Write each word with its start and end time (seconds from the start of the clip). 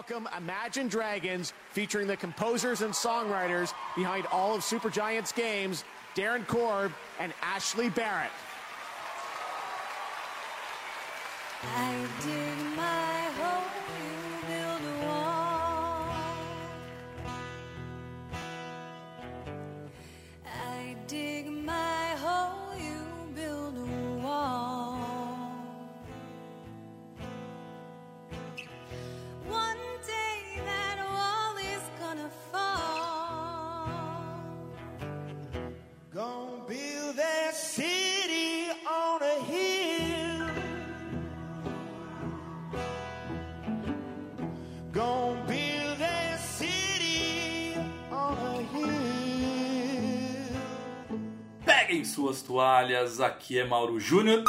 welcome 0.00 0.26
Imagine 0.34 0.88
Dragons, 0.88 1.52
featuring 1.72 2.06
the 2.06 2.16
composers 2.16 2.80
and 2.80 2.94
songwriters 2.94 3.74
behind 3.94 4.24
all 4.32 4.54
of 4.54 4.62
Supergiant's 4.62 5.30
games, 5.30 5.84
Darren 6.14 6.46
Korb 6.46 6.90
and 7.18 7.34
Ashley 7.42 7.90
Barrett. 7.90 8.30
Suas 52.10 52.42
toalhas, 52.42 53.20
aqui 53.20 53.58
é 53.58 53.64
Mauro 53.64 54.00
Júnior 54.00 54.42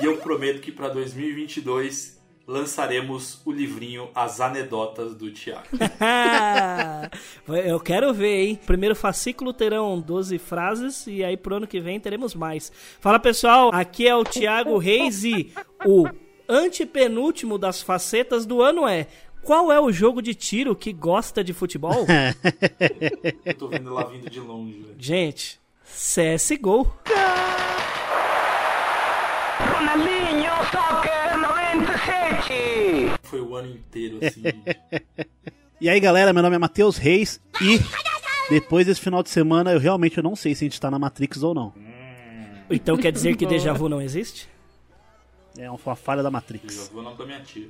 e 0.00 0.04
eu 0.04 0.18
prometo 0.18 0.60
que 0.60 0.70
para 0.70 0.88
2022 0.88 2.18
lançaremos 2.46 3.40
o 3.44 3.52
livrinho 3.52 4.10
As 4.14 4.40
Anedotas 4.40 5.14
do 5.14 5.30
Tiago. 5.30 5.66
Eu 7.48 7.80
quero 7.80 8.12
ver, 8.12 8.44
hein? 8.44 8.60
Primeiro 8.66 8.94
fascículo 8.94 9.52
terão 9.52 10.00
12 10.00 10.38
frases 10.38 11.06
e 11.06 11.24
aí 11.24 11.36
pro 11.36 11.56
ano 11.56 11.66
que 11.66 11.80
vem 11.80 11.98
teremos 11.98 12.34
mais. 12.34 12.70
Fala 13.00 13.18
pessoal, 13.18 13.70
aqui 13.72 14.06
é 14.06 14.14
o 14.14 14.24
Thiago 14.24 14.76
Reis 14.78 15.24
e 15.24 15.52
o 15.84 16.06
antepenúltimo 16.48 17.58
das 17.58 17.82
facetas 17.82 18.46
do 18.46 18.62
ano 18.62 18.86
é 18.86 19.06
qual 19.42 19.72
é 19.72 19.80
o 19.80 19.90
jogo 19.90 20.20
de 20.20 20.34
tiro 20.34 20.76
que 20.76 20.92
gosta 20.92 21.42
de 21.42 21.54
futebol? 21.54 22.04
Eu 23.44 23.54
tô 23.54 23.68
vendo 23.68 23.94
lá 23.94 24.04
vindo 24.04 24.28
de 24.28 24.40
longe. 24.40 24.80
velho. 24.80 24.94
Gente, 24.98 25.57
CSGO. 25.94 26.92
Ronaldinho 29.58 30.50
Soccer 30.70 31.38
97! 31.38 33.18
Foi 33.22 33.40
o 33.40 33.56
ano 33.56 33.70
inteiro 33.70 34.18
assim. 34.22 34.42
E 35.80 35.88
aí 35.88 36.00
galera, 36.00 36.32
meu 36.32 36.42
nome 36.42 36.56
é 36.56 36.58
Matheus 36.58 36.96
Reis 36.96 37.40
e 37.62 37.78
depois 38.50 38.84
desse 38.84 39.00
final 39.00 39.22
de 39.22 39.30
semana 39.30 39.70
eu 39.70 39.78
realmente 39.78 40.20
não 40.20 40.34
sei 40.34 40.52
se 40.52 40.64
a 40.64 40.66
gente 40.66 40.80
tá 40.80 40.90
na 40.90 40.98
Matrix 40.98 41.40
ou 41.44 41.54
não. 41.54 41.72
Então 42.68 42.96
quer 42.96 43.12
dizer 43.12 43.36
que 43.36 43.46
déjà 43.46 43.72
vu 43.72 43.88
não 43.88 44.02
existe? 44.02 44.48
É 45.56 45.70
uma 45.70 45.94
falha 45.94 46.20
da 46.20 46.32
Matrix. 46.32 46.88
vou 46.88 47.00
o 47.00 47.04
nome 47.04 47.16
da 47.16 47.26
minha 47.26 47.40
tia. 47.42 47.68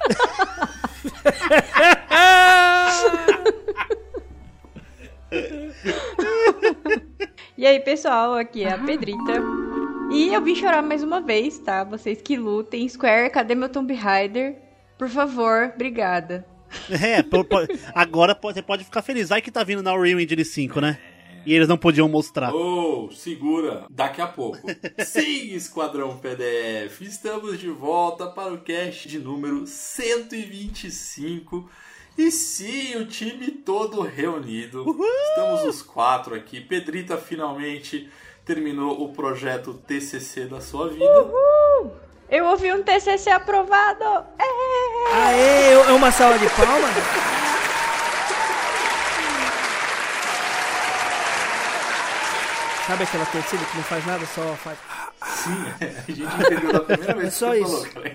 E 7.56 7.66
aí, 7.66 7.80
pessoal, 7.80 8.34
aqui 8.34 8.64
é 8.64 8.72
a 8.72 8.78
Pedrita. 8.78 9.42
E 10.12 10.32
eu 10.32 10.42
vim 10.42 10.54
chorar 10.54 10.82
mais 10.82 11.02
uma 11.02 11.20
vez, 11.20 11.58
tá? 11.58 11.84
Vocês 11.84 12.20
que 12.20 12.36
lutem. 12.36 12.88
Square, 12.88 13.30
cadê 13.30 13.54
meu 13.54 13.68
Tomb 13.68 13.92
Raider? 13.94 14.56
Por 14.98 15.08
favor, 15.08 15.72
obrigada. 15.74 16.46
É, 16.90 17.24
agora 17.94 18.38
você 18.40 18.62
pode 18.62 18.84
ficar 18.84 19.02
feliz. 19.02 19.28
Vai 19.28 19.40
que 19.40 19.50
tá 19.50 19.64
vindo 19.64 19.82
na 19.82 19.94
Unreal 19.94 20.20
Engine 20.20 20.44
5, 20.44 20.80
né? 20.80 20.98
E 21.46 21.54
eles 21.54 21.68
não 21.68 21.78
podiam 21.78 22.08
mostrar. 22.08 22.52
Oh, 22.52 23.08
segura, 23.12 23.86
daqui 23.88 24.20
a 24.20 24.26
pouco. 24.26 24.58
Sim, 25.04 25.54
Esquadrão 25.54 26.18
PDF, 26.18 27.02
estamos 27.02 27.60
de 27.60 27.68
volta 27.68 28.26
para 28.26 28.52
o 28.52 28.58
cast 28.58 29.08
de 29.08 29.20
número 29.20 29.64
125. 29.66 31.70
E 32.16 32.30
sim, 32.30 32.96
o 32.96 33.06
time 33.06 33.50
todo 33.50 34.00
reunido. 34.00 34.84
Estamos 35.28 35.64
os 35.64 35.82
quatro 35.82 36.34
aqui. 36.34 36.60
Pedrita 36.60 37.16
finalmente 37.18 38.08
terminou 38.44 39.02
o 39.02 39.12
projeto 39.12 39.74
TCC 39.74 40.46
da 40.46 40.60
sua 40.60 40.88
vida. 40.88 41.04
Eu 42.28 42.46
ouvi 42.46 42.72
um 42.72 42.82
TCC 42.82 43.30
aprovado! 43.30 44.02
É! 44.38 45.14
Aê, 45.14 45.72
é 45.72 45.92
uma 45.92 46.10
salva 46.10 46.38
de 46.38 46.48
palmas? 46.50 46.90
Sabe 52.86 53.02
aquela 53.02 53.26
torcida 53.26 53.64
que 53.64 53.76
não 53.76 53.84
faz 53.84 54.06
nada, 54.06 54.24
só 54.26 54.42
faz. 54.62 54.78
Sim, 55.24 55.64
a 55.80 56.12
gente 56.12 56.22
entendeu 56.22 56.72
da 56.72 56.80
primeira 56.80 57.14
vez 57.14 57.26
É 57.26 57.30
só 57.30 57.52
que 57.52 57.58
você 57.60 57.78
isso. 57.78 57.90
falou. 57.92 58.06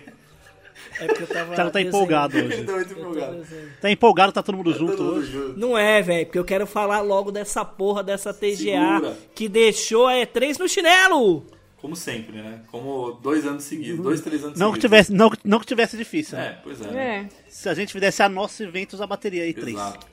É 0.99 1.05
porque 1.07 1.23
eu 1.23 1.27
tava. 1.27 1.53
O 1.53 1.55
cara 1.55 1.69
tá 1.71 1.79
desenhando. 1.79 1.95
empolgado 1.95 2.37
Ele 2.37 2.47
hoje. 2.47 2.63
tá 2.63 2.71
muito 2.73 2.91
empolgado. 2.93 3.45
Tá 3.81 3.91
empolgado, 3.91 4.31
tá 4.33 4.43
todo 4.43 4.55
mundo 4.57 4.73
junto 4.73 4.91
Todo 4.95 5.03
mundo 5.05 5.15
hoje. 5.19 5.31
junto. 5.31 5.59
Não 5.59 5.77
é, 5.77 6.01
velho, 6.01 6.25
porque 6.25 6.39
eu 6.39 6.45
quero 6.45 6.67
falar 6.67 7.01
logo 7.01 7.31
dessa 7.31 7.63
porra 7.65 8.03
dessa 8.03 8.33
TGA 8.33 8.55
Segura. 8.55 9.17
que 9.33 9.47
deixou 9.49 10.07
a 10.07 10.13
E3 10.13 10.59
no 10.59 10.67
chinelo. 10.69 11.45
Como 11.77 11.95
sempre, 11.95 12.37
né? 12.41 12.61
Como 12.71 13.13
dois 13.23 13.43
anos 13.47 13.63
seguidos, 13.63 13.99
dois, 14.03 14.21
três 14.21 14.43
anos 14.43 14.59
Não 14.59 14.71
que, 14.71 14.79
seguidos. 14.79 14.81
tivesse, 15.07 15.13
não, 15.13 15.31
não 15.43 15.59
que 15.59 15.65
tivesse 15.65 15.97
difícil. 15.97 16.37
né? 16.37 16.49
É, 16.49 16.51
pois 16.63 16.79
é. 16.79 16.87
né? 16.91 17.29
É. 17.47 17.49
Se 17.49 17.67
a 17.69 17.73
gente 17.73 17.91
fizesse 17.91 18.21
a 18.21 18.29
nosso 18.29 18.61
evento, 18.61 18.93
usar 18.93 19.05
a 19.05 19.07
bateria 19.07 19.41
aí, 19.43 19.51
três. 19.53 19.75
Exato. 19.75 20.05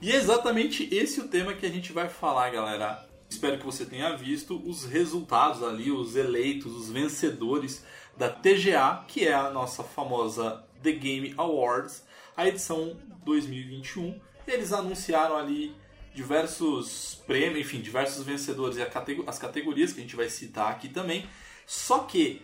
E 0.00 0.10
é 0.10 0.16
exatamente 0.16 0.88
esse 0.90 1.20
o 1.20 1.28
tema 1.28 1.52
que 1.52 1.66
a 1.66 1.68
gente 1.68 1.92
vai 1.92 2.08
falar, 2.08 2.48
galera. 2.50 3.06
Espero 3.28 3.58
que 3.58 3.66
você 3.66 3.84
tenha 3.84 4.16
visto 4.16 4.60
os 4.66 4.86
resultados 4.86 5.62
ali, 5.62 5.90
os 5.92 6.16
eleitos, 6.16 6.74
os 6.74 6.90
vencedores 6.90 7.84
da 8.20 8.28
TGA, 8.28 9.02
que 9.08 9.26
é 9.26 9.32
a 9.32 9.48
nossa 9.48 9.82
famosa 9.82 10.62
The 10.82 10.92
Game 10.92 11.32
Awards, 11.38 12.04
a 12.36 12.46
edição 12.46 12.94
2021. 13.24 14.20
Eles 14.46 14.74
anunciaram 14.74 15.38
ali 15.38 15.74
diversos 16.14 17.22
prêmios, 17.26 17.60
enfim, 17.66 17.80
diversos 17.80 18.22
vencedores 18.22 18.76
e 18.76 18.82
as 19.26 19.38
categorias 19.38 19.94
que 19.94 20.00
a 20.00 20.02
gente 20.02 20.14
vai 20.16 20.28
citar 20.28 20.70
aqui 20.70 20.90
também. 20.90 21.24
Só 21.66 22.00
que, 22.00 22.42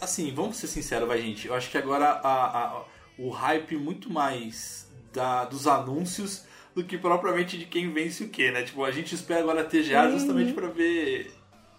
assim, 0.00 0.32
vamos 0.32 0.56
ser 0.56 0.68
sinceros, 0.68 1.08
vai, 1.08 1.20
gente. 1.20 1.48
Eu 1.48 1.54
acho 1.54 1.68
que 1.68 1.76
agora 1.76 2.06
a- 2.06 2.78
a- 2.78 2.84
o 3.18 3.30
hype 3.30 3.76
muito 3.76 4.08
mais 4.08 4.88
da, 5.12 5.46
dos 5.46 5.66
anúncios 5.66 6.44
do 6.76 6.84
que 6.84 6.96
propriamente 6.96 7.58
de 7.58 7.64
quem 7.64 7.92
vence 7.92 8.22
o 8.22 8.28
que, 8.28 8.52
né? 8.52 8.62
Tipo, 8.62 8.84
a 8.84 8.92
gente 8.92 9.16
espera 9.16 9.40
agora 9.40 9.62
a 9.62 9.64
TGA 9.64 10.10
justamente 10.12 10.52
pra 10.52 10.68
ver. 10.68 11.32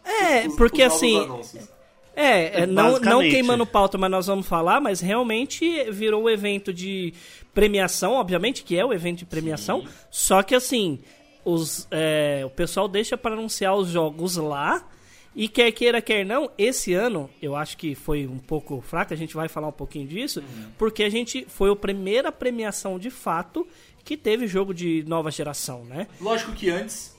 É, 0.03 0.45
os- 0.45 0.55
porque 0.57 0.85
os 0.85 0.93
assim. 0.93 1.17
anúncios. 1.23 1.69
É, 2.15 2.63
é, 2.63 2.65
não, 2.65 2.99
não 2.99 3.19
queimando 3.21 3.65
pauta, 3.65 3.97
mas 3.97 4.11
nós 4.11 4.27
vamos 4.27 4.45
falar, 4.45 4.81
mas 4.81 4.99
realmente 4.99 5.89
virou 5.91 6.23
o 6.23 6.29
evento 6.29 6.73
de 6.73 7.13
premiação, 7.53 8.13
obviamente, 8.13 8.63
que 8.63 8.77
é 8.77 8.85
o 8.85 8.93
evento 8.93 9.19
de 9.19 9.25
premiação. 9.25 9.85
Só 10.09 10.43
que 10.43 10.53
assim, 10.53 10.99
os, 11.43 11.87
é, 11.89 12.43
o 12.45 12.49
pessoal 12.49 12.87
deixa 12.87 13.17
para 13.17 13.35
anunciar 13.35 13.75
os 13.75 13.89
jogos 13.89 14.35
lá. 14.37 14.85
E 15.33 15.47
quer 15.47 15.71
queira, 15.71 16.01
quer 16.01 16.25
não, 16.25 16.51
esse 16.57 16.93
ano 16.93 17.29
eu 17.41 17.55
acho 17.55 17.77
que 17.77 17.95
foi 17.95 18.27
um 18.27 18.37
pouco 18.37 18.81
fraco, 18.81 19.13
a 19.13 19.17
gente 19.17 19.33
vai 19.33 19.47
falar 19.47 19.69
um 19.69 19.71
pouquinho 19.71 20.05
disso, 20.05 20.43
porque 20.77 21.03
a 21.03 21.09
gente 21.09 21.45
foi 21.47 21.71
a 21.71 21.75
primeira 21.75 22.33
premiação 22.33 22.99
de 22.99 23.09
fato 23.09 23.65
que 24.03 24.17
teve 24.17 24.45
jogo 24.45 24.73
de 24.73 25.05
nova 25.07 25.31
geração, 25.31 25.85
né? 25.85 26.07
Lógico 26.19 26.51
que 26.51 26.69
antes, 26.69 27.15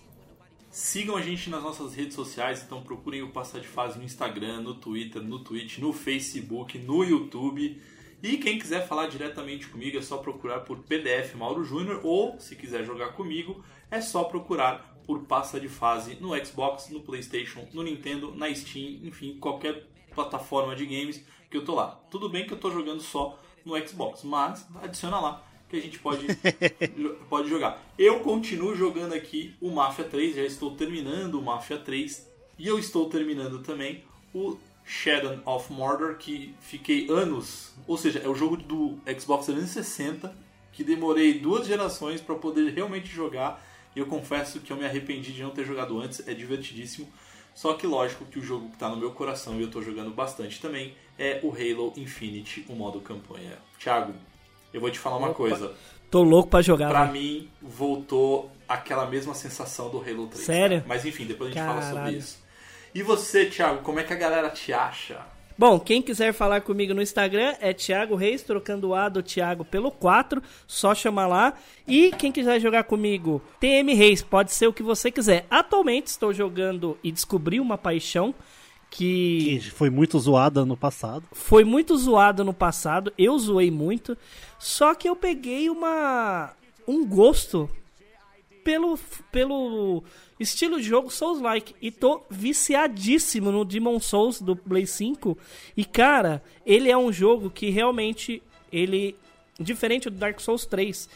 sigam 0.73 1.15
a 1.15 1.21
gente 1.21 1.51
nas 1.51 1.63
nossas 1.63 1.95
redes 1.95 2.15
sociais, 2.15 2.63
então 2.65 2.83
procurem 2.83 3.23
o 3.23 3.29
Passar 3.29 3.61
de 3.61 3.69
Fase 3.69 3.99
no 3.99 4.05
Instagram, 4.05 4.63
no 4.63 4.75
Twitter, 4.75 5.23
no 5.23 5.39
Twitch, 5.39 5.77
no 5.77 5.93
Facebook, 5.93 6.79
no 6.79 7.05
YouTube. 7.05 7.79
E 8.23 8.39
quem 8.39 8.59
quiser 8.59 8.89
falar 8.89 9.09
diretamente 9.09 9.69
comigo 9.69 9.99
é 9.99 10.03
só 10.03 10.17
procurar 10.17 10.61
por 10.61 10.79
PDF 10.79 11.35
Mauro 11.35 11.63
Júnior 11.63 12.01
ou, 12.03 12.41
se 12.41 12.57
quiser 12.57 12.87
jogar 12.87 13.13
comigo, 13.13 13.63
é 13.91 14.01
só 14.01 14.25
procurar 14.25 14.99
por 15.07 15.25
Passa 15.25 15.61
de 15.61 15.69
Fase 15.69 16.17
no 16.19 16.35
Xbox, 16.43 16.89
no 16.89 17.01
PlayStation, 17.01 17.69
no 17.75 17.83
Nintendo, 17.83 18.35
na 18.35 18.53
Steam, 18.55 19.01
enfim, 19.03 19.37
qualquer 19.39 19.87
plataforma 20.15 20.75
de 20.75 20.87
games 20.87 21.23
que 21.51 21.57
eu 21.59 21.65
tô 21.67 21.75
lá. 21.75 22.01
Tudo 22.11 22.31
bem 22.31 22.47
que 22.47 22.55
eu 22.55 22.59
tô 22.59 22.71
jogando 22.71 23.03
só 23.03 23.39
no 23.63 23.77
Xbox, 23.87 24.23
mas 24.25 24.67
adiciona 24.83 25.21
lá 25.21 25.52
que 25.73 25.79
a 25.79 25.83
gente 25.83 25.99
pode, 25.99 26.27
pode 27.29 27.49
jogar. 27.49 27.83
Eu 27.99 28.21
continuo 28.21 28.77
jogando 28.77 29.15
aqui 29.15 29.55
o 29.61 29.71
Mafia 29.71 30.05
3, 30.05 30.37
já 30.37 30.43
estou 30.43 30.77
terminando 30.77 31.37
o 31.37 31.43
Mafia 31.43 31.79
3 31.79 32.29
e 32.59 32.69
eu 32.69 32.79
estou 32.79 33.09
terminando 33.09 33.63
também 33.63 34.05
o 34.35 34.59
Shadow 34.85 35.39
of 35.47 35.73
Mordor, 35.73 36.17
que 36.17 36.55
fiquei 36.61 37.09
anos, 37.09 37.73
ou 37.87 37.97
seja, 37.97 38.19
é 38.19 38.29
o 38.29 38.35
jogo 38.35 38.57
do 38.57 38.99
Xbox 39.19 39.47
360 39.47 40.35
que 40.73 40.85
demorei 40.85 41.39
duas 41.39 41.67
gerações 41.67 42.21
para 42.21 42.35
poder 42.35 42.73
realmente 42.73 43.09
jogar. 43.09 43.63
E 43.95 43.99
eu 43.99 44.07
confesso 44.07 44.61
que 44.61 44.73
eu 44.73 44.77
me 44.77 44.85
arrependi 44.85 45.33
de 45.33 45.43
não 45.43 45.51
ter 45.51 45.65
jogado 45.65 46.01
antes, 46.01 46.27
é 46.27 46.33
divertidíssimo. 46.33 47.07
Só 47.55 47.75
que 47.75 47.87
lógico 47.87 48.25
que 48.25 48.39
o 48.39 48.43
jogo 48.43 48.69
que 48.69 48.75
está 48.75 48.89
no 48.89 48.97
meu 48.97 49.13
coração 49.13 49.57
e 49.57 49.61
eu 49.61 49.67
estou 49.67 49.83
jogando 49.83 50.11
bastante 50.11 50.61
também 50.61 50.95
é 51.19 51.41
o 51.43 51.51
Halo 51.51 51.93
Infinite, 51.97 52.65
o 52.69 52.75
modo 52.75 53.01
campanha. 53.01 53.59
Thiago, 53.79 54.15
eu 54.73 54.81
vou 54.81 54.91
te 54.91 54.99
falar 54.99 55.17
uma 55.17 55.35
coisa. 55.35 55.73
Tô 56.11 56.23
louco 56.23 56.51
pra 56.51 56.61
jogar. 56.63 56.89
Pra 56.91 57.05
velho. 57.05 57.13
mim, 57.13 57.49
voltou 57.61 58.51
aquela 58.69 59.07
mesma 59.07 59.35
sensação 59.35 59.89
do 59.89 59.99
Halo 59.99 60.27
3. 60.27 60.45
Sério? 60.45 60.77
cara. 60.79 60.85
Mas 60.89 61.05
enfim, 61.05 61.25
depois 61.25 61.51
a 61.51 61.55
gente 61.55 61.65
fala 61.67 61.81
sobre 61.83 61.95
Caralho. 61.97 62.19
isso. 62.19 62.39
E 62.95 63.03
você, 63.03 63.47
Thiago, 63.47 63.83
como 63.83 63.99
é 64.01 64.05
que 64.05 64.13
a 64.13 64.17
galera 64.17 64.51
te 64.51 64.73
acha? 64.73 65.21
Bom, 65.57 65.79
quem 65.79 66.03
quiser 66.03 66.33
falar 66.33 66.63
comigo 66.63 66.95
no 66.95 67.03
Instagram 67.03 67.55
é 67.61 67.73
Thiago 67.73 68.17
Reis, 68.17 68.43
trocando 68.43 68.89
o 68.89 68.95
A 68.95 69.09
do 69.09 69.23
Thiago 69.23 69.65
pelo 69.65 69.91
4, 69.91 70.43
só 70.67 70.95
chamar 70.95 71.27
lá. 71.27 71.55
E 71.87 72.11
quem 72.13 72.33
quiser 72.33 72.59
jogar 72.61 72.85
comigo, 72.85 73.41
TM 73.61 73.95
Reis, 73.95 74.23
pode 74.23 74.53
ser 74.53 74.67
o 74.67 74.73
que 74.73 74.83
você 74.83 75.11
quiser. 75.11 75.47
Atualmente 75.51 76.07
estou 76.09 76.33
jogando 76.33 76.99
e 77.03 77.13
descobri 77.13 77.61
uma 77.61 77.79
paixão 77.79 78.35
que 78.93 79.59
Que 79.59 79.71
foi 79.71 79.89
muito 79.89 80.19
zoada 80.19 80.65
no 80.67 80.77
passado. 80.77 81.25
foi 81.33 81.65
muito 81.65 81.97
zoado 81.97 82.45
no 82.45 82.53
passado, 82.53 83.13
eu 83.17 83.39
zoei 83.39 83.71
muito, 83.71 84.17
só 84.59 84.95
que 84.95 85.09
eu 85.09 85.17
peguei 85.17 85.71
uma 85.71 86.53
um 86.87 87.07
gosto 87.07 87.71
pelo 88.63 88.99
pelo 89.31 90.05
estilo 90.39 90.79
de 90.79 90.87
jogo 90.87 91.11
Souls-like 91.11 91.75
e 91.81 91.91
tô 91.91 92.23
viciadíssimo 92.29 93.51
no 93.51 93.65
Demon 93.65 93.99
Souls 93.99 94.41
do 94.43 94.55
Play 94.55 94.87
5 94.87 95.39
e 95.77 95.85
cara, 95.85 96.43
ele 96.67 96.91
é 96.91 96.97
um 96.97 97.13
jogo 97.13 97.51
que 97.51 97.71
realmente 97.71 98.43
ele 98.71 99.17
diferente 99.59 100.11
do 100.11 100.17
Dark 100.17 100.39
Souls 100.41 100.67
3, 100.67 101.09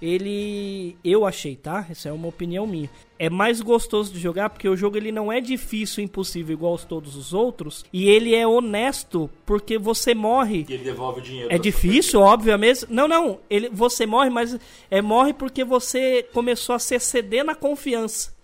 ele 0.00 0.96
eu 1.04 1.24
achei, 1.24 1.56
tá? 1.56 1.86
Essa 1.90 2.08
é 2.08 2.12
uma 2.12 2.28
opinião 2.28 2.66
minha. 2.66 2.90
É 3.18 3.30
mais 3.30 3.60
gostoso 3.60 4.12
de 4.12 4.18
jogar 4.18 4.50
porque 4.50 4.68
o 4.68 4.76
jogo 4.76 4.96
ele 4.96 5.10
não 5.10 5.32
é 5.32 5.40
difícil, 5.40 6.04
impossível 6.04 6.52
igual 6.52 6.72
aos 6.72 6.84
todos 6.84 7.16
os 7.16 7.32
outros 7.32 7.84
e 7.92 8.08
ele 8.08 8.34
é 8.34 8.46
honesto 8.46 9.30
porque 9.46 9.78
você 9.78 10.14
morre 10.14 10.66
E 10.68 10.74
ele 10.74 10.84
devolve 10.84 11.20
o 11.20 11.22
dinheiro. 11.22 11.52
é 11.52 11.58
difícil, 11.58 12.20
óbvio 12.20 12.58
mesmo. 12.58 12.88
Não, 12.90 13.08
não. 13.08 13.38
Ele, 13.48 13.70
você 13.70 14.04
morre, 14.06 14.28
mas 14.30 14.58
é 14.90 15.00
morre 15.00 15.32
porque 15.32 15.64
você 15.64 16.22
começou 16.32 16.74
a 16.74 16.78
se 16.78 16.94
exceder 16.94 17.44
na 17.44 17.54
confiança. 17.54 18.36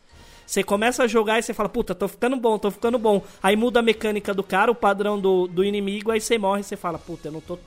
Você 0.47 0.63
começa 0.63 1.05
a 1.05 1.07
jogar 1.07 1.39
e 1.39 1.43
você 1.43 1.55
fala, 1.55 1.69
puta, 1.69 1.95
tô 1.95 2.07
ficando 2.07 2.37
bom, 2.37 2.59
tô 2.59 2.71
ficando 2.71 2.99
bom. 2.99 3.23
Aí 3.43 3.57
muda 3.57 3.81
a 3.81 3.83
mecânica 3.83 4.35
do 4.35 4.43
cara, 4.43 4.71
o 4.71 4.75
padrão 4.75 5.19
do, 5.19 5.47
do 5.47 5.65
inimigo, 5.65 6.11
aí 6.11 6.21
você 6.21 6.37
morre 6.37 6.61
e 6.61 6.65
você 6.65 6.77
fala, 6.77 6.99
puta, 6.99 7.29
eu 7.29 7.33
não 7.33 7.41
tô. 7.41 7.59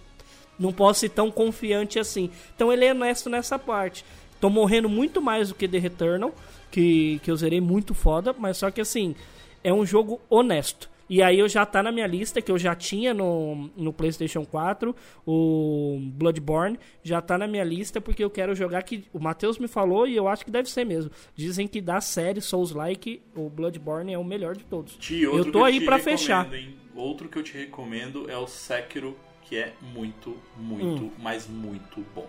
Não 0.58 0.72
posso 0.72 1.02
ser 1.02 1.10
tão 1.10 1.30
confiante 1.30 2.00
assim. 2.00 2.30
Então 2.56 2.72
ele 2.72 2.86
é 2.86 2.92
honesto 2.92 3.30
nessa 3.30 3.60
parte. 3.60 4.06
Tô 4.40 4.50
morrendo 4.50 4.90
muito 4.90 5.22
mais 5.22 5.50
do 5.50 5.56
que 5.56 5.68
The 5.68 5.78
Returnal, 5.78 6.34
que, 6.70 7.20
que 7.24 7.32
eu 7.32 7.36
zerei 7.36 7.62
muito 7.62 7.94
foda, 7.94 8.36
mas 8.38 8.58
só 8.58 8.70
que 8.70 8.82
assim, 8.82 9.16
é 9.64 9.74
um 9.74 9.86
jogo 9.86 10.22
honesto. 10.30 10.90
E 11.08 11.22
aí 11.22 11.38
eu 11.38 11.48
já 11.48 11.66
tá 11.66 11.84
na 11.84 11.92
minha 11.92 12.08
lista, 12.08 12.42
que 12.42 12.52
eu 12.52 12.58
já 12.58 12.74
tinha 12.76 13.14
no, 13.14 13.70
no 13.78 13.94
PlayStation 13.94 14.44
4, 14.44 14.96
o 15.26 16.00
Bloodborne, 16.02 16.80
já 17.04 17.22
tá 17.22 17.38
na 17.38 17.48
minha 17.48 17.64
lista 17.64 18.02
porque 18.02 18.24
eu 18.24 18.30
quero 18.30 18.56
jogar 18.56 18.82
que 18.82 19.06
o 19.14 19.20
Matheus 19.20 19.60
me 19.60 19.68
falou 19.68 20.08
e 20.08 20.16
eu 20.16 20.28
acho 20.28 20.44
que 20.44 20.50
deve 20.50 20.70
ser 20.70 20.84
mesmo. 20.84 21.12
Dizem 21.36 21.68
que 21.68 21.80
da 21.80 22.02
série 22.02 22.42
Souls-like, 22.42 23.22
o 23.36 23.50
Bloodborne 23.50 24.14
é 24.14 24.18
o 24.18 24.24
melhor 24.24 24.56
de 24.56 24.64
todos. 24.64 24.96
Ti, 24.98 25.28
outro 25.28 25.48
eu 25.48 25.52
tô 25.52 25.64
aí 25.64 25.78
recomendo, 25.78 26.04
fechar. 26.04 26.54
hein? 26.54 26.76
Outro 26.96 27.30
que 27.30 27.38
eu 27.38 27.44
te 27.44 27.56
recomendo 27.56 28.30
é 28.30 28.38
o 28.38 28.48
Sekiro, 28.48 29.16
que 29.48 29.58
é 29.58 29.74
muito, 29.94 30.36
muito, 30.58 31.04
Hum. 31.06 31.12
mas 31.20 31.48
muito 31.48 32.04
bom. 32.14 32.28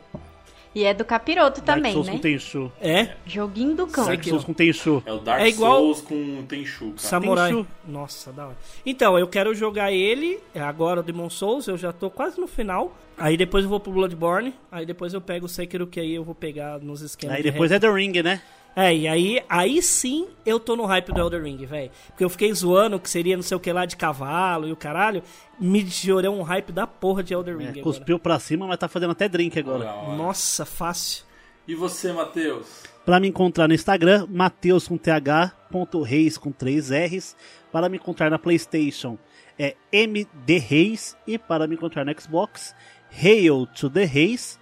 E 0.75 0.85
é 0.85 0.93
do 0.93 1.07
capiroto 1.07 1.63
Dark 1.63 1.79
também, 1.79 1.93
Souls 1.95 2.07
né? 2.07 2.13
com 2.13 2.19
Tenchu. 2.19 2.71
É, 2.83 3.15
Joguinho 3.25 3.75
do 3.75 3.87
cão. 3.87 4.05
Dark 4.05 4.23
Souls 4.23 4.45
com 4.45 4.53
Tenchu. 4.53 5.03
É 5.07 5.13
o 5.13 5.19
Dark 5.21 5.41
É 5.41 5.49
igual- 5.49 5.79
Souls 5.79 6.01
com 6.03 6.45
Tenchu, 6.47 6.87
cara. 6.89 6.99
Samurai. 6.99 7.51
Tenchu. 7.51 7.67
Nossa, 7.89 8.31
da 8.31 8.49
hora. 8.49 8.57
Então, 8.85 9.19
eu 9.19 9.27
quero 9.27 9.55
jogar 9.55 9.91
ele, 9.91 10.39
é 10.55 10.61
agora 10.61 11.01
o 11.01 11.03
Demon 11.03 11.31
Souls, 11.31 11.67
eu 11.67 11.79
já 11.79 11.95
tô 11.95 12.11
quase 12.11 12.39
no 12.39 12.47
final. 12.47 12.95
Aí 13.17 13.39
depois 13.39 13.65
eu 13.65 13.71
vou 13.71 13.81
pro 13.81 13.91
Bloodborne, 13.91 14.53
aí 14.71 14.85
depois 14.85 15.15
eu 15.15 15.21
pego 15.23 15.47
o 15.47 15.49
Sekiro, 15.49 15.87
que 15.87 15.99
aí 15.99 16.15
eu 16.15 16.23
vou 16.23 16.35
pegar 16.35 16.79
nos 16.79 17.01
esquemas 17.01 17.37
Aí 17.37 17.43
de 17.43 17.51
depois 17.51 17.73
é 17.73 17.79
The 17.79 17.91
Ring, 17.91 18.21
né? 18.23 18.43
É, 18.78 18.94
e 18.94 19.08
aí, 19.08 19.43
aí 19.49 19.81
sim 19.81 20.28
eu 20.44 20.61
tô 20.61 20.76
no 20.76 20.84
hype 20.84 21.11
do 21.11 21.19
Elder 21.19 21.43
Ring, 21.43 21.64
velho. 21.64 21.90
Porque 22.08 22.23
eu 22.23 22.28
fiquei 22.28 22.52
zoando 22.52 23.00
que 23.00 23.08
seria 23.08 23.34
não 23.34 23.43
sei 23.43 23.56
o 23.56 23.61
que 23.61 23.73
lá 23.73 23.87
de 23.87 23.96
cavalo 23.96 24.69
e 24.69 24.73
o 24.73 24.76
caralho. 24.76 25.23
Me 25.58 25.81
gerou 25.87 26.38
um 26.38 26.43
hype 26.43 26.73
da 26.73 26.87
porra 26.87 27.23
de 27.23 27.32
Elder 27.32 27.56
Ring 27.56 27.64
É, 27.64 27.69
agora. 27.70 27.82
cuspiu 27.82 28.19
pra 28.19 28.38
cima, 28.38 28.67
mas 28.67 28.76
tá 28.78 28.87
fazendo 28.87 29.12
até 29.12 29.31
drink 29.31 29.58
agora. 29.58 29.84
Nossa, 30.14 30.67
fácil. 30.67 31.25
E 31.67 31.75
você, 31.75 32.12
Matheus? 32.12 32.84
Pra 33.06 33.19
me 33.19 33.28
encontrar 33.28 33.67
no 33.67 33.73
Instagram, 33.73 34.26
Mateus 34.28 34.87
com 34.87 34.99
TH, 34.99 35.52
ponto 35.70 36.02
Reis 36.02 36.37
com 36.37 36.52
3 36.52 36.90
R's. 36.90 37.34
Para 37.73 37.88
me 37.88 37.96
encontrar 37.96 38.31
na 38.31 38.38
Playstation 38.38 39.17
é 39.58 39.75
MD 39.90 40.58
Reis. 40.58 41.17
E 41.26 41.38
para 41.38 41.67
me 41.67 41.76
encontrar 41.76 42.05
no 42.05 42.20
Xbox, 42.20 42.75
Hail 43.11 43.67
to 43.69 43.88
the 43.88 44.05
Reis. 44.05 44.58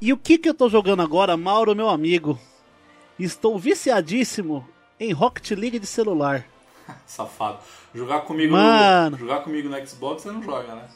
E 0.00 0.12
o 0.12 0.16
que 0.16 0.38
que 0.38 0.48
eu 0.48 0.54
tô 0.54 0.68
jogando 0.68 1.02
agora, 1.02 1.36
Mauro, 1.36 1.74
meu 1.74 1.88
amigo? 1.88 2.38
Estou 3.18 3.58
viciadíssimo 3.58 4.66
em 4.98 5.12
Rocket 5.12 5.50
League 5.52 5.78
de 5.78 5.86
celular. 5.86 6.46
Safado. 7.06 7.58
Jogar 7.94 8.20
comigo, 8.20 8.52
Mano. 8.52 9.12
No, 9.12 9.18
jogar 9.18 9.40
comigo 9.40 9.68
no 9.68 9.86
Xbox 9.86 10.22
você 10.22 10.30
não 10.30 10.42
joga, 10.42 10.74
né? 10.74 10.88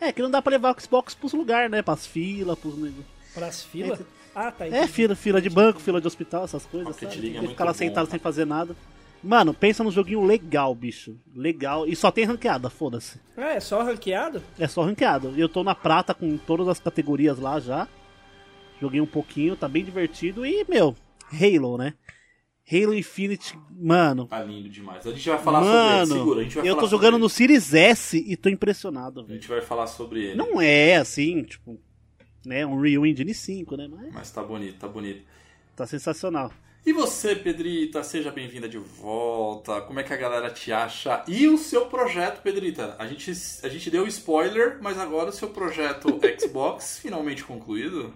É 0.00 0.12
que 0.12 0.22
não 0.22 0.30
dá 0.30 0.40
pra 0.42 0.50
levar 0.52 0.74
o 0.76 0.80
Xbox 0.80 1.14
pros 1.14 1.32
lugares, 1.32 1.70
né? 1.70 1.82
Pras 1.82 2.06
filas, 2.06 2.58
pros 2.58 2.76
negócios. 2.76 3.06
Pras 3.34 3.62
filas? 3.62 4.00
Ah, 4.34 4.50
tá. 4.50 4.64
É, 4.66 4.68
entendi. 4.68 4.88
fila, 4.88 5.14
fila 5.14 5.40
de 5.40 5.50
banco, 5.50 5.80
fila 5.80 6.00
de 6.00 6.06
hospital, 6.06 6.44
essas 6.44 6.64
coisas. 6.64 6.88
Rocket 6.88 7.08
sabe? 7.08 7.20
League 7.20 7.28
é 7.28 7.32
Tem 7.32 7.32
que 7.34 7.38
muito 7.40 7.50
ficar 7.52 7.64
lá 7.64 7.72
bom, 7.72 7.78
sentado 7.78 7.94
cara. 8.06 8.10
sem 8.10 8.18
fazer 8.18 8.44
nada. 8.44 8.76
Mano, 9.22 9.54
pensa 9.54 9.84
num 9.84 9.90
joguinho 9.90 10.24
legal, 10.24 10.74
bicho. 10.74 11.16
Legal. 11.34 11.86
E 11.86 11.94
só 11.94 12.10
tem 12.10 12.24
ranqueada, 12.24 12.68
foda-se. 12.68 13.20
Ah, 13.36 13.52
é 13.52 13.60
só 13.60 13.82
ranqueado? 13.82 14.42
É 14.58 14.66
só 14.66 14.82
ranqueado. 14.82 15.32
E 15.36 15.40
eu 15.40 15.48
tô 15.48 15.62
na 15.62 15.74
prata 15.74 16.12
com 16.14 16.36
todas 16.36 16.66
as 16.68 16.80
categorias 16.80 17.38
lá 17.38 17.60
já. 17.60 17.86
Joguei 18.82 19.00
um 19.00 19.06
pouquinho, 19.06 19.54
tá 19.54 19.68
bem 19.68 19.84
divertido. 19.84 20.44
E, 20.44 20.66
meu, 20.68 20.96
Halo, 21.32 21.78
né? 21.78 21.94
Halo 22.68 22.92
Infinite, 22.92 23.56
mano. 23.70 24.26
Tá 24.26 24.42
lindo 24.42 24.68
demais. 24.68 25.06
A 25.06 25.12
gente 25.12 25.28
vai 25.28 25.38
falar 25.38 25.60
sobre 25.62 25.76
ele. 25.78 25.86
Mano, 26.00 26.14
Segura, 26.16 26.40
a 26.40 26.42
gente 26.42 26.56
vai 26.56 26.68
eu 26.68 26.76
tô 26.76 26.86
jogando 26.88 27.16
no 27.16 27.28
Series 27.28 27.72
S 27.74 28.16
e 28.26 28.36
tô 28.36 28.48
impressionado, 28.48 29.20
A 29.20 29.22
velho. 29.22 29.38
gente 29.38 29.48
vai 29.48 29.60
falar 29.60 29.86
sobre 29.86 30.24
ele. 30.24 30.34
Não 30.34 30.60
é 30.60 30.96
assim, 30.96 31.44
tipo, 31.44 31.80
né? 32.44 32.66
Um 32.66 32.80
Real 32.80 33.06
Engine 33.06 33.32
5, 33.32 33.76
né? 33.76 33.88
Mas 33.88 34.12
Mas 34.12 34.30
tá 34.32 34.42
bonito, 34.42 34.78
tá 34.80 34.88
bonito. 34.88 35.22
tá 35.76 35.86
sensacional. 35.86 36.52
E 36.84 36.92
você, 36.92 37.36
Pedrita, 37.36 38.02
seja 38.02 38.32
bem-vinda 38.32 38.68
de 38.68 38.78
volta. 38.78 39.80
Como 39.82 40.00
é 40.00 40.02
que 40.02 40.12
a 40.12 40.16
galera 40.16 40.50
te 40.50 40.72
acha? 40.72 41.22
E 41.28 41.46
o 41.46 41.56
seu 41.56 41.86
projeto, 41.86 42.42
Pedrita? 42.42 42.96
A 42.98 43.06
gente, 43.06 43.30
a 43.62 43.68
gente 43.68 43.88
deu 43.88 44.08
spoiler, 44.08 44.78
mas 44.82 44.98
agora 44.98 45.30
o 45.30 45.32
seu 45.32 45.50
projeto 45.50 46.18
Xbox 46.40 46.98
finalmente 46.98 47.44
concluído. 47.44 48.12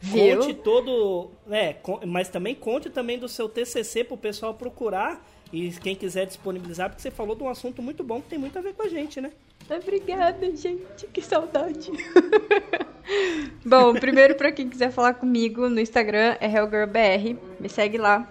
Viu? 0.00 0.38
Conte 0.38 0.54
todo. 0.54 1.30
É, 1.50 1.72
con- 1.72 2.00
mas 2.06 2.28
também 2.28 2.54
conte 2.54 2.88
também 2.90 3.18
do 3.18 3.28
seu 3.28 3.48
TCC 3.48 4.04
pro 4.04 4.16
pessoal 4.16 4.54
procurar. 4.54 5.24
E 5.52 5.70
quem 5.70 5.96
quiser 5.96 6.26
disponibilizar, 6.26 6.90
porque 6.90 7.00
você 7.00 7.10
falou 7.10 7.34
de 7.34 7.42
um 7.42 7.48
assunto 7.48 7.80
muito 7.80 8.04
bom 8.04 8.20
que 8.20 8.28
tem 8.28 8.38
muito 8.38 8.58
a 8.58 8.62
ver 8.62 8.74
com 8.74 8.82
a 8.82 8.88
gente, 8.88 9.20
né? 9.20 9.32
Obrigada, 9.70 10.54
gente. 10.54 11.06
Que 11.12 11.22
saudade. 11.22 11.90
Bom, 13.64 13.94
primeiro 13.94 14.34
pra 14.34 14.52
quem 14.52 14.68
quiser 14.68 14.90
falar 14.90 15.14
comigo 15.14 15.68
no 15.68 15.80
Instagram 15.80 16.36
é 16.40 16.46
HellGirlBR. 16.46 17.36
Me 17.58 17.68
segue 17.68 17.96
lá. 17.98 18.28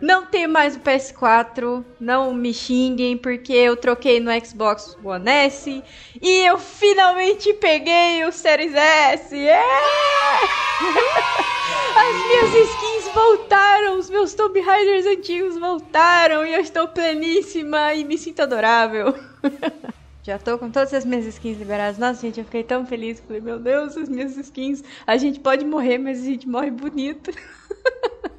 Não 0.00 0.26
tem 0.26 0.46
mais 0.46 0.76
o 0.76 0.80
PS4, 0.80 1.84
não 1.98 2.34
me 2.34 2.52
xinguem 2.52 3.16
porque 3.16 3.52
eu 3.52 3.76
troquei 3.76 4.20
no 4.20 4.30
Xbox 4.44 4.96
One 5.02 5.28
S 5.28 5.82
e 6.20 6.46
eu 6.46 6.58
finalmente 6.58 7.52
peguei 7.54 8.24
o 8.24 8.32
Series 8.32 8.74
S. 8.74 9.34
É! 9.36 9.62
As 11.96 12.26
minhas 12.26 12.68
skins 12.68 13.14
voltaram, 13.14 13.98
os 13.98 14.10
meus 14.10 14.34
Tomb 14.34 14.60
Raiders 14.60 15.06
antigos 15.06 15.56
voltaram 15.56 16.44
e 16.44 16.52
eu 16.52 16.60
estou 16.60 16.86
pleníssima 16.88 17.94
e 17.94 18.04
me 18.04 18.18
sinto 18.18 18.42
adorável. 18.42 19.14
Já 20.22 20.38
tô 20.38 20.58
com 20.58 20.70
todas 20.70 20.92
as 20.92 21.04
minhas 21.04 21.24
skins 21.24 21.56
liberadas. 21.56 21.98
Nossa, 21.98 22.20
gente, 22.20 22.40
eu 22.40 22.44
fiquei 22.44 22.64
tão 22.64 22.84
feliz. 22.84 23.20
Falei, 23.20 23.40
meu 23.40 23.60
Deus, 23.60 23.96
as 23.96 24.08
minhas 24.08 24.36
skins. 24.36 24.82
A 25.06 25.16
gente 25.16 25.38
pode 25.38 25.64
morrer, 25.64 25.98
mas 25.98 26.20
a 26.20 26.24
gente 26.24 26.48
morre 26.48 26.70
bonito. 26.70 27.30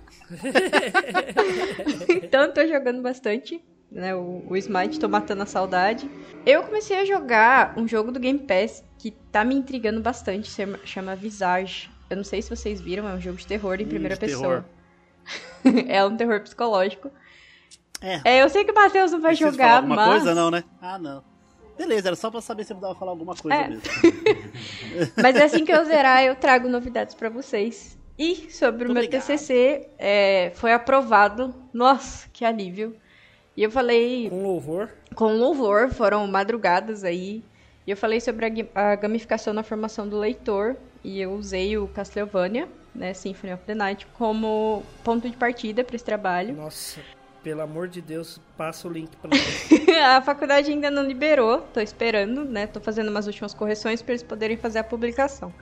então, 2.09 2.51
tô 2.51 2.65
jogando 2.67 3.01
bastante. 3.01 3.63
Né, 3.89 4.13
o, 4.13 4.43
o 4.49 4.57
Smite, 4.57 4.99
tô 4.99 5.07
matando 5.07 5.43
a 5.43 5.45
saudade. 5.45 6.09
Eu 6.45 6.61
comecei 6.63 6.99
a 6.99 7.05
jogar 7.05 7.73
um 7.77 7.87
jogo 7.87 8.11
do 8.11 8.19
Game 8.19 8.39
Pass 8.39 8.83
que 8.99 9.11
tá 9.31 9.45
me 9.45 9.55
intrigando 9.55 10.01
bastante. 10.01 10.49
Chama, 10.49 10.79
chama 10.83 11.15
Visage. 11.15 11.89
Eu 12.09 12.17
não 12.17 12.23
sei 12.23 12.41
se 12.41 12.49
vocês 12.49 12.81
viram, 12.81 13.07
é 13.07 13.13
um 13.13 13.21
jogo 13.21 13.37
de 13.37 13.47
terror 13.47 13.79
em 13.79 13.85
Hum, 13.85 13.89
primeira 13.89 14.17
pessoa. 14.17 14.65
é 15.87 16.03
um 16.05 16.17
terror 16.17 16.41
psicológico. 16.41 17.09
É. 18.01 18.21
É, 18.25 18.43
eu 18.43 18.49
sei 18.49 18.63
que 18.65 18.71
o 18.71 18.75
Matheus 18.75 19.11
não 19.11 19.21
vai 19.21 19.31
Preciso 19.31 19.51
jogar, 19.51 19.65
falar 19.67 19.75
alguma 19.77 19.95
mas. 19.95 20.09
coisa? 20.09 20.35
Não, 20.35 20.51
né? 20.51 20.63
Ah, 20.81 20.99
não. 20.99 21.23
Beleza, 21.77 22.09
era 22.09 22.15
só 22.15 22.29
pra 22.29 22.41
saber 22.41 22.63
se 22.65 22.73
eu 22.73 22.77
dava 22.77 22.95
falar 22.95 23.11
alguma 23.11 23.35
coisa 23.35 23.57
É. 23.57 23.67
mesmo. 23.69 23.83
Mas 25.17 25.35
assim 25.37 25.63
que 25.63 25.71
eu 25.71 25.83
zerar, 25.85 26.23
eu 26.23 26.35
trago 26.35 26.67
novidades 26.67 27.13
pra 27.15 27.29
vocês. 27.29 27.96
E 28.17 28.51
sobre 28.51 28.87
o 28.87 28.93
meu. 28.93 29.07
TCC, 29.09 29.87
é, 29.97 30.51
foi 30.55 30.73
aprovado. 30.73 31.53
Nossa, 31.73 32.27
que 32.33 32.43
alívio. 32.43 32.95
E 33.55 33.63
eu 33.63 33.71
falei 33.71 34.29
Com 34.29 34.43
louvor. 34.43 34.89
com 35.15 35.33
louvor, 35.37 35.89
foram 35.89 36.25
madrugadas 36.27 37.03
aí. 37.03 37.43
E 37.85 37.91
eu 37.91 37.97
falei 37.97 38.19
sobre 38.19 38.45
a, 38.75 38.91
a 38.91 38.95
gamificação 38.95 39.53
na 39.53 39.63
formação 39.63 40.07
do 40.07 40.17
leitor. 40.17 40.75
E 41.03 41.21
eu 41.21 41.31
usei 41.33 41.77
o 41.77 41.87
Castlevania, 41.87 42.67
né, 42.93 43.13
Symphony 43.13 43.53
of 43.53 43.63
the 43.65 43.73
Night, 43.75 44.05
como 44.17 44.83
ponto 45.03 45.29
de 45.29 45.37
partida 45.37 45.83
para 45.83 45.95
esse 45.95 46.03
trabalho. 46.03 46.53
Nossa, 46.55 46.99
pelo 47.43 47.61
amor 47.61 47.87
de 47.87 48.01
Deus, 48.01 48.41
passa 48.57 48.87
o 48.87 48.91
link 48.91 49.15
pra 49.17 49.29
nós. 49.31 49.97
a 50.05 50.21
faculdade 50.21 50.69
ainda 50.71 50.91
não 50.91 51.03
liberou, 51.03 51.61
tô 51.73 51.79
esperando, 51.79 52.43
né? 52.43 52.67
Tô 52.67 52.81
fazendo 52.81 53.09
umas 53.09 53.25
últimas 53.27 53.53
correções 53.53 54.01
para 54.01 54.13
eles 54.13 54.23
poderem 54.23 54.57
fazer 54.57 54.79
a 54.79 54.83
publicação. 54.83 55.53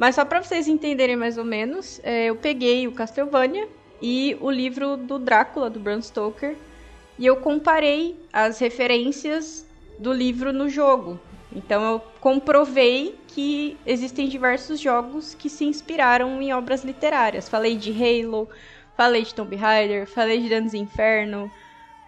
Mas 0.00 0.14
só 0.14 0.24
para 0.24 0.42
vocês 0.42 0.66
entenderem 0.66 1.14
mais 1.14 1.36
ou 1.36 1.44
menos, 1.44 2.00
é, 2.02 2.24
eu 2.24 2.34
peguei 2.34 2.88
o 2.88 2.92
Castlevania 2.92 3.68
e 4.00 4.34
o 4.40 4.50
livro 4.50 4.96
do 4.96 5.18
Drácula, 5.18 5.68
do 5.68 5.78
Bram 5.78 6.00
Stoker, 6.00 6.56
e 7.18 7.26
eu 7.26 7.36
comparei 7.36 8.18
as 8.32 8.58
referências 8.58 9.66
do 9.98 10.10
livro 10.10 10.54
no 10.54 10.70
jogo. 10.70 11.20
Então 11.54 11.84
eu 11.84 12.00
comprovei 12.18 13.14
que 13.28 13.76
existem 13.84 14.26
diversos 14.26 14.80
jogos 14.80 15.34
que 15.34 15.50
se 15.50 15.66
inspiraram 15.66 16.40
em 16.40 16.50
obras 16.54 16.82
literárias. 16.82 17.46
Falei 17.46 17.76
de 17.76 17.92
Halo, 17.92 18.48
falei 18.96 19.22
de 19.22 19.34
Tomb 19.34 19.54
Raider, 19.54 20.06
falei 20.06 20.40
de 20.40 20.48
Dantes 20.48 20.72
Inferno, 20.72 21.52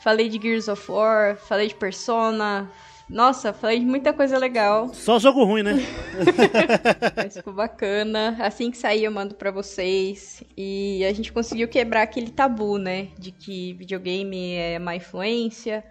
falei 0.03 0.31
de 0.31 0.41
Gears 0.41 0.67
of 0.67 0.91
War, 0.91 1.37
falei 1.37 1.69
de 1.69 1.75
Persona. 1.75 2.71
Nossa, 3.12 3.52
falei 3.52 3.81
muita 3.81 4.11
coisa 4.11 4.38
legal. 4.38 4.88
Só 4.95 5.19
jogo 5.19 5.45
ruim, 5.45 5.62
né? 5.62 5.75
Mas 7.14 7.37
ficou 7.37 7.52
bacana. 7.52 8.38
Assim 8.40 8.71
que 8.71 8.78
sair, 8.78 9.04
eu 9.04 9.12
mando 9.12 9.35
pra 9.35 9.50
vocês. 9.50 10.42
E 10.57 11.04
a 11.04 11.12
gente 11.12 11.31
conseguiu 11.31 11.69
quebrar 11.69 12.02
aquele 12.02 12.31
tabu, 12.31 12.78
né? 12.78 13.09
De 13.19 13.31
que 13.31 13.75
videogame 13.75 14.54
é 14.54 14.78
má 14.78 14.97
influência. 14.97 15.85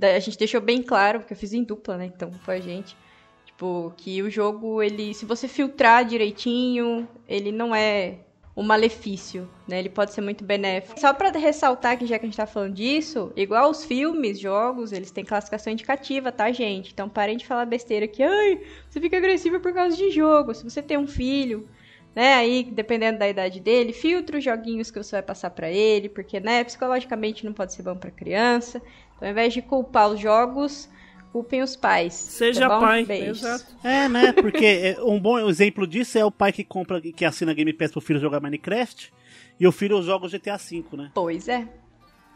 A 0.00 0.18
gente 0.18 0.38
deixou 0.38 0.60
bem 0.62 0.82
claro, 0.82 1.20
porque 1.20 1.34
eu 1.34 1.38
fiz 1.38 1.52
em 1.52 1.62
dupla, 1.62 1.98
né? 1.98 2.06
Então 2.06 2.32
foi 2.42 2.56
a 2.56 2.60
gente. 2.60 2.96
Tipo, 3.44 3.92
que 3.98 4.22
o 4.22 4.30
jogo, 4.30 4.82
ele. 4.82 5.12
Se 5.12 5.26
você 5.26 5.46
filtrar 5.46 6.02
direitinho, 6.02 7.06
ele 7.28 7.52
não 7.52 7.74
é 7.74 8.20
um 8.56 8.62
malefício, 8.62 9.48
né? 9.66 9.80
Ele 9.80 9.88
pode 9.88 10.12
ser 10.12 10.20
muito 10.20 10.44
benéfico. 10.44 10.98
Só 11.00 11.12
pra 11.12 11.30
ressaltar 11.30 11.98
que 11.98 12.06
já 12.06 12.18
que 12.18 12.24
a 12.24 12.28
gente 12.28 12.36
tá 12.36 12.46
falando 12.46 12.74
disso, 12.74 13.32
igual 13.34 13.68
os 13.70 13.84
filmes, 13.84 14.38
jogos, 14.38 14.92
eles 14.92 15.10
têm 15.10 15.24
classificação 15.24 15.72
indicativa, 15.72 16.30
tá, 16.30 16.50
gente? 16.52 16.92
Então 16.92 17.08
parem 17.08 17.36
de 17.36 17.46
falar 17.46 17.64
besteira 17.64 18.06
que, 18.06 18.22
ai, 18.22 18.60
você 18.88 19.00
fica 19.00 19.16
agressiva 19.16 19.58
por 19.58 19.72
causa 19.72 19.96
de 19.96 20.10
jogo. 20.10 20.54
Se 20.54 20.62
você 20.62 20.80
tem 20.80 20.96
um 20.96 21.06
filho, 21.06 21.68
né, 22.14 22.34
aí 22.34 22.62
dependendo 22.62 23.18
da 23.18 23.28
idade 23.28 23.58
dele, 23.58 23.92
filtra 23.92 24.38
os 24.38 24.44
joguinhos 24.44 24.88
que 24.88 25.02
você 25.02 25.16
vai 25.16 25.22
passar 25.22 25.50
pra 25.50 25.68
ele, 25.68 26.08
porque, 26.08 26.38
né, 26.38 26.62
psicologicamente 26.62 27.44
não 27.44 27.52
pode 27.52 27.72
ser 27.74 27.82
bom 27.82 27.96
pra 27.96 28.10
criança. 28.12 28.80
Então, 29.16 29.26
ao 29.26 29.32
invés 29.32 29.52
de 29.52 29.62
culpar 29.62 30.10
os 30.10 30.20
jogos, 30.20 30.88
culpem 31.34 31.62
os 31.62 31.74
pais. 31.74 32.14
Seja 32.14 32.68
tá 32.68 32.78
pai. 32.78 33.04
Exato. 33.10 33.66
É, 33.82 34.08
né? 34.08 34.32
Porque 34.32 34.64
é, 34.64 35.02
um 35.02 35.18
bom 35.18 35.36
exemplo 35.48 35.84
disso 35.84 36.16
é 36.16 36.24
o 36.24 36.30
pai 36.30 36.52
que 36.52 36.62
compra, 36.62 37.00
que 37.00 37.24
assina 37.24 37.52
Game 37.52 37.72
Pass 37.72 37.90
pro 37.90 38.00
filho 38.00 38.20
jogar 38.20 38.38
Minecraft 38.40 39.12
e 39.58 39.66
o 39.66 39.72
filho 39.72 40.00
joga 40.00 40.26
o 40.26 40.30
GTA 40.30 40.56
V, 40.56 40.84
né? 40.92 41.10
Pois 41.12 41.48
é. 41.48 41.66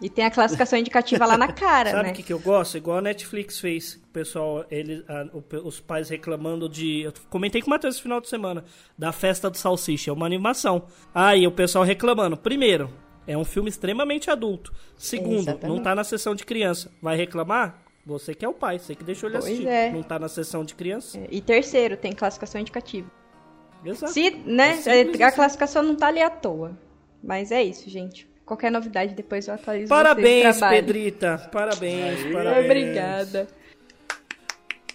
E 0.02 0.10
tem 0.10 0.24
a 0.24 0.30
classificação 0.32 0.76
indicativa 0.76 1.24
lá 1.26 1.38
na 1.38 1.46
cara, 1.52 1.90
Sabe 1.94 2.02
né? 2.06 2.10
o 2.10 2.12
que, 2.12 2.24
que 2.24 2.32
eu 2.32 2.40
gosto? 2.40 2.76
Igual 2.76 2.98
a 2.98 3.00
Netflix 3.00 3.60
fez. 3.60 3.94
O 4.02 4.08
pessoal, 4.08 4.64
ele, 4.68 5.04
a- 5.06 5.28
o 5.32 5.44
os 5.68 5.78
pais 5.78 6.08
reclamando 6.08 6.68
de. 6.68 7.02
Eu 7.02 7.12
comentei 7.30 7.60
com 7.62 7.68
o 7.68 7.70
Matheus 7.70 7.94
esse 7.94 8.02
final 8.02 8.20
de 8.20 8.28
semana. 8.28 8.64
Da 8.98 9.12
festa 9.12 9.48
do 9.48 9.56
Salsicha. 9.56 10.10
É 10.10 10.12
uma 10.12 10.26
animação. 10.26 10.86
Aí 11.14 11.46
o 11.46 11.52
pessoal 11.52 11.84
reclamando. 11.84 12.36
Primeiro, 12.36 12.90
é 13.28 13.38
um 13.38 13.44
filme 13.44 13.68
extremamente 13.68 14.28
adulto. 14.28 14.72
Segundo, 14.96 15.38
Exatamente. 15.42 15.76
não 15.76 15.80
tá 15.84 15.94
na 15.94 16.02
sessão 16.02 16.34
de 16.34 16.44
criança. 16.44 16.90
Vai 17.00 17.16
reclamar? 17.16 17.84
Você 18.06 18.34
que 18.34 18.44
é 18.44 18.48
o 18.48 18.54
pai, 18.54 18.78
você 18.78 18.94
que 18.94 19.04
deixou 19.04 19.28
ele 19.28 19.38
Pois 19.38 19.50
assistir. 19.50 19.68
é. 19.68 19.90
Não 19.90 20.02
tá 20.02 20.18
na 20.18 20.28
sessão 20.28 20.64
de 20.64 20.74
criança. 20.74 21.20
E 21.30 21.40
terceiro, 21.40 21.96
tem 21.96 22.12
classificação 22.12 22.60
indicativa. 22.60 23.10
Exato. 23.84 24.12
Se, 24.12 24.30
né, 24.30 24.70
É 24.70 24.74
simples 24.76 25.20
a 25.20 25.26
assim. 25.28 25.36
classificação 25.36 25.82
não 25.82 25.94
tá 25.94 26.08
ali 26.08 26.22
à 26.22 26.30
toa. 26.30 26.76
Mas 27.22 27.52
é 27.52 27.62
isso, 27.62 27.88
gente. 27.90 28.26
Qualquer 28.46 28.70
novidade 28.72 29.14
depois 29.14 29.46
eu 29.46 29.54
atualizo 29.54 29.88
Parabéns. 29.90 30.58
Pedrita. 30.58 31.48
Parabéns, 31.52 32.32
parabéns. 32.32 32.64
Obrigada. 32.64 33.46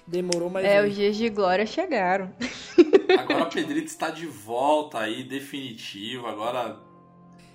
Demorou 0.07 0.49
mais 0.49 0.65
É, 0.65 0.81
um. 0.81 0.87
os 0.87 0.95
dias 0.95 1.15
de 1.15 1.29
glória 1.29 1.65
chegaram. 1.65 2.33
Agora 3.19 3.43
a 3.43 3.45
Pedrita 3.45 3.85
está 3.87 4.09
de 4.09 4.25
volta 4.25 4.99
aí, 4.99 5.23
definitivo. 5.23 6.25
Agora 6.27 6.77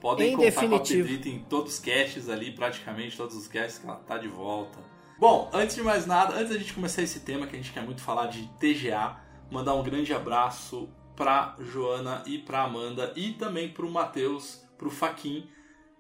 podem 0.01 0.29
Em 0.29 0.37
contar 0.37 0.45
definitivo. 0.45 1.01
com 1.01 1.05
a 1.05 1.09
Pedrita 1.19 1.29
em 1.29 1.39
todos 1.41 1.75
os 1.75 1.79
casts 1.81 2.29
ali, 2.29 2.53
praticamente 2.53 3.17
todos 3.17 3.37
os 3.37 3.49
casts 3.49 3.79
que 3.79 3.87
ela 3.87 3.97
tá 3.97 4.17
de 4.19 4.29
volta. 4.29 4.79
Bom, 5.19 5.51
antes 5.53 5.75
de 5.75 5.83
mais 5.83 6.07
nada, 6.07 6.35
antes 6.35 6.51
da 6.51 6.59
gente 6.59 6.73
começar 6.73 7.03
esse 7.03 7.19
tema 7.21 7.45
que 7.47 7.57
a 7.57 7.59
gente 7.59 7.73
quer 7.73 7.83
muito 7.83 8.01
falar 8.01 8.27
de 8.27 8.49
TGA, 8.61 9.17
mandar 9.51 9.75
um 9.75 9.83
grande 9.83 10.15
abraço 10.15 10.89
pra 11.17 11.57
Joana 11.59 12.23
e 12.25 12.39
pra 12.39 12.63
Amanda 12.63 13.13
e 13.17 13.33
também 13.33 13.69
pro 13.69 13.91
Matheus, 13.91 14.65
pro 14.79 14.89
Faquin 14.89 15.49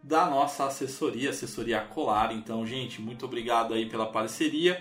da 0.00 0.26
nossa 0.26 0.66
assessoria, 0.66 1.30
assessoria 1.30 1.80
Colar. 1.80 2.32
Então, 2.32 2.64
gente, 2.64 3.00
muito 3.00 3.26
obrigado 3.26 3.74
aí 3.74 3.86
pela 3.86 4.06
parceria. 4.06 4.80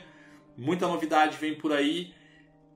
Muita 0.55 0.87
novidade 0.87 1.35
vem 1.37 1.55
por 1.55 1.73
aí. 1.73 2.13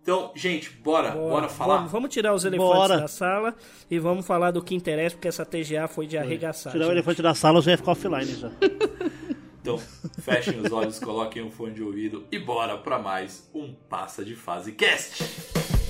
Então, 0.01 0.31
gente, 0.33 0.71
bora, 0.71 1.11
bora, 1.11 1.47
falar. 1.47 1.77
Vamos, 1.77 1.91
vamos 1.91 2.09
tirar 2.09 2.33
os 2.33 2.43
elefantes 2.43 2.75
Bora. 2.75 2.97
da 3.01 3.07
sala 3.07 3.55
e 3.89 3.99
vamos 3.99 4.25
falar 4.25 4.49
do 4.49 4.63
que 4.63 4.73
interessa, 4.73 5.15
porque 5.15 5.27
essa 5.27 5.45
TGA 5.45 5.87
foi 5.87 6.07
de 6.07 6.17
arregaçar. 6.17 6.73
Tirar 6.73 6.85
o 6.85 6.87
gente. 6.87 6.97
elefante 6.97 7.21
da 7.21 7.35
sala, 7.35 7.59
eu 7.59 7.61
já 7.61 7.71
ia 7.71 7.77
ficar 7.77 7.91
offline 7.91 8.25
já. 8.25 8.49
Então, 9.61 9.77
fechem 10.19 10.59
os 10.59 10.71
olhos, 10.71 10.97
coloquem 10.97 11.43
um 11.43 11.51
fone 11.51 11.75
de 11.75 11.83
ouvido 11.83 12.25
e 12.31 12.39
bora 12.39 12.79
pra 12.79 12.97
mais 12.97 13.47
um 13.53 13.71
Passa 13.71 14.25
de 14.25 14.35
Fase 14.35 14.71
Cast. 14.71 15.80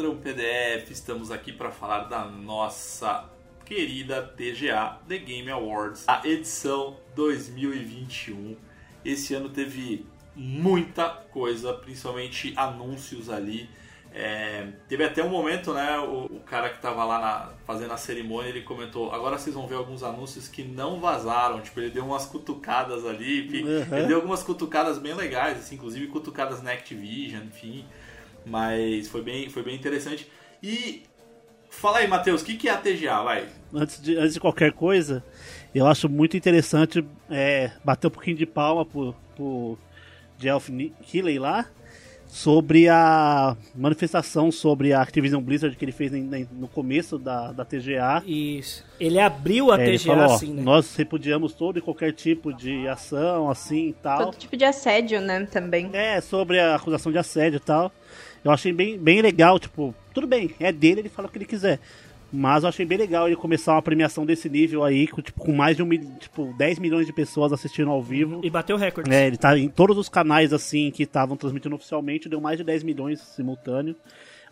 Esquadrão 0.00 0.16
PDF, 0.16 0.90
estamos 0.90 1.30
aqui 1.30 1.52
para 1.52 1.70
falar 1.70 2.04
da 2.04 2.24
nossa 2.24 3.28
querida 3.66 4.22
TGA 4.22 4.98
The 5.06 5.18
Game 5.18 5.50
Awards, 5.50 6.04
a 6.08 6.26
edição 6.26 6.96
2021. 7.14 8.56
Esse 9.04 9.34
ano 9.34 9.50
teve 9.50 10.06
muita 10.34 11.06
coisa, 11.10 11.74
principalmente 11.74 12.54
anúncios 12.56 13.28
ali. 13.28 13.68
É, 14.10 14.68
teve 14.88 15.04
até 15.04 15.22
um 15.22 15.28
momento, 15.28 15.74
né? 15.74 15.98
O, 15.98 16.24
o 16.34 16.40
cara 16.46 16.70
que 16.70 16.80
tava 16.80 17.04
lá 17.04 17.20
na- 17.20 17.52
fazendo 17.66 17.92
a 17.92 17.98
cerimônia, 17.98 18.48
ele 18.48 18.62
comentou: 18.62 19.12
agora 19.12 19.36
vocês 19.36 19.54
vão 19.54 19.66
ver 19.66 19.74
alguns 19.74 20.02
anúncios 20.02 20.48
que 20.48 20.64
não 20.64 20.98
vazaram. 20.98 21.60
Tipo, 21.60 21.78
ele 21.80 21.90
deu 21.90 22.06
umas 22.06 22.24
cutucadas 22.24 23.04
ali. 23.04 23.62
Uhum. 23.62 23.98
Ele 23.98 24.06
deu 24.06 24.16
algumas 24.16 24.42
cutucadas 24.42 24.96
bem 24.98 25.12
legais, 25.12 25.58
assim, 25.58 25.74
inclusive 25.74 26.06
cutucadas 26.06 26.62
na 26.62 26.72
Activision, 26.72 27.44
enfim. 27.44 27.84
Mas 28.44 29.08
foi 29.08 29.22
bem, 29.22 29.48
foi 29.48 29.62
bem 29.62 29.74
interessante. 29.74 30.26
E 30.62 31.02
fala 31.70 31.98
aí, 31.98 32.06
Matheus, 32.08 32.42
o 32.42 32.44
que, 32.44 32.56
que 32.56 32.68
é 32.68 32.72
a 32.72 32.76
TGA? 32.76 33.22
Vai. 33.22 33.46
Antes 33.72 34.00
de, 34.02 34.16
antes 34.16 34.34
de 34.34 34.40
qualquer 34.40 34.72
coisa, 34.72 35.22
eu 35.74 35.86
acho 35.86 36.08
muito 36.08 36.36
interessante 36.36 37.04
é, 37.30 37.70
bater 37.84 38.08
um 38.08 38.10
pouquinho 38.10 38.36
de 38.36 38.46
palma 38.46 38.84
pro, 38.84 39.14
pro 39.36 39.78
Ni- 40.68 40.92
Keighley 41.02 41.38
lá 41.38 41.66
sobre 42.26 42.88
a 42.88 43.56
manifestação 43.74 44.52
sobre 44.52 44.92
a 44.92 45.02
Activision 45.02 45.42
Blizzard 45.42 45.76
que 45.76 45.84
ele 45.84 45.90
fez 45.92 46.14
em- 46.14 46.32
em- 46.34 46.48
no 46.52 46.68
começo 46.68 47.18
da, 47.18 47.50
da 47.50 47.64
TGA. 47.64 48.22
Isso. 48.24 48.84
Ele 49.00 49.18
abriu 49.18 49.72
a 49.72 49.80
É, 49.80 49.84
TGA 49.96 50.14
falou, 50.14 50.34
assim, 50.34 50.52
né? 50.54 50.62
nós 50.62 50.94
repudiamos 50.94 51.52
todo 51.52 51.78
e 51.78 51.82
qualquer 51.82 52.12
tipo 52.12 52.52
de 52.52 52.86
ação 52.86 53.50
assim 53.50 53.88
e 53.88 53.92
tal. 53.94 54.26
Todo 54.26 54.36
tipo 54.36 54.56
de 54.56 54.64
assédio, 54.64 55.20
né, 55.20 55.44
também. 55.50 55.90
É, 55.92 56.20
sobre 56.20 56.60
a 56.60 56.76
acusação 56.76 57.10
de 57.10 57.18
assédio 57.18 57.56
e 57.56 57.60
tal. 57.60 57.90
Eu 58.44 58.50
achei 58.50 58.72
bem, 58.72 58.98
bem 58.98 59.20
legal, 59.20 59.58
tipo, 59.58 59.94
tudo 60.14 60.26
bem, 60.26 60.50
é 60.58 60.72
dele, 60.72 61.00
ele 61.00 61.08
fala 61.08 61.28
o 61.28 61.30
que 61.30 61.38
ele 61.38 61.44
quiser. 61.44 61.78
Mas 62.32 62.62
eu 62.62 62.68
achei 62.68 62.86
bem 62.86 62.96
legal 62.96 63.26
ele 63.26 63.34
começar 63.34 63.72
uma 63.72 63.82
premiação 63.82 64.24
desse 64.24 64.48
nível 64.48 64.84
aí, 64.84 65.08
com, 65.08 65.20
tipo, 65.20 65.40
com 65.40 65.52
mais 65.52 65.76
de 65.76 65.82
um, 65.82 65.86
mil- 65.86 66.12
tipo, 66.20 66.54
10 66.56 66.78
milhões 66.78 67.04
de 67.06 67.12
pessoas 67.12 67.52
assistindo 67.52 67.90
ao 67.90 68.00
vivo. 68.00 68.40
E 68.44 68.48
bateu 68.48 68.76
recorde. 68.76 69.12
É, 69.12 69.26
ele 69.26 69.36
tá 69.36 69.58
em 69.58 69.68
todos 69.68 69.98
os 69.98 70.08
canais 70.08 70.52
assim 70.52 70.92
que 70.92 71.02
estavam 71.02 71.36
transmitindo 71.36 71.74
oficialmente, 71.74 72.28
deu 72.28 72.40
mais 72.40 72.56
de 72.56 72.62
10 72.62 72.84
milhões 72.84 73.18
simultâneo. 73.20 73.96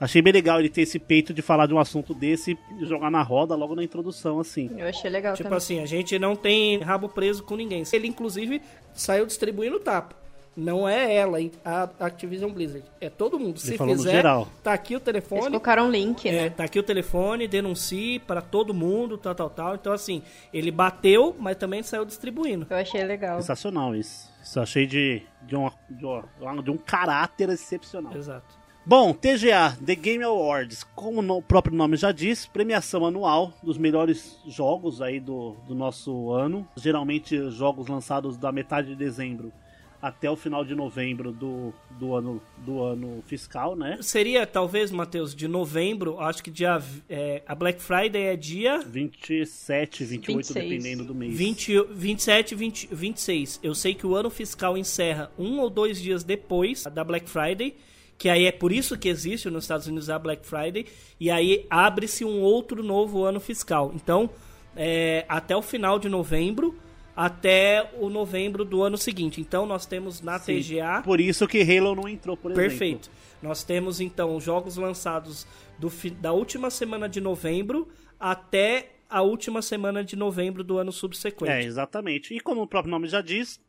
Achei 0.00 0.20
bem 0.20 0.32
legal 0.32 0.58
ele 0.60 0.68
ter 0.68 0.82
esse 0.82 0.98
peito 0.98 1.32
de 1.32 1.40
falar 1.42 1.66
de 1.66 1.74
um 1.74 1.78
assunto 1.78 2.14
desse 2.14 2.56
e 2.80 2.84
jogar 2.84 3.10
na 3.10 3.22
roda 3.22 3.54
logo 3.54 3.74
na 3.76 3.82
introdução, 3.84 4.38
assim. 4.40 4.70
Eu 4.76 4.86
achei 4.88 5.08
legal 5.10 5.34
Tipo 5.34 5.44
também. 5.44 5.56
assim, 5.56 5.80
a 5.80 5.86
gente 5.86 6.18
não 6.18 6.34
tem 6.36 6.78
rabo 6.78 7.08
preso 7.08 7.42
com 7.44 7.56
ninguém. 7.56 7.82
Ele, 7.92 8.06
inclusive, 8.08 8.60
saiu 8.92 9.24
distribuindo 9.26 9.78
tapa. 9.80 10.14
Não 10.56 10.88
é 10.88 11.14
ela, 11.14 11.38
a 11.64 11.88
Activision 12.00 12.50
Blizzard. 12.52 12.84
É 13.00 13.08
todo 13.08 13.38
mundo. 13.38 13.58
Se 13.60 13.76
falou 13.76 13.94
no 13.94 14.00
fizer, 14.02 14.12
geral. 14.16 14.48
tá 14.62 14.72
aqui 14.72 14.94
o 14.94 14.96
Eles 14.96 15.04
telefone. 15.04 15.42
colocaram 15.42 15.86
um 15.86 15.90
link, 15.90 16.28
É, 16.28 16.32
né? 16.32 16.50
tá 16.50 16.64
aqui 16.64 16.78
o 16.78 16.82
telefone, 16.82 17.46
denuncie 17.46 18.18
para 18.18 18.40
todo 18.42 18.74
mundo, 18.74 19.16
tal, 19.16 19.34
tal, 19.34 19.50
tal. 19.50 19.74
Então, 19.76 19.92
assim, 19.92 20.20
ele 20.52 20.70
bateu, 20.72 21.36
mas 21.38 21.56
também 21.56 21.82
saiu 21.82 22.04
distribuindo. 22.04 22.66
Eu 22.68 22.76
achei 22.76 23.02
legal. 23.04 23.40
Sensacional 23.40 23.94
isso. 23.94 24.28
Isso 24.42 24.58
eu 24.58 24.62
achei 24.64 24.84
de, 24.86 25.22
de, 25.42 25.54
uma- 25.54 25.72
de, 25.88 26.04
uma- 26.04 26.62
de 26.62 26.70
um 26.70 26.76
caráter 26.76 27.48
excepcional. 27.50 28.16
Exato. 28.16 28.58
Bom, 28.84 29.12
TGA, 29.12 29.76
The 29.84 29.94
Game 29.94 30.24
Awards, 30.24 30.82
como 30.94 31.20
o 31.36 31.42
próprio 31.42 31.76
nome 31.76 31.94
já 31.96 32.10
diz, 32.10 32.46
premiação 32.46 33.04
anual 33.04 33.52
dos 33.62 33.76
melhores 33.76 34.40
jogos 34.46 35.02
aí 35.02 35.20
do, 35.20 35.54
do 35.66 35.74
nosso 35.74 36.30
ano. 36.32 36.66
Geralmente 36.74 37.50
jogos 37.50 37.86
lançados 37.86 38.38
da 38.38 38.50
metade 38.50 38.88
de 38.88 38.96
dezembro 38.96 39.52
até 40.00 40.30
o 40.30 40.36
final 40.36 40.64
de 40.64 40.74
novembro 40.74 41.32
do, 41.32 41.72
do, 41.90 42.14
ano, 42.14 42.40
do 42.58 42.82
ano 42.82 43.22
fiscal, 43.26 43.74
né? 43.74 43.98
Seria, 44.00 44.46
talvez, 44.46 44.90
Matheus, 44.90 45.34
de 45.34 45.48
novembro, 45.48 46.20
acho 46.20 46.42
que 46.42 46.50
dia. 46.50 46.80
é, 47.08 47.42
a 47.46 47.54
Black 47.54 47.82
Friday 47.82 48.22
é 48.26 48.36
dia 48.36 48.78
27, 48.78 50.04
28, 50.04 50.36
26. 50.36 50.54
dependendo 50.54 51.04
do 51.04 51.14
mês. 51.14 51.36
20, 51.36 51.84
27, 51.90 52.54
20, 52.54 52.88
26. 52.92 53.60
Eu 53.62 53.74
sei 53.74 53.94
que 53.94 54.06
o 54.06 54.14
ano 54.14 54.30
fiscal 54.30 54.78
encerra 54.78 55.30
um 55.38 55.58
ou 55.58 55.68
dois 55.68 56.00
dias 56.00 56.22
depois 56.22 56.84
da 56.84 57.02
Black 57.02 57.28
Friday. 57.28 57.74
Que 58.16 58.28
aí 58.28 58.46
é 58.46 58.52
por 58.52 58.72
isso 58.72 58.98
que 58.98 59.08
existe 59.08 59.48
nos 59.48 59.64
Estados 59.64 59.86
Unidos 59.86 60.10
a 60.10 60.18
Black 60.18 60.44
Friday. 60.44 60.86
E 61.20 61.30
aí 61.30 61.66
abre-se 61.70 62.24
um 62.24 62.40
outro 62.40 62.82
novo 62.82 63.22
ano 63.24 63.38
fiscal. 63.38 63.92
Então, 63.94 64.28
é, 64.76 65.24
até 65.28 65.56
o 65.56 65.62
final 65.62 65.98
de 66.00 66.08
novembro, 66.08 66.76
até 67.20 67.90
o 67.98 68.08
novembro 68.08 68.64
do 68.64 68.80
ano 68.80 68.96
seguinte. 68.96 69.40
Então, 69.40 69.66
nós 69.66 69.84
temos 69.84 70.20
na 70.20 70.38
Sim, 70.38 70.60
TGA. 70.60 71.02
Por 71.02 71.20
isso 71.20 71.48
que 71.48 71.60
Halo 71.62 71.96
não 71.96 72.08
entrou, 72.08 72.36
por 72.36 72.52
exemplo. 72.52 72.68
Perfeito. 72.70 73.10
Nós 73.42 73.64
temos 73.64 74.00
então 74.00 74.40
jogos 74.40 74.76
lançados 74.76 75.44
do, 75.78 75.90
fi- 75.90 76.10
da 76.10 76.32
última 76.32 76.70
semana 76.70 77.08
de 77.08 77.20
novembro 77.20 77.88
até 78.20 78.90
a 79.10 79.20
última 79.22 79.60
semana 79.62 80.04
de 80.04 80.14
novembro 80.14 80.62
do 80.62 80.78
ano 80.78 80.90
É, 80.90 80.92
subsequente. 80.92 81.66
exatamente. 81.66 82.34
E 82.34 82.38
como 82.40 82.62
o 82.62 82.66
próprio 82.68 82.90
nome 82.92 83.08
já 83.08 83.20
diz, 83.20 83.60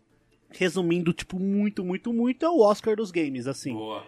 resumindo, 0.51 1.11
tipo, 1.11 1.39
muito, 1.39 1.83
muito, 1.83 2.13
muito, 2.13 2.45
é 2.45 2.49
o 2.49 2.59
Oscar 2.61 2.95
dos 2.95 3.09
games, 3.09 3.47
assim. 3.47 3.73
Boa. 3.73 4.03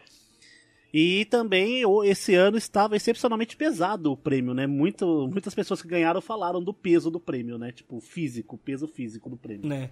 E 0.93 1.25
também 1.25 1.83
esse 2.05 2.35
ano 2.35 2.57
estava 2.57 2.95
excepcionalmente 2.95 3.55
pesado 3.55 4.11
o 4.11 4.17
prêmio, 4.17 4.53
né? 4.53 4.67
Muito, 4.67 5.27
muitas 5.31 5.53
pessoas 5.55 5.81
que 5.81 5.87
ganharam 5.87 6.21
falaram 6.21 6.61
do 6.61 6.73
peso 6.73 7.09
do 7.09 7.19
prêmio, 7.19 7.57
né? 7.57 7.71
Tipo, 7.71 7.99
físico, 7.99 8.57
peso 8.57 8.87
físico 8.87 9.29
do 9.29 9.37
prêmio. 9.37 9.67
Né? 9.67 9.89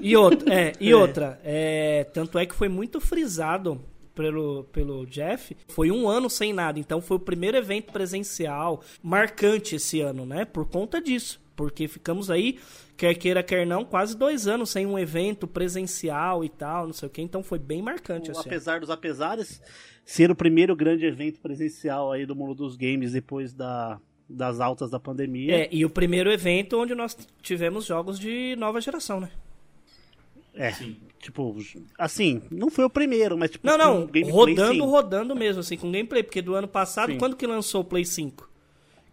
E 0.00 0.16
outra, 0.16 0.54
é, 0.54 0.72
e 0.80 0.92
outra 0.92 1.40
é, 1.42 2.04
tanto 2.12 2.38
é 2.38 2.44
que 2.44 2.54
foi 2.54 2.68
muito 2.68 3.00
frisado 3.00 3.80
pelo, 4.14 4.64
pelo 4.64 5.06
Jeff, 5.06 5.56
foi 5.68 5.92
um 5.92 6.08
ano 6.08 6.28
sem 6.28 6.52
nada, 6.52 6.80
então 6.80 7.00
foi 7.00 7.16
o 7.16 7.20
primeiro 7.20 7.56
evento 7.56 7.92
presencial 7.92 8.82
marcante 9.00 9.76
esse 9.76 10.00
ano, 10.00 10.26
né? 10.26 10.44
Por 10.44 10.66
conta 10.66 11.00
disso, 11.00 11.40
porque 11.58 11.88
ficamos 11.88 12.30
aí, 12.30 12.56
quer 12.96 13.12
queira, 13.14 13.42
quer 13.42 13.66
não, 13.66 13.84
quase 13.84 14.16
dois 14.16 14.46
anos 14.46 14.70
sem 14.70 14.86
um 14.86 14.96
evento 14.96 15.44
presencial 15.44 16.44
e 16.44 16.48
tal, 16.48 16.86
não 16.86 16.92
sei 16.92 17.08
o 17.08 17.10
que, 17.10 17.20
então 17.20 17.42
foi 17.42 17.58
bem 17.58 17.82
marcante 17.82 18.30
esse 18.30 18.38
ano. 18.38 18.48
Apesar 18.48 18.78
dos 18.78 18.90
apesares, 18.90 19.60
ser 20.04 20.30
o 20.30 20.36
primeiro 20.36 20.76
grande 20.76 21.04
evento 21.04 21.40
presencial 21.40 22.12
aí 22.12 22.24
do 22.24 22.36
mundo 22.36 22.54
dos 22.54 22.76
games 22.76 23.10
depois 23.10 23.52
da, 23.52 23.98
das 24.28 24.60
altas 24.60 24.88
da 24.88 25.00
pandemia. 25.00 25.64
É, 25.64 25.68
e 25.72 25.84
o 25.84 25.90
primeiro 25.90 26.30
evento 26.30 26.78
onde 26.78 26.94
nós 26.94 27.18
tivemos 27.42 27.84
jogos 27.84 28.20
de 28.20 28.54
nova 28.56 28.80
geração, 28.80 29.18
né? 29.18 29.28
É, 30.54 30.70
Sim. 30.70 30.96
tipo, 31.18 31.56
assim, 31.98 32.40
não 32.52 32.70
foi 32.70 32.84
o 32.84 32.90
primeiro, 32.90 33.36
mas 33.36 33.50
tipo, 33.50 33.66
Não, 33.66 33.76
com 33.76 33.84
não, 33.84 34.06
gameplay, 34.06 34.30
rodando, 34.30 34.74
sim. 34.74 34.80
rodando 34.80 35.34
mesmo, 35.34 35.60
assim, 35.60 35.76
com 35.76 35.90
gameplay, 35.90 36.22
porque 36.22 36.40
do 36.40 36.54
ano 36.54 36.68
passado, 36.68 37.12
Sim. 37.12 37.18
quando 37.18 37.36
que 37.36 37.46
lançou 37.48 37.80
o 37.80 37.84
Play 37.84 38.04
5? 38.04 38.47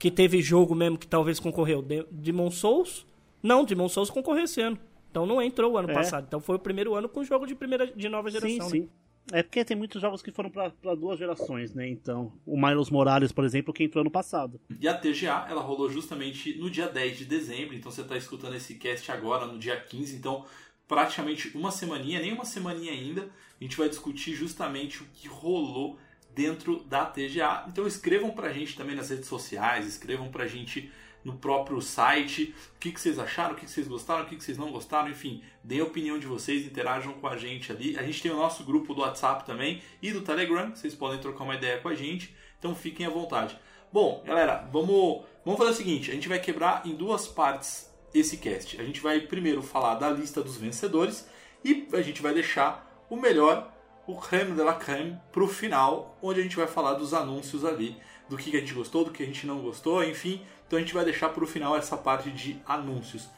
Que 0.05 0.11
teve 0.11 0.39
jogo 0.39 0.75
mesmo 0.75 0.99
que 0.99 1.07
talvez 1.07 1.39
concorreu? 1.39 1.81
De- 1.81 2.05
Demon 2.11 2.51
Souls? 2.51 3.07
Não, 3.41 3.65
Demon 3.65 3.89
Souls 3.89 4.11
concorreu 4.11 4.43
esse 4.43 4.61
ano. 4.61 4.77
Então 5.09 5.25
não 5.25 5.41
entrou 5.41 5.71
o 5.73 5.77
ano 5.79 5.89
É. 5.89 5.93
passado. 5.95 6.25
Então 6.27 6.39
foi 6.39 6.57
o 6.57 6.59
primeiro 6.59 6.93
ano 6.93 7.09
com 7.09 7.23
jogo 7.23 7.47
de 7.47 7.55
primeira 7.55 7.87
de 7.87 8.07
nova 8.07 8.29
Sim, 8.29 8.39
geração. 8.39 8.65
né? 8.69 8.71
sim. 8.81 8.89
É 9.33 9.41
porque 9.41 9.65
tem 9.65 9.75
muitos 9.75 9.99
jogos 9.99 10.21
que 10.21 10.31
foram 10.31 10.51
pra 10.51 10.69
pra 10.69 10.93
duas 10.93 11.17
gerações, 11.17 11.73
né? 11.73 11.89
Então, 11.89 12.31
o 12.45 12.55
Miles 12.55 12.91
Morales, 12.91 13.31
por 13.31 13.43
exemplo, 13.43 13.73
que 13.73 13.83
entrou 13.83 14.01
ano 14.01 14.11
passado. 14.11 14.61
E 14.79 14.87
a 14.87 14.93
TGA, 14.95 15.47
ela 15.49 15.63
rolou 15.63 15.89
justamente 15.89 16.55
no 16.59 16.69
dia 16.69 16.87
10 16.87 17.17
de 17.17 17.25
dezembro, 17.25 17.73
então 17.73 17.91
você 17.91 18.01
está 18.01 18.15
escutando 18.15 18.53
esse 18.53 18.75
cast 18.75 19.11
agora, 19.11 19.47
no 19.47 19.57
dia 19.57 19.75
15, 19.75 20.15
então 20.15 20.45
praticamente 20.87 21.57
uma 21.57 21.71
semaninha, 21.71 22.19
nem 22.19 22.31
uma 22.31 22.45
semaninha 22.45 22.91
ainda, 22.91 23.23
a 23.59 23.63
gente 23.63 23.75
vai 23.75 23.89
discutir 23.89 24.35
justamente 24.35 25.01
o 25.01 25.05
que 25.15 25.27
rolou 25.27 25.97
dentro 26.35 26.83
da 26.83 27.05
TGA. 27.05 27.65
Então 27.67 27.87
escrevam 27.87 28.31
pra 28.31 28.51
gente 28.51 28.75
também 28.75 28.95
nas 28.95 29.09
redes 29.09 29.27
sociais, 29.27 29.87
escrevam 29.87 30.29
pra 30.29 30.45
gente 30.45 30.91
no 31.23 31.33
próprio 31.33 31.81
site 31.81 32.53
o 32.75 32.79
que, 32.79 32.91
que 32.91 33.01
vocês 33.01 33.17
acharam, 33.17 33.53
o 33.53 33.57
que, 33.57 33.65
que 33.65 33.71
vocês 33.71 33.87
gostaram, 33.87 34.23
o 34.23 34.27
que, 34.27 34.35
que 34.35 34.43
vocês 34.43 34.57
não 34.57 34.71
gostaram, 34.71 35.09
enfim, 35.09 35.41
deem 35.63 35.81
a 35.81 35.85
opinião 35.85 36.19
de 36.19 36.27
vocês, 36.27 36.63
interajam 36.63 37.13
com 37.13 37.27
a 37.27 37.35
gente 37.35 37.71
ali. 37.71 37.97
A 37.97 38.03
gente 38.03 38.21
tem 38.21 38.31
o 38.31 38.37
nosso 38.37 38.63
grupo 38.63 38.93
do 38.93 39.01
WhatsApp 39.01 39.43
também 39.43 39.81
e 40.01 40.11
do 40.11 40.21
Telegram, 40.21 40.75
vocês 40.75 40.93
podem 40.93 41.19
trocar 41.19 41.43
uma 41.43 41.55
ideia 41.55 41.79
com 41.79 41.87
a 41.87 41.95
gente, 41.95 42.35
então 42.59 42.75
fiquem 42.75 43.05
à 43.05 43.09
vontade. 43.09 43.57
Bom, 43.91 44.21
galera, 44.25 44.69
vamos, 44.71 45.23
vamos 45.43 45.57
fazer 45.57 45.71
o 45.71 45.75
seguinte: 45.75 46.11
a 46.11 46.13
gente 46.13 46.27
vai 46.27 46.39
quebrar 46.39 46.85
em 46.85 46.95
duas 46.95 47.27
partes 47.27 47.89
esse 48.13 48.37
cast. 48.37 48.79
A 48.79 48.83
gente 48.83 49.01
vai 49.01 49.19
primeiro 49.21 49.63
falar 49.63 49.95
da 49.95 50.09
lista 50.09 50.43
dos 50.43 50.57
vencedores 50.57 51.27
e 51.63 51.87
a 51.93 52.01
gente 52.01 52.21
vai 52.21 52.33
deixar 52.33 53.05
o 53.09 53.15
melhor, 53.15 53.73
o 54.07 54.15
creme 54.15 54.51
de 54.51 54.61
la 54.61 54.73
creme, 54.73 55.17
pro 55.31 55.47
final, 55.47 56.17
onde 56.21 56.39
a 56.39 56.43
gente 56.43 56.55
vai 56.55 56.67
falar 56.67 56.93
dos 56.93 57.13
anúncios 57.13 57.65
ali, 57.65 57.97
do 58.29 58.37
que 58.37 58.55
a 58.55 58.59
gente 58.59 58.73
gostou, 58.73 59.05
do 59.05 59.11
que 59.11 59.23
a 59.23 59.25
gente 59.25 59.45
não 59.47 59.59
gostou, 59.59 60.03
enfim. 60.03 60.41
Então 60.67 60.77
a 60.77 60.81
gente 60.81 60.93
vai 60.93 61.03
deixar 61.03 61.29
pro 61.29 61.45
final 61.45 61.75
essa 61.75 61.97
parte 61.97 62.29
de 62.31 62.59
anúncios. 62.67 63.29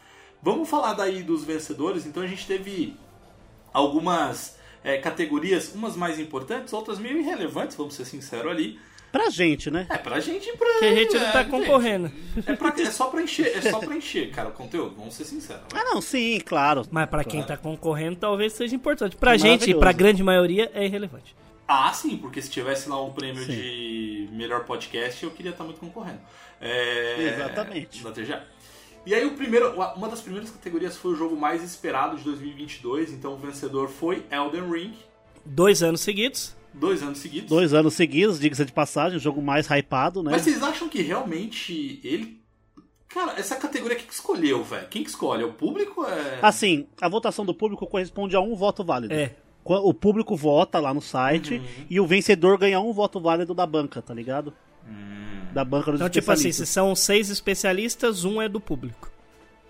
Vamos 0.42 0.70
falar 0.70 0.94
daí 0.94 1.24
dos 1.24 1.44
vencedores. 1.44 2.06
Então 2.06 2.24
a 2.24 2.28
gente 2.28 2.46
teve 2.46 2.98
algumas 3.74 4.58
é, 4.84 4.98
categorias, 4.98 5.74
umas 5.74 5.96
mais 5.96 6.20
importantes, 6.20 6.74
outras 6.74 7.00
meio 7.00 7.20
irrelevantes, 7.20 7.76
vamos 7.76 7.96
ser 7.96 8.06
sinceros 8.06 8.52
ali. 8.52 8.80
Pra 9.12 9.30
gente, 9.30 9.72
né? 9.72 9.88
É 9.90 9.98
pra 9.98 10.20
gente 10.20 10.48
e 10.50 10.58
pra. 10.58 10.80
Que 10.80 10.86
a 10.86 10.94
gente 10.96 11.14
não 11.16 11.26
é, 11.26 11.32
tá 11.32 11.42
gente, 11.44 11.52
concorrendo. 11.52 12.12
É, 12.46 12.54
pra- 12.56 12.74
é 12.78 12.86
só 12.92 13.08
pra 13.08 13.22
encher, 13.22 13.58
é 13.58 13.62
só 13.72 13.80
pra 13.80 13.96
encher, 13.96 14.30
cara, 14.32 14.50
o 14.50 14.52
conteúdo, 14.52 14.96
vamos 14.98 15.14
ser 15.16 15.24
sinceros. 15.24 15.62
né? 15.64 15.68
Ah, 15.74 15.84
não, 15.86 16.02
sim, 16.02 16.40
claro. 16.46 16.84
Mas 16.92 17.10
pra 17.10 17.24
quem 17.24 17.42
tá 17.42 17.56
concorrendo, 17.58 18.18
talvez 18.18 18.54
seja 18.54 18.76
importante. 18.76 19.16
Pra 19.16 19.38
gente, 19.38 19.52
maravilhoso. 19.52 19.80
pra 19.80 19.92
grande 19.94 20.24
maioria, 20.24 20.70
é 20.74 20.86
irrelevante. 20.86 21.36
Ah, 21.68 21.92
sim, 21.94 22.18
porque 22.18 22.42
se 22.42 22.50
tivesse 22.50 22.88
lá 22.88 23.02
um 23.04 23.12
prêmio 23.12 23.44
Sim. 23.44 23.52
de 23.52 24.30
melhor 24.32 24.64
podcast, 24.66 25.22
eu 25.24 25.32
queria 25.32 25.52
estar 25.52 25.64
muito 25.66 25.80
concorrendo. 25.80 26.20
É, 26.62 27.34
Exatamente. 27.36 28.02
Da 28.04 28.12
TGA. 28.12 28.44
E 29.06 29.14
aí, 29.16 29.26
o 29.26 29.32
primeiro, 29.36 29.74
uma 29.96 30.08
das 30.10 30.22
primeiras 30.22 30.50
categorias 30.50 30.96
foi 30.98 31.12
o 31.14 31.16
jogo 31.16 31.36
mais 31.36 31.64
esperado 31.64 32.18
de 32.18 32.24
2022, 32.24 33.12
então 33.14 33.34
o 33.34 33.38
vencedor 33.38 33.90
foi 33.90 34.26
Elden 34.32 34.70
Ring, 34.70 34.94
Dois 35.46 35.82
anos 35.82 36.02
seguidos. 36.02 36.56
Dois 36.80 37.02
anos 37.04 37.18
seguidos. 37.20 37.50
Dois 37.50 37.74
anos 37.74 37.94
seguidos, 37.94 38.40
diga-se 38.40 38.66
de 38.66 38.72
passagem, 38.72 39.18
o 39.18 39.22
jogo 39.22 39.42
mais 39.42 39.68
hypado, 39.70 40.22
né? 40.24 40.32
Mas 40.32 40.42
vocês 40.44 40.62
acham 40.64 40.88
que 40.90 41.02
realmente 41.02 42.00
ele. 42.04 42.42
Cara, 43.10 43.34
essa 43.40 43.56
categoria 43.56 43.96
quem 43.98 44.06
que 44.06 44.14
escolheu, 44.14 44.64
velho? 44.64 44.88
Quem 44.90 45.04
que 45.04 45.10
escolhe? 45.10 45.42
É 45.42 45.46
o 45.46 45.54
público? 45.54 46.06
É... 46.06 46.40
Assim, 46.42 46.86
a 47.02 47.08
votação 47.10 47.46
do 47.46 47.54
público 47.54 47.88
corresponde 47.88 48.36
a 48.36 48.42
um 48.42 48.56
voto 48.56 48.84
válido. 48.84 49.14
É. 49.14 49.32
O 49.64 49.94
público 49.94 50.36
vota 50.36 50.80
lá 50.80 50.94
no 50.94 51.02
site 51.02 51.56
Uhum. 51.56 51.66
e 51.90 52.00
o 52.00 52.08
vencedor 52.08 52.58
ganha 52.58 52.80
um 52.80 52.94
voto 52.94 53.20
válido 53.20 53.54
da 53.54 53.66
banca, 53.66 54.02
tá 54.02 54.14
ligado? 54.14 54.54
Da 55.54 55.66
banca 55.66 55.92
dos 55.92 56.00
Então, 56.00 56.10
tipo 56.10 56.32
assim, 56.32 56.44
se 56.44 56.62
especialistas. 56.64 56.70
são 56.70 56.96
seis 56.96 57.30
especialistas, 57.30 58.24
um 58.24 58.42
é 58.42 58.48
do 58.48 58.60
público. 58.62 59.07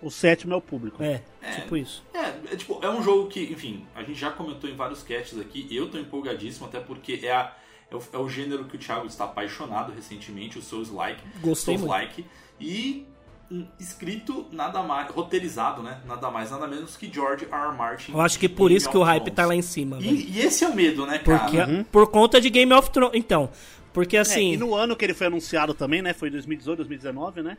O 0.01 0.11
sétimo 0.11 0.53
é 0.53 0.55
o 0.57 0.61
público. 0.61 1.01
É, 1.01 1.21
tipo 1.55 1.75
isso. 1.75 2.03
É, 2.13 2.53
é, 2.53 2.55
tipo, 2.55 2.79
é 2.83 2.89
um 2.89 3.01
jogo 3.01 3.27
que, 3.29 3.41
enfim, 3.43 3.85
a 3.95 4.03
gente 4.03 4.19
já 4.19 4.29
comentou 4.29 4.69
em 4.69 4.75
vários 4.75 5.01
casts 5.01 5.39
aqui. 5.39 5.67
Eu 5.71 5.89
tô 5.89 5.97
empolgadíssimo, 5.97 6.67
até 6.67 6.79
porque 6.79 7.19
é, 7.23 7.31
a, 7.31 7.51
é, 7.89 7.95
o, 7.95 8.03
é 8.13 8.17
o 8.17 8.29
gênero 8.29 8.65
que 8.65 8.75
o 8.75 8.79
Thiago 8.79 9.07
está 9.07 9.25
apaixonado 9.25 9.91
recentemente, 9.91 10.59
o 10.59 10.61
Souls-like. 10.61 11.21
Gostei 11.41 11.75
Souls-like. 11.77 12.23
E 12.59 13.07
hum, 13.51 13.65
escrito 13.79 14.45
nada 14.51 14.83
mais, 14.83 15.09
roteirizado, 15.09 15.81
né? 15.81 15.99
Nada 16.05 16.29
mais, 16.29 16.51
nada 16.51 16.67
menos 16.67 16.95
que 16.95 17.11
George 17.11 17.45
R. 17.45 17.51
R. 17.69 17.75
Martin. 17.75 18.11
Eu 18.11 18.21
acho 18.21 18.37
que 18.37 18.47
por 18.47 18.67
Game 18.67 18.77
isso 18.77 18.89
que 18.91 18.97
o 18.97 19.03
hype 19.03 19.23
Thrones. 19.23 19.35
tá 19.35 19.45
lá 19.47 19.55
em 19.55 19.61
cima. 19.63 19.97
E, 19.99 20.31
e 20.31 20.41
esse 20.41 20.63
é 20.63 20.67
o 20.67 20.75
medo, 20.75 21.07
né, 21.07 21.17
cara? 21.17 21.39
Porque, 21.39 21.83
Por 21.91 22.07
conta 22.11 22.39
de 22.39 22.51
Game 22.51 22.71
of 22.71 22.91
Thrones. 22.91 23.15
Então, 23.15 23.49
porque 23.91 24.15
É, 24.15 24.19
assim. 24.19 24.53
e 24.53 24.57
no 24.57 24.75
ano 24.75 24.95
que 24.95 25.03
ele 25.03 25.15
foi 25.15 25.25
anunciado 25.25 25.73
também, 25.73 26.03
né? 26.03 26.13
Foi 26.13 26.29
2018, 26.29 26.77
2019, 26.77 27.41
né? 27.41 27.57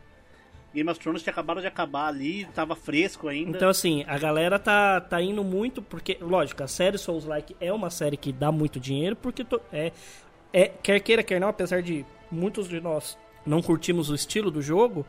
Game 0.79 0.91
of 0.91 1.01
Thrones 1.01 1.23
tinha 1.23 1.33
acabado 1.33 1.61
de 1.61 1.67
acabar 1.67 2.07
ali, 2.09 2.47
tava 2.55 2.75
fresco 2.75 3.29
ainda. 3.29 3.57
Então, 3.57 3.69
assim, 3.69 4.05
a 4.07 4.17
galera 4.19 4.59
tá, 4.59 5.01
tá 5.01 5.21
indo 5.21 5.43
muito, 5.45 5.83
porque, 5.83 6.17
lógico, 6.21 6.63
a 6.63 6.69
série 6.69 6.97
Souls-like 6.99 7.57
é 7.61 7.73
uma 7.73 7.91
série 7.91 8.17
que 8.17 8.33
dá 8.33 8.51
muito 8.53 8.79
dinheiro, 8.81 9.17
porque 9.17 9.45
to- 9.45 9.61
é 9.73 9.93
é, 10.53 10.69
quer 10.69 10.99
queira, 11.01 11.23
quer 11.23 11.39
não, 11.39 11.49
apesar 11.49 11.83
de 11.83 12.07
muitos 12.31 12.69
de 12.69 12.81
nós 12.81 13.19
não 13.45 13.61
curtimos 13.61 14.09
o 14.09 14.15
estilo 14.15 14.51
do 14.51 14.63
jogo, 14.63 15.05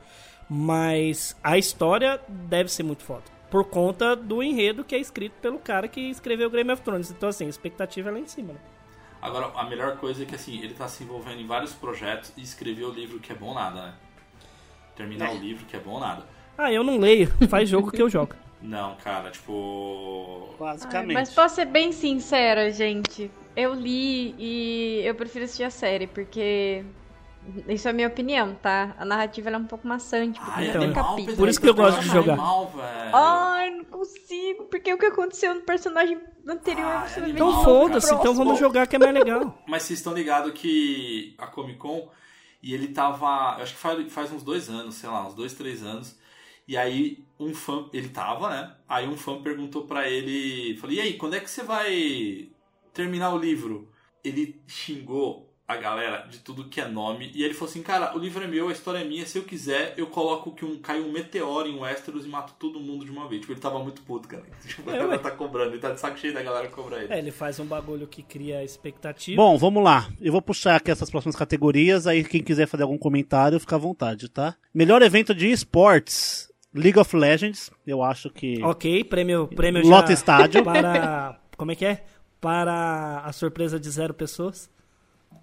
mas 0.50 1.36
a 1.44 1.58
história 1.58 2.20
deve 2.28 2.70
ser 2.70 2.84
muito 2.84 3.04
foda. 3.04 3.24
Por 3.50 3.66
conta 3.66 4.16
do 4.16 4.44
enredo 4.44 4.84
que 4.84 4.96
é 4.96 5.00
escrito 5.00 5.34
pelo 5.42 5.58
cara 5.60 5.88
que 5.88 6.02
escreveu 6.02 6.50
Game 6.50 6.72
of 6.72 6.82
Thrones. 6.82 7.10
Então, 7.12 7.30
assim, 7.30 7.46
a 7.46 7.50
expectativa 7.50 8.10
é 8.10 8.12
lá 8.12 8.20
em 8.20 8.28
cima, 8.28 8.54
né? 8.54 8.60
Agora, 9.22 9.48
a 9.56 9.64
melhor 9.66 9.98
coisa 9.98 10.24
é 10.24 10.26
que 10.26 10.36
assim, 10.36 10.60
ele 10.62 10.74
tá 10.74 10.88
se 10.88 11.04
envolvendo 11.04 11.42
em 11.42 11.46
vários 11.46 11.74
projetos 11.74 12.32
e 12.38 12.42
escreveu 12.42 12.90
o 12.90 12.94
livro 12.94 13.20
que 13.20 13.32
é 13.32 13.36
bom 13.36 13.54
nada, 13.54 13.88
né? 13.88 13.94
Terminar 15.00 15.32
o 15.32 15.38
livro 15.38 15.66
que 15.66 15.78
é 15.78 15.80
bom 15.80 15.98
nada. 15.98 16.26
Ah, 16.58 16.74
eu 16.74 16.84
não 16.84 16.98
leio, 16.98 17.32
faz 17.48 17.70
jogo 17.70 17.90
que 17.90 18.02
eu 18.02 18.10
jogo. 18.10 18.36
Não, 18.62 18.98
cara, 18.98 19.32
tipo. 19.32 20.50
Ai, 20.52 20.58
Basicamente. 20.60 21.14
mas 21.14 21.34
posso 21.34 21.56
ser 21.56 21.64
bem 21.64 21.94
sincera, 21.94 22.70
gente. 22.70 23.32
Eu 23.56 23.74
li 23.74 24.36
e 24.38 25.02
eu 25.06 25.16
prefiro 25.16 25.46
assistir 25.46 25.64
a 25.64 25.70
série, 25.70 26.06
porque. 26.08 26.84
Isso 27.70 27.88
é 27.88 27.92
a 27.92 27.94
minha 27.94 28.10
opinião, 28.10 28.54
tá? 28.56 28.94
A 29.00 29.06
narrativa 29.06 29.48
ela 29.48 29.56
é 29.56 29.62
um 29.62 29.66
pouco 29.66 29.88
maçante, 29.88 30.38
porque 30.42 30.60
Ai, 30.60 30.68
então, 30.68 30.82
tem 30.82 30.90
é 30.90 30.94
capítulo. 30.94 31.38
Por 31.38 31.48
isso 31.48 31.62
que 31.62 31.70
eu 31.70 31.74
gosto 31.74 32.02
de 32.02 32.08
jogar. 32.10 32.34
Animal. 32.34 32.74
Ai, 33.14 33.70
não 33.72 33.86
consigo, 33.86 34.66
porque 34.66 34.94
o 34.94 34.98
que 34.98 35.06
aconteceu 35.06 35.56
no 35.56 35.62
personagem 35.62 36.20
anterior 36.46 36.86
Ah, 36.86 37.08
você 37.08 37.22
é 37.22 37.30
Então 37.30 37.64
foda-se, 37.64 38.14
então 38.14 38.36
vamos 38.36 38.60
jogar 38.60 38.86
que 38.86 38.98
é 38.98 39.00
mais 39.00 39.14
legal. 39.14 39.58
Mas 39.66 39.84
vocês 39.84 40.00
estão 40.00 40.14
ligados 40.14 40.52
que 40.52 41.34
a 41.38 41.48
Comic 41.48 41.80
Con 41.80 42.10
e 42.62 42.74
ele 42.74 42.90
tava. 42.90 43.56
Acho 43.62 43.74
que 43.74 43.80
faz, 43.80 44.14
faz 44.14 44.32
uns 44.32 44.44
dois 44.44 44.70
anos, 44.70 44.96
sei 44.96 45.10
lá, 45.10 45.28
uns 45.28 45.34
dois, 45.36 45.54
três 45.54 45.84
anos. 45.84 46.18
E 46.68 46.78
aí 46.78 47.26
um 47.40 47.54
fã. 47.54 47.90
Ele 47.94 48.10
tava, 48.10 48.50
né? 48.50 48.78
Aí 48.88 49.08
um 49.08 49.18
fã 49.18 49.42
perguntou 49.42 49.86
pra 49.88 50.08
ele. 50.10 50.78
Falei, 50.78 50.98
e 50.98 51.02
aí, 51.02 51.18
quando 51.18 51.36
é 51.36 51.40
que 51.40 51.50
você 51.50 51.64
vai 51.64 52.50
terminar 52.94 53.34
o 53.34 53.38
livro? 53.38 53.92
Ele 54.24 54.62
xingou 54.68 55.49
a 55.70 55.78
galera 55.78 56.26
de 56.28 56.40
tudo 56.40 56.64
que 56.66 56.82
é 56.82 56.88
nome. 56.88 57.32
E 57.36 57.44
ele 57.44 57.54
falou 57.54 57.70
assim, 57.70 57.84
cara, 57.84 58.16
o 58.16 58.20
livro 58.20 58.44
é 58.44 58.48
meu, 58.48 58.70
a 58.70 58.72
história 58.72 58.98
é 58.98 59.04
minha. 59.04 59.24
Se 59.28 59.38
eu 59.38 59.44
quiser, 59.44 59.94
eu 59.98 60.08
coloco 60.08 60.52
que 60.52 60.66
um, 60.66 60.80
cai 60.80 61.00
um 61.00 61.12
meteoro 61.12 61.68
em 61.68 61.78
Westeros 61.78 62.26
e 62.26 62.28
mato 62.28 62.54
todo 62.58 62.80
mundo 62.80 63.06
de 63.06 63.12
uma 63.12 63.28
vez. 63.28 63.42
Tipo, 63.42 63.54
ele 63.54 63.60
tava 63.60 63.78
muito 63.78 64.02
puto, 64.02 64.28
cara. 64.28 64.42
Tipo, 64.68 64.90
a 64.90 64.94
É, 64.96 64.98
galera 64.98 65.18
ué. 65.18 65.24
tá 65.24 65.30
cobrando. 65.30 65.70
Ele 65.74 65.80
tá 65.80 65.92
de 65.92 66.00
saco 66.00 66.18
cheio 66.18 66.34
da 66.34 66.42
galera 66.42 66.68
cobrar 66.70 67.04
ele. 67.04 67.14
É, 67.14 67.20
ele 67.20 67.30
faz 67.30 67.60
um 67.60 67.66
bagulho 67.66 68.08
que 68.08 68.24
cria 68.24 68.64
expectativa. 68.64 69.40
Bom, 69.40 69.58
vamos 69.60 69.84
lá. 69.84 70.10
Eu 70.20 70.32
vou 70.32 70.42
puxar 70.42 70.76
aqui 70.78 70.90
essas 70.90 71.12
próximas 71.12 71.36
categorias, 71.36 72.08
aí 72.08 72.24
quem 72.24 72.42
quiser 72.42 72.66
fazer 72.68 72.82
algum 72.82 72.98
comentário, 72.98 73.60
fica 73.60 73.76
à 73.76 73.80
vontade, 73.80 74.28
tá? 74.28 74.56
Melhor 74.74 75.04
evento 75.04 75.36
de 75.36 75.52
esportes, 75.52 76.52
League 76.74 76.98
of 77.00 77.16
Legends, 77.16 77.70
eu 77.86 78.02
acho 78.02 78.32
que... 78.32 78.60
Ok, 78.64 79.04
prêmio, 79.04 79.48
prêmio 79.48 79.88
Lota 79.88 80.08
já 80.08 80.14
estádio. 80.14 80.64
para... 80.64 81.40
Como 81.56 81.72
é 81.72 81.76
que 81.76 81.86
é? 81.86 82.04
Para 82.42 83.20
a 83.24 83.32
surpresa 83.34 83.80
de 83.80 83.90
zero 83.90 84.14
pessoas. 84.16 84.68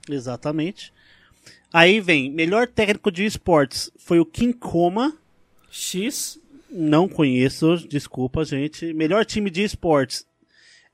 Exatamente. 0.08 0.92
Aí 1.72 2.00
vem, 2.00 2.30
melhor 2.30 2.66
técnico 2.66 3.10
de 3.10 3.24
esportes, 3.24 3.90
foi 3.98 4.18
o 4.18 4.24
Kim 4.24 4.52
Koma, 4.52 5.16
X. 5.70 6.40
não 6.70 7.08
conheço, 7.08 7.76
desculpa, 7.88 8.44
gente. 8.44 8.92
Melhor 8.94 9.24
time 9.24 9.50
de 9.50 9.62
esportes 9.62 10.26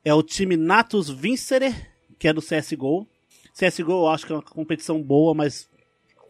é 0.04 0.12
o 0.12 0.22
time 0.22 0.56
Natus 0.56 1.08
Vincere, 1.08 1.74
que 2.18 2.26
é 2.26 2.32
do 2.32 2.42
CSGO. 2.42 3.06
CSGO 3.54 3.92
eu 3.92 4.08
acho 4.08 4.26
que 4.26 4.32
é 4.32 4.36
uma 4.36 4.42
competição 4.42 5.00
boa, 5.00 5.34
mas 5.34 5.68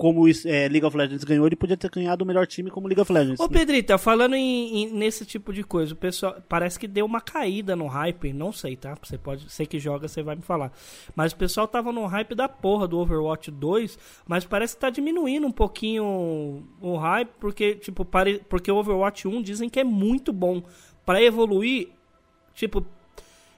como 0.03 0.29
é, 0.29 0.69
League 0.69 0.85
of 0.85 0.97
Legends 0.97 1.23
ganhou, 1.23 1.47
ele 1.47 1.55
podia 1.55 1.77
ter 1.77 1.89
ganhado 1.89 2.25
o 2.25 2.27
melhor 2.27 2.45
time 2.45 2.73
como 2.73 2.89
League 2.89 3.01
of 3.01 3.13
Legends. 3.13 3.39
Ô 3.39 3.45
né? 3.45 3.51
Pedrita, 3.51 3.97
falando 3.97 4.35
em, 4.35 4.83
em- 4.83 4.91
nesse 4.91 5.25
tipo 5.25 5.53
de 5.53 5.63
coisa, 5.63 5.95
o 5.95 5.97
pessoal 5.97 6.43
parece 6.49 6.77
que 6.77 6.89
deu 6.89 7.07
uma 7.07 7.21
caída 7.21 7.77
no 7.77 7.87
hype, 7.87 8.33
não 8.33 8.51
sei, 8.51 8.75
tá? 8.75 8.97
Você 9.01 9.17
pode, 9.17 9.49
você 9.49 9.65
que 9.65 9.79
joga, 9.79 10.09
você 10.09 10.21
vai 10.21 10.35
me 10.35 10.43
falar. 10.43 10.73
Mas 11.15 11.31
o 11.31 11.37
pessoal 11.37 11.69
tava 11.69 11.93
no 11.93 12.05
hype 12.07 12.35
da 12.35 12.49
porra 12.49 12.89
do 12.89 12.99
Overwatch 12.99 13.49
2, 13.53 13.97
mas 14.27 14.45
parece 14.45 14.75
que 14.75 14.81
tá 14.81 14.91
diminuindo 14.91 15.47
um 15.47 15.53
pouquinho 15.53 16.67
o 16.81 16.97
hype, 16.97 17.31
porque 17.39 17.77
tipo, 17.77 18.05
pare, 18.05 18.43
porque 18.49 18.73
o 18.73 18.77
Overwatch 18.77 19.29
1 19.29 19.41
dizem 19.41 19.69
que 19.69 19.79
é 19.79 19.85
muito 19.85 20.33
bom 20.33 20.63
Pra 21.05 21.21
evoluir, 21.21 21.89
tipo, 22.55 22.87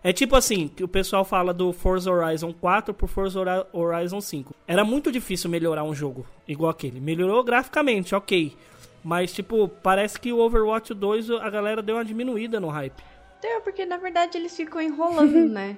é 0.05 0.13
tipo 0.13 0.37
assim, 0.37 0.69
que 0.69 0.85
o 0.85 0.89
pessoal 0.89 1.25
fala 1.25 1.53
do 1.53 1.73
Forza 1.73 2.13
Horizon 2.13 2.53
4 2.53 2.93
por 2.95 3.09
Forza 3.09 3.41
Horizon 3.73 4.21
5. 4.21 4.55
Era 4.69 4.85
muito 4.85 5.11
difícil 5.11 5.51
melhorar 5.51 5.83
um 5.83 5.95
jogo 5.95 6.25
igual 6.47 6.71
aquele. 6.71 7.01
Melhorou 7.01 7.43
graficamente, 7.43 8.15
ok. 8.15 8.55
Mas, 9.03 9.33
tipo, 9.33 9.67
parece 9.67 10.21
que 10.21 10.33
o 10.33 10.39
Overwatch 10.39 10.95
2 10.95 11.31
a 11.31 11.51
galera 11.51 11.83
deu 11.83 11.97
uma 11.97 12.05
diminuída 12.05 12.61
no 12.61 12.69
hype. 12.69 13.03
Então, 13.39 13.61
porque 13.63 13.85
na 13.85 13.97
verdade 13.97 14.39
eles 14.39 14.55
ficam 14.57 14.81
enrolando, 14.81 15.45
né? 15.49 15.77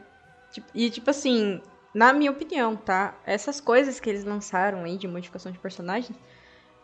Tipo- 0.53 0.69
E 0.75 0.91
tipo 0.91 1.09
assim, 1.11 1.61
na 1.95 2.13
minha 2.13 2.31
opinião, 2.31 2.77
tá? 2.77 3.17
Essas 3.27 3.61
coisas 3.61 3.99
que 3.99 4.09
eles 4.11 4.25
lançaram 4.25 4.85
aí 4.85 4.97
de 4.97 5.09
modificação 5.09 5.51
de 5.51 5.59
personagens 5.59 6.17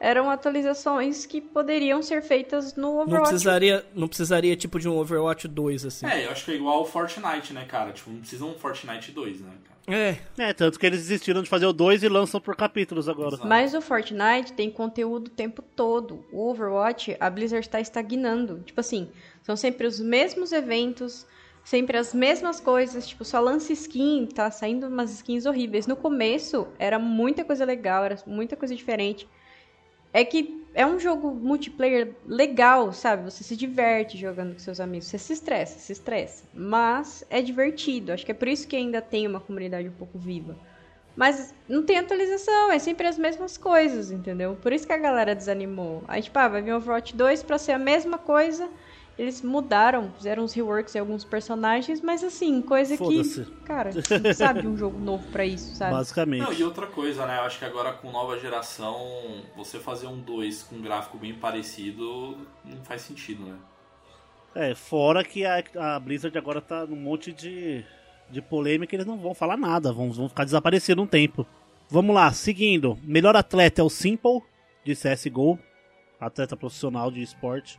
eram 0.03 0.29
atualizações 0.29 1.25
que 1.25 1.41
poderiam 1.41 2.03
ser 2.03 2.23
feitas 2.23 2.75
no 2.75 2.83
Não 2.83 2.99
Overwatch. 3.03 3.29
precisaria, 3.31 3.87
não 3.95 4.09
precisaria, 4.09 4.57
tipo, 4.57 4.81
de 4.81 4.89
um 4.89 4.99
Overwatch 4.99 5.47
2, 5.47 5.85
assim. 5.87 6.05
É, 6.07 6.27
eu 6.27 6.31
acho 6.33 6.45
que 6.45 6.51
é 6.51 6.55
igual 6.57 6.83
o 6.83 6.85
Fortnite, 6.85 7.53
né, 7.53 7.65
cara? 7.67 7.93
Tipo, 7.93 8.11
não 8.11 8.19
precisa 8.19 8.45
um 8.45 8.55
Fortnite 8.55 9.13
2, 9.13 9.41
né, 9.41 9.53
cara? 9.65 9.97
É, 9.97 10.17
É, 10.39 10.53
tanto 10.53 10.79
que 10.79 10.85
eles 10.87 10.99
desistiram 11.01 11.41
de 11.43 11.49
fazer 11.49 11.67
o 11.67 11.73
2 11.73 12.03
e 12.03 12.09
lançam 12.09 12.41
por 12.41 12.57
capítulos 12.57 13.09
agora. 13.09 13.35
Exato. 13.35 13.47
Mas 13.47 13.75
o 13.75 13.81
Fortnite 13.81 14.53
tem 14.55 14.71
conteúdo 14.71 15.29
o 15.29 15.31
tempo 15.31 15.63
todo. 15.63 16.25
O 16.33 16.51
Overwatch, 16.51 17.17
a 17.21 17.31
Blizzard 17.31 17.65
está 17.65 17.81
estagnando. 17.81 18.61
Tipo 18.65 18.81
assim, 18.81 19.09
são 19.43 19.57
sempre 19.57 19.87
os 19.87 20.01
mesmos 20.01 20.51
eventos, 20.51 21.25
sempre 21.65 21.97
as 21.97 22.13
mesmas 22.13 22.61
coisas. 22.61 23.07
Tipo, 23.07 23.25
só 23.25 23.39
lança 23.41 23.73
skin, 23.73 24.27
tá 24.27 24.51
saindo 24.51 24.89
umas 24.89 25.13
skins 25.13 25.47
horríveis. 25.47 25.87
No 25.87 25.95
começo, 25.95 26.67
era 26.79 26.99
muita 26.99 27.45
coisa 27.45 27.65
legal, 27.65 28.05
era 28.05 28.19
muita 28.27 28.57
coisa 28.57 28.75
diferente. 28.75 29.29
É 30.13 30.25
que 30.25 30.63
é 30.75 30.87
um 30.87 30.99
jogo 30.99 31.31
multiplayer 31.33 32.15
legal, 32.27 32.93
sabe? 32.93 33.25
Você 33.25 33.45
se 33.45 33.57
diverte 33.57 34.17
jogando 34.17 34.55
com 34.55 34.59
seus 34.59 34.81
amigos. 34.81 35.07
Você 35.07 35.19
se 35.19 35.33
estressa, 35.33 35.79
se 35.79 35.93
estressa. 35.93 36.45
Mas 36.55 37.25
é 37.29 37.43
divertido. 37.43 38.13
Acho 38.13 38.25
que 38.25 38.33
é 38.33 38.35
por 38.35 38.49
isso 38.49 38.67
que 38.67 38.77
ainda 38.77 39.01
tem 39.01 39.27
uma 39.27 39.41
comunidade 39.41 39.89
um 39.89 39.93
pouco 39.93 40.19
viva. 40.19 40.57
Mas 41.15 41.55
não 41.69 41.83
tem 41.83 41.99
atualização, 41.99 42.73
é 42.73 42.79
sempre 42.79 43.07
as 43.07 43.19
mesmas 43.19 43.59
coisas, 43.59 44.11
entendeu? 44.11 44.57
Por 44.63 44.73
isso 44.73 44.87
que 44.87 44.95
a 44.95 44.99
galera 44.99 45.35
desanimou. 45.35 46.03
Aí, 46.09 46.23
tipo, 46.23 46.39
ah, 46.39 46.49
vai 46.49 46.63
vir 46.63 46.73
Overwatch 46.73 47.15
2 47.15 47.43
pra 47.43 47.59
ser 47.59 47.73
a 47.73 47.79
mesma 47.79 48.17
coisa. 48.17 48.69
Eles 49.19 49.43
mudaram, 49.43 50.11
fizeram 50.17 50.43
uns 50.43 50.55
reworks 50.55 50.95
em 50.95 50.99
alguns 50.99 51.23
personagens, 51.23 52.01
mas 52.01 52.25
assim, 52.25 52.63
coisa 52.63 52.97
que. 52.97 53.45
Cara, 53.65 53.91
não 54.23 54.35
sabe 54.35 54.67
um 54.67 54.77
jogo 54.77 54.99
novo 54.99 55.27
pra 55.31 55.45
isso, 55.45 55.75
sabe? 55.75 55.93
Basicamente. 55.93 56.43
Não, 56.43 56.53
e 56.53 56.65
outra 56.65 56.87
coisa, 56.87 57.27
né? 57.27 57.39
Eu 57.39 57.43
acho 57.43 57.59
que 57.59 57.65
agora 57.65 57.93
com 57.93 58.11
nova 58.11 58.39
geração, 58.39 59.43
você 59.57 59.79
fazer 59.79 60.07
um 60.07 60.19
2 60.19 60.63
com 60.63 60.77
um 60.77 60.83
gráfico 60.83 61.19
bem 61.19 61.35
parecido 61.35 62.39
não 62.65 62.83
faz 62.85 63.03
sentido, 63.03 63.45
né? 63.45 63.57
É, 64.55 64.75
fora 64.75 65.25
que 65.25 65.45
a, 65.45 65.63
a 65.77 66.01
Blizzard 66.01 66.37
agora 66.37 66.61
tá 66.61 66.87
num 66.87 66.97
monte 66.97 67.33
de, 67.33 67.85
de 68.31 68.43
polêmica, 68.43 68.95
eles 68.95 69.07
não 69.07 69.19
vão 69.19 69.35
falar 69.35 69.57
nada, 69.57 69.93
vão, 69.93 70.11
vão 70.11 70.29
ficar 70.29 70.45
desaparecendo 70.45 71.03
um 71.03 71.07
tempo. 71.07 71.47
Vamos 71.89 72.15
lá, 72.15 72.33
seguindo. 72.33 72.99
Melhor 73.03 73.37
atleta 73.37 73.81
é 73.83 73.85
o 73.85 73.91
Simple, 73.91 74.43
de 74.85 74.95
CSGO, 74.95 75.59
atleta 76.21 76.57
profissional 76.57 77.11
de 77.11 77.23
esporte. 77.23 77.79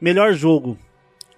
Melhor 0.00 0.32
jogo, 0.32 0.78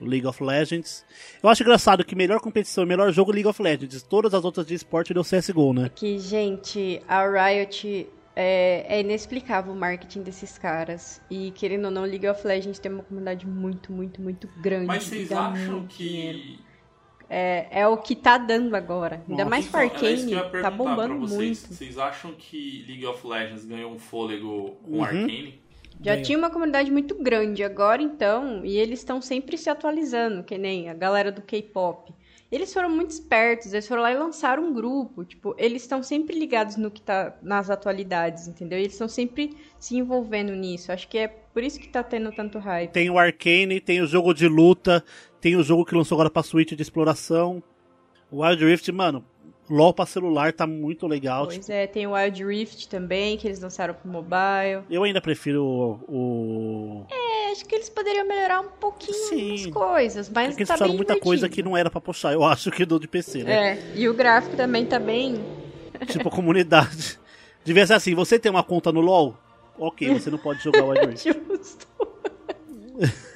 League 0.00 0.26
of 0.26 0.42
Legends. 0.42 1.04
Eu 1.42 1.48
acho 1.48 1.62
engraçado 1.62 2.04
que 2.04 2.14
melhor 2.14 2.40
competição 2.40 2.84
e 2.84 2.86
melhor 2.86 3.12
jogo 3.12 3.32
League 3.32 3.48
of 3.48 3.62
Legends. 3.62 4.02
Todas 4.02 4.34
as 4.34 4.44
outras 4.44 4.66
de 4.66 4.74
esporte 4.74 5.12
deu 5.14 5.22
CSGO, 5.22 5.72
né? 5.72 5.90
Que, 5.94 6.18
gente, 6.18 7.02
a 7.08 7.26
Riot 7.26 8.06
é, 8.36 8.86
é 8.88 9.00
inexplicável 9.00 9.72
o 9.72 9.76
marketing 9.76 10.22
desses 10.22 10.56
caras. 10.56 11.20
E 11.30 11.50
querendo 11.52 11.86
ou 11.86 11.90
não, 11.90 12.02
League 12.02 12.26
of 12.28 12.46
Legends 12.46 12.78
tem 12.78 12.90
uma 12.92 13.02
comunidade 13.02 13.46
muito, 13.46 13.92
muito, 13.92 14.20
muito 14.22 14.48
grande. 14.60 14.86
Mas 14.86 15.04
vocês 15.04 15.30
acham 15.32 15.86
que. 15.86 16.58
É, 17.32 17.82
é 17.82 17.86
o 17.86 17.96
que 17.96 18.16
tá 18.16 18.36
dando 18.38 18.74
agora. 18.74 19.22
Ainda 19.28 19.44
mais 19.44 19.66
Então, 19.68 19.80
eu 19.80 20.28
ia 20.28 20.62
tá 20.62 20.68
bombando 20.70 21.14
pra 21.14 21.16
vocês. 21.18 21.36
muito. 21.60 21.74
Vocês 21.74 21.96
acham 21.96 22.32
que 22.32 22.84
League 22.88 23.06
of 23.06 23.24
Legends 23.24 23.64
ganhou 23.64 23.92
um 23.92 23.98
fôlego 24.00 24.76
com 24.82 24.96
Uhum. 24.96 25.04
Arcane? 25.04 25.59
Já 26.02 26.12
Ganhou. 26.12 26.24
tinha 26.24 26.38
uma 26.38 26.50
comunidade 26.50 26.90
muito 26.90 27.14
grande 27.14 27.62
agora, 27.62 28.02
então, 28.02 28.64
e 28.64 28.78
eles 28.78 29.00
estão 29.00 29.20
sempre 29.20 29.58
se 29.58 29.68
atualizando, 29.68 30.42
que 30.42 30.56
nem 30.56 30.88
a 30.88 30.94
galera 30.94 31.30
do 31.30 31.42
K-pop. 31.42 32.12
Eles 32.50 32.72
foram 32.72 32.90
muito 32.90 33.10
espertos, 33.10 33.72
eles 33.72 33.86
foram 33.86 34.02
lá 34.02 34.10
e 34.10 34.16
lançaram 34.16 34.64
um 34.64 34.72
grupo. 34.72 35.24
Tipo, 35.24 35.54
eles 35.56 35.82
estão 35.82 36.02
sempre 36.02 36.36
ligados 36.36 36.76
no 36.76 36.90
que 36.90 37.00
tá 37.00 37.36
nas 37.40 37.70
atualidades, 37.70 38.48
entendeu? 38.48 38.76
Eles 38.78 38.92
estão 38.92 39.06
sempre 39.06 39.56
se 39.78 39.96
envolvendo 39.96 40.52
nisso. 40.52 40.90
Acho 40.90 41.06
que 41.06 41.18
é 41.18 41.28
por 41.28 41.62
isso 41.62 41.78
que 41.78 41.88
tá 41.88 42.02
tendo 42.02 42.32
tanto 42.32 42.58
hype. 42.58 42.90
Tem 42.90 43.08
o 43.08 43.18
Arcane, 43.18 43.80
tem 43.80 44.00
o 44.00 44.06
jogo 44.06 44.34
de 44.34 44.48
luta, 44.48 45.04
tem 45.40 45.54
o 45.54 45.62
jogo 45.62 45.84
que 45.84 45.94
lançou 45.94 46.16
agora 46.16 46.30
pra 46.30 46.42
Switch 46.42 46.72
de 46.72 46.82
exploração. 46.82 47.62
O 48.32 48.42
Wild 48.42 48.64
Rift, 48.64 48.90
mano, 48.90 49.24
LoL 49.70 49.94
pra 49.94 50.04
celular 50.06 50.52
tá 50.52 50.66
muito 50.66 51.06
legal. 51.06 51.46
Pois 51.46 51.58
tipo, 51.58 51.72
é, 51.72 51.86
tem 51.86 52.06
o 52.06 52.12
Wild 52.12 52.44
Rift 52.44 52.88
também, 52.88 53.36
que 53.38 53.46
eles 53.46 53.60
lançaram 53.60 53.94
pro 53.94 54.10
mobile. 54.10 54.84
eu 54.90 55.02
ainda 55.04 55.20
prefiro 55.20 55.64
o. 55.64 56.00
o... 56.08 57.06
É, 57.10 57.52
acho 57.52 57.64
que 57.64 57.74
eles 57.74 57.88
poderiam 57.88 58.26
melhorar 58.26 58.60
um 58.60 58.68
pouquinho 58.68 59.28
Sim. 59.28 59.54
as 59.54 59.66
coisas, 59.66 60.28
mas 60.28 60.48
Porque 60.48 60.62
eles 60.62 60.68
tá 60.68 60.84
bem 60.86 60.96
muita 60.96 61.18
coisa 61.18 61.48
que 61.48 61.62
não 61.62 61.76
era 61.76 61.90
pra 61.90 62.00
puxar, 62.00 62.32
eu 62.32 62.44
acho 62.44 62.70
que 62.70 62.84
do 62.84 62.98
de 62.98 63.06
PC, 63.08 63.44
né? 63.44 63.72
É, 63.72 63.92
e 63.94 64.08
o 64.08 64.14
gráfico 64.14 64.56
também 64.56 64.84
tá 64.84 64.98
bem. 64.98 65.40
tipo, 66.06 66.28
a 66.28 66.32
comunidade. 66.32 67.18
Devia 67.64 67.86
ser 67.86 67.94
assim, 67.94 68.14
você 68.14 68.38
tem 68.38 68.50
uma 68.50 68.62
conta 68.64 68.90
no 68.90 69.00
LoL? 69.00 69.36
Ok, 69.78 70.12
você 70.18 70.30
não 70.30 70.38
pode 70.38 70.62
jogar 70.62 70.82
o 70.84 70.88
Wild 70.90 71.06
Rift. 71.14 71.24
Justo. 71.26 71.86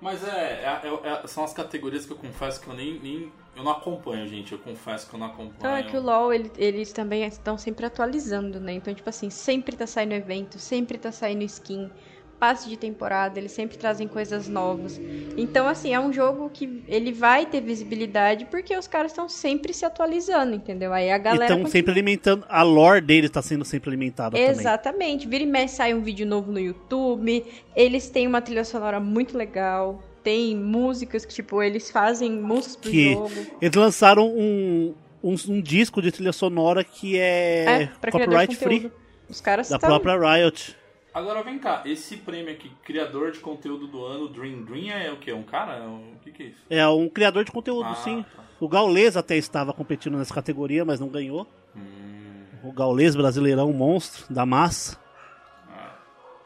Mas 0.00 0.22
é, 0.26 0.62
é- 0.62 0.80
é- 1.08 1.22
é- 1.24 1.26
são 1.26 1.42
as 1.44 1.52
categorias 1.52 2.04
que 2.04 2.12
eu 2.12 2.16
confesso 2.16 2.60
que 2.60 2.68
eu 2.68 2.74
nem, 2.74 2.98
nem- 3.00 3.32
eu 3.56 3.64
não 3.64 3.72
acompanho, 3.72 4.26
gente. 4.28 4.52
Eu 4.52 4.58
confesso 4.58 5.08
que 5.08 5.14
eu 5.14 5.18
não 5.18 5.26
acompanho. 5.26 5.54
Então 5.58 5.74
é 5.76 5.82
que 5.82 5.96
o 5.96 6.00
LoL, 6.02 6.32
ele- 6.32 6.52
eles 6.58 6.92
também 6.92 7.24
estão 7.24 7.56
sempre 7.56 7.86
atualizando, 7.86 8.60
né? 8.60 8.74
Então, 8.74 8.94
tipo 8.94 9.08
assim, 9.08 9.30
sempre 9.30 9.74
tá 9.74 9.86
saindo 9.86 10.12
evento, 10.12 10.58
sempre 10.58 10.98
tá 10.98 11.10
saindo 11.10 11.42
skin, 11.44 11.90
passe 12.38 12.68
de 12.68 12.76
temporada, 12.76 13.38
eles 13.38 13.52
sempre 13.52 13.76
trazem 13.78 14.06
coisas 14.06 14.46
novas. 14.48 15.00
Então, 15.36 15.66
assim, 15.66 15.92
é 15.94 16.00
um 16.00 16.12
jogo 16.12 16.50
que 16.52 16.82
ele 16.86 17.12
vai 17.12 17.46
ter 17.46 17.60
visibilidade 17.60 18.44
porque 18.50 18.76
os 18.76 18.86
caras 18.86 19.10
estão 19.12 19.28
sempre 19.28 19.72
se 19.72 19.84
atualizando, 19.84 20.54
entendeu? 20.54 20.92
Aí 20.92 21.10
a 21.10 21.18
galera. 21.18 21.44
estão 21.44 21.56
continua- 21.58 21.72
sempre 21.72 21.92
alimentando. 21.92 22.44
A 22.48 22.62
lore 22.62 23.00
dele 23.00 23.28
tá 23.28 23.40
sendo 23.42 23.64
sempre 23.64 23.90
alimentada 23.90 24.36
também. 24.36 24.50
Exatamente. 24.50 25.26
Vira 25.26 25.44
e 25.44 25.46
mexe 25.46 25.76
sai 25.76 25.94
um 25.94 26.00
vídeo 26.02 26.26
novo 26.26 26.52
no 26.52 26.60
YouTube. 26.60 27.44
Eles 27.74 28.08
têm 28.10 28.26
uma 28.26 28.40
trilha 28.40 28.64
sonora 28.64 29.00
muito 29.00 29.36
legal. 29.36 30.02
Tem 30.22 30.56
músicas 30.56 31.24
que, 31.24 31.32
tipo, 31.32 31.62
eles 31.62 31.90
fazem 31.90 32.30
músicas 32.32 32.76
pro 32.76 32.90
Que 32.90 33.12
jogo. 33.12 33.30
eles 33.62 33.74
lançaram 33.76 34.26
um, 34.28 34.94
um, 35.22 35.34
um 35.48 35.60
disco 35.60 36.02
de 36.02 36.10
trilha 36.12 36.32
sonora 36.32 36.82
que 36.82 37.16
é, 37.18 37.82
É, 37.82 38.10
copyright 38.10 38.56
free. 38.56 38.90
Os 39.28 39.40
caras 39.40 39.68
da 39.68 39.78
tão- 39.78 39.88
própria 39.88 40.16
Riot. 40.18 40.76
Agora 41.16 41.42
vem 41.42 41.58
cá, 41.58 41.80
esse 41.86 42.18
prêmio 42.18 42.52
aqui, 42.52 42.70
criador 42.84 43.32
de 43.32 43.38
conteúdo 43.40 43.86
do 43.86 44.04
ano, 44.04 44.28
Dream 44.28 44.62
Dream, 44.64 44.90
é 44.94 45.10
o 45.10 45.16
quê? 45.16 45.32
Um 45.32 45.42
cara? 45.42 45.76
É 45.76 45.86
O 45.86 46.18
que, 46.22 46.30
que 46.30 46.42
é 46.42 46.46
isso? 46.48 46.60
É 46.68 46.86
um 46.88 47.08
criador 47.08 47.42
de 47.42 47.50
conteúdo, 47.50 47.88
Ah, 47.88 47.94
sim. 47.94 48.22
tá. 48.36 48.42
O 48.60 48.68
Gaules 48.68 49.16
até 49.16 49.34
estava 49.34 49.72
competindo 49.72 50.18
nessa 50.18 50.34
categoria, 50.34 50.84
mas 50.84 51.00
não 51.00 51.08
ganhou. 51.08 51.46
Hum. 51.74 52.44
O 52.62 52.70
Gaules 52.70 53.16
brasileirão 53.16 53.72
monstro 53.72 54.26
da 54.32 54.44
massa. 54.44 54.98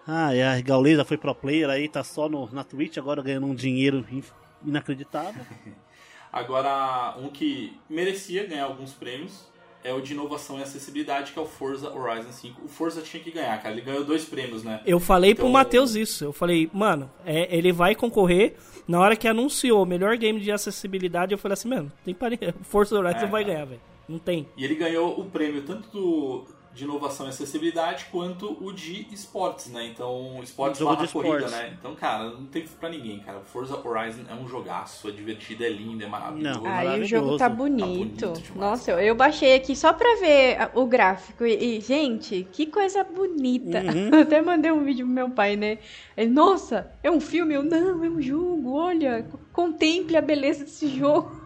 Ah, 0.06 0.32
e 0.34 0.40
a 0.42 0.60
Gaules 0.60 0.96
já 0.98 1.04
foi 1.04 1.16
pro 1.16 1.34
player 1.34 1.68
aí, 1.68 1.88
tá 1.88 2.04
só 2.04 2.28
no, 2.28 2.48
na 2.52 2.62
Twitch 2.62 2.96
agora 2.96 3.20
ganhando 3.22 3.46
um 3.46 3.54
dinheiro 3.56 4.06
in- 4.10 4.22
inacreditável. 4.64 5.44
Agora, 6.32 7.16
um 7.18 7.28
que 7.28 7.76
merecia 7.88 8.46
ganhar 8.46 8.66
alguns 8.66 8.92
prêmios 8.92 9.50
é 9.82 9.92
o 9.94 10.00
de 10.00 10.12
inovação 10.12 10.58
e 10.58 10.62
acessibilidade, 10.62 11.32
que 11.32 11.38
é 11.38 11.42
o 11.42 11.46
Forza 11.46 11.90
Horizon 11.90 12.32
5. 12.32 12.64
O 12.64 12.68
Forza 12.68 13.00
tinha 13.02 13.22
que 13.22 13.30
ganhar, 13.30 13.60
cara. 13.62 13.74
Ele 13.74 13.80
ganhou 13.82 14.04
dois 14.04 14.24
prêmios, 14.24 14.62
né? 14.62 14.80
Eu 14.86 15.00
falei 15.00 15.34
pro 15.34 15.44
Então- 15.44 15.52
Matheus 15.52 15.94
isso. 15.94 16.24
Eu 16.24 16.32
falei, 16.32 16.68
mano, 16.72 17.10
é, 17.24 17.54
ele 17.56 17.72
vai 17.72 17.94
concorrer. 17.94 18.56
Na 18.86 19.00
hora 19.00 19.16
que 19.16 19.26
anunciou 19.28 19.82
o 19.82 19.86
melhor 19.86 20.16
game 20.16 20.40
de 20.40 20.50
acessibilidade, 20.52 21.32
eu 21.32 21.38
falei 21.38 21.52
assim, 21.54 21.68
mano, 21.68 21.90
tem 22.04 22.12
pare... 22.14 22.38
Forza 22.62 22.98
Horizon 22.98 23.18
É, 23.18 23.26
vai 23.26 23.44
ganhar, 23.44 23.64
velho. 23.64 23.80
Não 24.08 24.18
tem. 24.18 24.48
E 24.56 24.64
ele 24.64 24.74
ganhou 24.74 25.18
o 25.20 25.24
prêmio 25.26 25.62
tanto 25.62 25.88
do, 25.90 26.44
de 26.72 26.84
inovação 26.84 27.26
e 27.26 27.30
acessibilidade 27.30 28.06
quanto 28.12 28.56
o 28.64 28.72
de 28.72 29.06
esportes, 29.12 29.68
né? 29.68 29.86
Então, 29.86 30.40
esportes 30.42 30.80
barra 30.80 31.06
corrida, 31.08 31.36
esportes. 31.36 31.50
né? 31.50 31.76
Então, 31.78 31.94
cara, 31.94 32.30
não 32.30 32.46
tem 32.46 32.64
pra 32.78 32.88
ninguém, 32.88 33.18
cara. 33.20 33.40
Forza 33.40 33.76
Horizon 33.76 34.22
é 34.28 34.34
um 34.34 34.46
jogaço, 34.46 35.08
é 35.08 35.10
divertido, 35.10 35.64
é 35.64 35.68
lindo, 35.68 36.04
é 36.04 36.06
maravilhoso. 36.06 36.60
Não. 36.60 36.66
Ah, 36.70 36.96
e 36.96 37.00
o 37.00 37.04
jogo 37.04 37.36
tá 37.36 37.48
bonito. 37.48 38.20
Tá 38.20 38.26
bonito 38.28 38.52
Nossa, 38.56 38.92
eu, 38.92 39.14
baixei 39.14 39.54
aqui 39.54 39.74
só 39.74 39.92
pra 39.92 40.16
ver 40.20 40.70
o 40.74 40.86
gráfico. 40.86 41.44
E, 41.44 41.78
e, 41.78 41.80
gente, 41.80 42.46
que 42.52 42.66
coisa 42.66 43.02
bonita. 43.02 43.80
Uhum. 43.80 44.10
Eu 44.20 44.20
até 44.20 44.40
mandei 44.40 44.70
um 44.70 44.84
vídeo 44.84 45.06
pro 45.06 45.14
meu 45.14 45.30
pai, 45.30 45.56
né? 45.56 45.78
Ele, 46.16 46.30
nossa, 46.30 46.90
é 47.02 47.10
um 47.10 47.20
filme? 47.20 47.54
Eu, 47.54 47.62
não, 47.62 48.04
é 48.04 48.08
um 48.08 48.20
jogo. 48.20 48.74
Olha, 48.74 49.26
contemple 49.52 50.16
a 50.16 50.20
beleza 50.20 50.64
desse 50.64 50.88
jogo. 50.88 51.40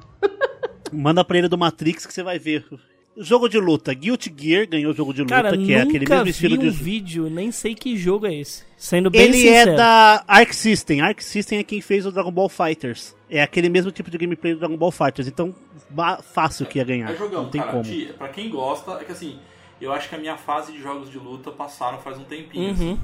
Manda 0.93 1.25
pra 1.25 1.39
ele 1.39 1.49
do 1.49 1.59
Matrix 1.59 2.07
que 2.07 2.13
você 2.13 2.23
vai 2.23 2.39
ver. 2.39 2.65
Jogo 3.17 3.49
de 3.49 3.59
luta. 3.61 3.95
Guilty 3.95 4.35
Gear 4.37 4.69
ganhou 4.69 4.91
o 4.93 4.95
jogo 4.95 5.15
de 5.15 5.23
luta, 5.23 5.35
Cara, 5.35 5.57
que 5.57 5.73
é 5.73 5.83
aquele 5.83 6.01
nunca 6.01 6.15
mesmo 6.17 6.25
vi 6.25 6.31
estilo 6.31 6.55
um 6.57 6.59
de. 6.59 6.71
vídeo, 6.71 7.31
nem 7.31 7.53
sei 7.53 7.75
que 7.75 7.97
jogo 7.97 8.27
é 8.27 8.35
esse. 8.35 8.65
Sendo 8.77 9.09
bem 9.11 9.23
Ele 9.23 9.35
sincero. 9.35 9.71
é 9.71 9.77
da 9.77 10.25
Arc 10.27 10.53
System. 10.53 11.01
Arc 11.01 11.21
System 11.23 11.59
é 11.61 11.63
quem 11.63 11.81
fez 11.81 12.05
o 12.07 12.11
Dragon 12.11 12.33
Ball 12.33 12.49
Fighters. 12.49 13.15
É 13.31 13.41
aquele 13.43 13.69
mesmo 13.69 13.93
tipo 13.93 14.11
de 14.11 14.19
gameplay 14.19 14.55
do 14.55 14.59
Dragon 14.59 14.77
Ball 14.77 14.91
Fighters. 14.91 15.29
Então, 15.29 15.55
fácil 16.33 16.67
que 16.67 16.79
ia 16.79 16.85
ganhar. 16.85 17.11
É 17.13 17.17
jogão, 17.17 17.45
não 17.45 17.51
tem 17.51 17.61
cara. 17.61 17.73
como. 17.73 18.07
Pra 18.19 18.29
quem 18.29 18.51
gosta, 18.51 18.93
é 19.01 19.05
que 19.05 19.13
assim, 19.13 19.39
eu 19.81 19.93
acho 19.93 20.09
que 20.09 20.15
a 20.17 20.19
minha 20.19 20.37
fase 20.37 20.73
de 20.73 20.81
jogos 20.83 21.09
de 21.11 21.19
luta 21.19 21.51
passaram 21.53 21.99
faz 21.99 22.19
um 22.19 22.25
tempinho, 22.25 22.67
Uhum. 22.67 22.73
assim. 22.73 23.01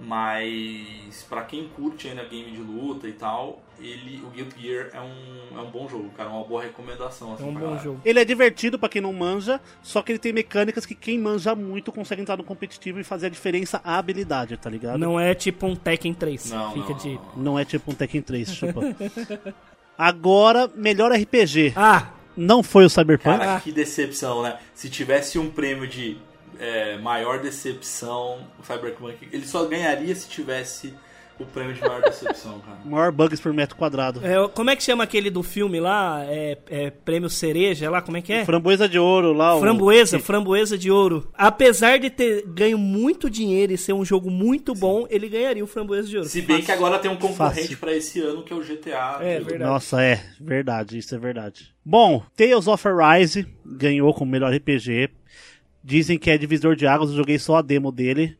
Mas 0.00 1.24
pra 1.28 1.42
quem 1.42 1.68
curte 1.68 2.08
ainda 2.08 2.24
game 2.24 2.50
de 2.50 2.60
luta 2.60 3.06
e 3.08 3.12
tal, 3.12 3.62
ele, 3.80 4.22
o 4.24 4.30
Guilty 4.30 4.60
Gear 4.60 4.90
é 4.92 5.00
um, 5.00 5.58
é 5.58 5.60
um 5.62 5.70
bom 5.70 5.88
jogo, 5.88 6.10
cara. 6.16 6.28
Uma 6.30 6.44
boa 6.44 6.62
recomendação, 6.62 7.30
É 7.30 7.34
assim, 7.34 7.44
um 7.44 7.52
pra 7.52 7.60
bom 7.60 7.66
galera. 7.66 7.82
jogo. 7.84 8.00
Ele 8.04 8.18
é 8.20 8.24
divertido 8.24 8.78
pra 8.78 8.88
quem 8.88 9.00
não 9.02 9.12
manja, 9.12 9.60
só 9.82 10.02
que 10.02 10.12
ele 10.12 10.18
tem 10.18 10.32
mecânicas 10.32 10.84
que 10.86 10.94
quem 10.94 11.18
manja 11.18 11.54
muito 11.54 11.90
consegue 11.92 12.22
entrar 12.22 12.36
no 12.36 12.44
competitivo 12.44 13.00
e 13.00 13.04
fazer 13.04 13.26
a 13.26 13.30
diferença 13.30 13.80
a 13.84 13.96
habilidade, 13.98 14.56
tá 14.56 14.68
ligado? 14.70 14.98
Não 14.98 15.18
é 15.18 15.34
tipo 15.34 15.66
um 15.66 15.74
Tekken 15.76 16.14
3. 16.14 16.50
Não, 16.50 16.72
Fica 16.72 16.88
não, 16.90 16.96
de. 16.98 17.08
não, 17.08 17.22
não. 17.36 17.42
Não 17.44 17.58
é 17.58 17.64
tipo 17.64 17.90
um 17.90 17.94
Tekken 17.94 18.22
3, 18.22 18.54
chupa. 18.54 18.80
Agora, 19.96 20.70
melhor 20.74 21.12
RPG. 21.12 21.72
Ah! 21.76 22.08
Não 22.36 22.64
foi 22.64 22.84
o 22.84 22.90
Cyberpunk. 22.90 23.38
Cara, 23.38 23.60
que 23.60 23.70
decepção, 23.70 24.42
né? 24.42 24.58
Se 24.74 24.90
tivesse 24.90 25.38
um 25.38 25.48
prêmio 25.48 25.86
de 25.86 26.16
é, 26.58 26.98
maior 26.98 27.38
decepção, 27.40 28.40
o 28.58 28.64
Cyberpunk, 28.64 29.28
ele 29.32 29.46
só 29.46 29.64
ganharia 29.66 30.12
se 30.16 30.28
tivesse 30.28 30.92
o 31.38 31.44
prêmio 31.44 31.74
de 31.74 31.80
maior 31.80 32.00
decepção, 32.02 32.60
cara. 32.60 32.78
Maior 32.84 33.10
bugs 33.10 33.40
por 33.40 33.52
metro 33.52 33.76
quadrado. 33.76 34.20
É, 34.24 34.46
como 34.48 34.70
é 34.70 34.76
que 34.76 34.82
chama 34.82 35.02
aquele 35.04 35.30
do 35.30 35.42
filme 35.42 35.80
lá? 35.80 36.22
É, 36.26 36.58
é 36.68 36.90
Prêmio 36.90 37.28
Cereja 37.30 37.90
lá? 37.90 38.00
Como 38.02 38.16
é 38.16 38.22
que 38.22 38.32
é? 38.32 38.44
Framboesa 38.44 38.88
de 38.88 38.98
ouro 38.98 39.32
lá. 39.32 39.56
o- 39.56 39.60
Framboesa, 39.60 40.18
framboesa 40.20 40.78
de 40.78 40.90
ouro. 40.90 41.28
Apesar 41.34 41.98
de 41.98 42.10
ter 42.10 42.44
ganho 42.46 42.78
muito 42.78 43.28
dinheiro 43.28 43.72
e 43.72 43.78
ser 43.78 43.92
um 43.94 44.04
jogo 44.04 44.30
muito 44.30 44.74
bom, 44.74 45.06
ele 45.10 45.28
ganharia 45.28 45.64
o 45.64 45.66
framboesa 45.66 46.08
de 46.08 46.16
ouro. 46.18 46.28
Se 46.28 46.40
bem 46.42 46.62
que 46.62 46.70
agora 46.70 46.98
tem 46.98 47.10
um 47.10 47.16
concorrente 47.16 47.62
Fácil. 47.62 47.78
pra 47.78 47.92
esse 47.94 48.20
ano 48.20 48.42
que 48.44 48.52
é 48.52 48.56
o 48.56 48.60
GTA. 48.62 49.18
É, 49.20 49.40
verdade. 49.40 49.64
Nossa, 49.64 50.02
é, 50.02 50.20
verdade, 50.40 50.98
isso 50.98 51.14
é 51.14 51.18
verdade. 51.18 51.74
Bom, 51.84 52.22
Tales 52.36 52.66
of 52.68 52.86
Arise 52.86 53.46
ganhou 53.64 54.12
como 54.14 54.30
melhor 54.30 54.52
RPG. 54.54 55.10
Dizem 55.82 56.18
que 56.18 56.30
é 56.30 56.38
divisor 56.38 56.76
de 56.76 56.86
águas, 56.86 57.10
eu 57.10 57.16
joguei 57.16 57.38
só 57.38 57.56
a 57.56 57.62
demo 57.62 57.90
dele. 57.92 58.36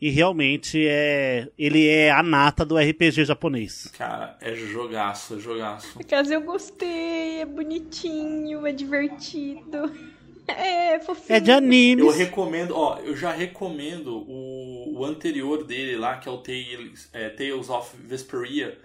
E 0.00 0.10
realmente 0.10 0.86
é. 0.86 1.48
Ele 1.58 1.88
é 1.88 2.10
a 2.10 2.22
nata 2.22 2.64
do 2.64 2.76
RPG 2.78 3.24
japonês. 3.24 3.88
Cara, 3.96 4.36
é 4.40 4.54
jogaço, 4.54 5.36
é 5.36 5.38
jogaço. 5.40 5.98
Caso 6.08 6.32
eu 6.32 6.40
gostei, 6.42 7.40
é 7.40 7.44
bonitinho, 7.46 8.66
é 8.66 8.72
divertido. 8.72 9.90
É 10.50 10.98
fofinho. 11.00 11.36
É 11.36 11.40
de 11.40 11.50
Eu 11.50 11.56
animes. 11.58 12.16
recomendo, 12.16 12.74
ó, 12.74 12.98
eu 13.00 13.14
já 13.14 13.30
recomendo 13.32 14.24
o, 14.26 14.94
o 14.98 15.04
anterior 15.04 15.62
dele 15.62 15.94
lá, 15.94 16.16
que 16.16 16.26
é 16.26 16.32
o 16.32 16.38
Tales, 16.38 17.10
é, 17.12 17.28
Tales 17.28 17.68
of 17.68 17.94
Vesperia. 17.98 18.78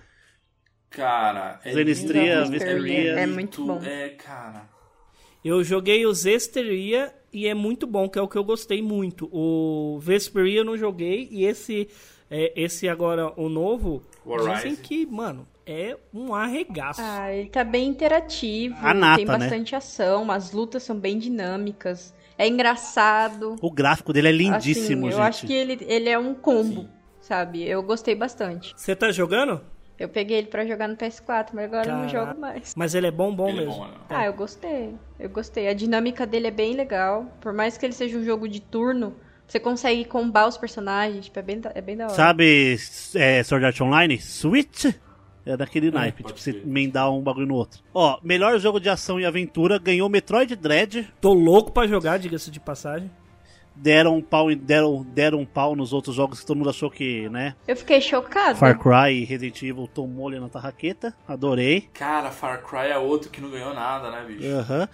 Cara, 0.90 1.62
é 1.64 1.72
Zenistria, 1.72 2.40
lindo, 2.42 2.52
Vesperia, 2.52 3.12
é 3.14 3.22
bonito, 3.22 3.34
muito 3.34 3.66
bom. 3.66 3.82
É, 3.82 4.10
cara. 4.10 4.68
Eu 5.44 5.64
joguei 5.64 6.06
o 6.06 6.14
Zesteria 6.14 7.16
e 7.34 7.48
é 7.48 7.54
muito 7.54 7.88
bom, 7.88 8.08
que 8.08 8.20
é 8.20 8.22
o 8.22 8.28
que 8.28 8.38
eu 8.38 8.44
gostei 8.44 8.82
muito. 8.82 9.30
O 9.32 10.00
Vesperia 10.00 10.60
eu 10.60 10.66
não 10.66 10.78
joguei 10.78 11.28
e 11.32 11.46
esse, 11.46 11.90
é, 12.30 12.54
esse 12.56 12.88
agora, 12.88 13.34
o 13.36 13.50
novo, 13.50 14.04
O 14.26 14.38
dizem 14.38 14.76
que, 14.76 15.06
mano, 15.06 15.48
é 15.66 15.98
um 16.14 16.34
arregaço. 16.36 17.02
Ah, 17.04 17.34
ele 17.34 17.50
tá 17.50 17.64
bem 17.64 17.88
interativo, 17.88 18.76
nata, 18.94 19.18
tem 19.18 19.26
né? 19.26 19.38
bastante 19.38 19.76
ação, 19.76 20.32
as 20.32 20.52
lutas 20.52 20.84
são 20.84 20.96
bem 20.96 21.18
dinâmicas, 21.18 22.14
é 22.38 22.48
engraçado. 22.48 23.56
O 23.62 23.72
gráfico 23.72 24.14
dele 24.14 24.28
é 24.30 24.32
lindíssimo, 24.32 25.08
assim, 25.08 25.12
gente. 25.12 25.14
eu 25.14 25.22
acho 25.22 25.48
que 25.48 25.54
ele, 25.54 25.78
ele 25.88 26.10
é 26.10 26.20
um 26.20 26.34
combo, 26.34 26.88
sabe? 27.20 27.64
Eu 27.64 27.82
gostei 27.82 28.16
bastante. 28.16 28.74
Você 28.76 28.96
tá 28.96 29.12
jogando? 29.12 29.62
Eu 30.00 30.10
peguei 30.10 30.38
ele 30.40 30.48
pra 30.48 30.66
jogar 30.66 30.88
no 30.88 30.96
PS4, 30.98 31.50
mas 31.54 31.66
agora 31.66 31.88
eu 31.88 31.94
não 31.94 32.08
Caraca. 32.08 32.26
jogo 32.28 32.42
mais. 32.42 32.74
Mas 32.76 32.96
ele 32.96 33.08
é 33.08 33.12
bom, 33.12 33.34
bom 33.34 33.48
Ele 33.48 33.60
é 33.62 33.66
mesmo. 33.66 33.76
bom, 33.82 33.88
né? 33.88 33.94
Ah, 34.10 34.26
eu 34.26 34.34
gostei. 34.34 34.96
Eu 35.20 35.30
gostei. 35.30 35.68
A 35.68 35.74
dinâmica 35.74 36.26
dele 36.26 36.48
é 36.48 36.52
bem 36.52 36.74
legal. 36.74 37.26
Por 37.40 37.54
mais 37.54 37.78
que 37.78 37.86
ele 37.86 37.94
seja 37.94 38.18
um 38.18 38.24
jogo 38.24 38.48
de 38.50 38.60
turno, 38.60 39.16
você 39.48 39.60
consegue 39.60 40.04
combar 40.06 40.48
os 40.48 40.58
personagens. 40.58 41.26
Tipo, 41.26 41.40
é 41.40 41.42
bem, 41.44 41.60
da- 41.60 41.72
é 41.76 41.82
bem 41.82 41.96
da 41.96 42.06
hora. 42.06 42.14
Sabe 42.16 42.76
é, 43.16 43.44
Sword 43.44 43.66
Art 43.66 43.82
Online? 43.82 44.20
Switch? 44.20 44.86
É 45.46 45.58
daquele 45.58 45.92
naipe, 45.92 46.24
pode 46.24 46.34
tipo, 46.36 46.40
você 46.44 46.54
ser. 46.54 46.62
emendar 46.68 47.12
um 47.12 47.22
bagulho 47.22 47.46
no 47.46 47.56
outro. 47.56 47.82
Ó, 47.94 48.18
melhor 48.24 48.58
jogo 48.60 48.80
de 48.80 48.90
ação 48.90 49.20
e 49.20 49.26
aventura 49.26 49.78
ganhou 49.78 50.08
Metroid 50.10 50.56
Dread. 50.56 51.14
Tô 51.20 51.34
louco 51.34 51.72
pra 51.72 51.86
jogar, 51.86 52.18
diga-se 52.18 52.50
de 52.50 52.60
passagem. 52.62 53.12
Deram 53.76 54.18
um 54.18 54.22
pau, 54.22 54.54
deram, 54.56 55.04
deram 55.14 55.40
um 55.40 55.46
pau 55.46 55.76
nos 55.76 55.94
outros 55.94 56.16
jogos 56.16 56.40
que 56.40 56.46
todo 56.46 56.58
mundo 56.58 56.70
achou 56.70 56.92
que, 56.92 57.28
né? 57.30 57.56
Eu 57.68 57.76
fiquei 57.76 58.00
chocada. 58.00 58.56
Far 58.56 58.78
Cry 58.78 59.22
e 59.22 59.26
Resident 59.26 59.62
Evil 59.64 59.90
tomou 59.92 60.28
ali 60.28 60.40
na 60.40 60.48
tarraqueta. 60.48 61.14
Adorei. 61.28 61.90
Cara, 61.94 62.30
Far 62.32 62.62
Cry 62.64 62.92
é 62.92 62.98
outro 62.98 63.30
que 63.30 63.42
não 63.42 63.50
ganhou 63.50 63.74
nada, 63.74 64.12
né, 64.12 64.24
bicho? 64.28 64.48
Aham. 64.48 64.88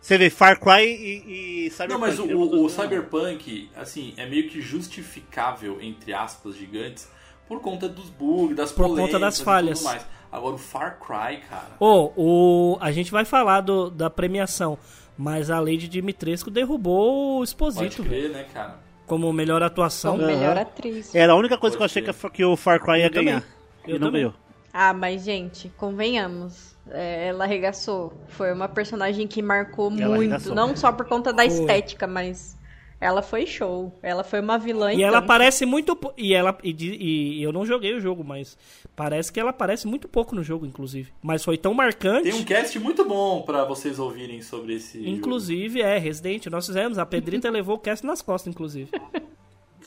Você 0.00 0.16
vê 0.16 0.30
Far 0.30 0.58
Cry 0.58 0.84
e, 0.86 1.66
e 1.66 1.70
Cyberpunk. 1.70 1.90
Não, 1.92 1.98
mas 1.98 2.18
o, 2.18 2.24
o, 2.24 2.64
o 2.64 2.68
Cyberpunk, 2.70 3.68
assim, 3.76 4.14
é 4.16 4.26
meio 4.26 4.48
que 4.48 4.60
justificável, 4.60 5.78
entre 5.82 6.14
aspas, 6.14 6.56
gigantes, 6.56 7.08
por 7.46 7.60
conta 7.60 7.88
dos 7.88 8.08
bugs, 8.08 8.56
das 8.56 8.72
Por 8.72 8.96
conta 8.96 9.18
das 9.18 9.40
e 9.40 9.44
falhas. 9.44 9.78
tudo 9.80 9.88
mais. 9.88 10.06
Agora, 10.32 10.54
o 10.54 10.58
Far 10.58 10.98
Cry, 11.00 11.40
cara... 11.50 11.66
Ô, 11.80 12.12
o, 12.16 12.78
a 12.80 12.92
gente 12.92 13.10
vai 13.10 13.24
falar 13.24 13.60
do, 13.60 13.90
da 13.90 14.08
premiação. 14.08 14.78
Mas 15.20 15.50
a 15.50 15.60
Lady 15.60 15.86
Dimitrescu 15.86 16.50
derrubou 16.50 17.34
o 17.34 17.38
Pode 17.40 17.50
Exposito, 17.50 18.02
velho. 18.02 18.08
crer, 18.08 18.30
né, 18.30 18.46
cara? 18.54 18.78
Como 19.06 19.30
melhor 19.34 19.62
atuação. 19.62 20.12
Como 20.16 20.26
melhor 20.26 20.56
atriz. 20.56 21.14
Era 21.14 21.34
a 21.34 21.36
única 21.36 21.58
coisa 21.58 21.76
que 21.76 21.82
eu 21.82 21.86
Pode 21.88 21.98
achei 21.98 22.14
que, 22.30 22.30
que 22.30 22.44
o 22.44 22.56
Far 22.56 22.80
Cry 22.80 23.00
ia 23.00 23.06
Eu 23.06 23.10
também. 23.10 23.24
ganhar. 23.26 23.44
Eu 23.86 23.96
e 23.96 23.98
não 23.98 24.10
ganhou. 24.10 24.32
Ah, 24.72 24.94
mas 24.94 25.22
gente, 25.24 25.68
convenhamos. 25.76 26.74
é, 26.90 27.28
ela 27.28 27.44
arregaçou. 27.44 28.14
Foi 28.28 28.50
uma 28.52 28.66
personagem 28.68 29.26
que 29.26 29.42
marcou 29.42 29.88
Ela 29.90 30.16
muito. 30.16 30.32
arregaçou. 30.32 30.54
Não 30.54 30.74
só 30.74 30.90
por 30.90 31.06
conta 31.06 31.32
da 31.34 31.42
Foi. 31.42 31.52
estética, 31.52 32.06
mas 32.06 32.56
ela 33.00 33.22
foi 33.22 33.46
show. 33.46 33.98
Ela 34.02 34.22
foi 34.22 34.40
uma 34.40 34.58
vilã 34.58 34.92
E 34.92 35.02
ela 35.02 35.14
tanto. 35.20 35.24
aparece 35.24 35.64
muito. 35.64 35.98
E 36.18 36.34
ela. 36.34 36.56
E, 36.62 37.38
e 37.38 37.42
eu 37.42 37.50
não 37.52 37.64
joguei 37.64 37.94
o 37.94 38.00
jogo, 38.00 38.22
mas 38.22 38.58
parece 38.94 39.32
que 39.32 39.40
ela 39.40 39.50
aparece 39.50 39.86
muito 39.86 40.06
pouco 40.06 40.34
no 40.36 40.42
jogo, 40.42 40.66
inclusive. 40.66 41.10
Mas 41.22 41.42
foi 41.42 41.56
tão 41.56 41.72
marcante. 41.72 42.24
Tem 42.30 42.34
um 42.34 42.44
cast 42.44 42.78
muito 42.78 43.04
bom 43.04 43.40
pra 43.42 43.64
vocês 43.64 43.98
ouvirem 43.98 44.42
sobre 44.42 44.74
esse. 44.74 44.98
jogo. 44.98 45.10
Inclusive, 45.10 45.80
é, 45.80 45.96
Resident, 45.96 46.46
nós 46.46 46.66
fizemos. 46.66 46.98
A 46.98 47.06
Pedrita 47.06 47.48
levou 47.50 47.76
o 47.76 47.80
cast 47.80 48.04
nas 48.04 48.20
costas, 48.20 48.52
inclusive. 48.52 48.90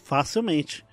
Facilmente. 0.03 0.83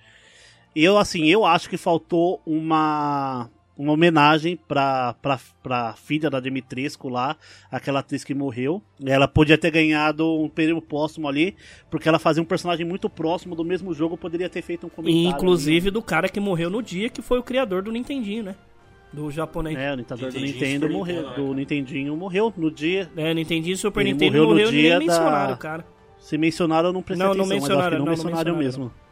Eu, 0.75 0.97
assim, 0.97 1.25
eu 1.27 1.43
acho 1.45 1.69
que 1.69 1.77
faltou 1.77 2.41
uma 2.45 3.49
uma 3.81 3.93
homenagem 3.93 4.55
pra, 4.67 5.15
pra, 5.21 5.39
pra 5.63 5.93
filha 5.93 6.29
da 6.29 6.39
Dimitrescu 6.39 7.09
lá, 7.09 7.35
aquela 7.71 7.99
atriz 8.01 8.23
que 8.23 8.33
morreu. 8.33 8.81
Ela 9.03 9.27
podia 9.27 9.57
ter 9.57 9.71
ganhado 9.71 10.39
um 10.39 10.47
período 10.47 10.81
póstumo 10.81 11.27
ali, 11.27 11.55
porque 11.89 12.07
ela 12.07 12.19
fazia 12.19 12.43
um 12.43 12.45
personagem 12.45 12.85
muito 12.85 13.09
próximo 13.09 13.55
do 13.55 13.65
mesmo 13.65 13.93
jogo, 13.93 14.15
poderia 14.17 14.47
ter 14.49 14.61
feito 14.61 14.85
um 14.85 14.89
comentário. 14.89 15.29
inclusive 15.35 15.89
do 15.89 16.01
cara 16.01 16.29
que 16.29 16.39
morreu 16.39 16.69
no 16.69 16.81
dia, 16.83 17.09
que 17.09 17.21
foi 17.21 17.39
o 17.39 17.43
criador 17.43 17.81
do 17.81 17.91
Nintendinho, 17.91 18.43
né? 18.43 18.55
Do 19.11 19.29
japonês. 19.31 19.75
ali. 19.75 19.85
É, 19.85 19.91
o 19.93 19.95
Nintendo 19.97 20.87
do 20.87 20.93
morreu. 20.93 21.15
Nintendo, 21.15 21.29
né, 21.29 21.35
Do 21.35 21.41
cara? 21.43 21.53
Nintendinho 21.55 22.15
morreu 22.15 22.53
no 22.55 22.71
dia. 22.71 23.09
É, 23.17 23.33
Nintendinho 23.33 23.73
e 23.73 23.77
Super 23.77 24.01
Ele 24.01 24.13
Nintendo 24.13 24.31
morreu 24.31 24.43
no 24.43 24.49
morreu 24.51 24.67
e 24.69 24.71
dia 24.71 24.99
nem 24.99 25.07
da- 25.07 25.13
mencionaram 25.13 25.57
cara. 25.57 25.85
Se 26.19 26.37
mencionaram, 26.37 26.89
eu 26.89 26.93
não 26.93 27.01
prestei 27.01 27.27
Não, 27.27 27.33
não 27.33 27.45
atenção, 27.45 27.57
mas 27.59 27.63
acho 27.63 27.69
mencionaram, 27.71 27.97
que 27.97 27.99
não, 27.99 28.05
não, 28.05 28.05
não 28.05 28.23
mencionaram 28.25 28.57
mencionaram. 28.57 28.63
mesmo. 28.63 28.83
Não 28.85 29.10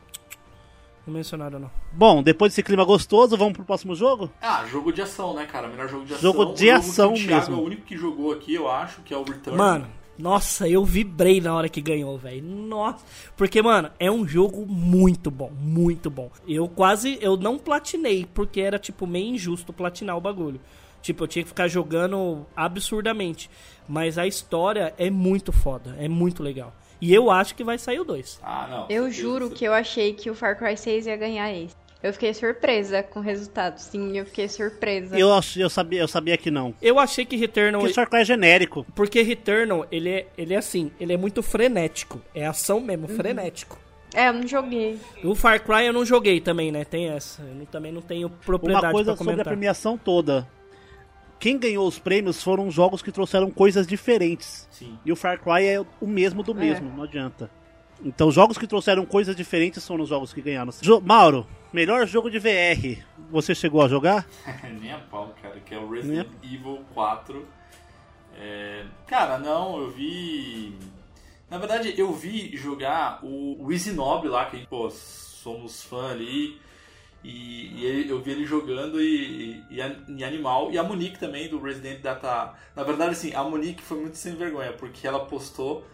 mencionaram, 1.10 1.60
não. 1.60 1.72
Bom, 1.92 2.22
depois 2.24 2.52
desse 2.52 2.64
clima 2.64 2.84
gostoso, 2.84 3.38
vamos 3.38 3.54
pro 3.54 3.66
próximo 3.66 3.96
jogo? 3.96 4.30
Ah, 4.42 4.66
jogo 4.70 4.92
de 4.92 5.02
ação, 5.02 5.34
né, 5.34 5.46
cara? 5.46 5.68
Melhor 5.68 5.88
jogo 5.88 6.06
de 6.06 6.14
ação. 6.14 6.22
Jogo 6.22 6.44
O 6.44 6.54
de 6.54 6.70
ação 6.70 7.14
que 7.14 7.24
o 7.24 7.28
Thiago 7.28 7.42
mesmo. 7.42 7.56
É 7.56 7.60
o 7.60 7.66
único 7.66 7.82
que 7.84 7.98
jogou 7.98 8.32
aqui, 8.32 8.54
eu 8.54 8.70
acho, 8.70 9.02
que 9.02 9.14
é 9.14 9.18
o 9.18 9.24
Return. 9.24 9.58
Mano, 9.58 9.88
nossa, 10.18 10.68
eu 10.68 10.84
vibrei 10.84 11.40
na 11.40 11.56
hora 11.56 11.70
que 11.70 11.80
ganhou, 11.80 12.18
velho. 12.18 12.44
Nossa. 12.44 13.06
Porque, 13.38 13.62
mano, 13.62 13.90
é 13.98 14.12
um 14.12 14.28
jogo 14.28 14.66
muito 14.66 15.32
bom, 15.32 15.50
muito 15.58 16.10
bom. 16.10 16.30
Eu 16.46 16.68
quase, 16.68 17.18
eu 17.22 17.38
não 17.38 17.58
platinei, 17.58 18.28
porque 18.34 18.60
era, 18.60 18.78
tipo, 18.78 19.08
meio 19.08 19.34
injusto 19.34 19.72
platinar 19.72 20.18
o 20.18 20.22
bagulho. 20.22 20.60
Tipo, 21.02 21.24
eu 21.24 21.28
tinha 21.30 21.44
que 21.44 21.50
ficar 21.50 21.70
jogando 21.70 22.46
absurdamente. 22.54 23.50
Mas 23.88 24.18
a 24.18 24.28
história 24.28 24.94
é 24.98 25.10
muito 25.10 25.54
foda, 25.54 25.96
é 25.98 26.10
muito 26.10 26.44
legal. 26.44 26.74
E 27.02 27.14
eu 27.14 27.32
acho 27.32 27.56
que 27.56 27.64
vai 27.64 27.78
sair 27.78 28.00
o 28.00 28.04
2. 28.04 28.40
Ah, 28.44 28.68
não. 28.70 28.82
Eu 28.90 29.04
certeza, 29.04 29.22
juro 29.22 29.46
certeza. 29.46 29.56
que 29.56 29.66
eu 29.66 29.74
achei 29.74 30.14
que 30.14 30.30
o 30.30 30.36
Far 30.36 30.58
Cry 30.58 30.76
6 30.76 31.08
ia 31.08 31.16
ganhar 31.18 31.52
esse. 31.54 31.76
Eu 32.02 32.14
fiquei 32.14 32.34
surpresa 32.34 33.04
com 33.04 33.20
o 33.20 33.24
resultado. 33.24 33.78
Sim, 33.78 34.18
eu 34.18 34.26
fiquei 34.26 34.48
surpresa. 34.48 35.20
Eu, 35.20 35.30
eu, 35.58 35.70
sabia, 35.70 36.00
eu 36.00 36.08
sabia 36.08 36.38
que 36.38 36.50
não. 36.50 36.74
Eu 36.82 36.98
achei 36.98 37.26
que 37.26 37.36
Returnal... 37.36 37.82
Porque 37.82 37.94
Far 37.94 38.10
Cry 38.10 38.22
é 38.22 38.26
genérico. 38.26 38.86
Porque 38.96 39.22
Returnal, 39.22 39.86
ele 39.92 40.10
é, 40.10 40.28
ele 40.38 40.54
é 40.54 40.58
assim, 40.58 40.92
ele 40.98 41.12
é 41.12 41.18
muito 41.18 41.44
frenético. 41.44 42.22
É 42.34 42.46
ação 42.46 42.80
mesmo, 42.80 43.08
frenético. 43.10 43.78
É, 44.14 44.30
eu 44.30 44.34
não 44.34 44.48
joguei. 44.48 44.98
O 45.24 45.36
Far 45.36 45.62
Cry 45.62 45.86
eu 45.86 45.94
não 45.94 46.06
joguei 46.06 46.40
também, 46.40 46.72
né? 46.72 46.84
Tem 46.86 47.10
essa. 47.10 47.42
Eu 47.44 47.54
não- 47.54 47.66
também 47.66 47.92
não 47.92 48.02
tenho 48.02 48.30
propriedade 48.30 48.88
Uma 48.88 48.92
coisa 48.94 49.16
pra 49.16 49.24
sobre 49.24 49.42
a 49.42 49.46
premiação 49.46 49.98
toda. 49.98 50.48
Quem 51.40 51.58
ganhou 51.58 51.88
os 51.88 51.98
prêmios 51.98 52.44
foram 52.44 52.70
jogos 52.70 53.02
que 53.02 53.12
trouxeram 53.12 53.50
coisas 53.50 53.88
diferentes. 53.88 54.68
Sim. 54.72 54.98
E 55.06 55.12
o 55.12 55.16
Far 55.16 55.40
Cry 55.40 55.64
é 55.66 55.86
o 56.02 56.08
mesmo 56.08 56.44
do 56.44 56.54
mesmo, 56.54 56.92
não 56.96 57.04
adianta. 57.04 57.50
Então, 58.04 58.32
jogos 58.32 58.58
que 58.58 58.68
trouxeram 58.68 59.06
coisas 59.06 59.36
diferentes 59.36 59.86
foram 59.86 60.04
os 60.04 60.10
jogos 60.10 60.34
que 60.34 60.42
ganharam. 60.42 60.72
Jo- 60.82 61.02
Mauro, 61.02 61.46
melhor 61.74 62.06
jogo 62.08 62.30
de 62.30 62.40
VR. 62.40 63.04
Você 63.32 63.54
chegou 63.56 63.82
a 63.82 63.88
jogar? 63.88 64.26
Nem 64.82 64.92
a 64.92 65.00
pau, 65.00 65.34
cara, 65.42 65.60
que 65.60 65.74
é 65.74 65.78
o 65.78 65.90
Resident 65.90 66.28
Evil 66.44 66.80
4. 66.94 67.46
É, 68.38 68.86
Cara, 69.08 69.38
não, 69.38 69.80
eu 69.82 69.92
vi. 69.92 70.78
Na 71.50 71.58
verdade, 71.58 71.94
eu 71.98 72.14
vi 72.14 72.56
jogar 72.56 73.20
o, 73.24 73.58
o 73.66 73.72
Easy 73.72 73.92
Nob 73.92 74.28
lá, 74.28 74.46
que 74.46 74.66
pô, 74.68 74.90
somos 74.90 75.84
fã 75.84 76.12
ali. 76.12 76.58
E, 77.24 77.74
e 77.82 77.86
ele- 77.86 78.10
eu 78.12 78.22
vi 78.22 78.32
ele 78.32 78.46
jogando 78.46 79.02
e, 79.02 79.62
e, 79.70 79.84
e 80.16 80.24
Animal. 80.24 80.72
E 80.72 80.78
a 80.78 80.84
Monique 80.84 81.20
também, 81.20 81.50
do 81.50 81.60
Resident 81.62 82.02
Data. 82.02 82.54
Na 82.76 82.84
verdade, 82.84 83.12
assim, 83.12 83.34
a 83.34 83.44
Monique 83.44 83.82
foi 83.82 84.00
muito 84.00 84.18
sem 84.18 84.36
vergonha, 84.36 84.72
porque 84.74 85.06
ela 85.06 85.26
postou 85.26 85.86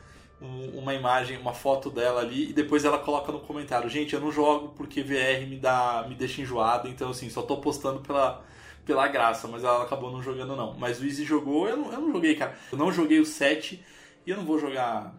um- 0.41 0.77
uma 0.79 0.93
imagem, 0.93 1.37
uma 1.37 1.53
foto 1.53 1.89
dela 1.89 2.21
ali, 2.21 2.49
e 2.49 2.53
depois 2.53 2.85
ela 2.85 2.99
coloca 2.99 3.31
no 3.31 3.39
comentário: 3.39 3.89
Gente, 3.89 4.13
eu 4.13 4.21
não 4.21 4.31
jogo 4.31 4.69
porque 4.77 5.01
VR 5.01 5.47
me, 5.47 5.57
dá, 5.57 6.05
me 6.07 6.13
deixa 6.13 6.41
enjoado, 6.41 6.87
então 6.87 7.09
assim, 7.09 7.29
só 7.29 7.41
tô 7.41 7.57
postando 7.57 8.01
pela, 8.01 8.43
pela 8.85 9.07
graça, 9.07 9.47
mas 9.47 9.63
ela 9.63 9.81
acabou 9.83 10.11
não 10.11 10.21
jogando 10.21 10.55
não. 10.55 10.75
Mas 10.77 10.99
o 11.01 11.05
Easy 11.05 11.23
jogou, 11.23 11.67
eu 11.67 11.77
não, 11.77 11.91
eu 11.91 12.01
não 12.01 12.11
joguei, 12.11 12.35
cara. 12.35 12.55
Eu 12.71 12.77
não 12.77 12.91
joguei 12.91 13.19
o 13.19 13.25
7 13.25 13.83
e 14.27 14.29
eu 14.29 14.37
não 14.37 14.45
vou 14.45 14.59
jogar 14.59 15.15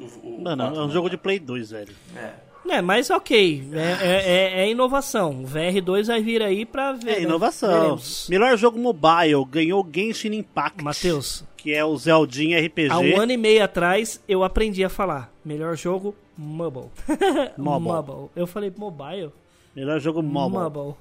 o, 0.00 0.04
o 0.04 0.42
Mano, 0.42 0.62
4, 0.64 0.76
é 0.76 0.82
um 0.82 0.86
não. 0.86 0.90
jogo 0.90 1.08
de 1.10 1.16
Play 1.18 1.38
2, 1.38 1.70
velho. 1.70 1.94
É. 2.16 2.32
É, 2.68 2.82
mas 2.82 3.10
ok. 3.10 3.68
É, 3.72 3.78
é- 3.78 4.22
é- 4.60 4.60
é 4.66 4.70
inovação. 4.70 5.42
O 5.42 5.46
VR2 5.46 6.06
vai 6.06 6.22
vir 6.22 6.42
aí 6.42 6.64
pra 6.66 6.92
ver. 6.92 7.10
É 7.10 7.16
né? 7.16 7.22
inovação. 7.22 7.80
Veremos. 7.80 8.26
Melhor 8.28 8.56
jogo 8.56 8.78
mobile 8.78 9.44
ganhou 9.50 9.86
Genshin 9.92 10.34
Impact. 10.34 10.82
Matheus, 10.82 11.44
Que 11.56 11.72
é 11.72 11.84
o 11.84 11.96
Zeldinha 11.96 12.60
RPG. 12.60 12.90
há 12.92 12.98
um 12.98 13.20
ano 13.20 13.32
e 13.32 13.36
meio 13.36 13.62
atrás 13.64 14.20
eu 14.28 14.44
aprendi 14.44 14.84
a 14.84 14.88
falar. 14.88 15.32
Melhor 15.44 15.76
jogo, 15.76 16.14
mobile. 16.36 16.86
Mobile. 17.56 18.28
Eu 18.36 18.46
falei 18.46 18.72
mobile. 18.76 19.30
Melhor 19.74 19.98
jogo 20.00 20.22
mobile. 20.22 20.62
Mobile. 20.62 20.94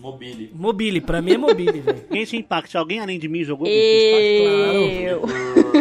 Mobile. 0.00 0.50
Mobile, 0.54 1.00
pra 1.00 1.20
mim 1.20 1.32
é 1.32 1.38
mobile, 1.38 1.78
velho. 1.80 2.04
Genshin 2.10 2.38
Impact, 2.38 2.76
alguém 2.76 3.00
além 3.00 3.18
de 3.18 3.28
mim 3.28 3.44
jogou 3.44 3.66
Genshin 3.66 4.40
Impact? 4.40 5.02
Eu. 5.02 5.20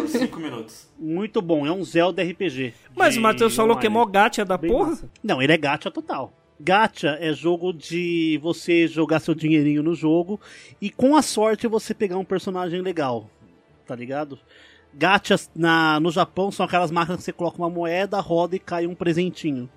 Por 0.01 0.07
5 0.07 0.39
minutos. 0.39 0.89
Muito 0.99 1.41
bom, 1.41 1.65
é 1.65 1.71
um 1.71 1.83
Zelda 1.83 2.21
RPG. 2.21 2.73
Mas 2.95 3.13
de 3.13 3.19
o 3.19 3.23
Matheus 3.23 3.55
falou 3.55 3.77
que 3.77 3.87
é 3.87 3.89
mó 3.89 4.05
gacha 4.05 4.43
da 4.43 4.57
Bem 4.57 4.69
porra. 4.71 4.89
massa. 4.89 5.09
Não, 5.23 5.41
ele 5.41 5.53
é 5.53 5.57
gacha 5.57 5.89
total. 5.89 6.33
Gacha 6.59 7.17
é 7.21 7.31
jogo 7.31 7.71
de 7.71 8.37
você 8.43 8.85
jogar 8.85 9.21
seu 9.21 9.33
dinheirinho 9.33 9.81
no 9.81 9.95
jogo 9.95 10.39
e 10.81 10.89
com 10.89 11.15
a 11.15 11.21
sorte 11.21 11.67
você 11.67 11.93
pegar 11.93 12.17
um 12.17 12.25
personagem 12.25 12.81
legal, 12.81 13.29
tá 13.87 13.95
ligado? 13.95 14.37
Gachas 14.93 15.49
na, 15.55 15.99
no 16.01 16.11
Japão 16.11 16.51
são 16.51 16.65
aquelas 16.65 16.91
máquinas 16.91 17.19
que 17.19 17.23
você 17.25 17.31
coloca 17.31 17.57
uma 17.57 17.69
moeda, 17.69 18.19
roda 18.19 18.57
e 18.57 18.59
cai 18.59 18.85
um 18.85 18.93
presentinho. 18.95 19.69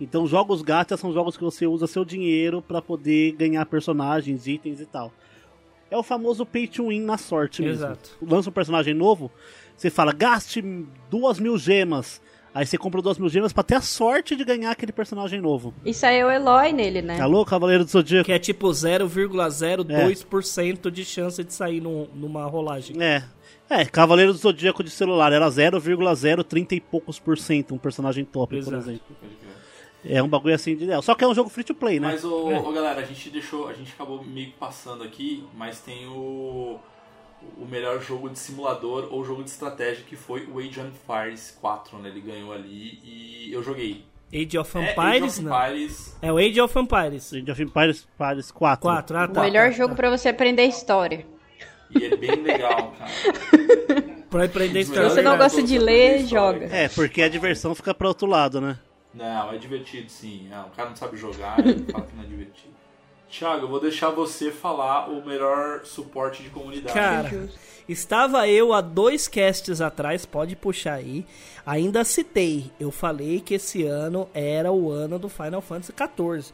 Então 0.00 0.26
jogos 0.26 0.60
gacha 0.62 0.96
são 0.96 1.12
jogos 1.12 1.36
que 1.36 1.44
você 1.44 1.66
usa 1.66 1.86
seu 1.86 2.04
dinheiro 2.04 2.60
pra 2.60 2.82
poder 2.82 3.32
ganhar 3.32 3.64
personagens, 3.66 4.46
itens 4.46 4.80
e 4.80 4.86
tal. 4.86 5.12
É 5.90 5.96
o 5.96 6.02
famoso 6.02 6.44
pay 6.44 6.66
to 6.66 6.88
win 6.88 7.00
na 7.00 7.16
sorte 7.16 7.62
mesmo. 7.62 7.84
Exato. 7.86 8.10
Lança 8.20 8.50
um 8.50 8.52
personagem 8.52 8.94
novo, 8.94 9.30
você 9.76 9.90
fala, 9.90 10.12
gaste 10.12 10.62
duas 11.08 11.38
mil 11.38 11.56
gemas. 11.56 12.20
Aí 12.52 12.64
você 12.66 12.76
compra 12.78 13.02
duas 13.02 13.18
mil 13.18 13.28
gemas 13.28 13.52
pra 13.52 13.64
ter 13.64 13.74
a 13.74 13.80
sorte 13.80 14.36
de 14.36 14.44
ganhar 14.44 14.70
aquele 14.70 14.92
personagem 14.92 15.40
novo. 15.40 15.74
Isso 15.84 16.06
aí 16.06 16.18
é 16.18 16.26
o 16.26 16.30
Eloy 16.30 16.72
nele, 16.72 17.02
né? 17.02 17.20
Alô, 17.20 17.44
Cavaleiro 17.44 17.84
do 17.84 17.90
Zodíaco? 17.90 18.26
Que 18.26 18.32
é 18.32 18.38
tipo 18.38 18.68
0,02% 18.68 20.90
de 20.90 21.04
chance 21.04 21.42
de 21.42 21.52
sair 21.52 21.80
num- 21.80 22.06
numa 22.14 22.44
rolagem. 22.46 23.00
É. 23.02 23.24
É, 23.68 23.84
Cavaleiro 23.84 24.32
do 24.32 24.38
Zodíaco 24.38 24.84
de 24.84 24.90
celular 24.90 25.32
era 25.32 25.48
0,030 25.50 26.74
e 26.74 26.80
poucos 26.80 27.18
por 27.18 27.38
cento 27.38 27.74
um 27.74 27.78
personagem 27.78 28.24
top, 28.24 28.54
por 28.62 28.74
Exato. 28.74 28.90
exemplo. 28.90 29.16
É 30.06 30.22
um 30.22 30.28
bagulho 30.28 30.54
assim 30.54 30.76
de 30.76 30.84
ideal. 30.84 31.00
Só 31.02 31.14
que 31.14 31.24
é 31.24 31.26
um 31.28 31.34
jogo 31.34 31.48
free 31.48 31.64
to 31.64 31.74
play, 31.74 31.98
né? 31.98 32.08
Mas, 32.08 32.24
ô, 32.24 32.48
ô, 32.48 32.72
galera, 32.72 33.00
a 33.00 33.04
gente 33.04 33.30
deixou, 33.30 33.68
a 33.68 33.72
gente 33.72 33.92
acabou 33.92 34.22
meio 34.22 34.48
que 34.48 34.52
passando 34.58 35.02
aqui, 35.02 35.44
mas 35.56 35.80
tem 35.80 36.06
o, 36.06 36.78
o 37.56 37.64
melhor 37.70 38.00
jogo 38.02 38.28
de 38.28 38.38
simulador 38.38 39.08
ou 39.10 39.24
jogo 39.24 39.42
de 39.42 39.50
estratégia 39.50 40.04
que 40.06 40.14
foi 40.16 40.46
o 40.46 40.58
Age 40.58 40.78
of 40.80 40.88
Empires 40.88 41.56
4, 41.60 41.98
né? 41.98 42.08
Ele 42.10 42.20
ganhou 42.20 42.52
ali 42.52 42.98
e 43.02 43.50
eu 43.52 43.62
joguei. 43.62 44.04
Age 44.32 44.58
of 44.58 44.76
É, 44.78 44.92
Empires, 44.92 45.22
Age 45.22 45.24
of 45.24 45.42
não. 45.42 45.52
Empires, 45.56 46.16
É 46.20 46.32
o 46.32 46.38
Age 46.38 46.60
of 46.60 46.78
Empires. 46.78 47.32
Age 47.32 47.50
of 47.50 47.62
Empires, 47.62 48.08
Empires 48.14 48.50
4. 48.50 48.82
4, 48.82 49.16
ah, 49.16 49.24
O 49.24 49.28
tá. 49.28 49.40
melhor 49.42 49.66
tá, 49.66 49.70
jogo 49.70 49.90
tá. 49.90 49.96
pra 49.96 50.10
você 50.10 50.28
aprender 50.28 50.62
a 50.62 50.66
história. 50.66 51.24
e 51.90 52.04
é 52.04 52.16
bem 52.16 52.34
legal, 52.42 52.92
cara. 52.98 53.10
Pra 54.28 54.44
aprender 54.46 54.82
Se 54.84 54.90
Se 54.90 54.94
você 54.96 55.00
não 55.02 55.08
história. 55.34 55.38
gosta 55.38 55.62
de 55.62 55.78
ler, 55.78 56.26
joga. 56.26 56.66
É, 56.66 56.88
porque 56.88 57.22
a 57.22 57.28
diversão 57.28 57.74
fica 57.74 57.94
pro 57.94 58.08
outro 58.08 58.26
lado, 58.26 58.60
né? 58.60 58.76
Não, 59.14 59.52
é 59.52 59.58
divertido 59.58 60.10
sim. 60.10 60.48
É, 60.50 60.58
o 60.60 60.70
cara 60.70 60.88
não 60.88 60.96
sabe 60.96 61.16
jogar, 61.16 61.58
ele 61.60 61.84
fala 61.90 62.04
que 62.04 62.16
não 62.16 62.24
é 62.24 62.26
divertido. 62.26 62.74
Thiago, 63.28 63.64
eu 63.64 63.68
vou 63.68 63.80
deixar 63.80 64.10
você 64.10 64.50
falar 64.52 65.08
o 65.08 65.24
melhor 65.24 65.84
suporte 65.84 66.42
de 66.42 66.50
comunidade. 66.50 66.92
Cara, 66.92 67.48
estava 67.88 68.46
eu 68.48 68.72
há 68.72 68.80
dois 68.80 69.26
casts 69.26 69.80
atrás, 69.80 70.24
pode 70.24 70.54
puxar 70.54 70.94
aí. 70.94 71.26
Ainda 71.66 72.04
citei, 72.04 72.70
eu 72.78 72.92
falei 72.92 73.40
que 73.40 73.54
esse 73.54 73.84
ano 73.84 74.28
era 74.32 74.70
o 74.70 74.90
ano 74.90 75.18
do 75.18 75.28
Final 75.28 75.60
Fantasy 75.60 75.92
XIV. 75.92 76.52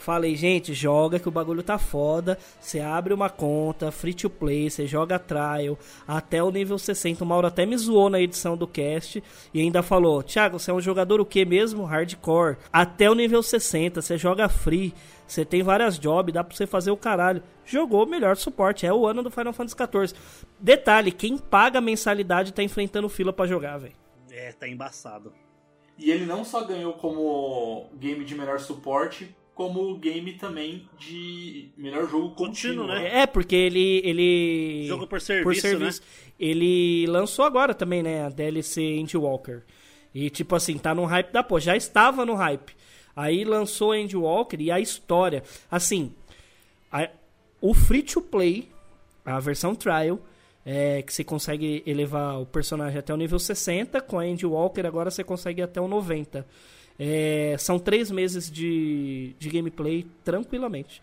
Falei, 0.00 0.34
gente, 0.34 0.72
joga 0.72 1.18
que 1.18 1.28
o 1.28 1.30
bagulho 1.30 1.62
tá 1.62 1.76
foda. 1.76 2.38
Você 2.58 2.80
abre 2.80 3.12
uma 3.12 3.28
conta, 3.28 3.92
free 3.92 4.14
to 4.14 4.30
play, 4.30 4.70
você 4.70 4.86
joga 4.86 5.18
trial 5.18 5.78
até 6.08 6.42
o 6.42 6.50
nível 6.50 6.78
60. 6.78 7.22
O 7.22 7.26
Mauro 7.26 7.46
até 7.46 7.66
me 7.66 7.76
zoou 7.76 8.08
na 8.08 8.18
edição 8.18 8.56
do 8.56 8.66
cast 8.66 9.22
e 9.52 9.60
ainda 9.60 9.82
falou: 9.82 10.22
Thiago, 10.22 10.58
você 10.58 10.70
é 10.70 10.74
um 10.74 10.80
jogador 10.80 11.20
o 11.20 11.26
que 11.26 11.44
mesmo? 11.44 11.84
Hardcore. 11.84 12.56
Até 12.72 13.10
o 13.10 13.14
nível 13.14 13.42
60, 13.42 14.00
você 14.00 14.16
joga 14.16 14.48
free. 14.48 14.94
Você 15.26 15.44
tem 15.44 15.62
várias 15.62 15.98
jobs, 15.98 16.32
dá 16.32 16.42
pra 16.42 16.56
você 16.56 16.66
fazer 16.66 16.90
o 16.90 16.96
caralho. 16.96 17.42
Jogou 17.66 18.04
o 18.04 18.08
melhor 18.08 18.38
suporte, 18.38 18.86
é 18.86 18.92
o 18.92 19.06
ano 19.06 19.22
do 19.22 19.30
Final 19.30 19.52
Fantasy 19.52 19.76
XIV. 19.76 20.18
Detalhe, 20.58 21.12
quem 21.12 21.36
paga 21.36 21.78
a 21.78 21.82
mensalidade 21.82 22.54
tá 22.54 22.62
enfrentando 22.62 23.08
fila 23.08 23.34
pra 23.34 23.46
jogar, 23.46 23.76
velho. 23.76 23.94
É, 24.30 24.50
tá 24.52 24.66
embaçado. 24.66 25.30
E 25.98 26.10
ele 26.10 26.24
não 26.24 26.42
só 26.42 26.64
ganhou 26.64 26.94
como 26.94 27.90
game 27.98 28.24
de 28.24 28.34
melhor 28.34 28.58
suporte, 28.58 29.36
como 29.60 29.94
game 29.98 30.32
também 30.32 30.88
de 30.98 31.68
melhor 31.76 32.08
jogo 32.08 32.30
contínuo, 32.30 32.86
Contínuo, 32.86 32.86
né? 32.86 33.20
É, 33.20 33.26
porque 33.26 33.54
ele. 33.54 34.00
ele 34.02 34.86
Jogo 34.88 35.06
por 35.06 35.20
serviço, 35.20 35.78
né? 35.78 35.90
Ele 36.38 37.04
lançou 37.06 37.44
agora 37.44 37.74
também, 37.74 38.02
né? 38.02 38.24
A 38.24 38.30
DLC 38.30 38.80
Indie 38.82 39.18
Walker. 39.18 39.60
E 40.14 40.30
tipo 40.30 40.56
assim, 40.56 40.78
tá 40.78 40.94
no 40.94 41.04
hype 41.04 41.30
da 41.30 41.42
pô, 41.42 41.60
já 41.60 41.76
estava 41.76 42.24
no 42.24 42.32
hype. 42.34 42.74
Aí 43.14 43.44
lançou 43.44 43.94
Indie 43.94 44.16
Walker 44.16 44.56
e 44.58 44.70
a 44.70 44.80
história. 44.80 45.42
Assim, 45.70 46.14
a- 46.90 47.10
o 47.60 47.74
free 47.74 48.02
to 48.02 48.22
play, 48.22 48.66
a 49.26 49.38
versão 49.40 49.74
trial, 49.74 50.20
é 50.64 51.02
que 51.02 51.12
você 51.12 51.22
consegue 51.22 51.82
elevar 51.86 52.40
o 52.40 52.46
personagem 52.46 52.98
até 52.98 53.12
o 53.12 53.16
nível 53.18 53.38
60. 53.38 54.00
Com 54.00 54.18
a 54.18 54.26
Indie 54.26 54.46
Walker 54.46 54.86
agora 54.86 55.10
você 55.10 55.22
consegue 55.22 55.60
ir 55.60 55.64
até 55.64 55.78
o 55.82 55.86
90. 55.86 56.46
É, 57.02 57.56
são 57.58 57.78
três 57.78 58.10
meses 58.10 58.50
de, 58.50 59.34
de 59.38 59.48
gameplay 59.48 60.06
tranquilamente. 60.22 61.00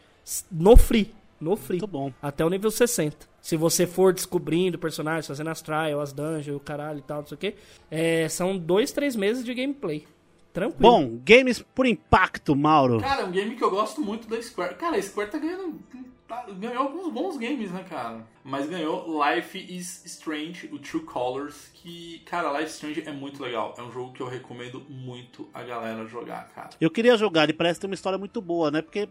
No 0.52 0.78
free. 0.78 1.12
No 1.42 1.56
free. 1.56 1.80
Muito 1.80 1.92
bom. 1.92 2.14
Até 2.22 2.46
o 2.46 2.50
nível 2.50 2.70
60. 2.70 3.28
Se 3.42 3.58
você 3.58 3.88
for 3.88 4.14
descobrindo 4.14 4.78
personagens, 4.78 5.26
fazendo 5.26 5.50
as 5.50 5.60
trials, 5.60 6.02
as 6.02 6.14
dungeons, 6.14 6.56
o 6.56 6.60
caralho 6.60 7.00
e 7.00 7.02
tal, 7.02 7.22
não 7.22 7.28
sei 7.28 7.36
o 7.36 7.40
que. 7.40 7.56
É, 7.90 8.30
são 8.30 8.56
dois, 8.56 8.92
três 8.92 9.16
meses 9.16 9.44
de 9.44 9.54
gameplay. 9.56 10.06
Tranquilo. 10.54 10.82
Bom, 10.82 11.20
games 11.24 11.64
por 11.74 11.88
impacto, 11.88 12.56
Mauro. 12.56 13.00
Cara, 13.00 13.22
é 13.22 13.26
um 13.26 13.32
game 13.32 13.56
que 13.56 13.64
eu 13.64 13.72
gosto 13.72 14.00
muito 14.02 14.28
da 14.28 14.40
Square. 14.42 14.76
Cara, 14.76 14.98
a 14.98 15.02
Square 15.02 15.32
tá 15.32 15.40
ganhando. 15.40 15.80
Tá- 16.28 16.46
ganhou 16.60 16.84
alguns 16.84 17.12
bons 17.12 17.38
games, 17.38 17.72
né, 17.72 17.86
cara? 17.90 18.26
Mas 18.44 18.68
ganhou 18.70 19.06
Life 19.24 19.58
is 19.58 20.04
Strange, 20.06 20.70
o 20.72 20.78
True 20.80 21.04
Colors, 21.04 21.70
que, 21.74 22.20
cara, 22.26 22.52
Life 22.52 22.66
is 22.70 22.74
Strange 22.76 23.04
é 23.06 23.12
muito 23.12 23.42
legal. 23.42 23.74
É 23.78 23.82
um 23.82 23.92
jogo 23.92 24.12
que 24.14 24.22
eu 24.22 24.28
recomendo 24.28 24.84
muito 24.90 25.48
a 25.54 25.64
galera 25.64 26.06
jogar, 26.06 26.48
cara. 26.50 26.70
Eu 26.80 26.90
queria 26.92 27.18
jogar, 27.18 27.44
ele 27.44 27.54
parece 27.54 27.80
ter 27.80 27.88
uma 27.88 27.96
história 27.96 28.18
muito 28.18 28.42
boa, 28.42 28.70
né? 28.72 28.82
Porque 28.82 29.08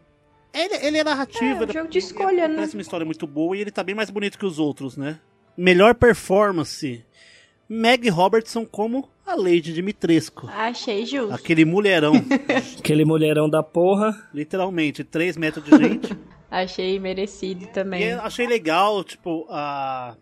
ele, 0.55 0.75
ele 0.87 0.99
é 0.99 1.05
narrativo. 1.05 1.45
É, 1.61 1.62
ele- 1.64 1.73
jogo 1.73 1.89
de 1.89 1.99
escolha, 1.99 2.45
ele 2.45 2.49
né? 2.49 2.55
Parece 2.57 2.75
uma 2.77 2.83
história 2.83 3.05
muito 3.07 3.27
boa 3.27 3.57
e 3.57 3.61
ele 3.61 3.71
tá 3.71 3.83
bem 3.83 3.95
mais 3.95 4.11
bonito 4.11 4.39
que 4.39 4.47
os 4.47 4.59
outros, 4.59 4.97
né? 4.97 5.19
Melhor 5.57 5.95
performance. 5.95 7.05
Meg 7.69 8.09
Robertson 8.11 8.64
como 8.64 9.09
a 9.27 9.35
Lady 9.35 9.73
Dimitrescu. 9.73 10.47
Achei 10.49 11.05
justo. 11.05 11.35
Aquele 11.35 11.64
mulherão, 11.64 12.12
Aquele 12.79 13.05
mulherão 13.05 13.51
da 13.51 13.61
porra. 13.62 14.29
literalmente, 14.33 15.03
3 15.03 15.37
metros 15.37 15.64
de 15.64 15.77
gente. 15.77 16.17
Achei 16.51 16.99
merecido 16.99 17.64
E 17.64 17.66
também. 17.68 18.03
eu 18.05 18.20
achei 18.20 18.47
legal, 18.47 19.03
tipo, 19.03 19.47
a... 19.51 20.16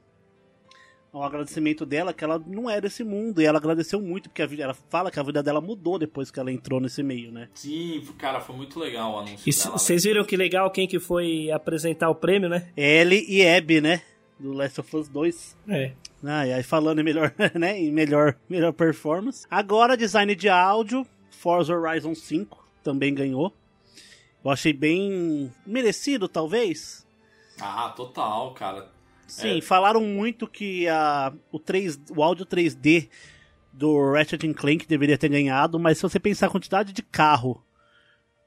o 1.12 1.22
agradecimento 1.22 1.84
dela, 1.86 2.12
que 2.12 2.24
ela 2.24 2.42
não 2.46 2.68
é 2.68 2.80
desse 2.80 3.04
mundo. 3.04 3.40
E 3.40 3.44
ela 3.44 3.58
agradeceu 3.58 4.00
muito, 4.00 4.28
porque 4.28 4.42
a 4.42 4.46
vida, 4.46 4.62
ela 4.64 4.74
fala 4.74 5.10
que 5.10 5.20
a 5.20 5.22
vida 5.22 5.42
dela 5.42 5.60
mudou 5.60 5.98
depois 5.98 6.30
que 6.30 6.40
ela 6.40 6.50
entrou 6.50 6.80
nesse 6.80 7.02
meio, 7.02 7.30
né? 7.30 7.48
Sim, 7.54 8.02
cara, 8.18 8.40
foi 8.40 8.56
muito 8.56 8.78
legal 8.80 9.12
o 9.14 9.18
anúncio 9.18 9.38
E 9.48 9.52
dela. 9.54 9.78
vocês 9.78 10.02
viram 10.04 10.24
que 10.24 10.36
legal 10.36 10.70
quem 10.70 10.88
que 10.88 10.98
foi 10.98 11.50
apresentar 11.50 12.08
o 12.10 12.14
prêmio, 12.14 12.48
né? 12.48 12.68
Ellie 12.76 13.24
e 13.28 13.46
Abby, 13.46 13.80
né? 13.80 14.02
Do 14.40 14.52
Last 14.52 14.80
of 14.80 14.96
Us 14.96 15.08
2. 15.08 15.56
É. 15.68 15.92
Ah, 16.24 16.46
e 16.46 16.52
aí 16.54 16.62
falando 16.62 17.00
em 17.00 17.04
melhor, 17.04 17.32
né? 17.54 17.78
Em 17.78 17.92
melhor, 17.92 18.34
melhor 18.48 18.72
performance. 18.72 19.46
Agora, 19.50 19.96
design 19.96 20.34
de 20.34 20.48
áudio. 20.48 21.06
Forza 21.30 21.74
Horizon 21.76 22.14
5 22.14 22.64
também 22.82 23.14
ganhou. 23.14 23.52
Eu 24.45 24.51
achei 24.51 24.72
bem 24.72 25.51
merecido, 25.66 26.28
talvez. 26.28 27.07
Ah, 27.61 27.88
total, 27.97 28.53
cara. 28.53 28.90
Sim, 29.26 29.59
É. 29.59 29.62
falaram 29.62 30.03
muito 30.03 30.47
que 30.47 30.86
a, 30.88 31.32
o, 31.51 31.59
3, 31.59 31.99
o 32.14 32.22
áudio 32.22 32.45
3D 32.45 33.09
do 33.72 34.12
Ratchet 34.12 34.53
Clank 34.55 34.86
deveria 34.86 35.16
ter 35.18 35.28
ganhado, 35.28 35.78
mas 35.78 35.97
se 35.99 36.03
você 36.03 36.20
pensar 36.20 36.47
a 36.47 36.51
quantidade 36.51 36.92
de 36.92 37.03
carro 37.03 37.64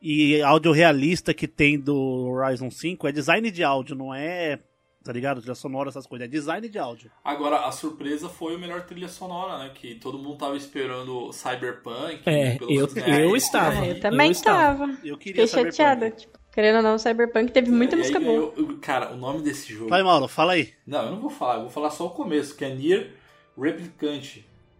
e 0.01 0.41
áudio 0.41 0.71
realista 0.71 1.33
que 1.33 1.47
tem 1.47 1.79
do 1.79 1.95
Horizon 2.29 2.69
5, 2.69 3.07
é 3.07 3.11
design 3.11 3.49
de 3.49 3.63
áudio, 3.63 3.95
não 3.95 4.13
é, 4.13 4.59
tá 5.07 5.13
ligado? 5.13 5.39
Trilha 5.41 5.55
sonora, 5.55 5.89
essas 5.89 6.05
coisas, 6.05 6.27
é 6.27 6.29
design 6.29 6.69
de 6.69 6.77
áudio. 6.77 7.09
Agora, 7.23 7.65
a 7.65 7.71
surpresa 7.71 8.29
foi 8.29 8.55
o 8.55 8.59
melhor 8.59 8.85
trilha 8.85 9.07
sonora, 9.07 9.57
né? 9.57 9.71
Que 9.73 9.95
todo 9.95 10.19
mundo 10.19 10.37
tava 10.37 10.55
esperando 10.55 11.31
Cyberpunk. 11.33 12.21
É, 12.25 12.57
pelos 12.57 12.95
eu- 12.95 13.03
reais, 13.03 13.23
eu 13.23 13.35
estava. 13.35 13.75
e- 13.75 13.79
Ah, 13.79 13.87
eu 13.87 13.99
também 13.99 14.27
Eu 14.27 14.31
estava. 14.31 14.87
tava. 14.87 14.97
Eu 15.03 15.17
queria 15.17 15.45
Fiquei 15.45 15.47
Cyberpunk. 15.47 15.75
chateada. 15.77 16.11
Tipo, 16.11 16.37
querendo 16.53 16.75
ou 16.77 16.83
não, 16.83 16.95
o 16.95 16.99
Cyberpunk 16.99 17.51
teve 17.51 17.71
muita 17.71 17.95
aí 17.95 18.01
música 18.01 18.19
boa. 18.19 18.51
ganhou- 18.53 18.77
Cara, 18.79 19.11
o 19.13 19.17
nome 19.17 19.41
desse 19.41 19.73
jogo. 19.73 19.89
Vai, 19.89 20.03
Mauro, 20.03 20.27
fala 20.27 20.53
aí. 20.53 20.73
Não, 20.85 21.05
eu 21.05 21.11
não 21.11 21.19
vou 21.21 21.29
falar, 21.29 21.55
eu 21.55 21.61
vou 21.61 21.69
falar 21.69 21.89
só 21.91 22.05
o 22.05 22.09
começo, 22.11 22.55
que 22.55 22.63
é 22.65 22.69
Nier 22.73 23.13
Replicant. 23.57 24.39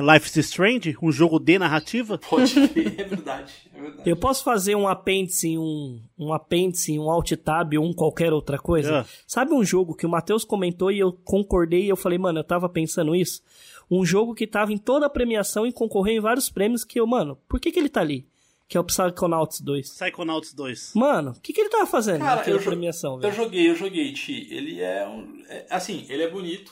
Life 0.02 0.28
is 0.28 0.46
Strange, 0.46 0.96
um 1.02 1.12
jogo 1.12 1.40
de 1.40 1.60
narrativa. 1.60 2.18
Pode 2.18 2.54
crer, 2.70 3.00
é 3.00 3.04
verdade. 3.04 3.54
É 3.74 3.82
verdade. 3.82 4.10
Eu 4.10 4.16
posso 4.16 4.44
fazer 4.44 4.76
um 4.76 4.88
apêndice, 4.88 5.58
um, 5.58 6.02
um 6.18 6.34
apêndice, 6.34 6.98
um 6.98 7.10
alt 7.10 7.32
tab 7.34 7.74
ou 7.78 7.86
um 7.86 7.94
qualquer 7.94 8.32
outra 8.34 8.58
coisa? 8.58 9.00
Ah. 9.02 9.06
Sabe 9.28 9.54
um 9.54 9.64
jogo 9.64 9.96
que 9.96 10.06
o 10.06 10.10
Matheus 10.10 10.44
comentou 10.44 10.92
e 10.92 11.00
eu 11.00 11.12
concordei 11.12 11.86
e 11.86 11.90
eu 11.90 11.96
falei, 11.98 12.18
mano, 12.18 12.40
eu 12.40 12.44
tava 12.44 12.68
pensando 12.70 13.16
isso? 13.16 13.42
Um 13.90 14.06
jogo 14.06 14.36
que 14.36 14.46
tava 14.46 14.72
em 14.72 14.78
toda 14.78 15.08
a 15.08 15.10
premiação 15.10 15.66
e 15.66 15.74
concorreu 15.74 16.16
em 16.16 16.20
vários 16.20 16.50
prêmios 16.50 16.84
que 16.84 17.00
eu, 17.00 17.08
mano, 17.08 17.38
por 17.48 17.60
que 17.60 17.72
que 17.72 17.80
ele 17.80 17.90
tá 17.90 18.02
ali? 18.02 18.28
Que 18.68 18.78
é 18.78 18.80
o 18.80 18.84
Psychonauts 18.84 19.62
2. 19.62 19.90
Psychonauts 19.90 20.54
2. 20.54 20.92
Mano, 20.94 21.32
o 21.32 21.42
que 21.42 21.52
que 21.52 21.60
ele 21.60 21.70
tava 21.70 21.88
fazendo 21.88 22.20
Cara, 22.20 22.36
naquela 22.36 22.58
eu, 22.58 22.64
premiação, 22.64 23.16
eu 23.16 23.20
velho? 23.22 23.34
joguei, 23.34 23.70
eu 23.72 23.76
joguei, 23.76 24.14
Ti. 24.14 24.48
Ele 24.52 24.80
é 24.80 25.08
um. 25.08 25.44
é- 25.50 25.66
assim, 25.72 26.06
ele 26.08 26.22
é 26.22 26.30
bonito, 26.30 26.72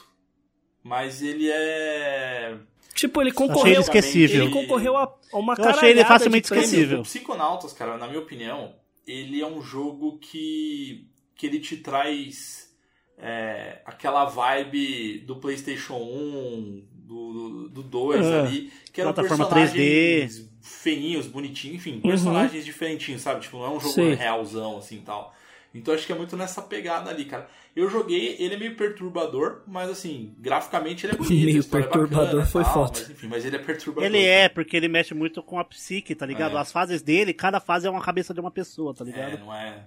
mas 0.84 1.24
ele 1.24 1.50
é. 1.50 2.56
Tipo, 2.98 3.22
ele 3.22 3.30
Achei 3.30 3.48
concorreu... 3.48 3.74
ele 3.74 3.82
esquecível. 3.82 4.44
Ele 4.46 4.52
concorreu 4.52 4.98
a, 4.98 5.16
uma 5.32 5.54
Eu 5.56 5.66
achei 5.66 5.92
ele 5.92 6.04
facilmente 6.04 6.46
esquecível. 6.46 7.00
O 7.02 7.04
Psychonautas, 7.04 7.72
cara, 7.72 7.96
na 7.96 8.08
minha 8.08 8.20
opinião, 8.20 8.74
ele 9.06 9.40
é 9.40 9.46
um 9.46 9.62
jogo 9.62 10.18
que. 10.18 11.08
que 11.36 11.46
ele 11.46 11.60
te 11.60 11.78
traz 11.78 12.76
é, 13.18 13.82
aquela 13.86 14.26
vibe 14.26 15.20
do 15.28 15.36
PlayStation 15.36 15.96
1, 15.98 16.84
do, 16.92 17.70
do 17.70 17.84
2 17.84 18.26
Ah, 18.26 18.44
ali, 18.44 18.72
que 18.92 19.00
eram 19.00 19.14
plataforma 19.14 19.46
personagens 19.46 20.50
feinhos, 20.62 21.28
bonitinhos, 21.28 21.78
enfim, 21.78 21.96
Uhum. 21.96 22.02
personagens 22.02 22.66
diferentinhos, 22.66 23.22
sabe? 23.22 23.42
Tipo, 23.42 23.58
não 23.58 23.66
é 23.66 23.70
um 23.70 23.80
jogo 23.80 23.94
Sim. 23.94 24.14
realzão 24.16 24.78
assim 24.78 25.02
tal. 25.06 25.34
Então 25.74 25.94
acho 25.94 26.06
que 26.06 26.12
é 26.12 26.16
muito 26.16 26.36
nessa 26.36 26.62
pegada 26.62 27.10
ali, 27.10 27.26
cara. 27.26 27.48
Eu 27.76 27.90
joguei, 27.90 28.36
ele 28.40 28.56
é 28.56 28.58
meio 28.58 28.76
perturbador, 28.76 29.62
mas 29.68 29.90
assim, 29.90 30.34
graficamente 30.40 31.06
ele 31.06 31.14
é 31.14 31.16
bonito. 31.16 31.46
Meio 31.46 31.60
história 31.60 31.84
é 31.84 31.88
perturbador 31.88 32.26
bacana, 32.26 32.46
foi 32.46 32.64
tal, 32.64 32.74
foda. 32.74 32.92
Mas, 33.00 33.10
enfim, 33.12 33.28
mas 33.28 33.46
ele 33.46 33.56
é 33.56 33.60
perturbador. 33.60 34.04
Ele 34.04 34.26
é, 34.26 34.50
porque 34.50 34.76
ele 34.76 34.88
mexe 34.88 35.14
muito 35.14 35.44
com 35.44 35.60
a 35.60 35.64
psique, 35.64 36.16
tá 36.16 36.26
ligado? 36.26 36.58
É. 36.58 36.60
As 36.60 36.72
fases 36.72 37.02
dele, 37.02 37.34
cada 37.34 37.60
fase 37.60 37.86
é 37.86 37.90
uma 37.90 38.02
cabeça 38.02 38.34
de 38.34 38.40
uma 38.40 38.50
pessoa, 38.50 38.94
tá 38.94 39.04
ligado? 39.06 39.36
É, 39.36 39.38
não 39.38 39.54
é. 39.54 39.84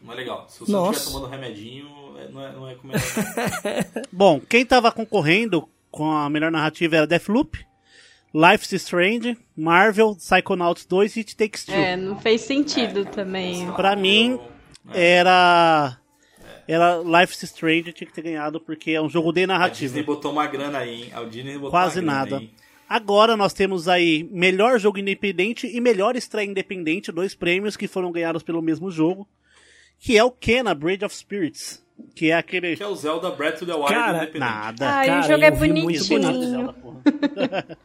Não 0.00 0.12
é 0.12 0.16
legal. 0.16 0.46
Se 0.48 0.60
você 0.60 0.70
Nossa. 0.70 0.84
não 0.84 0.92
estiver 0.92 1.12
tomando 1.12 1.30
remedinho, 1.30 1.88
não 1.88 2.20
é, 2.20 2.28
não 2.28 2.46
é, 2.46 2.52
não 2.52 2.68
é 2.68 2.74
como 2.76 2.92
é. 2.92 2.96
Bom, 4.12 4.40
quem 4.40 4.64
tava 4.64 4.92
concorrendo 4.92 5.68
com 5.90 6.10
a 6.12 6.30
melhor 6.30 6.52
narrativa 6.52 6.96
era 6.96 7.06
Deathloop, 7.06 7.58
Life 8.32 8.64
is 8.66 8.82
Strange, 8.82 9.36
Marvel, 9.56 10.14
Psychonauts 10.14 10.84
2 10.84 11.16
e 11.16 11.20
It 11.20 11.36
Takes 11.36 11.64
Two. 11.64 11.74
É, 11.74 11.96
não 11.96 12.20
fez 12.20 12.42
sentido 12.42 13.04
também. 13.06 13.72
Pra 13.72 13.96
mim, 13.96 14.38
era. 14.94 15.98
Era 16.68 16.96
Life 16.98 17.32
is 17.34 17.42
Strange, 17.44 17.92
tinha 17.92 18.08
que 18.08 18.12
ter 18.14 18.22
ganhado, 18.22 18.60
porque 18.60 18.90
é 18.90 19.00
um 19.00 19.08
jogo 19.08 19.30
de 19.32 19.44
A 19.44 19.46
narrativa. 19.46 19.86
Disney 19.86 20.02
botou 20.02 20.32
uma 20.32 20.46
grana 20.48 20.78
aí, 20.78 21.04
hein? 21.04 21.10
A 21.14 21.22
Disney 21.22 21.54
botou 21.54 21.70
Quase 21.70 22.00
uma 22.00 22.12
grana 22.12 22.18
nada. 22.24 22.36
aí. 22.38 22.50
Agora 22.88 23.36
nós 23.36 23.52
temos 23.52 23.86
aí 23.88 24.28
melhor 24.32 24.78
jogo 24.80 24.98
independente 24.98 25.66
e 25.66 25.80
melhor 25.80 26.16
estreia 26.16 26.46
independente, 26.46 27.12
dois 27.12 27.34
prêmios 27.36 27.76
que 27.76 27.86
foram 27.86 28.10
ganhados 28.10 28.42
pelo 28.42 28.60
mesmo 28.60 28.90
jogo, 28.90 29.28
que 29.98 30.18
é 30.18 30.24
o 30.24 30.30
Kena 30.30 30.74
Bridge 30.74 31.04
of 31.04 31.14
Spirits, 31.14 31.84
que 32.16 32.30
é 32.30 32.34
aquele 32.34 32.76
Que 32.76 32.82
é 32.82 32.86
o 32.86 32.94
Zelda 32.96 33.30
Breath 33.30 33.62
of 33.62 33.66
the 33.66 33.74
Wild 33.74 33.88
Cara, 33.88 34.16
independente. 34.18 34.38
nada. 34.40 34.90
Ai, 34.90 35.06
Cara, 35.06 35.20
o 35.20 35.28
jogo 35.28 35.44
é 35.44 35.50
bonitinho. 35.52 36.22
Zelda, 36.32 36.72
porra. 36.74 37.00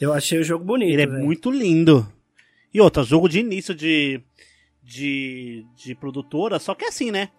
Eu 0.00 0.12
achei 0.12 0.38
o 0.40 0.44
jogo 0.44 0.64
bonito, 0.64 0.92
Ele 0.92 1.02
é 1.02 1.06
velho. 1.06 1.24
muito 1.24 1.50
lindo. 1.52 2.06
E 2.72 2.80
outra, 2.80 3.04
jogo 3.04 3.28
de 3.28 3.38
início 3.38 3.72
de, 3.74 4.20
de, 4.84 5.66
de 5.74 5.94
produtora, 5.94 6.58
só 6.58 6.74
que 6.74 6.84
assim, 6.84 7.10
né? 7.10 7.30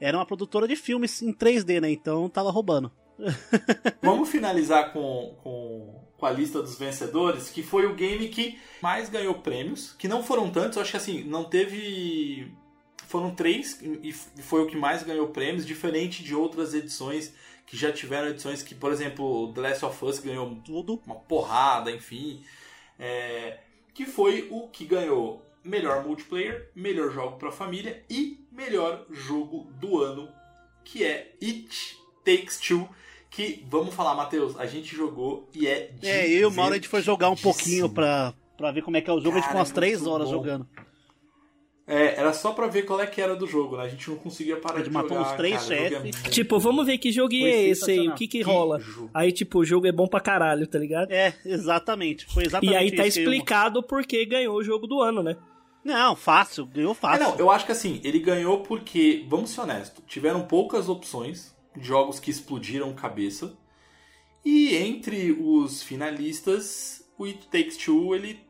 Era 0.00 0.18
uma 0.18 0.26
produtora 0.26 0.66
de 0.66 0.74
filmes 0.74 1.22
em 1.22 1.32
3D, 1.32 1.80
né? 1.80 1.90
Então 1.90 2.28
tava 2.28 2.50
roubando. 2.50 2.90
Vamos 4.02 4.28
finalizar 4.28 4.92
com, 4.92 5.36
com, 5.42 6.04
com 6.16 6.26
a 6.26 6.30
lista 6.30 6.60
dos 6.60 6.76
vencedores, 6.78 7.50
que 7.50 7.62
foi 7.62 7.86
o 7.86 7.94
game 7.94 8.28
que 8.28 8.58
mais 8.82 9.08
ganhou 9.08 9.34
prêmios, 9.34 9.92
que 9.92 10.08
não 10.08 10.22
foram 10.22 10.50
tantos, 10.50 10.76
eu 10.76 10.82
acho 10.82 10.90
que 10.90 10.96
assim, 10.96 11.22
não 11.24 11.44
teve. 11.44 12.50
Foram 13.06 13.32
três, 13.32 13.80
e 14.02 14.12
foi 14.12 14.62
o 14.62 14.66
que 14.66 14.76
mais 14.76 15.04
ganhou 15.04 15.28
prêmios, 15.28 15.64
diferente 15.64 16.24
de 16.24 16.34
outras 16.34 16.74
edições 16.74 17.32
que 17.66 17.76
já 17.76 17.92
tiveram 17.92 18.28
edições 18.28 18.62
que, 18.62 18.74
por 18.74 18.90
exemplo, 18.90 19.52
The 19.52 19.60
Last 19.60 19.84
of 19.84 20.04
Us 20.04 20.18
ganhou 20.18 20.56
Tudo. 20.64 21.00
uma 21.06 21.14
porrada, 21.14 21.92
enfim. 21.92 22.42
É, 22.98 23.58
que 23.92 24.04
foi 24.04 24.48
o 24.50 24.68
que 24.68 24.84
ganhou 24.84 25.44
melhor 25.64 26.04
multiplayer, 26.04 26.70
melhor 26.74 27.10
jogo 27.10 27.36
para 27.38 27.50
família 27.50 28.02
e 28.10 28.38
melhor 28.52 29.04
jogo 29.10 29.66
do 29.80 30.00
ano, 30.02 30.28
que 30.84 31.02
é 31.04 31.32
It 31.42 31.96
Takes 32.24 32.58
Two. 32.60 32.88
Que, 33.30 33.64
vamos 33.68 33.92
falar, 33.94 34.14
Matheus, 34.14 34.56
a 34.60 34.64
gente 34.66 34.94
jogou 34.94 35.48
e 35.52 35.66
é 35.66 35.90
É, 36.02 36.28
eu 36.28 36.38
e 36.40 36.44
o 36.44 36.50
Mauro 36.52 36.72
a 36.74 36.76
gente 36.76 36.86
foi 36.88 37.02
jogar 37.02 37.30
um 37.30 37.36
pouquinho 37.36 37.88
pra, 37.88 38.32
pra 38.56 38.70
ver 38.70 38.82
como 38.82 38.96
é 38.96 39.00
que 39.00 39.10
é 39.10 39.12
o 39.12 39.18
jogo. 39.20 39.30
a 39.30 39.40
gente 39.40 39.42
ficou 39.48 39.54
Cara, 39.54 39.58
umas 39.58 39.72
3 39.72 39.98
muito 40.00 40.12
horas 40.12 40.26
bom. 40.28 40.34
jogando. 40.34 40.68
É, 41.86 42.14
era 42.18 42.32
só 42.32 42.52
pra 42.52 42.66
ver 42.66 42.84
qual 42.84 42.98
é 43.00 43.06
que 43.06 43.20
era 43.20 43.36
do 43.36 43.46
jogo, 43.46 43.76
né? 43.76 43.82
A 43.82 43.88
gente 43.88 44.08
não 44.08 44.16
conseguia 44.16 44.56
parar 44.56 44.76
A 44.76 44.78
gente 44.78 44.86
de 44.88 44.94
matou 44.94 45.18
jogar. 45.18 45.30
uns 45.32 45.36
três 45.36 45.62
cara, 45.64 45.74
é 45.74 45.78
chefes. 45.90 46.00
muito- 46.16 46.30
Tipo, 46.30 46.58
vamos 46.58 46.86
ver 46.86 46.96
que 46.96 47.12
jogo 47.12 47.34
é 47.34 47.62
esse 47.64 47.90
aí, 47.90 48.08
o 48.08 48.14
que 48.14 48.26
que 48.26 48.38
Que 48.38 48.42
rola. 48.42 48.80
jogo. 48.80 49.10
Aí, 49.12 49.30
tipo, 49.32 49.58
o 49.58 49.64
jogo 49.66 49.86
é 49.86 49.92
bom 49.92 50.06
pra 50.06 50.20
caralho, 50.20 50.66
tá 50.66 50.78
ligado? 50.78 51.10
É, 51.12 51.34
exatamente. 51.44 52.24
Foi 52.32 52.44
exatamente 52.46 52.72
E 52.72 52.76
aí 52.76 52.90
tá 52.94 53.02
eu- 53.02 53.08
explicado 53.08 53.82
por 53.82 54.02
que 54.06 54.24
ganhou 54.24 54.56
o 54.56 54.62
jogo 54.64 54.86
do 54.86 55.02
ano, 55.02 55.22
né? 55.22 55.36
Não, 55.84 56.16
fácil, 56.16 56.64
ganhou 56.66 56.92
É, 56.92 56.94
fácil. 56.94 57.24
não, 57.24 57.36
eu 57.38 57.50
acho 57.50 57.66
que 57.66 57.72
assim, 57.72 58.00
ele 58.02 58.18
ganhou 58.18 58.60
porque, 58.62 59.24
vamos 59.28 59.50
ser 59.50 59.60
honestos, 59.60 60.02
tiveram 60.06 60.42
poucas 60.46 60.88
opções 60.88 61.54
de 61.76 61.84
jogos 61.86 62.18
que 62.18 62.30
explodiram 62.30 62.92
cabeça. 62.94 63.52
E 64.44 64.74
entre 64.76 65.32
os 65.32 65.82
finalistas, 65.82 67.04
o 67.18 67.24
It 67.24 67.46
Takes 67.48 67.76
Two, 67.76 68.14
ele, 68.14 68.40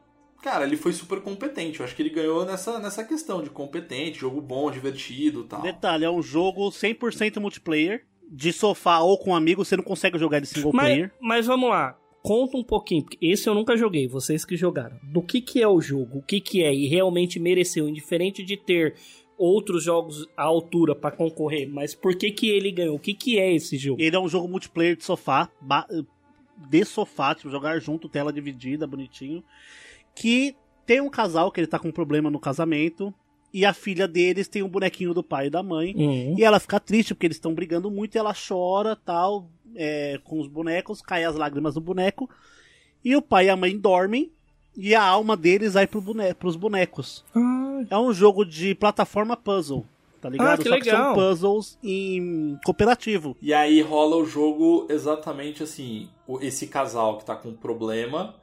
cara, 0.43 0.65
ele 0.65 0.77
foi 0.77 0.93
super 0.93 1.21
competente. 1.21 1.81
Eu 1.81 1.85
acho 1.87 1.95
que 1.95 2.03
ele 2.03 2.11
ganhou 2.11 2.45
nessa, 2.45 2.79
nessa 2.79 3.05
questão 3.05 3.43
de 3.43 3.51
competente, 3.51 4.19
jogo 4.21 4.41
bom, 4.41 4.71
divertido 4.71 5.41
e 5.43 5.45
tal. 5.45 5.63
Detalhe, 5.63 6.05
é 6.05 6.11
um 6.11 6.23
jogo 6.23 6.69
100% 6.71 7.39
multiplayer. 7.41 8.07
De 8.27 8.53
sofá 8.55 9.01
ou 9.01 9.19
com 9.19 9.37
amigo, 9.37 9.63
você 9.65 9.77
não 9.77 9.85
consegue 9.85 10.19
jogar 10.19 10.41
de 10.41 10.47
single 10.47 10.73
Mas, 10.73 10.87
player. 10.87 11.13
mas 11.21 11.47
vamos 11.47 11.69
lá, 11.69 11.97
conta 12.25 12.57
um 12.57 12.65
pouquinho, 12.65 13.03
porque 13.03 13.19
esse 13.21 13.47
eu 13.47 13.55
nunca 13.55 13.77
joguei, 13.77 14.09
vocês 14.09 14.47
que 14.47 14.57
jogaram. 14.57 14.99
Do 15.03 15.21
que 15.21 15.43
que 15.43 15.61
é 15.61 15.69
o 15.69 15.79
jogo, 15.79 16.21
o 16.21 16.23
que 16.23 16.41
que 16.41 16.65
é 16.65 16.75
e 16.75 16.87
realmente 16.87 17.39
mereceu, 17.39 17.87
indiferente 17.87 18.43
de 18.43 18.57
ter 18.57 18.95
outros 19.37 19.85
jogos 19.85 20.27
à 20.35 20.45
altura 20.45 20.95
pra 20.95 21.11
concorrer, 21.11 21.69
mas 21.69 21.95
por 21.95 22.17
que 22.17 22.31
que 22.31 22.49
ele 22.49 22.73
ganhou? 22.73 22.97
O 22.97 22.99
que 22.99 23.13
que 23.13 23.39
é 23.39 23.53
esse 23.55 23.77
jogo? 23.77 24.01
Ele 24.01 24.17
é 24.17 24.19
um 24.19 24.29
jogo 24.29 24.49
multiplayer 24.49 24.97
de 24.97 25.05
sofá, 25.05 25.51
de 26.71 26.85
sofá, 26.87 27.35
tipo, 27.35 27.51
jogar 27.51 27.79
junto, 27.79 28.09
tela 28.09 28.33
dividida, 28.33 28.87
bonitinho. 28.87 29.45
Que 30.15 30.57
tem 30.87 31.03
um 31.03 31.11
casal 31.11 31.53
que 31.53 31.61
ele 31.61 31.67
tá 31.67 31.79
com 31.79 31.89
um 31.89 31.93
problema 31.93 32.31
no 32.31 32.41
casamento. 32.41 33.13
E 33.55 33.65
a 33.65 33.73
filha 33.73 34.09
deles 34.09 34.49
tem 34.49 34.65
um 34.65 34.69
bonequinho 34.69 35.15
do 35.15 35.23
pai 35.23 35.47
e 35.47 35.51
da 35.51 35.63
mãe. 35.63 35.95
Uhum. 35.97 36.35
E 36.37 36.43
ela 36.43 36.59
fica 36.59 36.81
triste 36.81 37.15
porque 37.15 37.29
eles 37.29 37.37
estão 37.37 37.55
brigando 37.55 37.89
muito 37.89 38.17
e 38.17 38.19
ela 38.19 38.35
chora, 38.35 38.97
tal, 38.97 39.49
é, 39.77 40.19
com 40.25 40.41
os 40.41 40.49
bonecos, 40.49 41.01
cai 41.01 41.23
as 41.23 41.37
lágrimas 41.37 41.75
do 41.75 41.81
boneco. 41.81 42.29
E 43.05 43.15
o 43.15 43.23
pai 43.23 43.47
e 43.47 43.51
a 43.51 43.57
mãe 43.57 43.79
dormem 43.79 44.33
e 44.77 44.93
a 44.93 45.03
alma 45.05 45.37
deles 45.37 45.75
vai 45.75 45.87
pro 45.87 46.01
bone 46.01 46.35
pros 46.35 46.57
bonecos. 46.57 47.25
Ah, 47.33 47.85
É 47.91 47.97
um 47.97 48.13
jogo 48.13 48.45
de 48.45 48.75
plataforma 48.75 49.37
puzzle, 49.37 49.87
tá 50.21 50.29
ligado? 50.29 50.49
Ah, 50.49 50.57
que 50.57 50.69
Só 50.69 50.77
que 50.81 50.85
legal. 50.87 51.05
são 51.05 51.15
puzzles 51.15 51.79
em 51.81 52.59
cooperativo. 52.65 53.37
E 53.41 53.55
aí 53.55 53.81
rola 53.83 54.17
o 54.17 54.27
jogo 54.27 54.89
exatamente 54.91 55.63
assim: 55.63 56.09
esse 56.41 56.67
casal 56.67 57.19
que 57.19 57.25
tá 57.25 57.37
com 57.37 57.51
um 57.51 57.55
problema, 57.57 58.35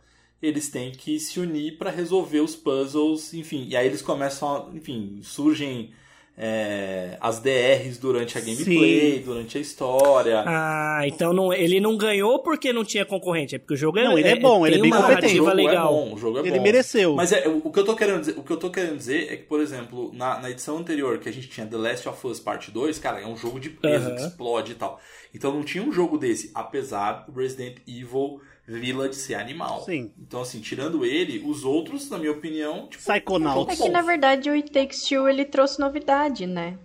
eles 0.41 0.69
têm 0.69 0.91
que 0.91 1.19
se 1.19 1.39
unir 1.39 1.77
pra 1.77 1.91
resolver 1.91 2.39
os 2.39 2.55
puzzles, 2.55 3.33
enfim. 3.33 3.67
E 3.69 3.75
aí 3.75 3.85
eles 3.85 4.01
começam, 4.01 4.47
a, 4.71 4.75
enfim, 4.75 5.19
surgem 5.21 5.91
é, 6.37 7.17
as 7.21 7.39
DRs 7.39 7.97
durante 7.99 8.37
a 8.37 8.41
gameplay, 8.41 9.19
durante 9.19 9.57
a 9.57 9.61
história. 9.61 10.43
Ah, 10.47 11.01
então 11.05 11.33
não, 11.33 11.53
ele 11.53 11.79
não 11.79 11.95
ganhou 11.95 12.39
porque 12.41 12.73
não 12.73 12.83
tinha 12.83 13.05
concorrente, 13.05 13.55
é 13.55 13.59
porque 13.59 13.75
o 13.75 13.77
jogo 13.77 13.99
é 13.99 14.03
Não, 14.05 14.17
ele 14.17 14.29
é 14.29 14.39
bom, 14.39 14.65
ele 14.65 14.77
é 14.77 14.81
bem 14.81 14.89
competente. 14.89 15.33
o 15.33 15.37
jogo 15.37 15.49
é 15.51 15.53
legal. 15.53 15.93
bom, 15.93 16.13
o 16.13 16.17
jogo 16.17 16.37
é 16.39 16.41
Ele 16.41 16.57
bom. 16.57 16.63
mereceu. 16.63 17.13
Mas 17.15 17.31
é, 17.31 17.47
o, 17.47 17.69
que 17.69 17.77
eu 17.79 17.85
tô 17.85 17.95
querendo 17.95 18.21
dizer, 18.21 18.39
o 18.39 18.43
que 18.43 18.51
eu 18.51 18.57
tô 18.57 18.71
querendo 18.71 18.97
dizer 18.97 19.31
é 19.31 19.35
que, 19.35 19.43
por 19.43 19.59
exemplo, 19.59 20.11
na, 20.13 20.39
na 20.39 20.49
edição 20.49 20.77
anterior 20.77 21.19
que 21.19 21.29
a 21.29 21.33
gente 21.33 21.47
tinha 21.47 21.67
The 21.67 21.77
Last 21.77 22.09
of 22.09 22.25
Us 22.25 22.39
Part 22.39 22.71
2, 22.71 22.97
cara, 22.97 23.21
é 23.21 23.27
um 23.27 23.37
jogo 23.37 23.59
de 23.59 23.69
peso 23.69 24.07
Aham. 24.07 24.15
que 24.15 24.21
explode 24.23 24.71
e 24.71 24.75
tal. 24.75 24.99
Então 25.35 25.53
não 25.53 25.63
tinha 25.63 25.83
um 25.83 25.91
jogo 25.91 26.17
desse, 26.17 26.49
apesar 26.55 27.25
do 27.27 27.39
Resident 27.39 27.77
Evil 27.87 28.41
Village 28.79 29.15
ser 29.15 29.35
animal. 29.35 29.83
Sim. 29.85 30.11
Então 30.19 30.41
assim, 30.41 30.59
tirando 30.59 31.05
ele, 31.05 31.43
os 31.45 31.63
outros, 31.63 32.09
na 32.09 32.17
minha 32.17 32.31
opinião, 32.31 32.87
tipo, 32.87 33.03
Psychonauts. 33.03 33.79
É 33.79 33.83
que 33.83 33.89
na 33.89 34.01
verdade 34.01 34.49
o 34.49 34.53
It 34.53 34.71
Takes 34.71 35.03
Two 35.07 35.27
ele 35.27 35.45
trouxe 35.45 35.79
novidade, 35.79 36.45
né? 36.47 36.77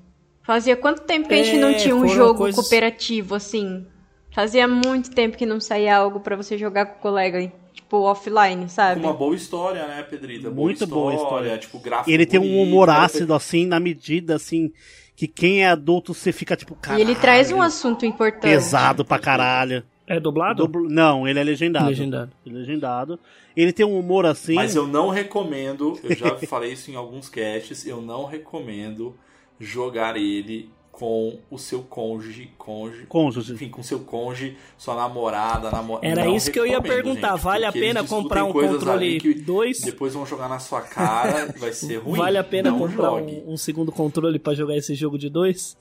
Fazia 0.42 0.76
quanto 0.76 1.02
tempo 1.02 1.26
que 1.28 1.34
a 1.34 1.42
gente 1.42 1.56
É, 1.56 1.60
não 1.60 1.74
tinha 1.74 1.94
um 1.96 2.06
jogo 2.06 2.38
coisas- 2.38 2.60
cooperativo 2.60 3.34
assim? 3.34 3.84
Fazia 4.32 4.68
muito 4.68 5.10
tempo 5.10 5.36
que 5.36 5.46
não 5.46 5.60
saía 5.60 5.96
algo 5.96 6.20
pra 6.20 6.36
você 6.36 6.56
jogar 6.58 6.86
com 6.86 6.98
o 6.98 7.00
colega, 7.02 7.50
tipo 7.72 7.96
offline, 8.02 8.68
sabe? 8.68 9.00
uma 9.00 9.12
boa 9.14 9.34
história, 9.34 9.86
né, 9.86 10.02
Pedrita? 10.02 10.50
Boa 10.50 10.66
Muito 10.66 10.86
boa 10.86 11.14
história. 11.14 11.56
Tipo, 11.58 11.78
gráfico 11.78 12.10
Ele 12.10 12.26
tem 12.26 12.38
um 12.38 12.60
humor 12.62 12.86
cara, 12.86 13.04
ácido, 13.04 13.32
assim, 13.34 13.64
na 13.66 13.80
medida, 13.80 14.36
assim, 14.36 14.70
que 15.16 15.26
quem 15.26 15.62
é 15.64 15.68
adulto 15.68 16.12
você 16.12 16.30
fica 16.32 16.54
tipo, 16.54 16.74
E 16.74 16.76
caralho. 16.76 17.00
ele 17.02 17.14
traz 17.14 17.50
um 17.50 17.62
assunto 17.62 18.04
importante. 18.04 18.42
pesado 18.52 19.04
pra 19.04 19.18
caralho. 19.18 19.82
É 20.06 20.20
dublado? 20.20 20.62
Dublo- 20.66 20.88
Não, 20.88 21.26
ele 21.26 21.38
é 21.38 21.44
legendado. 21.44 21.86
Legendado. 21.88 22.32
Ele 22.44 22.54
é 22.54 22.58
legendado. 22.60 23.18
Ele 23.56 23.72
tem 23.72 23.84
um 23.84 23.98
humor 23.98 24.24
assim. 24.26 24.54
Mas 24.54 24.76
eu 24.76 24.86
não 24.86 25.08
recomendo, 25.08 25.98
eu 26.04 26.14
já 26.14 26.36
falei 26.46 26.72
isso 26.72 26.90
em 26.90 26.94
alguns 26.94 27.28
casts, 27.28 27.84
eu 27.86 28.00
não 28.00 28.24
recomendo 28.24 29.14
jogar 29.58 30.16
ele 30.16 30.70
com 30.92 31.38
o 31.50 31.58
seu 31.58 31.82
cônjuge, 31.82 32.50
cônjuge, 32.56 33.04
Cônjuge. 33.06 33.52
enfim, 33.52 33.68
com 33.68 33.82
seu 33.82 34.00
cônjuge, 34.00 34.56
sua 34.78 34.94
namorada, 34.94 35.70
namorada. 35.70 36.06
Era 36.06 36.26
isso 36.28 36.50
que 36.50 36.58
eu 36.58 36.66
ia 36.66 36.80
perguntar, 36.80 37.36
vale 37.36 37.66
a 37.66 37.72
pena 37.72 38.02
comprar 38.02 38.44
um 38.44 38.52
controle 38.52 39.18
dois? 39.42 39.80
Depois 39.80 40.14
vão 40.14 40.24
jogar 40.24 40.48
na 40.48 40.58
sua 40.58 40.80
cara, 40.80 41.52
vai 41.58 41.72
ser 41.74 41.96
ruim. 42.00 42.16
Vale 42.16 42.38
a 42.38 42.44
pena 42.44 42.70
não 42.70 42.78
comprar 42.78 43.12
um, 43.12 43.52
um 43.52 43.56
segundo 43.58 43.92
controle 43.92 44.38
pra 44.38 44.54
jogar 44.54 44.74
esse 44.74 44.94
jogo 44.94 45.18
de 45.18 45.28
dois? 45.28 45.76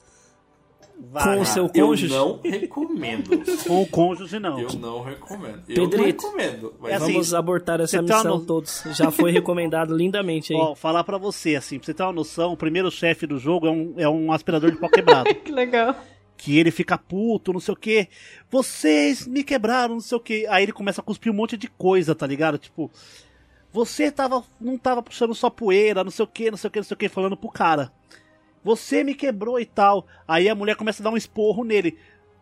Vai. 0.98 1.36
com 1.36 1.42
o 1.42 1.44
seu 1.46 1.70
Eu 1.74 1.86
cônjuge? 1.88 2.08
não 2.14 2.40
recomendo. 2.42 3.30
Com 3.66 3.82
o 3.82 3.86
cônjuge, 3.86 4.38
não. 4.38 4.58
Eu 4.60 4.72
não 4.74 5.02
recomendo. 5.02 5.62
Eu 5.68 5.82
não 5.84 5.90
Pedrito, 5.90 6.26
recomendo. 6.26 6.74
Mas 6.80 6.92
É 6.92 6.94
assim, 6.96 7.12
Vamos 7.12 7.34
abortar 7.34 7.80
essa 7.80 8.00
missão 8.02 8.38
no- 8.38 8.44
todos. 8.46 8.82
Já 8.92 9.10
foi 9.10 9.30
recomendado 9.30 9.94
lindamente 9.96 10.52
aí. 10.54 10.58
Ó, 10.58 10.74
falar 10.74 11.04
pra 11.04 11.18
você, 11.18 11.54
assim, 11.54 11.78
pra 11.78 11.86
você 11.86 11.94
ter 11.94 12.02
uma 12.02 12.12
noção, 12.12 12.52
o 12.52 12.56
primeiro 12.56 12.90
chefe 12.90 13.26
do 13.26 13.38
jogo 13.38 13.66
é 13.66 13.70
um, 13.70 13.94
é 13.98 14.08
um 14.08 14.32
aspirador 14.32 14.70
de 14.70 14.78
pó 14.78 14.88
quebrado. 14.88 15.32
Que 15.44 15.52
legal. 15.52 15.94
que 16.36 16.58
ele 16.58 16.70
fica 16.70 16.96
puto, 16.98 17.52
não 17.52 17.60
sei 17.60 17.72
o 17.74 17.76
que. 17.76 18.08
Vocês 18.50 19.26
me 19.26 19.42
quebraram, 19.44 19.94
não 19.94 20.00
sei 20.00 20.16
o 20.16 20.20
que. 20.20 20.46
Aí 20.48 20.62
ele 20.64 20.72
começa 20.72 21.00
a 21.00 21.04
cuspir 21.04 21.30
um 21.32 21.36
monte 21.36 21.56
de 21.56 21.68
coisa, 21.68 22.14
tá 22.14 22.26
ligado? 22.26 22.58
Tipo, 22.58 22.90
você 23.72 24.10
tava, 24.10 24.42
não 24.60 24.76
tava 24.78 25.02
puxando 25.02 25.34
só 25.34 25.50
poeira, 25.50 26.02
não 26.04 26.10
sei 26.10 26.24
o 26.24 26.28
que, 26.28 26.50
não 26.50 26.56
sei 26.56 26.68
o 26.68 26.70
que, 26.70 26.78
não 26.78 26.84
sei 26.84 26.94
o 26.94 26.98
que, 26.98 27.08
falando 27.08 27.36
pro 27.36 27.50
cara. 27.50 27.92
Você 28.66 29.04
me 29.04 29.14
quebrou 29.14 29.60
e 29.60 29.64
tal. 29.64 30.08
Aí 30.26 30.48
a 30.48 30.54
mulher 30.56 30.74
começa 30.74 31.00
a 31.00 31.04
dar 31.04 31.10
um 31.10 31.16
esporro 31.16 31.62
nele. 31.62 31.96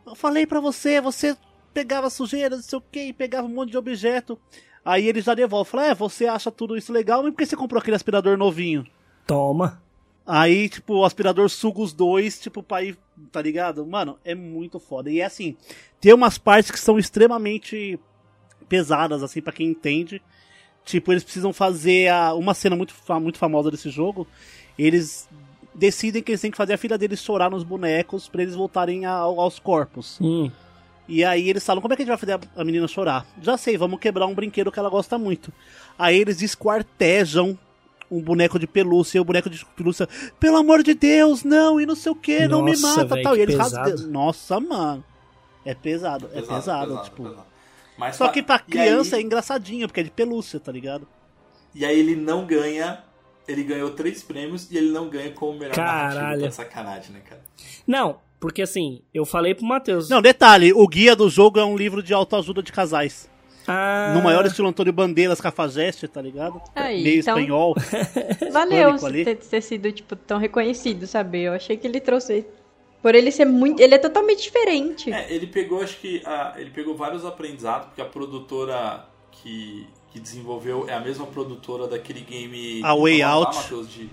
Eu 0.06 0.14
falei 0.14 0.46
pra 0.46 0.58
você, 0.58 0.98
você 0.98 1.36
pegava 1.74 2.08
sujeira, 2.08 2.56
não 2.56 2.62
sei 2.62 2.78
o 2.78 2.82
que, 2.90 3.12
pegava 3.12 3.46
um 3.46 3.50
monte 3.50 3.72
de 3.72 3.76
objeto. 3.76 4.38
Aí 4.82 5.06
ele 5.06 5.20
já 5.20 5.34
devolve, 5.34 5.70
fala, 5.70 5.88
é, 5.88 5.94
você 5.94 6.26
acha 6.26 6.50
tudo 6.50 6.78
isso 6.78 6.94
legal, 6.94 7.22
mas 7.22 7.30
por 7.30 7.36
que 7.36 7.44
você 7.44 7.54
comprou 7.54 7.78
aquele 7.78 7.96
aspirador 7.96 8.38
novinho? 8.38 8.86
Toma. 9.26 9.82
Aí, 10.26 10.70
tipo, 10.70 10.94
o 10.94 11.04
aspirador 11.04 11.50
suga 11.50 11.82
os 11.82 11.92
dois, 11.92 12.40
tipo, 12.40 12.62
pra 12.62 12.82
ir, 12.82 12.96
tá 13.30 13.42
ligado? 13.42 13.84
Mano, 13.86 14.18
é 14.24 14.34
muito 14.34 14.80
foda. 14.80 15.10
E 15.10 15.20
é 15.20 15.26
assim, 15.26 15.58
tem 16.00 16.14
umas 16.14 16.38
partes 16.38 16.70
que 16.70 16.80
são 16.80 16.98
extremamente 16.98 18.00
pesadas, 18.66 19.22
assim, 19.22 19.42
pra 19.42 19.52
quem 19.52 19.68
entende. 19.68 20.22
Tipo, 20.86 21.12
eles 21.12 21.22
precisam 21.22 21.52
fazer 21.52 22.08
a, 22.08 22.32
uma 22.32 22.54
cena 22.54 22.74
muito, 22.74 22.94
muito 23.20 23.36
famosa 23.36 23.70
desse 23.70 23.90
jogo. 23.90 24.26
Eles 24.78 25.28
decidem 25.74 26.22
que 26.22 26.32
eles 26.32 26.40
têm 26.40 26.50
que 26.50 26.56
fazer 26.56 26.74
a 26.74 26.78
filha 26.78 26.96
deles 26.96 27.20
chorar 27.20 27.50
nos 27.50 27.64
bonecos 27.64 28.28
pra 28.28 28.42
eles 28.42 28.54
voltarem 28.54 29.04
a- 29.06 29.12
aos 29.12 29.58
corpos. 29.58 30.18
Hum. 30.20 30.50
E 31.06 31.22
aí 31.24 31.50
eles 31.50 31.64
falam, 31.64 31.82
como 31.82 31.92
é 31.92 31.96
que 31.96 32.02
a 32.02 32.04
gente 32.06 32.10
vai 32.10 32.18
fazer 32.18 32.40
a- 32.56 32.64
menina 32.64 32.88
chorar? 32.88 33.26
Já 33.42 33.56
sei, 33.58 33.76
vamos 33.76 33.98
quebrar 34.00 34.26
um 34.26 34.34
brinquedo 34.34 34.72
que 34.72 34.78
ela 34.78 34.88
gosta 34.88 35.18
muito. 35.18 35.52
Aí 35.98 36.18
eles 36.18 36.40
esquartejam 36.40 37.58
um 38.10 38.20
boneco 38.20 38.58
de 38.58 38.66
pelúcia, 38.66 39.18
e 39.18 39.20
o 39.20 39.24
boneco 39.24 39.50
de 39.50 39.64
pelúcia, 39.76 40.08
pelo 40.38 40.56
amor 40.58 40.82
de 40.82 40.94
Deus, 40.94 41.42
não, 41.42 41.80
e 41.80 41.86
não 41.86 41.96
sei 41.96 42.12
o 42.12 42.14
que, 42.14 42.46
não 42.46 42.62
me 42.62 42.70
Nossa, 42.72 42.86
mata, 43.02 43.14
véi, 43.14 43.22
tal. 43.24 43.36
E 43.36 43.40
eles 43.40 43.56
pesado. 43.56 43.90
rasgam. 43.90 44.10
Nossa, 44.10 44.60
mano. 44.60 45.04
É 45.64 45.74
pesado, 45.74 46.28
é 46.32 46.40
pesado, 46.42 47.02
tipo. 47.02 47.24
pesado. 47.24 47.46
Mas 47.98 48.16
Só 48.16 48.26
fa- 48.26 48.32
que 48.32 48.42
pra 48.42 48.58
criança 48.58 49.16
aí- 49.16 49.22
é 49.22 49.24
engraçadinho, 49.24 49.86
porque 49.88 50.00
é 50.00 50.04
de 50.04 50.10
pelúcia, 50.10 50.60
tá 50.60 50.70
ligado? 50.70 51.06
E 51.74 51.84
aí 51.84 51.98
ele 51.98 52.14
não 52.16 52.44
ganha. 52.46 53.02
Ele 53.46 53.62
ganhou 53.62 53.90
três 53.90 54.22
prêmios 54.22 54.70
e 54.70 54.76
ele 54.78 54.90
não 54.90 55.08
ganha 55.08 55.30
como 55.32 55.58
melhor 55.58 55.74
Caralho. 55.74 56.14
narrativa. 56.14 56.42
Tá 56.42 56.48
de 56.48 56.54
sacanagem, 56.54 57.12
né, 57.12 57.20
cara? 57.28 57.42
Não, 57.86 58.18
porque 58.40 58.62
assim, 58.62 59.02
eu 59.12 59.24
falei 59.26 59.54
pro 59.54 59.64
Matheus. 59.66 60.08
Não, 60.08 60.22
detalhe, 60.22 60.72
o 60.72 60.86
guia 60.88 61.14
do 61.14 61.28
jogo 61.28 61.58
é 61.60 61.64
um 61.64 61.76
livro 61.76 62.02
de 62.02 62.14
autoajuda 62.14 62.62
de 62.62 62.72
casais. 62.72 63.28
Ah, 63.66 64.12
No 64.14 64.22
maior 64.22 64.44
estilo 64.44 64.68
Antônio 64.68 64.92
Bandeiras 64.92 65.40
Cafajeste, 65.40 66.06
tá 66.06 66.20
ligado? 66.20 66.60
Aí, 66.74 67.02
Meio 67.02 67.20
então- 67.20 67.38
espanhol. 67.38 67.74
Valeu 68.52 68.96
ter, 68.98 69.36
ter 69.36 69.60
sido, 69.62 69.90
tipo, 69.92 70.14
tão 70.16 70.38
reconhecido, 70.38 71.06
sabe? 71.06 71.42
Eu 71.42 71.52
achei 71.52 71.76
que 71.76 71.86
ele 71.86 72.00
trouxe. 72.00 72.46
Por 73.02 73.14
ele 73.14 73.30
ser 73.30 73.44
muito. 73.44 73.80
Ele 73.80 73.94
é 73.94 73.98
totalmente 73.98 74.42
diferente. 74.42 75.12
É, 75.12 75.30
ele 75.32 75.46
pegou, 75.46 75.82
acho 75.82 75.98
que. 75.98 76.22
a- 76.24 76.54
ele 76.56 76.70
pegou 76.70 76.96
vários 76.96 77.24
aprendizados, 77.24 77.86
porque 77.88 78.00
a 78.00 78.06
produtora 78.06 79.04
que, 79.30 79.86
que 80.14 80.20
desenvolveu 80.20 80.88
é 80.88 80.94
a 80.94 81.00
mesma 81.00 81.26
produtora 81.26 81.88
daquele 81.88 82.20
game. 82.20 82.80
A 82.84 82.94
Way 82.94 83.18
nome, 83.18 83.22
Out. 83.22 83.84
De 83.86 84.08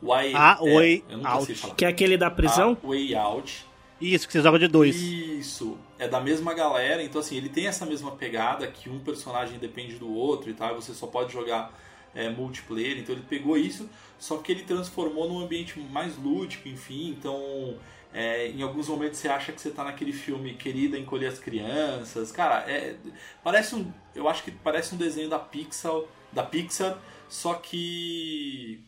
Way, 0.00 0.34
A 0.36 0.58
é, 0.62 0.74
Way 0.74 1.04
Out. 1.24 1.54
falar. 1.56 1.74
Que 1.74 1.84
é 1.84 1.88
aquele 1.88 2.16
da 2.16 2.30
prisão? 2.30 2.78
A 2.80 2.86
Way 2.86 3.14
Out. 3.16 3.66
Isso, 4.00 4.26
que 4.26 4.32
você 4.32 4.40
joga 4.40 4.58
de 4.60 4.68
dois. 4.68 4.94
Isso, 4.96 5.76
é 5.98 6.06
da 6.06 6.20
mesma 6.20 6.54
galera, 6.54 7.02
então 7.02 7.20
assim, 7.20 7.36
ele 7.36 7.48
tem 7.48 7.66
essa 7.66 7.84
mesma 7.84 8.12
pegada 8.12 8.66
que 8.68 8.88
um 8.88 9.00
personagem 9.00 9.58
depende 9.58 9.96
do 9.96 10.12
outro 10.12 10.48
e 10.48 10.54
tal, 10.54 10.72
e 10.72 10.74
você 10.74 10.94
só 10.94 11.06
pode 11.08 11.32
jogar 11.32 11.72
é, 12.14 12.28
multiplayer, 12.28 12.98
então 12.98 13.14
ele 13.14 13.24
pegou 13.28 13.56
isso, 13.56 13.88
só 14.18 14.38
que 14.38 14.50
ele 14.50 14.62
transformou 14.62 15.28
num 15.28 15.40
ambiente 15.40 15.78
mais 15.78 16.16
lúdico, 16.16 16.68
enfim, 16.68 17.10
então 17.16 17.76
é, 18.14 18.48
em 18.48 18.62
alguns 18.62 18.88
momentos 18.88 19.18
você 19.18 19.28
acha 19.28 19.52
que 19.52 19.60
você 19.60 19.70
tá 19.70 19.84
naquele 19.84 20.12
filme 20.12 20.54
Querida 20.54 20.98
Encolher 20.98 21.28
as 21.28 21.38
Crianças, 21.38 22.30
cara, 22.32 22.60
é, 22.70 22.94
parece 23.42 23.74
um, 23.74 23.90
eu 24.14 24.28
acho 24.28 24.42
que 24.44 24.50
parece 24.50 24.94
um 24.94 24.98
desenho 24.98 25.28
da 25.28 25.38
Pixar, 25.38 25.92
da 26.32 26.42
Pixar, 26.42 26.98
só 27.28 27.54
que 27.54 28.80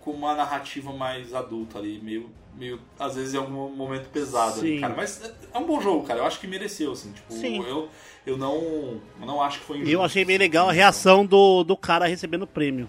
com 0.00 0.12
uma 0.12 0.34
narrativa 0.34 0.92
mais 0.92 1.34
adulta 1.34 1.78
ali, 1.78 2.00
meio, 2.02 2.30
meio 2.56 2.80
às 2.98 3.16
vezes 3.16 3.34
em 3.34 3.36
algum 3.36 3.68
momento 3.68 4.08
pesado 4.08 4.60
ali, 4.60 4.76
Sim. 4.76 4.80
cara. 4.80 4.94
Mas 4.96 5.22
é- 5.22 5.34
é 5.54 5.58
um 5.58 5.66
bom 5.66 5.80
jogo, 5.80 6.06
cara. 6.06 6.20
Eu 6.20 6.24
acho 6.24 6.40
que 6.40 6.46
mereceu, 6.46 6.92
assim. 6.92 7.12
Tipo, 7.12 7.32
Sim. 7.34 7.62
eu, 7.62 7.88
eu 8.26 8.36
não, 8.38 8.54
eu 9.20 9.26
não 9.26 9.42
acho 9.42 9.58
que 9.60 9.64
foi 9.66 9.76
injusto. 9.76 9.92
Eu 9.92 10.02
achei 10.02 10.24
bem 10.24 10.38
legal 10.38 10.68
a 10.70 10.72
reação 10.72 11.24
do, 11.26 11.62
do 11.62 11.76
cara 11.76 12.06
recebendo 12.06 12.42
o 12.42 12.46
prêmio. 12.46 12.88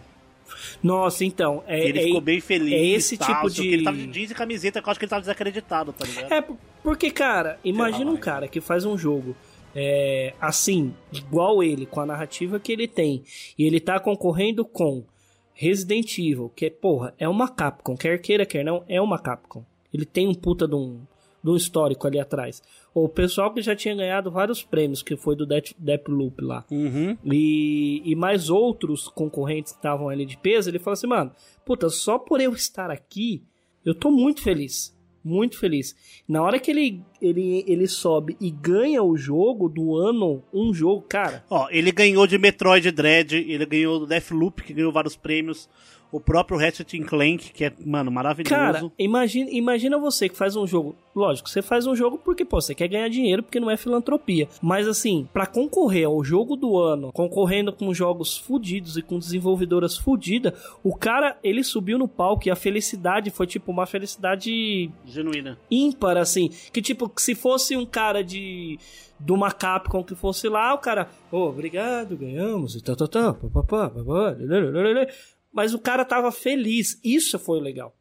Nossa, 0.82 1.24
então. 1.26 1.64
É, 1.68 1.88
Ele 1.88 2.00
é- 2.00 2.04
ficou 2.04 2.22
bem 2.22 2.40
feliz. 2.40 2.74
é 2.74 2.86
esse 2.86 3.18
tal, 3.18 3.28
tipo 3.28 3.50
de-. 3.50 3.68
Ele 3.68 3.84
tava 3.84 3.98
de 3.98 4.08
jeans 4.08 4.32
e 4.32 4.34
camiseta, 4.34 4.82
que 4.82 4.88
eu 4.88 4.92
acho 4.92 5.00
que 5.00 5.06
ele 5.06 5.10
tava 5.10 5.22
desacreditado, 5.22 5.94
tá 5.94 6.06
ligado? 6.06 6.32
É, 6.32 6.46
porque, 6.84 7.12
cara, 7.12 7.60
imagina 7.64 8.10
um 8.12 8.18
cara 8.18 8.48
que 8.48 8.60
faz 8.62 8.86
um 8.86 8.98
jogo 8.98 9.36
é, 9.76 10.34
assim, 10.40 10.94
igual 11.12 11.64
ele, 11.64 11.86
com 11.86 12.00
a 12.02 12.06
narrativa 12.06 12.60
que 12.60 12.72
ele 12.72 12.88
tem, 12.88 13.24
e 13.58 13.66
ele 13.66 13.80
tá 13.80 14.00
concorrendo 14.00 14.66
com 14.66 15.04
Resident 15.54 16.18
Evil, 16.18 16.52
que, 16.56 16.70
porra, 16.70 17.14
é 17.18 17.28
uma 17.28 17.48
Capcom, 17.48 17.96
quer 17.96 18.20
queira, 18.20 18.46
quer 18.46 18.64
não, 18.66 18.84
é 18.88 19.00
uma 19.00 19.20
Capcom. 19.20 19.64
Ele 19.94 20.06
tem 20.06 20.28
um 20.28 20.34
puta 20.34 20.68
de 20.68 20.76
um, 20.76 21.02
de 21.44 21.50
um 21.52 21.56
histórico 21.56 22.08
ali 22.08 22.20
atrás. 22.20 22.62
O 22.94 23.08
pessoal 23.08 23.54
que 23.54 23.62
já 23.62 23.74
tinha 23.76 23.96
ganhado 23.96 24.30
vários 24.30 24.64
prêmios, 24.64 25.02
que 25.02 25.16
foi 25.16 25.36
do 25.36 25.46
Death, 25.46 25.72
Deathloop 25.78 26.42
lá, 26.44 26.66
Uhum. 26.70 27.18
e, 27.24 28.02
e 28.04 28.16
mais 28.16 28.50
outros 28.50 29.08
concorrentes 29.08 29.72
que 29.72 29.78
estavam 29.80 30.10
ali 30.10 30.26
de 30.26 30.38
peso, 30.38 30.70
ele 30.70 30.78
falou 30.80 30.94
assim, 30.94 31.08
mano, 31.08 31.32
puta, 31.66 31.90
só 31.90 32.20
por 32.20 32.42
eu 32.42 32.52
estar 32.54 32.92
aqui, 32.92 33.44
eu 33.86 33.96
tô 33.96 34.12
muito 34.12 34.42
feliz. 34.42 34.94
Muito 35.24 35.60
feliz. 35.60 35.96
Na 36.28 36.42
hora 36.42 36.60
que 36.60 36.72
ele, 36.72 37.04
ele, 37.22 37.64
ele 37.68 37.88
sobe 37.88 38.36
e 38.42 38.50
ganha 38.50 39.04
o 39.04 39.16
jogo 39.16 39.70
do 39.70 39.96
ano, 39.96 40.44
um 40.52 40.74
jogo, 40.74 41.04
cara. 41.04 41.46
Ó, 41.48 41.68
ele 41.70 41.92
ganhou 41.92 42.26
de 42.26 42.40
Metroid 42.40 42.90
Dread, 42.92 43.36
ele 43.36 43.66
ganhou 43.68 44.00
do 44.00 44.08
Deathloop, 44.08 44.64
que 44.64 44.74
ganhou 44.74 44.92
vários 44.92 45.16
prêmios. 45.16 45.70
O 46.12 46.20
próprio 46.20 46.58
Ratchet 46.60 47.00
Clank, 47.02 47.54
que 47.54 47.64
é, 47.64 47.74
mano, 47.86 48.12
maravilhoso. 48.12 48.50
Cara, 48.54 48.92
imagina, 49.00 49.50
imagina 49.50 49.98
você 49.98 50.28
que 50.28 50.36
faz 50.36 50.56
um 50.56 50.68
jogo. 50.68 50.96
Lógico, 51.16 51.50
você 51.50 51.62
faz 51.62 51.88
um 51.88 51.96
jogo 51.96 52.18
porque, 52.18 52.44
pô, 52.44 52.60
você 52.60 52.76
quer 52.76 52.88
ganhar 52.88 53.08
dinheiro, 53.10 53.44
porque 53.44 53.60
não 53.60 53.70
é 53.72 53.78
filantropia. 53.78 54.48
Mas 54.62 54.88
assim, 54.88 55.28
pra 55.32 55.46
concorrer 55.46 56.06
ao 56.08 56.24
jogo 56.24 56.56
do 56.56 56.78
ano, 56.78 57.12
concorrendo 57.14 57.72
com 57.72 57.94
jogos 57.94 58.38
fudidos 58.38 58.98
e 58.98 59.02
com 59.02 59.20
desenvolvedoras 59.20 59.98
fudidas, 59.98 60.54
o 60.84 60.96
cara, 60.96 61.38
ele 61.44 61.64
subiu 61.64 61.98
no 61.98 62.08
palco 62.08 62.48
e 62.48 62.52
a 62.52 62.56
felicidade 62.56 63.30
foi 63.30 63.48
tipo 63.48 63.72
uma 63.72 63.86
felicidade 63.86 64.90
Genuína. 65.06 65.58
ímpar, 65.70 66.18
assim. 66.18 66.50
Que 66.74 66.82
tipo, 66.82 67.12
se 67.18 67.36
fosse 67.36 67.76
um 67.78 67.86
cara 67.86 68.24
de. 68.24 68.78
De 69.24 69.32
uma 69.32 69.52
Capcom 69.52 70.04
que 70.04 70.16
fosse 70.16 70.50
lá, 70.50 70.74
o 70.74 70.80
cara, 70.80 71.08
ô, 71.32 71.42
obrigado, 71.44 72.18
ganhamos, 72.18 72.74
e 72.74 72.82
tá, 72.82 72.96
tá, 72.96 73.08
tá, 73.08 73.36
pá, 73.68 73.92
Mas 75.52 75.74
o 75.74 75.80
cara 75.80 76.06
tava 76.06 76.32
feliz. 76.32 77.00
Isso 77.04 77.38
foi 77.38 77.60
o 77.60 77.62
legal. 77.62 77.96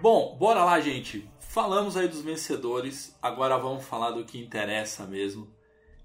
Bom, 0.00 0.36
bora 0.38 0.64
lá, 0.64 0.80
gente. 0.80 1.28
Falamos 1.40 1.96
aí 1.96 2.06
dos 2.06 2.20
vencedores. 2.20 3.16
Agora 3.22 3.56
vamos 3.56 3.84
falar 3.84 4.10
do 4.10 4.24
que 4.24 4.38
interessa 4.38 5.06
mesmo, 5.06 5.48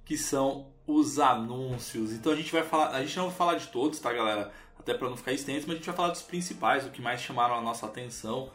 que 0.05 0.17
são 0.17 0.71
os 0.87 1.19
anúncios. 1.19 2.11
Então 2.13 2.31
a 2.31 2.35
gente 2.35 2.51
vai 2.51 2.63
falar, 2.63 2.91
a 2.91 3.01
gente 3.01 3.17
não 3.17 3.27
vai 3.27 3.35
falar 3.35 3.55
de 3.55 3.67
todos, 3.67 3.99
tá, 3.99 4.11
galera? 4.13 4.51
Até 4.79 4.93
para 4.93 5.09
não 5.09 5.17
ficar 5.17 5.33
extenso, 5.33 5.67
mas 5.67 5.75
a 5.75 5.77
gente 5.77 5.85
vai 5.85 5.95
falar 5.95 6.09
dos 6.09 6.21
principais, 6.21 6.85
o 6.85 6.89
que 6.89 7.01
mais 7.01 7.21
chamaram 7.21 7.55
a 7.55 7.61
nossa 7.61 7.85
atenção. 7.85 8.49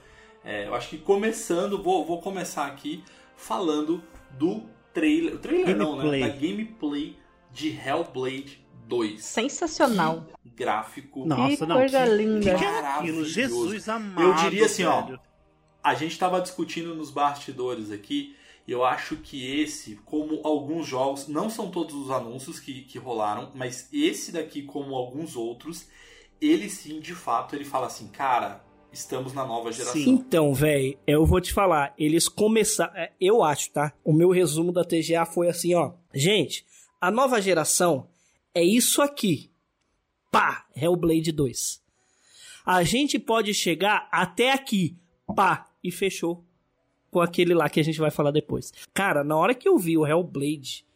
É, 0.44 0.66
eu 0.66 0.74
acho 0.74 0.88
que 0.88 0.98
começando, 0.98 1.82
vou, 1.82 2.04
vou 2.04 2.20
começar 2.20 2.66
aqui 2.66 3.04
falando 3.36 4.02
do 4.32 4.62
trailer, 4.92 5.34
o 5.34 5.38
trailer 5.38 5.76
não, 5.76 5.96
né? 5.96 6.02
Gameplay. 6.02 6.20
Da 6.20 6.28
gameplay 6.28 7.18
de 7.52 7.68
Hellblade 7.68 8.65
2. 8.86 9.24
Sensacional. 9.24 10.26
Que 10.42 10.50
gráfico 10.50 11.26
Nossa, 11.26 11.56
que 11.56 11.66
não. 11.66 11.76
coisa 11.76 12.04
que, 12.04 12.10
linda. 12.10 12.40
Que 12.40 12.64
era 12.64 12.96
aquilo? 12.96 13.16
Maravilhoso. 13.18 13.30
Jesus 13.30 13.88
amado. 13.88 14.22
Eu 14.22 14.34
diria 14.34 14.66
assim, 14.66 14.84
ó, 14.84 15.02
velho. 15.02 15.20
a 15.82 15.94
gente 15.94 16.18
tava 16.18 16.40
discutindo 16.40 16.94
nos 16.94 17.10
bastidores 17.10 17.90
aqui, 17.90 18.36
e 18.66 18.72
eu 18.72 18.84
acho 18.84 19.16
que 19.16 19.60
esse, 19.60 19.96
como 20.04 20.40
alguns 20.44 20.86
jogos, 20.86 21.28
não 21.28 21.48
são 21.48 21.70
todos 21.70 21.94
os 21.94 22.10
anúncios 22.10 22.58
que, 22.58 22.82
que 22.82 22.98
rolaram, 22.98 23.50
mas 23.54 23.88
esse 23.92 24.32
daqui, 24.32 24.62
como 24.62 24.94
alguns 24.94 25.36
outros, 25.36 25.86
ele 26.40 26.68
sim, 26.68 27.00
de 27.00 27.14
fato, 27.14 27.54
ele 27.54 27.64
fala 27.64 27.86
assim, 27.86 28.08
cara, 28.08 28.64
estamos 28.92 29.32
na 29.32 29.44
nova 29.44 29.70
geração. 29.70 30.00
Sim. 30.00 30.10
Então, 30.10 30.52
velho, 30.52 30.98
eu 31.06 31.24
vou 31.24 31.40
te 31.40 31.52
falar, 31.52 31.94
eles 31.96 32.28
começaram, 32.28 32.94
é, 32.96 33.12
eu 33.20 33.42
acho, 33.42 33.70
tá? 33.70 33.92
O 34.04 34.12
meu 34.12 34.30
resumo 34.30 34.72
da 34.72 34.84
TGA 34.84 35.24
foi 35.24 35.48
assim, 35.48 35.74
ó. 35.74 35.92
Gente, 36.12 36.66
a 37.00 37.10
nova 37.10 37.40
geração 37.40 38.08
é 38.56 38.64
isso 38.64 39.02
aqui. 39.02 39.50
Pá, 40.32 40.66
Hellblade 40.74 41.30
2. 41.30 41.82
A 42.64 42.82
gente 42.82 43.18
pode 43.18 43.52
chegar 43.52 44.08
até 44.10 44.50
aqui. 44.50 44.96
Pá, 45.36 45.68
e 45.84 45.90
fechou 45.90 46.42
com 47.10 47.20
aquele 47.20 47.52
lá 47.52 47.68
que 47.68 47.78
a 47.78 47.84
gente 47.84 47.98
vai 47.98 48.10
falar 48.10 48.30
depois. 48.30 48.72
Cara, 48.94 49.22
na 49.22 49.36
hora 49.36 49.54
que 49.54 49.68
eu 49.68 49.76
vi 49.76 49.98
o 49.98 50.06
Hellblade, 50.06 50.86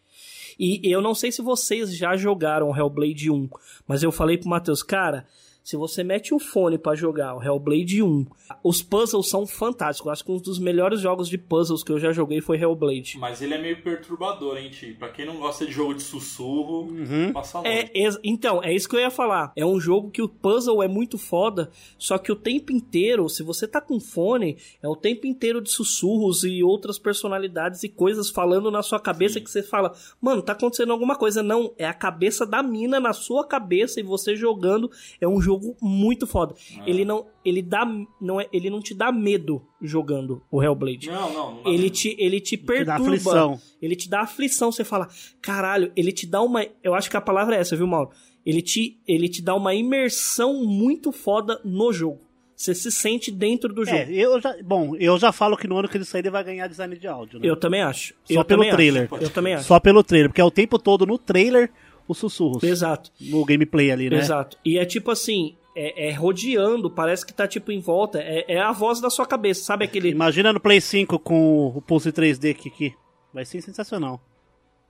e 0.58 0.80
eu 0.90 1.02
não 1.02 1.14
sei 1.14 1.30
se 1.30 1.42
vocês 1.42 1.94
já 1.94 2.16
jogaram 2.16 2.74
Hellblade 2.74 3.30
1, 3.30 3.50
mas 3.86 4.02
eu 4.02 4.10
falei 4.10 4.38
pro 4.38 4.48
Matheus, 4.48 4.82
cara, 4.82 5.26
se 5.62 5.76
você 5.76 6.02
mete 6.02 6.34
o 6.34 6.38
fone 6.38 6.78
pra 6.78 6.94
jogar 6.94 7.36
o 7.36 7.42
Hellblade 7.42 8.02
1, 8.02 8.26
os 8.64 8.82
puzzles 8.82 9.28
são 9.28 9.46
fantásticos. 9.46 10.06
Eu 10.06 10.12
acho 10.12 10.24
que 10.24 10.32
um 10.32 10.38
dos 10.38 10.58
melhores 10.58 11.00
jogos 11.00 11.28
de 11.28 11.38
puzzles 11.38 11.82
que 11.84 11.92
eu 11.92 11.98
já 11.98 12.12
joguei 12.12 12.40
foi 12.40 12.58
Hellblade. 12.60 13.18
Mas 13.18 13.40
ele 13.42 13.54
é 13.54 13.58
meio 13.60 13.82
perturbador, 13.82 14.56
hein, 14.56 14.70
Ti? 14.70 14.96
Pra 14.98 15.08
quem 15.10 15.26
não 15.26 15.36
gosta 15.38 15.64
de 15.66 15.72
jogo 15.72 15.94
de 15.94 16.02
sussurro, 16.02 16.82
Uhum. 16.90 17.32
passa 17.32 17.58
longe. 17.58 17.70
É, 17.70 17.90
ex- 17.94 18.18
então, 18.24 18.62
é 18.62 18.72
isso 18.74 18.88
que 18.88 18.96
eu 18.96 19.00
ia 19.00 19.10
falar. 19.10 19.52
É 19.54 19.64
um 19.64 19.78
jogo 19.78 20.10
que 20.10 20.22
o 20.22 20.28
puzzle 20.28 20.82
é 20.82 20.88
muito 20.88 21.16
foda, 21.18 21.70
só 21.98 22.18
que 22.18 22.32
o 22.32 22.36
tempo 22.36 22.72
inteiro, 22.72 23.28
se 23.28 23.42
você 23.42 23.66
tá 23.68 23.80
com 23.80 24.00
fone, 24.00 24.56
é 24.82 24.88
o 24.88 24.96
tempo 24.96 25.26
inteiro 25.26 25.60
de 25.60 25.70
sussurros 25.70 26.42
e 26.44 26.62
outras 26.62 26.98
personalidades 26.98 27.82
e 27.82 27.88
coisas 27.88 28.30
falando 28.30 28.70
na 28.70 28.82
sua 28.82 28.98
cabeça 28.98 29.40
que 29.40 29.50
você 29.50 29.62
fala, 29.62 29.92
mano, 30.20 30.42
tá 30.42 30.52
acontecendo 30.52 30.92
alguma 30.92 31.16
coisa. 31.16 31.42
Não, 31.42 31.72
é 31.76 31.86
a 31.86 31.94
cabeça 31.94 32.44
da 32.46 32.62
mina 32.62 32.98
na 32.98 33.12
sua 33.12 33.44
cabeça 33.46 34.00
e 34.00 34.02
você 34.02 34.34
jogando. 34.34 34.90
É 35.20 35.28
um 35.28 35.40
jogo 35.40 35.59
jogo 35.60 35.76
muito 35.80 36.26
foda. 36.26 36.54
Ele 36.86 37.04
não, 37.04 37.26
ele 37.44 37.62
dá, 37.62 37.86
não 38.20 38.40
é, 38.40 38.46
ele 38.52 38.70
não 38.70 38.80
te 38.80 38.94
dá 38.94 39.12
medo 39.12 39.62
jogando 39.80 40.42
o 40.50 40.62
Hellblade. 40.62 41.08
Não, 41.08 41.32
não, 41.32 41.54
não 41.56 41.62
dá 41.62 41.70
Ele 41.70 41.82
medo. 41.84 41.94
te, 41.94 42.16
ele 42.18 42.40
te 42.40 42.56
dá 42.56 42.66
perturba. 42.66 42.94
aflição. 42.94 43.60
Ele 43.80 43.96
te 43.96 44.08
dá 44.08 44.20
aflição. 44.20 44.72
Você 44.72 44.84
fala, 44.84 45.08
caralho, 45.40 45.92
ele 45.96 46.12
te 46.12 46.26
dá 46.26 46.40
uma. 46.42 46.66
Eu 46.82 46.94
acho 46.94 47.10
que 47.10 47.16
a 47.16 47.20
palavra 47.20 47.56
é 47.56 47.60
essa, 47.60 47.76
viu, 47.76 47.86
Mauro? 47.86 48.10
Ele 48.44 48.62
te, 48.62 48.98
ele 49.06 49.28
te 49.28 49.42
dá 49.42 49.54
uma 49.54 49.74
imersão 49.74 50.64
muito 50.64 51.12
foda 51.12 51.60
no 51.64 51.92
jogo. 51.92 52.20
Você 52.56 52.74
se 52.74 52.92
sente 52.92 53.30
dentro 53.30 53.72
do 53.72 53.86
jogo. 53.86 53.96
É, 53.96 54.10
eu 54.10 54.38
já, 54.38 54.54
bom, 54.62 54.94
eu 54.96 55.18
já 55.18 55.32
falo 55.32 55.56
que 55.56 55.66
no 55.66 55.78
ano 55.78 55.88
que 55.88 55.96
ele 55.96 56.04
sair 56.04 56.20
ele 56.20 56.30
vai 56.30 56.44
ganhar 56.44 56.66
design 56.66 56.94
de 56.94 57.06
áudio, 57.08 57.38
né? 57.40 57.48
Eu 57.48 57.56
também 57.56 57.80
acho. 57.80 58.12
Só 58.24 58.40
eu 58.40 58.44
pelo 58.44 58.68
trailer. 58.68 59.08
Acho. 59.10 59.24
Eu 59.24 59.30
também 59.30 59.54
acho. 59.54 59.64
Só 59.64 59.80
pelo 59.80 60.04
trailer, 60.04 60.28
porque 60.28 60.42
é 60.42 60.44
o 60.44 60.50
tempo 60.50 60.78
todo 60.78 61.06
no 61.06 61.16
trailer 61.16 61.70
os 62.12 62.18
sussurros. 62.18 62.62
Exato. 62.62 63.10
No 63.20 63.44
gameplay 63.44 63.90
ali, 63.90 64.10
né? 64.10 64.18
Exato. 64.18 64.56
E 64.64 64.78
é 64.78 64.84
tipo 64.84 65.10
assim, 65.10 65.56
é, 65.76 66.08
é 66.08 66.12
rodeando, 66.12 66.90
parece 66.90 67.24
que 67.24 67.32
tá 67.32 67.46
tipo 67.46 67.70
em 67.72 67.80
volta. 67.80 68.18
É, 68.20 68.44
é 68.54 68.60
a 68.60 68.72
voz 68.72 69.00
da 69.00 69.10
sua 69.10 69.26
cabeça, 69.26 69.62
sabe 69.64 69.84
aquele. 69.84 70.10
Imagina 70.10 70.52
no 70.52 70.60
Play 70.60 70.80
5 70.80 71.18
com 71.18 71.66
o 71.68 71.80
Pulse 71.82 72.10
3D 72.12 72.50
aqui, 72.52 72.68
aqui. 72.68 72.94
Vai 73.32 73.44
ser 73.44 73.60
sensacional. 73.62 74.20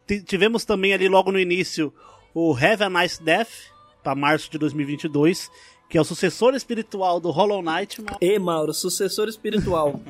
T- 0.06 0.22
tivemos 0.22 0.64
também 0.64 0.92
ali 0.92 1.08
logo 1.08 1.30
no 1.30 1.38
início 1.38 1.92
o 2.34 2.54
Have 2.54 2.84
a 2.84 2.90
Nice 2.90 3.22
Death, 3.22 3.50
pra 4.02 4.14
março 4.14 4.50
de 4.50 4.56
2022, 4.58 5.50
que 5.88 5.98
é 5.98 6.00
o 6.00 6.04
sucessor 6.04 6.54
espiritual 6.54 7.20
do 7.20 7.30
Hollow 7.30 7.60
Knight, 7.62 8.00
ma- 8.00 8.16
E 8.20 8.38
Mauro, 8.38 8.72
sucessor 8.72 9.28
espiritual. 9.28 10.00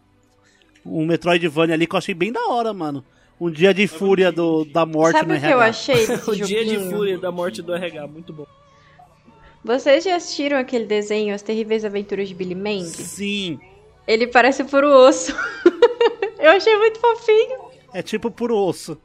um 0.84 1.06
Metroidvania 1.06 1.74
ali 1.74 1.86
que 1.86 1.94
eu 1.94 1.98
achei 1.98 2.14
bem 2.14 2.30
da 2.30 2.46
hora, 2.48 2.72
mano. 2.72 3.04
Um 3.40 3.50
dia 3.50 3.74
de 3.74 3.86
fúria 3.86 4.32
do, 4.32 4.64
da 4.64 4.86
morte 4.86 5.18
Sabe 5.18 5.32
no 5.32 5.36
o 5.36 5.40
que 5.40 5.46
eu 5.46 5.60
RH. 5.60 5.64
achei 5.66 6.06
desse 6.06 6.30
o 6.30 6.34
dia 6.34 6.64
de 6.64 6.78
fúria 6.90 7.18
da 7.18 7.30
morte 7.30 7.60
do 7.62 7.74
RH, 7.74 8.06
muito 8.06 8.32
bom. 8.32 8.46
Vocês 9.62 10.04
já 10.04 10.16
assistiram 10.16 10.58
aquele 10.58 10.86
desenho 10.86 11.34
As 11.34 11.42
Terríveis 11.42 11.84
Aventuras 11.84 12.28
de 12.28 12.34
Billy 12.34 12.54
Mandy? 12.54 12.84
Sim, 12.86 13.58
Ele 14.06 14.26
parece 14.26 14.64
puro 14.64 14.88
osso. 14.88 15.34
eu 16.38 16.50
achei 16.52 16.76
muito 16.78 16.98
fofinho. 17.00 17.58
é 17.92 18.00
tipo 18.02 18.30
puro 18.30 18.56
osso. 18.56 18.96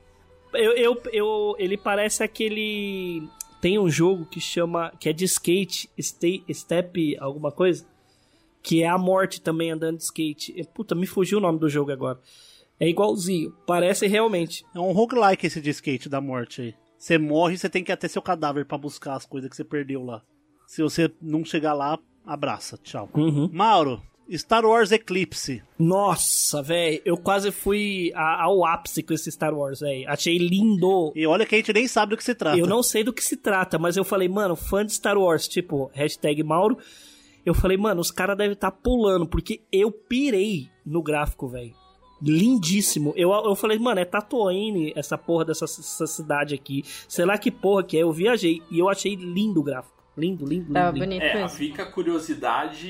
Eu, 0.53 0.73
eu, 0.73 1.01
eu, 1.11 1.55
ele 1.57 1.77
parece 1.77 2.23
aquele. 2.23 3.23
Tem 3.61 3.79
um 3.79 3.89
jogo 3.89 4.25
que 4.25 4.39
chama. 4.39 4.91
que 4.99 5.07
é 5.09 5.13
de 5.13 5.25
skate, 5.25 5.89
stay, 5.99 6.43
Step, 6.53 7.17
alguma 7.19 7.51
coisa. 7.51 7.85
Que 8.61 8.83
é 8.83 8.87
a 8.87 8.97
morte 8.97 9.41
também 9.41 9.71
andando 9.71 9.97
de 9.97 10.03
skate. 10.03 10.53
E, 10.55 10.63
Puta, 10.63 10.93
me 10.93 11.07
fugiu 11.07 11.37
o 11.37 11.41
nome 11.41 11.57
do 11.57 11.69
jogo 11.69 11.91
agora. 11.91 12.19
É 12.81 12.89
igualzinho. 12.89 13.53
Parece 13.67 14.07
realmente. 14.07 14.65
É 14.75 14.79
um 14.79 14.91
roguelike 14.91 15.45
esse 15.45 15.61
de 15.61 15.69
skate 15.69 16.09
da 16.09 16.19
morte 16.19 16.61
aí. 16.61 16.73
Você 16.97 17.17
morre, 17.17 17.57
você 17.57 17.69
tem 17.69 17.83
que 17.83 17.91
ir 17.91 17.93
até 17.93 18.07
seu 18.07 18.21
cadáver 18.21 18.65
pra 18.65 18.77
buscar 18.77 19.13
as 19.15 19.25
coisas 19.25 19.49
que 19.49 19.55
você 19.55 19.63
perdeu 19.63 20.03
lá. 20.03 20.21
Se 20.67 20.81
você 20.81 21.11
não 21.21 21.45
chegar 21.45 21.73
lá, 21.73 21.97
abraça. 22.25 22.77
Tchau. 22.83 23.09
Uhum. 23.15 23.49
Mauro, 23.53 24.01
Star 24.31 24.65
Wars 24.65 24.91
Eclipse. 24.91 25.61
Nossa, 25.77 26.61
velho. 26.63 27.01
Eu 27.05 27.17
quase 27.17 27.51
fui 27.51 28.11
a- 28.15 28.43
ao 28.43 28.65
ápice 28.65 29.03
com 29.03 29.13
esse 29.13 29.31
Star 29.31 29.53
Wars, 29.53 29.81
velho. 29.81 30.09
Achei 30.09 30.37
lindo. 30.37 31.11
E 31.15 31.27
olha 31.27 31.45
que 31.45 31.53
a 31.53 31.57
gente 31.57 31.73
nem 31.73 31.87
sabe 31.87 32.11
do 32.11 32.17
que 32.17 32.23
se 32.23 32.33
trata. 32.33 32.57
Eu 32.57 32.65
não 32.65 32.81
sei 32.81 33.03
do 33.03 33.13
que 33.13 33.23
se 33.23 33.35
trata, 33.37 33.77
mas 33.77 33.97
eu 33.97 34.03
falei, 34.03 34.27
mano, 34.29 34.55
fã 34.55 34.85
de 34.85 34.93
Star 34.93 35.17
Wars, 35.17 35.47
tipo, 35.47 35.91
hashtag 35.93 36.43
Mauro. 36.43 36.77
Eu 37.45 37.53
falei, 37.53 37.75
mano, 37.77 37.99
os 38.01 38.11
caras 38.11 38.37
devem 38.37 38.53
estar 38.53 38.71
pulando, 38.71 39.27
porque 39.27 39.61
eu 39.71 39.91
pirei 39.91 40.69
no 40.85 41.01
gráfico, 41.03 41.47
velho. 41.47 41.73
Lindíssimo. 42.21 43.13
Eu, 43.15 43.31
eu 43.31 43.55
falei, 43.55 43.77
mano, 43.79 43.99
é 43.99 44.05
Tatooine 44.05 44.93
essa 44.95 45.17
porra 45.17 45.45
dessa 45.45 45.65
essa 45.65 46.05
cidade 46.07 46.53
aqui. 46.55 46.83
Sei 47.07 47.25
lá 47.25 47.37
que 47.37 47.49
porra 47.51 47.83
que 47.83 47.97
é. 47.97 48.03
Eu 48.03 48.11
viajei 48.11 48.61
e 48.69 48.79
eu 48.79 48.89
achei 48.89 49.15
lindo 49.15 49.59
o 49.59 49.63
gráfico. 49.63 49.95
Lindo, 50.17 50.45
lindo, 50.45 50.63
lindo. 50.65 50.73
Tava 50.73 50.91
lindo. 50.91 51.05
bonito 51.05 51.23
É, 51.23 51.33
mesmo. 51.35 51.49
fica 51.49 51.83
a 51.83 51.85
curiosidade 51.85 52.87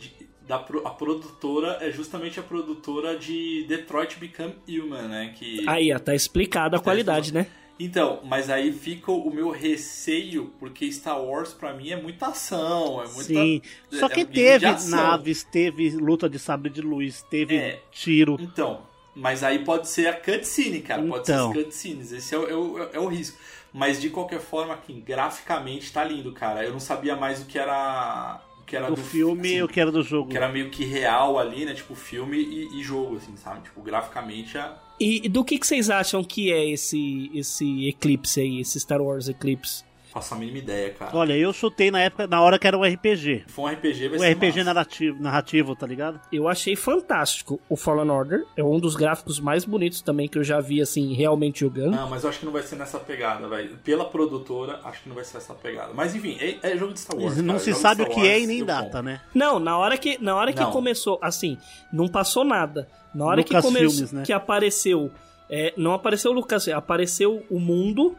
de- 0.00 0.26
da 0.46 0.58
pro- 0.58 0.86
a 0.86 0.90
produtora 0.90 1.78
é 1.80 1.90
justamente 1.90 2.38
a 2.38 2.42
produtora 2.42 3.16
de 3.18 3.64
Detroit 3.68 4.16
Become 4.18 4.54
Human, 4.68 5.08
né? 5.08 5.34
Que 5.36 5.66
Aí, 5.68 5.92
ó, 5.92 5.98
tá 5.98 6.14
explicado 6.14 6.76
a 6.76 6.80
qualidade, 6.80 7.32
né? 7.34 7.46
Então, 7.78 8.20
mas 8.24 8.50
aí 8.50 8.72
fica 8.72 9.10
o 9.10 9.30
meu 9.34 9.50
receio, 9.50 10.52
porque 10.60 10.90
Star 10.92 11.20
Wars 11.20 11.52
pra 11.52 11.72
mim 11.74 11.90
é 11.90 12.00
muita 12.00 12.28
ação, 12.28 13.02
é 13.02 13.06
muita. 13.08 13.22
Sim. 13.24 13.60
Só 13.90 14.06
é 14.06 14.08
que 14.10 14.24
de 14.24 14.32
teve 14.32 14.66
naves, 14.90 15.42
teve 15.42 15.90
luta 15.90 16.28
de 16.28 16.38
sabre 16.38 16.70
de 16.70 16.80
luz, 16.80 17.22
teve 17.28 17.56
É. 17.56 17.82
tiro. 17.90 18.36
Então, 18.40 18.82
mas 19.14 19.42
aí 19.42 19.58
pode 19.64 19.88
ser 19.88 20.06
a 20.06 20.12
cutscene, 20.14 20.80
cara. 20.82 21.02
Pode 21.02 21.26
ser 21.26 21.32
Então. 21.32 21.50
as 21.50 21.56
cutscenes. 21.56 22.12
Esse 22.12 22.34
é 22.34 22.38
o, 22.38 22.48
é 22.48 22.54
o- 22.54 22.88
é 22.94 22.98
o 23.00 23.06
risco. 23.08 23.38
Mas 23.72 24.00
de 24.00 24.08
qualquer 24.08 24.40
forma, 24.40 24.72
aqui, 24.72 24.92
graficamente 25.00 25.92
tá 25.92 26.04
lindo, 26.04 26.30
cara. 26.32 26.64
Eu 26.64 26.72
não 26.72 26.78
sabia 26.80 27.16
mais 27.16 27.42
o 27.42 27.46
que 27.46 27.58
era. 27.58 28.40
O 28.60 28.62
que 28.64 28.76
era 28.76 28.86
O 28.90 28.94
do 28.94 29.02
filme 29.02 29.48
assim, 29.48 29.62
o 29.62 29.68
que 29.68 29.80
era 29.80 29.90
do 29.90 30.02
jogo. 30.02 30.30
que 30.30 30.36
era 30.36 30.48
meio 30.48 30.70
que 30.70 30.84
real 30.84 31.38
ali, 31.40 31.64
né? 31.64 31.74
Tipo, 31.74 31.94
filme 31.96 32.38
e, 32.38 32.78
e 32.80 32.82
jogo, 32.84 33.16
assim, 33.16 33.36
sabe? 33.36 33.62
Tipo, 33.62 33.82
graficamente 33.82 34.56
é. 34.56 34.70
E, 34.98 35.28
do 35.28 35.44
que, 35.44 35.58
que 35.58 35.66
vocês 35.66 35.90
acham 35.90 36.22
que 36.22 36.52
é 36.52 36.68
esse, 36.70 37.30
esse 37.34 37.88
eclipse 37.88 38.40
aí, 38.40 38.60
esse 38.60 38.78
Star 38.78 39.02
Wars 39.02 39.28
Eclipse? 39.28 39.84
Faço 40.14 40.32
a 40.32 40.36
mínima 40.38 40.58
ideia, 40.58 40.90
cara. 40.90 41.10
Olha, 41.16 41.36
eu 41.36 41.52
chutei 41.52 41.90
na 41.90 42.00
época, 42.00 42.28
na 42.28 42.40
hora 42.40 42.56
que 42.56 42.66
era 42.68 42.78
um 42.78 42.84
RPG. 42.84 43.44
For 43.48 43.62
um 43.62 43.66
RPG, 43.72 44.08
vai 44.10 44.16
O 44.18 44.20
ser. 44.20 44.32
RPG 44.34 44.46
massa. 44.58 44.64
narrativo, 44.64 45.20
narrativo, 45.22 45.74
tá 45.74 45.86
ligado? 45.88 46.20
Eu 46.32 46.46
achei 46.48 46.76
fantástico 46.76 47.60
o 47.68 47.76
Fallen 47.76 48.08
Order. 48.10 48.44
É 48.56 48.62
um 48.62 48.78
dos 48.78 48.94
gráficos 48.94 49.40
mais 49.40 49.64
bonitos 49.64 50.00
também 50.02 50.28
que 50.28 50.38
eu 50.38 50.44
já 50.44 50.60
vi, 50.60 50.80
assim, 50.80 51.12
realmente 51.14 51.60
jogando. 51.60 51.96
Não, 51.96 52.08
mas 52.08 52.22
eu 52.22 52.30
acho 52.30 52.38
que 52.38 52.46
não 52.46 52.52
vai 52.52 52.62
ser 52.62 52.76
nessa 52.76 53.00
pegada, 53.00 53.48
velho. 53.48 53.76
Pela 53.82 54.04
produtora, 54.04 54.78
acho 54.84 55.02
que 55.02 55.08
não 55.08 55.16
vai 55.16 55.24
ser 55.24 55.38
essa 55.38 55.52
pegada. 55.52 55.92
Mas 55.92 56.14
enfim, 56.14 56.36
é, 56.40 56.58
é 56.62 56.76
jogo 56.76 56.92
de 56.92 57.00
Star 57.00 57.18
Wars. 57.18 57.36
não 57.38 57.46
cara. 57.54 57.58
se 57.58 57.70
Jogo 57.72 57.82
sabe 57.82 58.02
o 58.02 58.06
que 58.08 58.20
Wars, 58.20 58.28
é 58.28 58.40
e 58.40 58.46
nem 58.46 58.64
data, 58.64 58.84
compro. 58.84 59.02
né? 59.02 59.20
Não, 59.34 59.58
na 59.58 59.76
hora 59.76 59.98
que, 59.98 60.16
na 60.22 60.36
hora 60.36 60.52
que 60.52 60.64
começou, 60.66 61.18
assim, 61.20 61.58
não 61.92 62.06
passou 62.06 62.44
nada. 62.44 62.86
Na 63.12 63.24
hora 63.26 63.42
que 63.42 63.52
Lucas 63.52 63.64
começou, 63.64 63.90
Filmes, 63.90 64.12
né? 64.12 64.22
que 64.24 64.32
apareceu, 64.32 65.10
é, 65.50 65.74
não 65.76 65.92
apareceu 65.92 66.30
o 66.30 66.34
Lucas, 66.34 66.68
apareceu 66.68 67.44
o 67.50 67.58
mundo, 67.58 68.16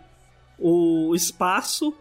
o 0.59 1.13
espaço 1.15 1.93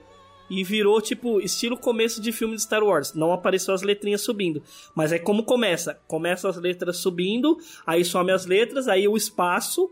e 0.51 0.63
virou 0.63 1.01
tipo 1.01 1.41
estilo 1.41 1.77
começo 1.77 2.21
de 2.21 2.33
filme 2.33 2.55
de 2.55 2.63
Star 2.63 2.83
Wars. 2.83 3.15
Não 3.15 3.33
apareceu 3.33 3.75
as 3.75 3.83
letrinhas 3.83 4.21
subindo, 4.21 4.63
mas 4.95 5.13
é 5.13 5.19
como 5.19 5.45
começa. 5.45 5.99
Começa 6.07 6.49
as 6.49 6.57
letras 6.57 6.99
subindo, 6.99 7.59
aí 7.87 8.05
some 8.05 8.31
as 8.31 8.47
letras, 8.47 8.89
aí 8.89 9.09
o 9.09 9.17
espaço 9.17 9.91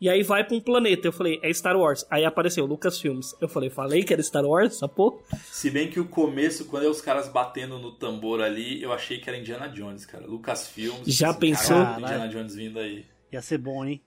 e 0.00 0.10
aí 0.10 0.22
vai 0.22 0.44
pra 0.44 0.56
um 0.56 0.60
planeta. 0.60 1.08
Eu 1.08 1.12
falei, 1.12 1.40
é 1.42 1.52
Star 1.52 1.76
Wars. 1.76 2.04
Aí 2.10 2.24
apareceu 2.24 2.66
Lucas 2.66 3.00
Filmes. 3.00 3.34
Eu 3.40 3.48
falei, 3.48 3.70
falei 3.70 4.04
que 4.04 4.12
era 4.12 4.22
Star 4.22 4.44
Wars, 4.44 4.74
essa 4.74 4.88
porra? 4.88 5.18
Se 5.44 5.70
bem 5.70 5.88
que 5.88 5.98
o 5.98 6.06
começo, 6.06 6.66
quando 6.66 6.84
é 6.84 6.88
os 6.88 7.00
caras 7.00 7.28
batendo 7.28 7.78
no 7.78 7.92
tambor 7.92 8.42
ali, 8.42 8.82
eu 8.82 8.92
achei 8.92 9.18
que 9.18 9.28
era 9.28 9.38
Indiana 9.38 9.68
Jones, 9.68 10.04
cara. 10.04 10.26
Lucas 10.26 10.68
Filmes. 10.68 11.02
Já 11.06 11.32
pensou? 11.32 11.76
Cara, 11.76 12.00
Indiana 12.00 12.28
Jones 12.28 12.54
vindo 12.54 12.78
aí. 12.78 13.06
Ia 13.32 13.40
ser 13.40 13.58
bom, 13.58 13.84
hein? 13.84 14.02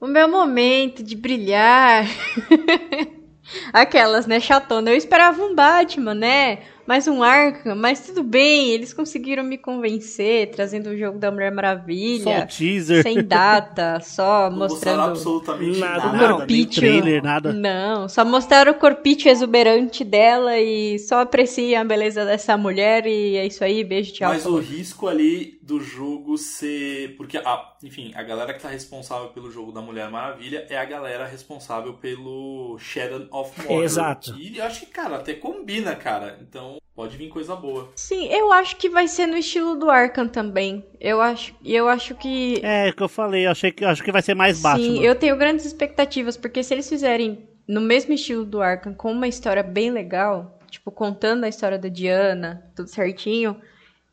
O 0.00 0.06
meu 0.06 0.28
momento 0.28 1.02
de 1.02 1.16
brilhar. 1.16 2.06
Aquelas, 3.72 4.26
né, 4.26 4.40
chatona. 4.40 4.90
Eu 4.90 4.96
esperava 4.96 5.42
um 5.42 5.54
Batman, 5.54 6.14
né? 6.14 6.58
Mais 6.86 7.08
um 7.08 7.22
Arkham, 7.22 7.74
mas 7.74 8.00
tudo 8.06 8.22
bem, 8.22 8.70
eles 8.70 8.92
conseguiram 8.92 9.42
me 9.42 9.56
convencer, 9.56 10.50
trazendo 10.50 10.90
o 10.90 10.96
jogo 10.98 11.18
da 11.18 11.30
Mulher 11.30 11.48
Só 11.50 11.54
Maravilha. 11.56 12.44
o 12.44 12.46
teaser. 12.46 13.02
Sem 13.02 13.22
data, 13.24 14.00
só 14.02 14.50
Não 14.50 14.58
mostraram 14.58 14.98
mostrando. 14.98 15.10
absolutamente 15.10 15.78
Nada, 15.78 15.96
nada. 15.96 16.12
Nada, 16.12 16.28
nem 16.28 16.36
corpício. 16.36 16.70
trailer, 16.82 17.22
nada. 17.22 17.52
Não, 17.54 18.06
só 18.06 18.22
mostraram 18.22 18.72
o 18.72 18.74
corpite 18.74 19.30
exuberante 19.30 20.04
dela 20.04 20.58
e 20.58 20.98
só 20.98 21.20
apreciem 21.20 21.74
a 21.76 21.84
beleza 21.84 22.22
dessa 22.26 22.54
mulher 22.54 23.06
e 23.06 23.36
é 23.36 23.46
isso 23.46 23.64
aí, 23.64 23.82
beijo, 23.82 24.12
tchau. 24.12 24.28
Mas 24.30 24.44
o 24.44 24.58
risco 24.58 25.08
ali 25.08 25.53
do 25.64 25.80
jogo 25.80 26.36
ser. 26.36 27.16
Porque, 27.16 27.38
a, 27.38 27.74
enfim, 27.82 28.12
a 28.14 28.22
galera 28.22 28.52
que 28.52 28.60
tá 28.60 28.68
responsável 28.68 29.28
pelo 29.30 29.50
jogo 29.50 29.72
da 29.72 29.80
Mulher 29.80 30.10
Maravilha 30.10 30.66
é 30.68 30.76
a 30.76 30.84
galera 30.84 31.26
responsável 31.26 31.94
pelo 31.94 32.78
Shadow 32.78 33.26
of 33.30 33.58
Mordor. 33.62 33.84
Exato. 33.84 34.36
E 34.38 34.58
eu 34.58 34.64
acho 34.64 34.80
que, 34.80 34.86
cara, 34.86 35.16
até 35.16 35.34
combina, 35.34 35.96
cara. 35.96 36.38
Então 36.40 36.78
pode 36.94 37.16
vir 37.16 37.28
coisa 37.28 37.56
boa. 37.56 37.90
Sim, 37.96 38.26
eu 38.26 38.52
acho 38.52 38.76
que 38.76 38.88
vai 38.88 39.08
ser 39.08 39.26
no 39.26 39.36
estilo 39.36 39.74
do 39.76 39.90
Arkham 39.90 40.28
também. 40.28 40.84
Eu 41.00 41.20
acho, 41.20 41.54
eu 41.64 41.88
acho 41.88 42.14
que 42.14 42.60
É, 42.62 42.90
o 42.90 42.94
que 42.94 43.02
eu 43.02 43.08
falei, 43.08 43.46
eu 43.46 43.50
achei 43.50 43.72
que, 43.72 43.84
acho 43.84 44.02
que 44.02 44.12
vai 44.12 44.22
ser 44.22 44.34
mais 44.34 44.60
Batman. 44.60 44.84
Sim, 44.84 45.02
eu 45.02 45.14
tenho 45.14 45.36
grandes 45.36 45.64
expectativas, 45.64 46.36
porque 46.36 46.62
se 46.62 46.74
eles 46.74 46.88
fizerem 46.88 47.48
no 47.66 47.80
mesmo 47.80 48.12
estilo 48.12 48.44
do 48.44 48.60
Arkham, 48.60 48.94
com 48.94 49.10
uma 49.10 49.26
história 49.26 49.62
bem 49.62 49.90
legal, 49.90 50.58
tipo, 50.70 50.92
contando 50.92 51.44
a 51.44 51.48
história 51.48 51.78
da 51.78 51.88
Diana, 51.88 52.70
tudo 52.76 52.88
certinho, 52.88 53.56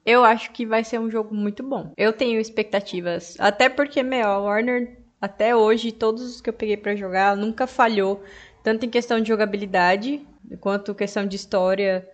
eu 0.05 0.23
acho 0.23 0.51
que 0.51 0.65
vai 0.65 0.83
ser 0.83 0.99
um 0.99 1.09
jogo 1.11 1.33
muito 1.35 1.61
bom. 1.63 1.91
Eu 1.97 2.11
tenho 2.13 2.39
expectativas, 2.39 3.35
até 3.39 3.69
porque, 3.69 4.01
meu, 4.03 4.27
a 4.27 4.37
Warner, 4.39 4.97
até 5.19 5.55
hoje, 5.55 5.91
todos 5.91 6.21
os 6.23 6.41
que 6.41 6.49
eu 6.49 6.53
peguei 6.53 6.77
pra 6.77 6.95
jogar, 6.95 7.35
nunca 7.37 7.67
falhou, 7.67 8.23
tanto 8.63 8.85
em 8.85 8.89
questão 8.89 9.19
de 9.21 9.27
jogabilidade, 9.27 10.21
quanto 10.59 10.95
questão 10.95 11.25
de 11.25 11.35
história. 11.35 12.07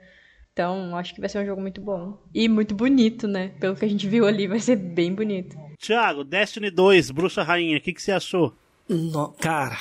Então, 0.54 0.96
acho 0.98 1.14
que 1.14 1.20
vai 1.22 1.30
ser 1.30 1.40
um 1.40 1.46
jogo 1.46 1.62
muito 1.62 1.80
bom. 1.80 2.18
E 2.34 2.50
muito 2.50 2.74
bonito, 2.74 3.28
né? 3.28 3.50
Pelo 3.60 3.76
que 3.76 3.86
a 3.86 3.88
gente 3.88 4.08
viu 4.08 4.26
ali, 4.26 4.48
vai 4.48 4.60
ser 4.60 4.76
bem 4.76 5.14
bonito. 5.14 5.56
Thiago, 5.80 6.24
Destiny 6.24 6.72
2, 6.72 7.12
Bruxa 7.12 7.44
Rainha, 7.44 7.78
o 7.78 7.82
que, 7.82 7.94
que 7.94 8.02
você 8.02 8.12
achou? 8.12 8.54
No- 8.90 9.34
cara. 9.34 9.78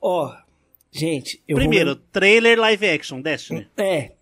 Ó, 0.00 0.32
gente, 0.92 1.42
eu 1.48 1.56
vou 1.56 1.62
Primeiro, 1.62 1.90
lem- 1.90 2.00
trailer 2.12 2.58
live 2.58 2.88
action, 2.88 3.20
Destiny. 3.20 3.66
É, 3.76 4.12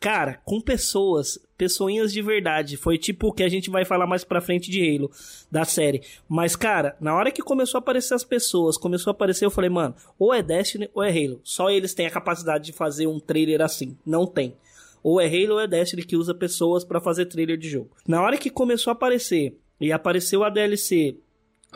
cara, 0.00 0.40
com 0.44 0.60
pessoas, 0.60 1.38
pessoinhas 1.56 2.12
de 2.12 2.20
verdade. 2.22 2.76
Foi 2.76 2.98
tipo 2.98 3.28
o 3.28 3.32
que 3.32 3.42
a 3.42 3.48
gente 3.48 3.70
vai 3.70 3.84
falar 3.84 4.06
mais 4.06 4.24
pra 4.24 4.40
frente 4.40 4.70
de 4.70 4.80
Halo, 4.96 5.10
da 5.50 5.64
série. 5.64 6.02
Mas, 6.28 6.54
cara, 6.56 6.96
na 7.00 7.14
hora 7.14 7.30
que 7.32 7.42
começou 7.42 7.78
a 7.78 7.80
aparecer 7.80 8.14
as 8.14 8.24
pessoas, 8.24 8.76
começou 8.76 9.10
a 9.10 9.14
aparecer, 9.14 9.44
eu 9.44 9.50
falei, 9.50 9.70
mano, 9.70 9.94
ou 10.18 10.32
é 10.34 10.42
Destiny 10.42 10.88
ou 10.94 11.02
é 11.02 11.10
Halo. 11.10 11.40
Só 11.42 11.70
eles 11.70 11.94
têm 11.94 12.06
a 12.06 12.10
capacidade 12.10 12.64
de 12.64 12.72
fazer 12.72 13.06
um 13.06 13.18
trailer 13.20 13.60
assim. 13.62 13.96
Não 14.04 14.26
tem. 14.26 14.54
Ou 15.02 15.20
é 15.20 15.26
Halo 15.26 15.54
ou 15.54 15.60
é 15.60 15.66
Destiny 15.66 16.02
que 16.04 16.16
usa 16.16 16.34
pessoas 16.34 16.84
pra 16.84 17.00
fazer 17.00 17.26
trailer 17.26 17.56
de 17.56 17.68
jogo. 17.68 17.90
Na 18.06 18.20
hora 18.22 18.36
que 18.36 18.50
começou 18.50 18.90
a 18.90 18.94
aparecer, 18.94 19.56
e 19.80 19.92
apareceu 19.92 20.42
a 20.42 20.50
DLC 20.50 21.16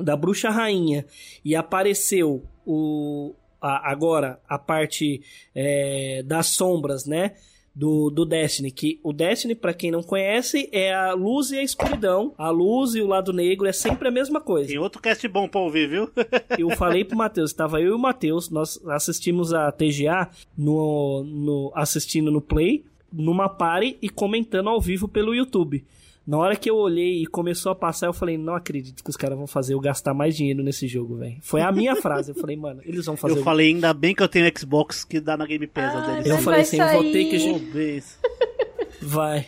da 0.00 0.16
Bruxa 0.16 0.50
Rainha, 0.50 1.04
e 1.44 1.54
apareceu 1.54 2.42
o, 2.66 3.34
a- 3.60 3.90
agora 3.90 4.40
a 4.48 4.58
parte 4.58 5.20
é, 5.54 6.22
das 6.24 6.46
sombras, 6.46 7.04
né? 7.06 7.34
Do, 7.74 8.10
do 8.10 8.24
Destiny, 8.24 8.70
que 8.70 8.98
o 9.02 9.12
Destiny, 9.12 9.54
pra 9.54 9.72
quem 9.72 9.92
não 9.92 10.02
conhece, 10.02 10.68
é 10.72 10.92
a 10.92 11.12
luz 11.12 11.52
e 11.52 11.58
a 11.58 11.62
escuridão. 11.62 12.34
A 12.36 12.50
luz 12.50 12.94
e 12.94 13.00
o 13.00 13.06
lado 13.06 13.32
negro 13.32 13.66
é 13.66 13.72
sempre 13.72 14.08
a 14.08 14.10
mesma 14.10 14.40
coisa. 14.40 14.68
Tem 14.68 14.78
outro 14.78 15.00
cast 15.00 15.26
bom 15.28 15.48
pra 15.48 15.60
ouvir, 15.60 15.88
viu? 15.88 16.10
Eu 16.58 16.70
falei 16.70 17.04
pro 17.04 17.16
Matheus, 17.16 17.52
tava 17.52 17.80
eu 17.80 17.92
e 17.92 17.92
o 17.92 17.98
Matheus, 17.98 18.50
nós 18.50 18.78
assistimos 18.88 19.54
a 19.54 19.70
TGA 19.70 20.28
no, 20.58 21.22
no 21.24 21.72
assistindo 21.74 22.30
no 22.30 22.40
Play, 22.40 22.84
numa 23.12 23.48
party 23.48 23.96
e 24.02 24.08
comentando 24.08 24.68
ao 24.68 24.80
vivo 24.80 25.06
pelo 25.06 25.34
YouTube. 25.34 25.84
Na 26.30 26.38
hora 26.38 26.54
que 26.54 26.70
eu 26.70 26.76
olhei 26.76 27.22
e 27.22 27.26
começou 27.26 27.72
a 27.72 27.74
passar, 27.74 28.06
eu 28.06 28.12
falei, 28.12 28.38
não 28.38 28.54
acredito 28.54 29.02
que 29.02 29.10
os 29.10 29.16
caras 29.16 29.36
vão 29.36 29.48
fazer 29.48 29.74
eu 29.74 29.80
gastar 29.80 30.14
mais 30.14 30.36
dinheiro 30.36 30.62
nesse 30.62 30.86
jogo, 30.86 31.16
velho. 31.16 31.36
Foi 31.42 31.60
a 31.60 31.72
minha 31.72 31.96
frase. 31.96 32.30
Eu 32.30 32.36
falei, 32.36 32.54
mano, 32.56 32.80
eles 32.84 33.04
vão 33.04 33.16
fazer 33.16 33.34
eu 33.34 33.40
o- 33.40 33.44
falei, 33.44 33.70
ainda 33.70 33.92
bem 33.92 34.14
que 34.14 34.22
eu 34.22 34.28
tenho 34.28 34.48
Xbox 34.56 35.02
que 35.02 35.18
dá 35.18 35.36
na 35.36 35.44
Game 35.44 35.66
Pass 35.66 35.92
a 35.92 35.98
Ai, 35.98 36.06
DLC. 36.22 36.30
Eu 36.30 36.38
falei 36.38 36.60
assim, 36.60 36.80
eu 36.80 36.92
vou 36.92 37.02
ter 37.02 37.24
que. 37.24 37.40
sair. 37.40 38.02
Vai. 39.02 39.46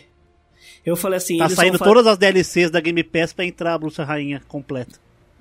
Eu 0.85 0.97
falei 0.97 1.17
assim, 1.17 1.37
Tá 1.37 1.45
eles 1.45 1.55
saindo 1.55 1.79
todas 1.79 2.05
as 2.05 2.17
DLCs 2.17 2.69
da 2.69 2.81
Game 2.81 3.01
Pass 3.01 3.31
pra 3.31 3.45
entrar 3.45 3.75
a 3.75 3.77
Bruxa 3.77 4.03
Rainha 4.03 4.41
completa. 4.49 4.99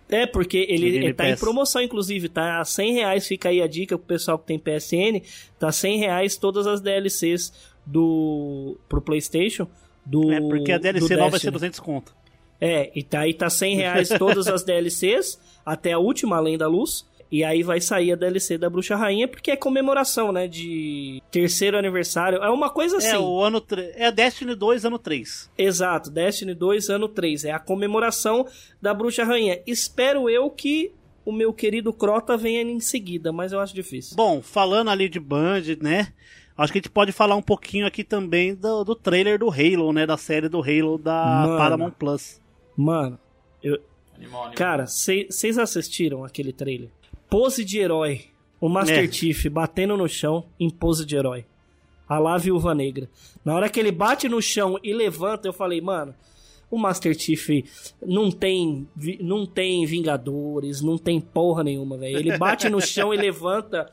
É, 0.09 0.27
porque 0.27 0.59
ele, 0.69 0.87
ele 0.97 1.13
tá 1.13 1.29
em 1.29 1.37
promoção, 1.37 1.83
inclusive, 1.83 2.29
tá 2.29 2.61
a 2.61 2.65
100 2.65 2.93
reais, 2.93 3.27
fica 3.27 3.49
aí 3.49 3.61
a 3.61 3.67
dica 3.67 3.99
pro 3.99 4.07
pessoal 4.07 4.39
que 4.39 4.47
tem 4.47 4.59
PSN, 4.61 5.23
tá 5.59 5.73
100 5.73 5.99
reais 5.99 6.37
todas 6.37 6.69
as 6.69 6.81
DLCs 6.81 7.53
do, 7.85 8.79
pro 8.89 9.01
Playstation, 9.01 9.67
do 10.05 10.33
É, 10.33 10.41
porque 10.41 10.73
a 10.73 10.79
DLC 10.79 11.17
nova 11.17 11.31
vai 11.31 11.41
ser 11.41 11.51
Destiny. 11.51 11.53
200 11.53 11.81
conto. 11.81 12.15
É, 12.61 12.91
e 12.95 13.03
tá, 13.03 13.21
aí 13.21 13.35
tá 13.35 13.51
100 13.51 13.77
reais 13.77 14.09
todas 14.19 14.47
as 14.47 14.63
DLCs, 14.63 15.39
até 15.67 15.93
a 15.93 15.99
última, 15.99 16.37
Além 16.37 16.57
da 16.57 16.69
Luz, 16.69 17.05
e 17.31 17.43
aí 17.43 17.63
vai 17.63 17.81
sair 17.81 18.13
a 18.13 18.15
DLC 18.15 18.57
da 18.59 18.69
Bruxa 18.69 18.95
Rainha, 18.95 19.27
porque 19.27 19.51
é 19.51 19.57
comemoração, 19.57 20.31
né, 20.33 20.47
de 20.47 21.21
terceiro 21.31 21.79
aniversário, 21.79 22.39
é 22.39 22.51
uma 22.51 22.69
coisa 22.71 22.99
assim. 22.99 23.09
É, 23.09 23.19
o 23.19 23.41
ano... 23.41 23.61
tre- 23.61 23.91
É 23.97 24.13
Destiny 24.13 24.55
2, 24.55 24.85
ano 24.85 24.99
3. 24.99 25.51
Exato, 25.57 26.11
Destiny 26.11 26.55
2, 26.55 26.89
ano 26.91 27.09
3. 27.09 27.47
É 27.47 27.53
a 27.53 27.59
comemoração 27.59 28.47
da 28.81 28.93
Bruxa 28.93 29.25
Rainha. 29.25 29.61
Espero 29.67 30.29
eu 30.29 30.51
que 30.51 30.93
o 31.25 31.33
meu 31.33 31.53
querido 31.53 31.93
Crota 31.93 32.37
venha 32.37 32.61
em 32.63 32.81
seguida, 32.81 33.33
mas 33.33 33.53
eu 33.53 33.61
acho 33.61 33.75
difícil. 33.75 34.15
Bom, 34.17 34.43
falando 34.43 34.91
ali 34.91 35.09
de 35.09 35.19
Band, 35.19 35.63
né? 35.81 36.09
Acho 36.57 36.73
que 36.73 36.79
a 36.79 36.81
gente 36.81 36.91
pode 36.91 37.13
falar 37.13 37.35
um 37.37 37.43
pouquinho 37.43 37.87
aqui 37.87 38.05
também 38.05 38.55
do, 38.55 38.85
do 38.85 38.95
trailer 38.95 39.39
do 39.39 39.51
Halo, 39.51 39.93
né? 39.93 40.07
Da 40.07 40.17
série 40.17 40.49
do 40.49 40.61
Halo 40.61 40.99
da 40.99 41.45
Mano. 41.47 41.59
Paramount 41.59 41.93
Plus. 41.93 42.41
Mano, 42.77 43.19
eu... 43.63 43.79
Animal, 44.15 44.43
animal. 44.43 44.55
cara, 44.55 44.87
vocês 44.87 45.59
assistiram 45.59 46.25
aquele 46.25 46.53
trailer? 46.53 46.91
Pose 47.29 47.65
de 47.65 47.79
herói. 47.79 48.27
O 48.61 48.69
Master 48.69 49.09
É. 49.09 49.11
Chief 49.11 49.47
batendo 49.49 49.97
no 49.97 50.09
chão 50.09 50.45
em 50.61 50.71
pose 50.71 51.05
de 51.05 51.17
herói. 51.17 51.45
A 52.09 52.19
lá 52.19 52.39
Viúva 52.39 52.75
Negra. 52.75 53.09
Na 53.45 53.55
hora 53.55 53.69
que 53.69 53.81
ele 53.81 53.91
bate 53.91 54.29
no 54.29 54.41
chão 54.41 54.79
e 54.85 54.93
levanta, 54.93 55.49
eu 55.49 55.53
falei, 55.53 55.81
mano, 55.81 56.15
o 56.71 56.79
Master 56.79 57.19
Chief 57.19 57.65
não 58.01 58.31
tem, 58.31 58.87
não 59.21 59.45
tem 59.45 59.85
Vingadores, 59.85 60.81
não 60.81 60.97
tem 60.97 61.21
porra 61.21 61.65
nenhuma, 61.65 61.97
velho. 61.97 62.19
Ele 62.19 62.39
bate 62.39 62.69
no 62.69 62.81
chão 62.81 63.13
e 63.13 63.17
levanta. 63.17 63.91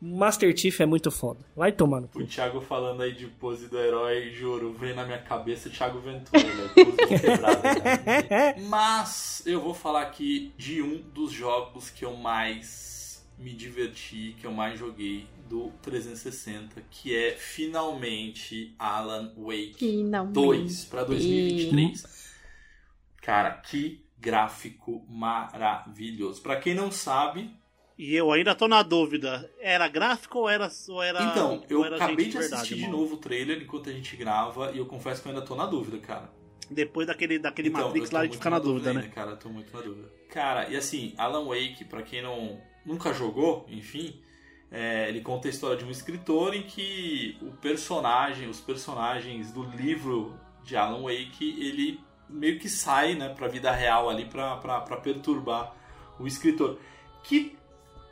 Master 0.00 0.56
Chief 0.56 0.80
é 0.80 0.86
muito 0.86 1.10
foda. 1.10 1.40
Vai 1.56 1.72
tomar 1.72 2.00
no 2.00 2.08
cu. 2.08 2.20
O 2.20 2.26
Thiago 2.26 2.60
falando 2.60 3.02
aí 3.02 3.12
de 3.12 3.26
pose 3.26 3.68
do 3.68 3.78
herói, 3.78 4.30
juro, 4.30 4.72
vem 4.72 4.94
na 4.94 5.04
minha 5.04 5.18
cabeça 5.18 5.68
o 5.68 5.72
Thiago 5.72 5.98
Ventura, 6.00 6.42
velho. 6.42 6.70
Pose 6.70 6.96
quebrada. 7.20 7.62
Mas 8.68 9.42
eu 9.44 9.60
vou 9.60 9.74
falar 9.74 10.02
aqui 10.02 10.52
de 10.56 10.80
um 10.80 11.02
dos 11.12 11.32
jogos 11.32 11.90
que 11.90 12.04
eu 12.04 12.16
mais 12.16 13.26
me 13.38 13.52
diverti, 13.52 14.34
que 14.40 14.46
eu 14.46 14.52
mais 14.52 14.78
joguei 14.78 15.26
do 15.48 15.72
360, 15.82 16.82
que 16.90 17.14
é 17.14 17.32
finalmente 17.32 18.74
Alan 18.78 19.32
Wake 19.36 19.76
Finalmente. 19.78 20.34
2 20.34 20.84
para 20.86 21.04
2023. 21.04 22.28
Cara, 23.22 23.52
que 23.52 24.04
gráfico 24.18 25.04
maravilhoso. 25.08 26.42
Pra 26.42 26.56
quem 26.56 26.74
não 26.74 26.90
sabe, 26.90 27.50
E 27.98 28.14
eu 28.14 28.30
ainda 28.30 28.54
tô 28.54 28.68
na 28.68 28.80
dúvida. 28.82 29.50
Era 29.60 29.88
gráfico 29.88 30.38
ou 30.38 30.48
era. 30.48 30.70
Ou 30.88 31.02
era 31.02 31.20
então, 31.24 31.64
eu 31.68 31.84
era 31.84 31.96
acabei 31.96 32.26
de 32.26 32.38
verdade, 32.38 32.54
assistir 32.54 32.76
de 32.76 32.82
mano? 32.82 32.98
novo 32.98 33.16
o 33.16 33.18
trailer 33.18 33.60
enquanto 33.60 33.90
a 33.90 33.92
gente 33.92 34.14
grava 34.16 34.70
e 34.72 34.78
eu 34.78 34.86
confesso 34.86 35.20
que 35.20 35.28
eu 35.28 35.32
ainda 35.32 35.44
tô 35.44 35.56
na 35.56 35.66
dúvida, 35.66 35.98
cara. 35.98 36.30
Depois 36.70 37.06
daquele, 37.06 37.38
daquele 37.38 37.70
Então, 37.70 37.86
Matrix 37.86 38.10
lá 38.10 38.20
a 38.20 38.24
gente 38.24 38.36
fica 38.36 38.50
na 38.50 38.58
dúvida, 38.60 38.92
né? 38.92 39.00
ainda, 39.00 39.12
cara, 39.12 39.30
eu 39.32 39.36
tô 39.36 39.48
muito 39.48 39.74
na 39.74 39.82
dúvida. 39.82 40.08
Cara, 40.30 40.68
e 40.68 40.76
assim, 40.76 41.12
Alan 41.18 41.46
Wake, 41.46 41.84
pra 41.86 42.02
quem 42.02 42.22
não 42.22 42.60
nunca 42.86 43.12
jogou, 43.12 43.66
enfim, 43.68 44.20
é, 44.70 45.08
ele 45.08 45.20
conta 45.20 45.48
a 45.48 45.50
história 45.50 45.76
de 45.76 45.84
um 45.84 45.90
escritor 45.90 46.54
em 46.54 46.62
que 46.62 47.36
o 47.42 47.50
personagem, 47.52 48.48
os 48.48 48.60
personagens 48.60 49.50
do 49.50 49.64
livro 49.64 50.38
de 50.62 50.76
Alan 50.76 51.02
Wake, 51.02 51.56
ele 51.58 52.00
meio 52.28 52.58
que 52.58 52.68
sai, 52.68 53.14
né, 53.14 53.30
pra 53.30 53.48
vida 53.48 53.72
real 53.72 54.08
ali 54.08 54.26
pra, 54.26 54.56
pra, 54.56 54.80
pra 54.82 54.96
perturbar 54.98 55.74
o 56.20 56.26
escritor. 56.26 56.78
Que, 57.24 57.57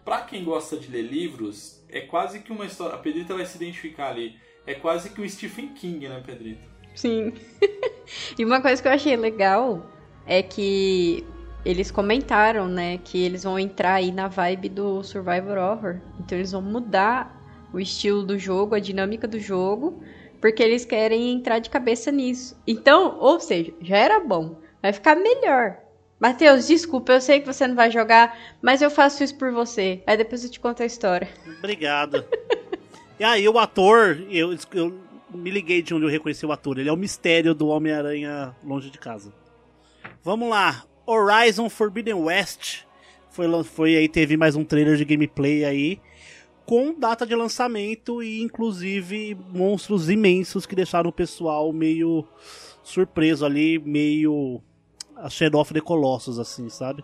pra 0.06 0.20
quem 0.20 0.44
gosta 0.44 0.76
de 0.76 0.88
ler 0.88 1.02
livros, 1.02 1.84
é 1.90 2.00
quase 2.00 2.38
que 2.38 2.52
uma 2.52 2.64
história. 2.64 2.94
A 2.94 2.98
Pedrita 2.98 3.34
vai 3.34 3.44
se 3.44 3.56
identificar 3.56 4.10
ali. 4.10 4.36
É 4.64 4.72
quase 4.72 5.10
que 5.10 5.20
o 5.20 5.28
Stephen 5.28 5.70
King, 5.70 6.08
né, 6.08 6.22
Pedrita? 6.24 6.62
Sim. 6.94 7.34
e 8.38 8.44
uma 8.44 8.62
coisa 8.62 8.80
que 8.80 8.86
eu 8.86 8.92
achei 8.92 9.16
legal 9.16 9.84
é 10.24 10.42
que 10.44 11.26
eles 11.64 11.90
comentaram, 11.90 12.68
né, 12.68 12.98
que 12.98 13.20
eles 13.20 13.42
vão 13.42 13.58
entrar 13.58 13.94
aí 13.94 14.12
na 14.12 14.28
vibe 14.28 14.68
do 14.68 15.02
Survivor 15.02 15.58
Horror. 15.58 16.00
Então 16.20 16.38
eles 16.38 16.52
vão 16.52 16.62
mudar 16.62 17.68
o 17.72 17.80
estilo 17.80 18.24
do 18.24 18.38
jogo, 18.38 18.76
a 18.76 18.78
dinâmica 18.78 19.26
do 19.26 19.40
jogo, 19.40 20.00
porque 20.40 20.62
eles 20.62 20.84
querem 20.84 21.32
entrar 21.32 21.58
de 21.58 21.68
cabeça 21.68 22.12
nisso. 22.12 22.56
Então, 22.64 23.18
ou 23.18 23.40
seja, 23.40 23.74
já 23.80 23.96
era 23.96 24.20
bom, 24.20 24.60
vai 24.80 24.92
ficar 24.92 25.16
melhor. 25.16 25.78
Matheus, 26.18 26.66
desculpa, 26.66 27.12
eu 27.12 27.20
sei 27.20 27.40
que 27.40 27.46
você 27.46 27.66
não 27.66 27.74
vai 27.74 27.90
jogar, 27.90 28.38
mas 28.62 28.80
eu 28.80 28.90
faço 28.90 29.22
isso 29.22 29.36
por 29.36 29.52
você. 29.52 30.02
Aí 30.06 30.16
depois 30.16 30.42
eu 30.42 30.50
te 30.50 30.58
conto 30.58 30.82
a 30.82 30.86
história. 30.86 31.28
Obrigado. 31.58 32.24
e 33.20 33.24
aí, 33.24 33.46
o 33.46 33.58
ator, 33.58 34.18
eu, 34.30 34.56
eu 34.72 34.98
me 35.34 35.50
liguei 35.50 35.82
de 35.82 35.94
onde 35.94 36.06
eu 36.06 36.10
reconheci 36.10 36.46
o 36.46 36.52
ator. 36.52 36.78
Ele 36.78 36.88
é 36.88 36.92
o 36.92 36.96
mistério 36.96 37.54
do 37.54 37.68
Homem-Aranha 37.68 38.56
longe 38.64 38.90
de 38.90 38.98
casa. 38.98 39.32
Vamos 40.22 40.48
lá. 40.48 40.84
Horizon 41.06 41.68
Forbidden 41.68 42.14
West. 42.14 42.84
Foi, 43.30 43.46
foi 43.64 43.96
aí, 43.96 44.08
teve 44.08 44.36
mais 44.36 44.56
um 44.56 44.64
trailer 44.64 44.96
de 44.96 45.04
gameplay 45.04 45.64
aí. 45.66 46.00
Com 46.64 46.98
data 46.98 47.26
de 47.26 47.34
lançamento 47.34 48.22
e 48.22 48.40
inclusive 48.40 49.36
monstros 49.50 50.08
imensos 50.08 50.64
que 50.64 50.74
deixaram 50.74 51.10
o 51.10 51.12
pessoal 51.12 51.72
meio 51.72 52.26
surpreso 52.82 53.44
ali, 53.44 53.78
meio 53.78 54.62
a 55.16 55.30
Shadow 55.30 55.60
of 55.60 55.72
the 55.72 55.80
Colossus, 55.80 56.38
assim, 56.38 56.68
sabe? 56.68 57.02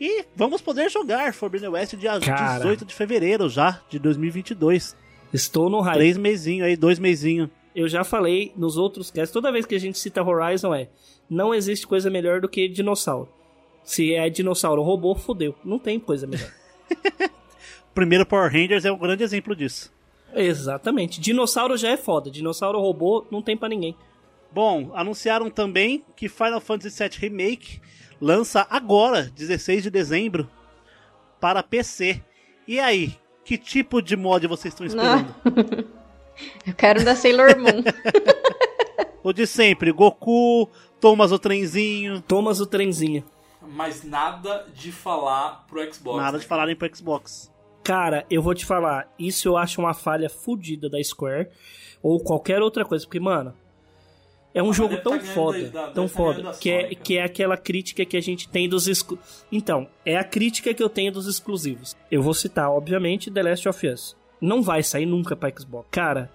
E 0.00 0.24
vamos 0.34 0.60
poder 0.60 0.90
jogar 0.90 1.32
Forbidden 1.32 1.70
West 1.70 1.94
dia 1.96 2.18
Cara. 2.18 2.58
18 2.58 2.84
de 2.84 2.94
fevereiro 2.94 3.48
já, 3.48 3.80
de 3.88 3.98
2022. 3.98 4.96
Estou 5.32 5.70
no 5.70 5.80
hype. 5.80 5.94
Três 5.94 6.16
mesinhos 6.16 6.66
aí, 6.66 6.76
dois 6.76 6.98
mesinhos. 6.98 7.48
Eu 7.74 7.88
já 7.88 8.04
falei 8.04 8.52
nos 8.56 8.76
outros 8.76 9.10
casts, 9.10 9.32
toda 9.32 9.52
vez 9.52 9.64
que 9.64 9.74
a 9.74 9.80
gente 9.80 9.98
cita 9.98 10.22
Horizon 10.22 10.74
é, 10.74 10.88
não 11.30 11.54
existe 11.54 11.86
coisa 11.86 12.10
melhor 12.10 12.40
do 12.40 12.48
que 12.48 12.68
dinossauro. 12.68 13.28
Se 13.84 14.14
é 14.14 14.28
dinossauro 14.28 14.82
robô, 14.82 15.14
fodeu. 15.14 15.54
Não 15.64 15.78
tem 15.78 15.98
coisa 15.98 16.26
melhor. 16.26 16.52
Primeiro 17.94 18.26
Power 18.26 18.50
Rangers 18.52 18.84
é 18.84 18.92
um 18.92 18.98
grande 18.98 19.22
exemplo 19.22 19.54
disso. 19.54 19.92
Exatamente. 20.34 21.20
Dinossauro 21.20 21.76
já 21.76 21.90
é 21.90 21.96
foda. 21.96 22.30
Dinossauro 22.30 22.80
robô 22.80 23.24
não 23.30 23.42
tem 23.42 23.56
pra 23.56 23.68
ninguém. 23.68 23.96
Bom, 24.54 24.90
anunciaram 24.94 25.50
também 25.50 26.04
que 26.14 26.28
Final 26.28 26.60
Fantasy 26.60 27.02
VII 27.02 27.18
Remake 27.18 27.80
lança 28.20 28.66
agora, 28.68 29.30
16 29.34 29.84
de 29.84 29.90
dezembro, 29.90 30.48
para 31.40 31.62
PC. 31.62 32.22
E 32.68 32.78
aí, 32.78 33.16
que 33.44 33.56
tipo 33.56 34.02
de 34.02 34.16
mod 34.16 34.46
vocês 34.46 34.72
estão 34.74 34.86
esperando? 34.86 35.34
Eu 36.66 36.74
quero 36.74 37.00
um 37.00 37.04
da 37.04 37.14
Sailor 37.14 37.58
Moon. 37.58 37.82
O 39.24 39.32
de 39.32 39.46
sempre, 39.46 39.92
Goku, 39.92 40.68
Thomas 41.00 41.30
o 41.30 41.38
trenzinho, 41.38 42.20
Thomas 42.20 42.58
o 42.58 42.66
trenzinho. 42.66 43.22
Mas 43.60 44.02
nada 44.02 44.66
de 44.74 44.90
falar 44.90 45.64
pro 45.68 45.80
Xbox. 45.94 46.16
nada 46.16 46.32
né? 46.32 46.38
de 46.40 46.46
falarem 46.46 46.74
pro 46.74 46.96
Xbox. 46.96 47.48
Cara, 47.84 48.26
eu 48.28 48.42
vou 48.42 48.52
te 48.52 48.66
falar, 48.66 49.08
isso 49.16 49.46
eu 49.46 49.56
acho 49.56 49.80
uma 49.80 49.94
falha 49.94 50.28
fodida 50.28 50.90
da 50.90 51.00
Square 51.00 51.48
ou 52.02 52.18
qualquer 52.18 52.60
outra 52.62 52.84
coisa, 52.84 53.04
porque, 53.04 53.20
mano, 53.20 53.54
é 54.54 54.62
um 54.62 54.66
Mas 54.68 54.76
jogo 54.76 54.90
deve 54.90 55.02
tão 55.02 55.18
tá 55.18 55.24
foda, 55.24 55.68
da- 55.70 55.88
tão 55.90 56.06
tá 56.08 56.14
foda, 56.14 56.42
da 56.42 56.52
que 56.52 56.70
é, 56.70 56.94
que 56.94 57.18
é 57.18 57.22
aquela 57.24 57.56
crítica 57.56 58.04
que 58.04 58.16
a 58.16 58.20
gente 58.20 58.48
tem 58.48 58.68
dos 58.68 58.86
exclu... 58.86 59.18
Então, 59.50 59.86
é 60.04 60.16
a 60.16 60.24
crítica 60.24 60.74
que 60.74 60.82
eu 60.82 60.88
tenho 60.88 61.10
dos 61.12 61.26
exclusivos. 61.26 61.96
Eu 62.10 62.22
vou 62.22 62.34
citar, 62.34 62.70
obviamente, 62.70 63.30
The 63.30 63.42
Last 63.42 63.68
of 63.68 63.86
Us. 63.86 64.16
Não 64.40 64.60
vai 64.62 64.82
sair 64.82 65.06
nunca 65.06 65.34
pra 65.36 65.50
Xbox. 65.56 65.86
Cara, 65.90 66.30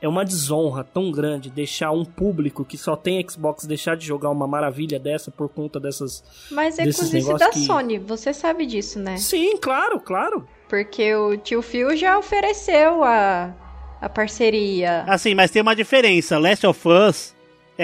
é 0.00 0.08
uma 0.08 0.24
desonra 0.24 0.82
tão 0.82 1.10
grande 1.10 1.50
deixar 1.50 1.90
um 1.90 2.04
público 2.04 2.64
que 2.64 2.78
só 2.78 2.96
tem 2.96 3.22
Xbox 3.28 3.66
deixar 3.66 3.96
de 3.96 4.06
jogar 4.06 4.30
uma 4.30 4.46
maravilha 4.46 4.98
dessa 4.98 5.30
por 5.30 5.48
conta 5.50 5.78
dessas... 5.78 6.24
Mas 6.50 6.78
é 6.78 6.84
Desses 6.84 7.02
exclusivo 7.02 7.36
da 7.36 7.50
que- 7.50 7.58
Sony, 7.58 7.98
você 7.98 8.32
sabe 8.32 8.64
disso, 8.64 8.98
né? 8.98 9.16
Sim, 9.18 9.56
claro, 9.58 10.00
claro. 10.00 10.48
Porque 10.68 11.14
o 11.14 11.36
tio 11.36 11.60
Phil 11.60 11.94
já 11.96 12.16
ofereceu 12.18 13.02
a, 13.04 13.52
a 14.00 14.08
parceria. 14.08 15.02
Assim, 15.08 15.34
mas 15.34 15.50
tem 15.50 15.60
uma 15.60 15.74
diferença. 15.76 16.38
Last 16.38 16.64
of 16.66 16.88
Us 16.88 17.34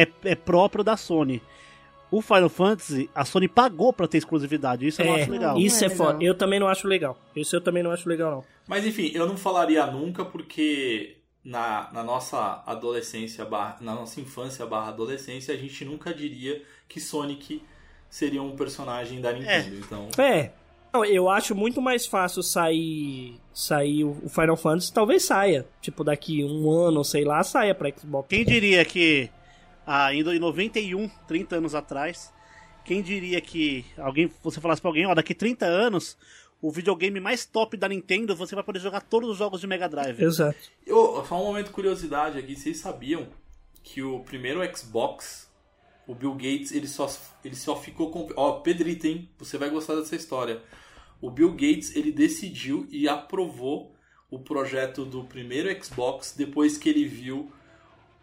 é, 0.02 0.08
é 0.24 0.34
próprio 0.34 0.82
da 0.84 0.96
Sony. 0.96 1.42
O 2.10 2.22
Final 2.22 2.48
Fantasy, 2.48 3.10
a 3.14 3.24
Sony 3.24 3.48
pagou 3.48 3.92
pra 3.92 4.06
ter 4.06 4.18
exclusividade. 4.18 4.86
Isso 4.86 5.02
eu 5.02 5.06
não 5.06 5.16
É, 5.16 5.22
acho 5.22 5.30
legal. 5.30 5.58
Isso 5.58 5.82
é, 5.82 5.86
é 5.88 5.90
foda. 5.90 6.22
Eu 6.22 6.34
também 6.34 6.60
não 6.60 6.68
acho 6.68 6.86
legal. 6.86 7.18
Isso 7.34 7.56
eu 7.56 7.60
também 7.60 7.82
não 7.82 7.90
acho 7.90 8.08
legal, 8.08 8.30
não. 8.30 8.44
Mas 8.68 8.86
enfim, 8.86 9.10
eu 9.12 9.26
não 9.26 9.36
falaria 9.36 9.84
nunca 9.86 10.24
porque 10.24 11.16
na, 11.44 11.90
na 11.92 12.04
nossa 12.04 12.62
adolescência, 12.64 13.44
barra- 13.44 13.76
na 13.80 13.94
nossa 13.94 14.20
infância 14.20 14.64
barra 14.66 14.88
adolescência, 14.90 15.52
a 15.52 15.56
gente 15.56 15.84
nunca 15.84 16.14
diria 16.14 16.62
que 16.88 17.00
Sonic 17.00 17.60
seria 18.08 18.40
um 18.42 18.54
personagem 18.54 19.20
da 19.20 19.32
Nintendo. 19.32 19.76
Então, 19.76 20.08
É. 20.16 20.52
Não, 20.94 21.04
eu 21.04 21.28
acho 21.28 21.54
muito 21.54 21.82
mais 21.82 22.06
fácil 22.06 22.42
sair 22.42 23.34
sair 23.52 24.04
o 24.04 24.16
o 24.24 24.28
Final 24.28 24.56
Fantasy, 24.56 24.92
talvez 24.92 25.24
saia. 25.24 25.66
Tipo, 25.82 26.02
daqui 26.04 26.42
um 26.44 26.70
ano, 26.70 27.04
sei 27.04 27.24
lá, 27.24 27.42
saia 27.42 27.74
pra 27.74 27.90
Xbox. 27.90 28.28
Quem 28.30 28.44
diria 28.44 28.82
que 28.84 29.28
ah, 29.86 30.12
em 30.12 30.22
91, 30.22 31.08
30 31.28 31.56
anos 31.56 31.74
atrás, 31.74 32.32
quem 32.84 33.00
diria 33.00 33.40
que 33.40 33.84
alguém, 33.96 34.30
você 34.42 34.60
falasse 34.60 34.80
pra 34.82 34.90
alguém, 34.90 35.06
ó, 35.06 35.14
daqui 35.14 35.32
30 35.32 35.64
anos, 35.64 36.18
o 36.60 36.70
videogame 36.70 37.20
mais 37.20 37.46
top 37.46 37.76
da 37.76 37.88
Nintendo, 37.88 38.34
você 38.34 38.54
vai 38.54 38.64
poder 38.64 38.80
jogar 38.80 39.00
todos 39.02 39.30
os 39.30 39.36
jogos 39.36 39.60
de 39.60 39.66
Mega 39.66 39.88
Drive. 39.88 40.20
Exato. 40.20 40.58
eu, 40.84 41.24
só 41.28 41.40
um 41.40 41.46
momento 41.46 41.66
de 41.66 41.72
curiosidade 41.72 42.38
aqui, 42.38 42.56
vocês 42.56 42.78
sabiam 42.78 43.28
que 43.82 44.02
o 44.02 44.20
primeiro 44.20 44.60
Xbox, 44.76 45.48
o 46.06 46.14
Bill 46.14 46.34
Gates, 46.34 46.72
ele 46.72 46.88
só, 46.88 47.08
ele 47.44 47.54
só 47.54 47.76
ficou 47.76 48.10
com. 48.10 48.28
Ó, 48.34 48.60
Pedrito, 48.60 49.06
hein? 49.06 49.28
Você 49.38 49.56
vai 49.56 49.70
gostar 49.70 49.94
dessa 49.94 50.16
história. 50.16 50.60
O 51.20 51.30
Bill 51.30 51.52
Gates, 51.52 51.94
ele 51.94 52.10
decidiu 52.10 52.86
e 52.90 53.08
aprovou 53.08 53.94
o 54.28 54.40
projeto 54.40 55.04
do 55.04 55.24
primeiro 55.24 55.72
Xbox 55.82 56.34
depois 56.36 56.76
que 56.76 56.88
ele 56.88 57.04
viu 57.04 57.52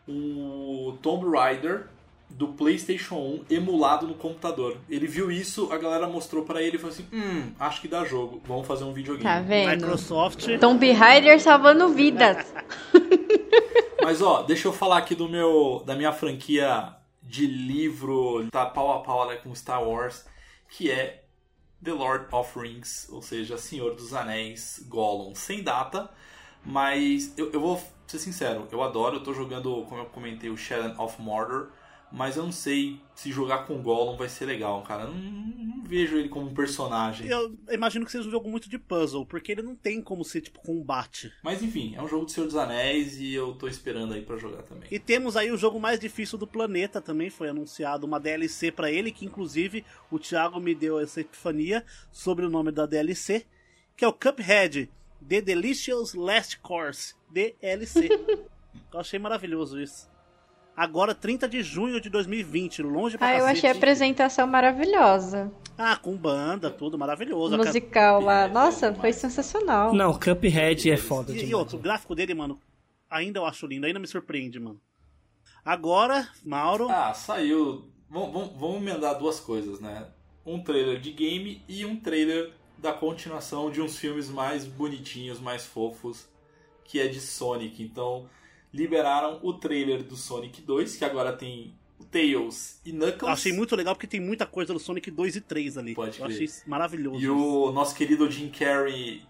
o 0.08 0.97
Tomb 1.01 1.30
Raider 1.30 1.88
do 2.30 2.47
PlayStation 2.47 3.16
1 3.16 3.45
emulado 3.49 4.08
no 4.08 4.16
computador. 4.16 4.78
Ele 4.89 5.08
viu 5.08 5.32
isso, 5.32 5.72
a 5.72 5.78
galera 5.78 6.08
mostrou 6.08 6.43
pra 6.43 6.62
ele 6.62 6.78
e 6.78 6.80
falou 6.80 6.93
assim: 6.93 7.08
Hum, 7.14 7.51
acho 7.60 7.82
que 7.82 7.88
dá 7.88 8.04
jogo, 8.04 8.41
vamos 8.45 8.68
fazer 8.68 8.84
um 8.84 8.93
videogame. 8.93 9.24
Tá 9.24 9.41
vendo? 9.41 9.82
Microsoft. 9.82 10.45
Tomb 10.60 10.91
Raider 10.91 11.39
salvando 11.39 11.89
vidas. 11.89 12.54
Mas 14.04 14.22
ó, 14.22 14.43
deixa 14.43 14.68
eu 14.68 14.74
falar 14.74 14.97
aqui 14.97 15.16
do 15.16 15.30
meu 15.30 15.82
da 15.86 15.95
minha 15.95 16.12
franquia 16.12 16.93
de 17.22 17.47
livro, 17.47 18.47
tá 18.51 18.66
pau 18.66 18.91
a 18.91 18.99
pau 18.99 19.28
né, 19.30 19.38
com 19.38 19.56
Star 19.56 19.82
Wars, 19.82 20.26
que 20.70 20.91
é 20.91 21.24
The 21.84 21.93
Lord 21.93 22.26
of 22.32 22.60
Rings, 22.60 23.08
ou 23.10 23.22
seja, 23.22 23.58
Senhor 23.58 23.95
dos 23.95 24.14
Anéis, 24.14 24.84
Gollum, 24.88 25.34
sem 25.34 25.64
data, 25.64 26.10
mas 26.66 27.34
eu, 27.38 27.51
eu 27.51 27.62
vou 27.62 27.82
ser 28.14 28.20
sincero, 28.20 28.68
eu 28.72 28.82
adoro, 28.82 29.18
eu 29.18 29.24
tô 29.24 29.34
jogando, 29.34 29.84
como 29.84 30.01
eu 30.01 30.05
comentei, 30.05 30.49
o 30.49 30.57
Shadow 30.57 31.03
of 31.03 31.22
Mordor, 31.22 31.70
mas 32.11 32.38
eu 32.38 32.43
não 32.43 32.51
sei 32.51 33.01
se 33.16 33.32
jogar 33.32 33.66
com 33.66 33.82
Gollum 33.82 34.16
vai 34.16 34.30
ser 34.30 34.45
legal, 34.45 34.84
cara. 34.84 35.05
Eu 35.05 35.09
não, 35.09 35.18
não 35.18 35.84
vejo 35.84 36.16
ele 36.16 36.30
como 36.30 36.47
um 36.47 36.53
personagem. 36.53 37.28
Eu 37.28 37.57
imagino 37.72 38.05
que 38.05 38.11
seja 38.11 38.28
um 38.28 38.32
jogo 38.32 38.47
muito 38.47 38.70
de 38.70 38.78
puzzle, 38.78 39.26
porque 39.26 39.51
ele 39.51 39.64
não 39.64 39.76
tem 39.76 39.99
como 39.99 40.24
ser 40.24 40.41
tipo 40.41 40.61
combate. 40.61 41.34
Mas 41.41 41.64
enfim, 41.64 41.95
é 41.95 42.01
um 42.03 42.07
jogo 42.07 42.26
do 42.26 42.32
Senhor 42.32 42.45
dos 42.45 42.55
Anéis 42.55 43.20
e 43.20 43.34
eu 43.34 43.53
tô 43.53 43.68
esperando 43.68 44.14
aí 44.14 44.22
pra 44.22 44.38
jogar 44.38 44.61
também. 44.61 44.88
E 44.91 44.99
temos 44.99 45.36
aí 45.36 45.51
o 45.51 45.57
jogo 45.57 45.80
mais 45.80 45.99
difícil 45.99 46.38
do 46.38 46.45
planeta 46.45 47.01
também, 47.01 47.32
foi 47.32 47.49
anunciado 47.49 48.05
uma 48.05 48.20
DLC 48.20 48.72
pra 48.72 48.91
ele, 48.91 49.11
que 49.11 49.26
inclusive 49.26 49.84
o 50.11 50.20
Thiago 50.20 50.59
me 50.59 50.76
deu 50.76 50.99
essa 50.99 51.22
epifania 51.22 51.84
sobre 52.11 52.45
o 52.45 52.49
nome 52.49 52.72
da 52.72 52.86
DLC, 52.86 53.43
que 53.97 54.05
é 54.05 54.07
o 54.07 54.14
Cuphead, 54.14 54.88
The 55.28 55.41
Delicious 55.41 56.13
Last 56.13 56.59
Course, 56.59 57.13
DLC. 57.32 58.09
eu 58.93 58.99
achei 58.99 59.19
maravilhoso 59.19 59.80
isso. 59.82 60.11
Agora, 60.76 61.13
30 61.13 61.47
de 61.47 61.61
junho 61.61 62.01
de 62.01 62.09
2020, 62.09 62.82
longe 62.82 63.15
pra 63.17 63.28
Ah, 63.28 63.34
eu 63.34 63.39
cacete. 63.41 63.57
achei 63.59 63.69
a 63.69 63.74
apresentação 63.74 64.47
maravilhosa. 64.47 65.51
Ah, 65.78 65.95
com 65.95 66.15
banda, 66.17 66.71
tudo 66.71 66.97
maravilhoso. 66.97 67.55
Musical 67.57 68.19
lá. 68.21 68.47
Nossa, 68.47 68.91
foi 68.95 69.13
sensacional. 69.13 69.93
Não, 69.93 70.13
Cuphead 70.19 70.89
é 70.89 70.97
foda 70.97 71.32
E, 71.32 71.45
e 71.45 71.53
outro, 71.53 71.78
o 71.78 71.80
gráfico 71.80 72.15
dele, 72.15 72.34
mano, 72.34 72.59
ainda 73.09 73.39
eu 73.39 73.45
acho 73.45 73.67
lindo, 73.67 73.86
ainda 73.86 73.99
me 73.99 74.07
surpreende, 74.07 74.59
mano. 74.59 74.82
Agora, 75.63 76.28
Mauro, 76.43 76.89
Ah, 76.89 77.13
saiu. 77.13 77.89
Vamos, 78.09 78.34
vamos, 78.34 78.59
vamos 78.59 78.78
emendar 78.78 79.17
duas 79.17 79.39
coisas, 79.39 79.80
né? 79.80 80.07
Um 80.45 80.61
trailer 80.61 80.99
de 80.99 81.11
game 81.11 81.63
e 81.67 81.86
um 81.86 81.95
trailer 81.99 82.51
da 82.78 82.91
continuação 82.91 83.71
de 83.71 83.82
uns 83.82 83.97
filmes 83.97 84.30
mais 84.30 84.65
bonitinhos, 84.65 85.39
mais 85.39 85.65
fofos, 85.65 86.28
que 86.84 86.99
é 86.99 87.07
de 87.07 87.19
Sonic. 87.19 87.82
Então, 87.82 88.28
liberaram 88.74 89.39
o 89.41 89.53
trailer 89.53 90.03
do 90.03 90.15
Sonic 90.15 90.61
2, 90.61 90.95
que 90.97 91.05
agora 91.05 91.32
tem 91.34 91.74
o 91.99 92.03
Tails 92.03 92.80
e 92.86 92.91
Knuckles. 92.91 93.21
eu 93.21 93.28
achei 93.30 93.53
muito 93.53 93.76
legal 93.76 93.95
porque 93.95 94.07
tem 94.07 94.19
muita 94.19 94.45
coisa 94.45 94.74
do 94.74 94.80
Sonic 94.80 95.09
2 95.11 95.38
e 95.38 95.41
3 95.41 95.78
ali. 95.78 95.93
Pode 95.95 96.19
eu 96.19 96.26
crer. 96.26 96.36
achei 96.36 96.49
maravilhoso. 96.65 97.19
E 97.19 97.30
o 97.30 97.71
nosso 97.71 97.95
querido 97.95 98.30
Jim 98.30 98.49
Carrey, 98.49 99.21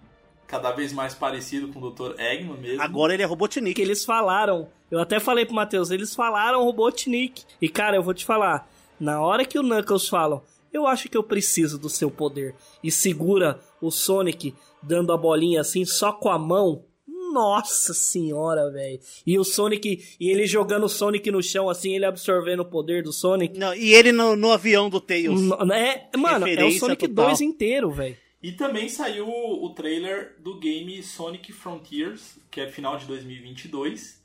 cada 0.47 0.71
vez 0.71 0.91
mais 0.93 1.13
parecido 1.13 1.67
com 1.67 1.79
o 1.79 1.91
Dr. 1.91 2.19
Eggman 2.19 2.57
mesmo. 2.57 2.81
Agora 2.81 3.13
ele 3.13 3.21
é 3.21 3.25
Robotnik. 3.25 3.79
eles 3.79 4.03
falaram. 4.05 4.69
Eu 4.89 4.99
até 4.99 5.19
falei 5.19 5.45
pro 5.45 5.55
Matheus, 5.55 5.91
eles 5.91 6.15
falaram 6.15 6.63
Robotnik. 6.63 7.43
E 7.61 7.67
cara, 7.69 7.97
eu 7.97 8.03
vou 8.03 8.13
te 8.13 8.25
falar, 8.25 8.67
na 8.99 9.21
hora 9.21 9.45
que 9.45 9.59
o 9.59 9.63
Knuckles 9.63 10.07
falam, 10.07 10.41
eu 10.73 10.87
acho 10.87 11.07
que 11.07 11.15
eu 11.15 11.23
preciso 11.23 11.77
do 11.77 11.87
seu 11.89 12.09
poder 12.11 12.55
e 12.83 12.91
segura 12.91 13.59
o 13.79 13.91
Sonic 13.91 14.53
dando 14.81 15.13
a 15.13 15.17
bolinha 15.17 15.61
assim 15.61 15.85
só 15.85 16.11
com 16.11 16.29
a 16.29 16.37
mão. 16.39 16.83
Nossa 17.31 17.93
senhora, 17.93 18.69
velho. 18.69 18.99
E 19.25 19.39
o 19.39 19.43
Sonic, 19.43 20.03
e 20.19 20.29
ele 20.29 20.45
jogando 20.45 20.83
o 20.83 20.89
Sonic 20.89 21.31
no 21.31 21.41
chão 21.41 21.67
assim, 21.69 21.95
ele 21.95 22.05
absorvendo 22.05 22.59
o 22.59 22.65
poder 22.65 23.01
do 23.01 23.11
Sonic. 23.11 23.57
Não, 23.57 23.73
e 23.73 23.93
ele 23.93 24.11
no, 24.11 24.35
no 24.35 24.51
avião 24.51 24.87
do 24.89 24.99
Tails. 24.99 25.41
N- 25.41 25.73
É, 25.73 26.09
mano, 26.15 26.47
é 26.47 26.63
o 26.63 26.71
Sonic 26.71 27.07
total. 27.07 27.25
2 27.27 27.41
inteiro, 27.41 27.89
velho. 27.91 28.15
E 28.41 28.51
também 28.51 28.87
saiu 28.89 29.27
o 29.27 29.69
trailer 29.69 30.35
do 30.39 30.59
game 30.59 31.01
Sonic 31.01 31.51
Frontiers, 31.53 32.37
que 32.51 32.59
é 32.61 32.67
final 32.67 32.97
de 32.97 33.05
2022. 33.05 34.21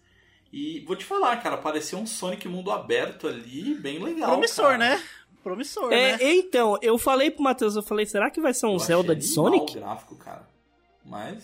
E 0.52 0.80
vou 0.86 0.96
te 0.96 1.04
falar, 1.04 1.36
cara, 1.36 1.56
pareceu 1.58 1.98
um 1.98 2.06
Sonic 2.06 2.48
mundo 2.48 2.70
aberto 2.70 3.26
ali, 3.28 3.74
bem 3.74 4.02
legal. 4.02 4.30
Promissor, 4.32 4.64
cara. 4.64 4.78
né? 4.78 5.02
Promissor, 5.48 5.92
É, 5.92 6.12
né? 6.12 6.18
então, 6.20 6.78
eu 6.82 6.98
falei 6.98 7.30
pro 7.30 7.42
Matheus, 7.42 7.74
eu 7.76 7.82
falei, 7.82 8.04
será 8.06 8.30
que 8.30 8.40
vai 8.40 8.52
ser 8.52 8.66
um 8.66 8.72
Eu 8.74 8.78
Zelda 8.78 9.12
achei 9.12 9.20
de 9.22 9.26
Sonic? 9.28 9.76
o 9.76 9.80
gráfico, 9.80 10.14
cara. 10.16 10.46
Sem 11.04 11.38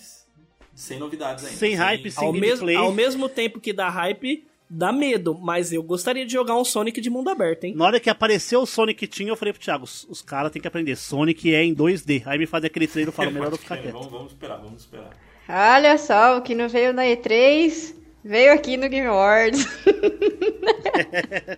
sem 0.75 0.99
novidades 0.99 1.45
ainda. 1.45 1.57
Sem 1.57 1.75
hype, 1.75 2.11
sem 2.11 2.25
Ao 2.27 2.33
mesmo, 2.33 2.69
ao 2.77 2.93
mesmo 2.93 3.29
tempo 3.29 3.61
que 3.61 3.73
dá 3.73 3.89
hype, 3.89 4.45
dá 4.69 4.93
medo. 4.93 5.35
Mas 5.41 5.73
eu 5.73 5.83
gostaria 5.83 6.27
de 6.27 6.33
jogar 6.33 6.57
um 6.57 6.65
Sonic 6.65 7.01
de 7.01 7.09
mundo 7.09 7.31
aberto, 7.31 7.65
hein? 7.65 7.75
Na 7.77 7.85
hora 7.87 8.01
que 8.01 8.11
apareceu 8.11 8.61
o 8.61 8.67
Sonic 8.67 9.07
Team, 9.07 9.29
eu 9.29 9.37
falei 9.37 9.53
pro 9.55 9.63
Thiago, 9.63 9.85
os, 9.85 10.05
os 10.11 10.21
caras 10.21 10.51
têm 10.53 10.61
que 10.61 10.69
aprender. 10.69 10.97
Sonic 10.97 11.55
é 11.55 11.63
em 11.63 11.75
2D. 11.75 12.23
Aí 12.27 12.39
me 12.39 12.47
faz 12.47 12.65
aquele 12.65 12.87
trailer 12.89 13.09
e 13.09 13.11
eu 13.11 13.13
falo, 13.13 13.31
melhor 13.33 13.53
eu 13.53 13.59
ficar 13.59 13.77
quieto. 13.79 13.93
vamos, 13.93 14.09
vamos 14.11 14.33
esperar, 14.33 14.57
vamos 14.59 14.81
esperar. 14.83 15.11
Olha 15.49 15.97
só, 15.97 16.39
o 16.39 16.43
que 16.43 16.55
não 16.55 16.69
veio 16.69 16.93
na 16.93 17.05
E3, 17.05 17.95
veio 18.25 18.53
aqui 18.53 18.77
no 18.77 18.89
Game 18.89 19.07
Awards. 19.07 19.65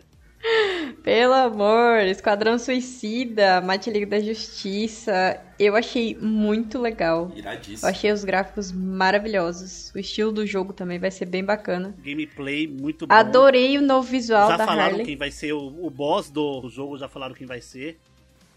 Pelo 1.03 1.32
amor, 1.34 2.01
Esquadrão 2.01 2.59
Suicida, 2.59 3.61
Mate 3.61 3.90
Liga 3.90 4.07
da 4.07 4.20
Justiça. 4.20 5.40
Eu 5.59 5.76
achei 5.76 6.16
muito 6.20 6.78
legal. 6.80 7.30
Eu 7.32 7.38
Iradíssimo. 7.38 7.88
achei 7.88 8.12
os 8.12 8.24
gráficos 8.24 8.72
maravilhosos. 8.72 9.92
O 9.94 9.99
estilo 9.99 10.32
do 10.32 10.47
jogo 10.47 10.72
também 10.72 10.99
vai 10.99 11.11
ser 11.11 11.26
bem 11.26 11.44
bacana. 11.44 11.94
Gameplay 12.05 12.66
muito 12.66 13.07
bom. 13.07 13.14
Adorei 13.14 13.78
o 13.78 13.82
novo 13.82 14.07
visual 14.09 14.49
Já 14.51 14.57
da 14.57 14.66
falaram 14.66 14.90
Harley. 14.90 15.07
quem 15.07 15.16
vai 15.16 15.30
ser 15.30 15.53
o, 15.53 15.86
o 15.86 15.90
boss 15.90 16.30
do 16.30 16.68
jogo, 16.68 16.99
já 16.99 17.09
falaram 17.09 17.34
quem 17.34 17.47
vai 17.47 17.61
ser. 17.61 17.99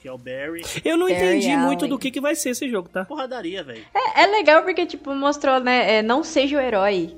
Que 0.02 0.08
é 0.08 0.12
o 0.14 0.18
Barry. 0.18 0.62
Eu 0.86 0.96
não 0.98 1.08
Barry 1.08 1.18
entendi 1.40 1.58
muito 1.58 1.82
Allen. 1.82 1.90
do 1.90 2.00
que, 2.00 2.10
que 2.10 2.22
vai 2.22 2.34
ser 2.34 2.52
esse 2.52 2.70
jogo, 2.70 2.88
tá? 2.88 3.04
Porradaria, 3.04 3.62
velho. 3.64 3.84
É, 3.94 4.24
é 4.24 4.28
legal 4.28 4.64
porque, 4.64 4.86
tipo, 4.86 5.14
mostrou, 5.14 5.60
né? 5.60 5.96
é, 5.98 6.02
não 6.02 6.24
seja 6.24 6.58
o 6.58 6.62
herói. 6.62 7.16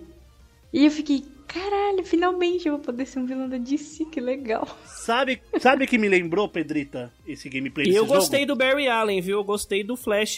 E 0.73 0.85
eu 0.85 0.89
fiquei, 0.91 1.23
caralho, 1.53 2.03
finalmente 2.03 2.67
eu 2.67 2.75
vou 2.75 2.81
poder 2.85 3.05
ser 3.05 3.19
um 3.19 3.25
vilão 3.25 3.49
da 3.49 3.57
DC, 3.57 4.05
que 4.05 4.19
legal. 4.21 4.67
Sabe, 4.85 5.41
sabe 5.59 5.85
que 5.87 5.97
me 5.97 6.07
lembrou, 6.07 6.47
Pedrita, 6.47 7.11
esse 7.27 7.49
gameplay 7.49 7.85
E 7.85 7.89
desse 7.89 7.97
eu 7.99 8.05
jogo? 8.05 8.17
gostei 8.17 8.45
do 8.45 8.55
Barry 8.55 8.87
Allen, 8.87 9.19
viu? 9.21 9.37
Eu 9.39 9.43
gostei 9.43 9.83
do 9.83 9.95
Flash 9.97 10.37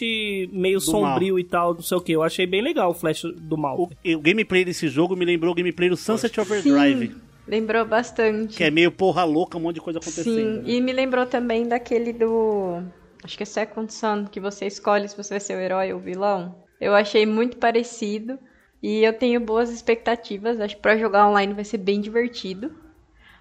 meio 0.51 0.79
sombrio 0.79 1.37
e 1.37 1.43
tal, 1.43 1.73
não 1.73 1.81
sei 1.81 1.97
o 1.97 2.01
que. 2.01 2.11
Eu 2.13 2.23
achei 2.23 2.47
bem 2.47 2.61
legal 2.61 2.91
o 2.91 2.93
Flash 2.93 3.23
do 3.35 3.57
mal. 3.57 3.77
O, 3.79 3.89
o 4.15 4.19
gameplay 4.19 4.65
desse 4.65 4.87
jogo 4.87 5.15
me 5.15 5.25
lembrou 5.25 5.51
o 5.51 5.55
gameplay 5.55 5.89
do 5.89 5.97
Sunset 5.97 6.39
Overdrive, 6.39 7.07
Sim, 7.07 7.21
lembrou 7.47 7.85
bastante. 7.85 8.57
que 8.57 8.63
é 8.63 8.71
meio 8.71 8.91
porra 8.91 9.23
louca, 9.23 9.57
um 9.57 9.61
monte 9.61 9.75
de 9.75 9.81
coisa 9.81 9.99
acontecendo. 9.99 10.63
Sim, 10.65 10.71
e 10.71 10.81
me 10.81 10.91
lembrou 10.93 11.25
também 11.25 11.67
daquele 11.67 12.11
do. 12.13 12.81
Acho 13.23 13.37
que 13.37 13.43
é 13.43 13.45
Second 13.45 13.93
Son, 13.93 14.25
que 14.25 14.39
você 14.39 14.65
escolhe 14.65 15.07
se 15.07 15.15
você 15.15 15.35
vai 15.35 15.39
ser 15.39 15.55
o 15.55 15.59
herói 15.61 15.93
ou 15.93 15.99
o 15.99 16.01
vilão. 16.01 16.55
Eu 16.81 16.93
achei 16.93 17.25
muito 17.25 17.57
parecido. 17.57 18.37
E 18.83 19.01
eu 19.01 19.13
tenho 19.13 19.39
boas 19.39 19.69
expectativas. 19.71 20.59
Acho 20.59 20.75
que 20.75 20.81
pra 20.81 20.97
jogar 20.97 21.29
online 21.29 21.53
vai 21.53 21.63
ser 21.63 21.77
bem 21.77 22.01
divertido. 22.01 22.75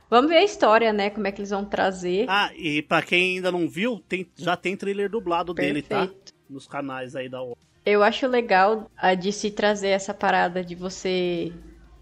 Vamos 0.08 0.30
ver 0.30 0.36
a 0.36 0.44
história, 0.44 0.92
né? 0.92 1.10
Como 1.10 1.26
é 1.26 1.32
que 1.32 1.40
eles 1.40 1.50
vão 1.50 1.64
trazer. 1.64 2.26
Ah, 2.28 2.52
e 2.54 2.80
pra 2.80 3.02
quem 3.02 3.36
ainda 3.36 3.50
não 3.50 3.68
viu, 3.68 3.98
tem, 4.08 4.30
já 4.36 4.56
tem 4.56 4.76
trailer 4.76 5.10
dublado 5.10 5.52
dele, 5.52 5.82
tá? 5.82 6.06
Perfeito. 6.06 6.32
Nos 6.48 6.68
canais 6.68 7.16
aí 7.16 7.28
da 7.28 7.40
Eu 7.84 8.04
acho 8.04 8.28
legal 8.28 8.88
a 8.96 9.14
de 9.14 9.32
se 9.32 9.50
trazer 9.50 9.88
essa 9.88 10.14
parada 10.14 10.62
de 10.62 10.76
você, 10.76 11.50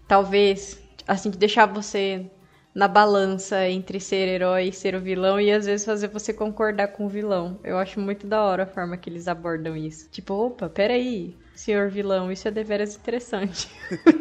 talvez, 0.07 0.79
assim, 1.07 1.31
de 1.31 1.37
deixar 1.37 1.65
você 1.65 2.29
na 2.75 2.87
balança 2.87 3.67
entre 3.67 3.99
ser 3.99 4.27
herói 4.27 4.67
e 4.67 4.73
ser 4.73 4.93
o 4.93 5.01
vilão 5.01 5.39
e 5.39 5.51
às 5.51 5.65
vezes 5.65 5.85
fazer 5.85 6.09
você 6.09 6.33
concordar 6.33 6.89
com 6.89 7.05
o 7.05 7.09
vilão. 7.09 7.59
Eu 7.63 7.77
acho 7.77 7.99
muito 7.99 8.27
da 8.27 8.43
hora 8.43 8.63
a 8.63 8.67
forma 8.67 8.97
que 8.97 9.09
eles 9.09 9.27
abordam 9.27 9.75
isso. 9.75 10.09
Tipo, 10.09 10.33
opa, 10.33 10.69
peraí, 10.69 11.35
senhor 11.61 11.89
vilão, 11.89 12.31
isso 12.31 12.47
é 12.47 12.51
deveras 12.51 12.95
interessante. 12.95 13.67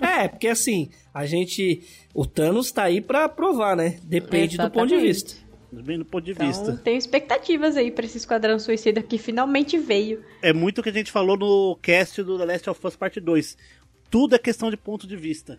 É, 0.00 0.28
porque 0.28 0.48
assim, 0.48 0.90
a 1.12 1.26
gente. 1.26 1.82
O 2.14 2.24
Thanos 2.26 2.70
tá 2.70 2.84
aí 2.84 3.00
pra 3.00 3.28
provar, 3.28 3.76
né? 3.76 3.98
Depende 4.02 4.56
do 4.56 4.70
ponto 4.70 4.86
de 4.88 4.94
Exatamente. 4.94 5.06
vista. 5.06 5.44
Bem 5.72 5.98
do 5.98 6.04
ponto 6.04 6.24
de 6.24 6.32
Então, 6.32 6.46
vista. 6.46 6.76
tenho 6.84 6.96
expectativas 6.98 7.76
aí 7.76 7.90
pra 7.90 8.04
esse 8.04 8.16
Esquadrão 8.18 8.58
Suicida 8.58 9.02
que 9.02 9.18
finalmente 9.18 9.76
veio. 9.76 10.22
É 10.40 10.52
muito 10.52 10.78
o 10.78 10.82
que 10.84 10.90
a 10.90 10.92
gente 10.92 11.10
falou 11.10 11.36
no 11.36 11.76
cast 11.82 12.22
do 12.22 12.38
The 12.38 12.44
Last 12.44 12.70
of 12.70 12.86
Us 12.86 12.94
Part 12.96 13.18
2. 13.18 13.56
Tudo 14.08 14.36
é 14.36 14.38
questão 14.38 14.70
de 14.70 14.76
ponto 14.76 15.06
de 15.06 15.16
vista. 15.16 15.58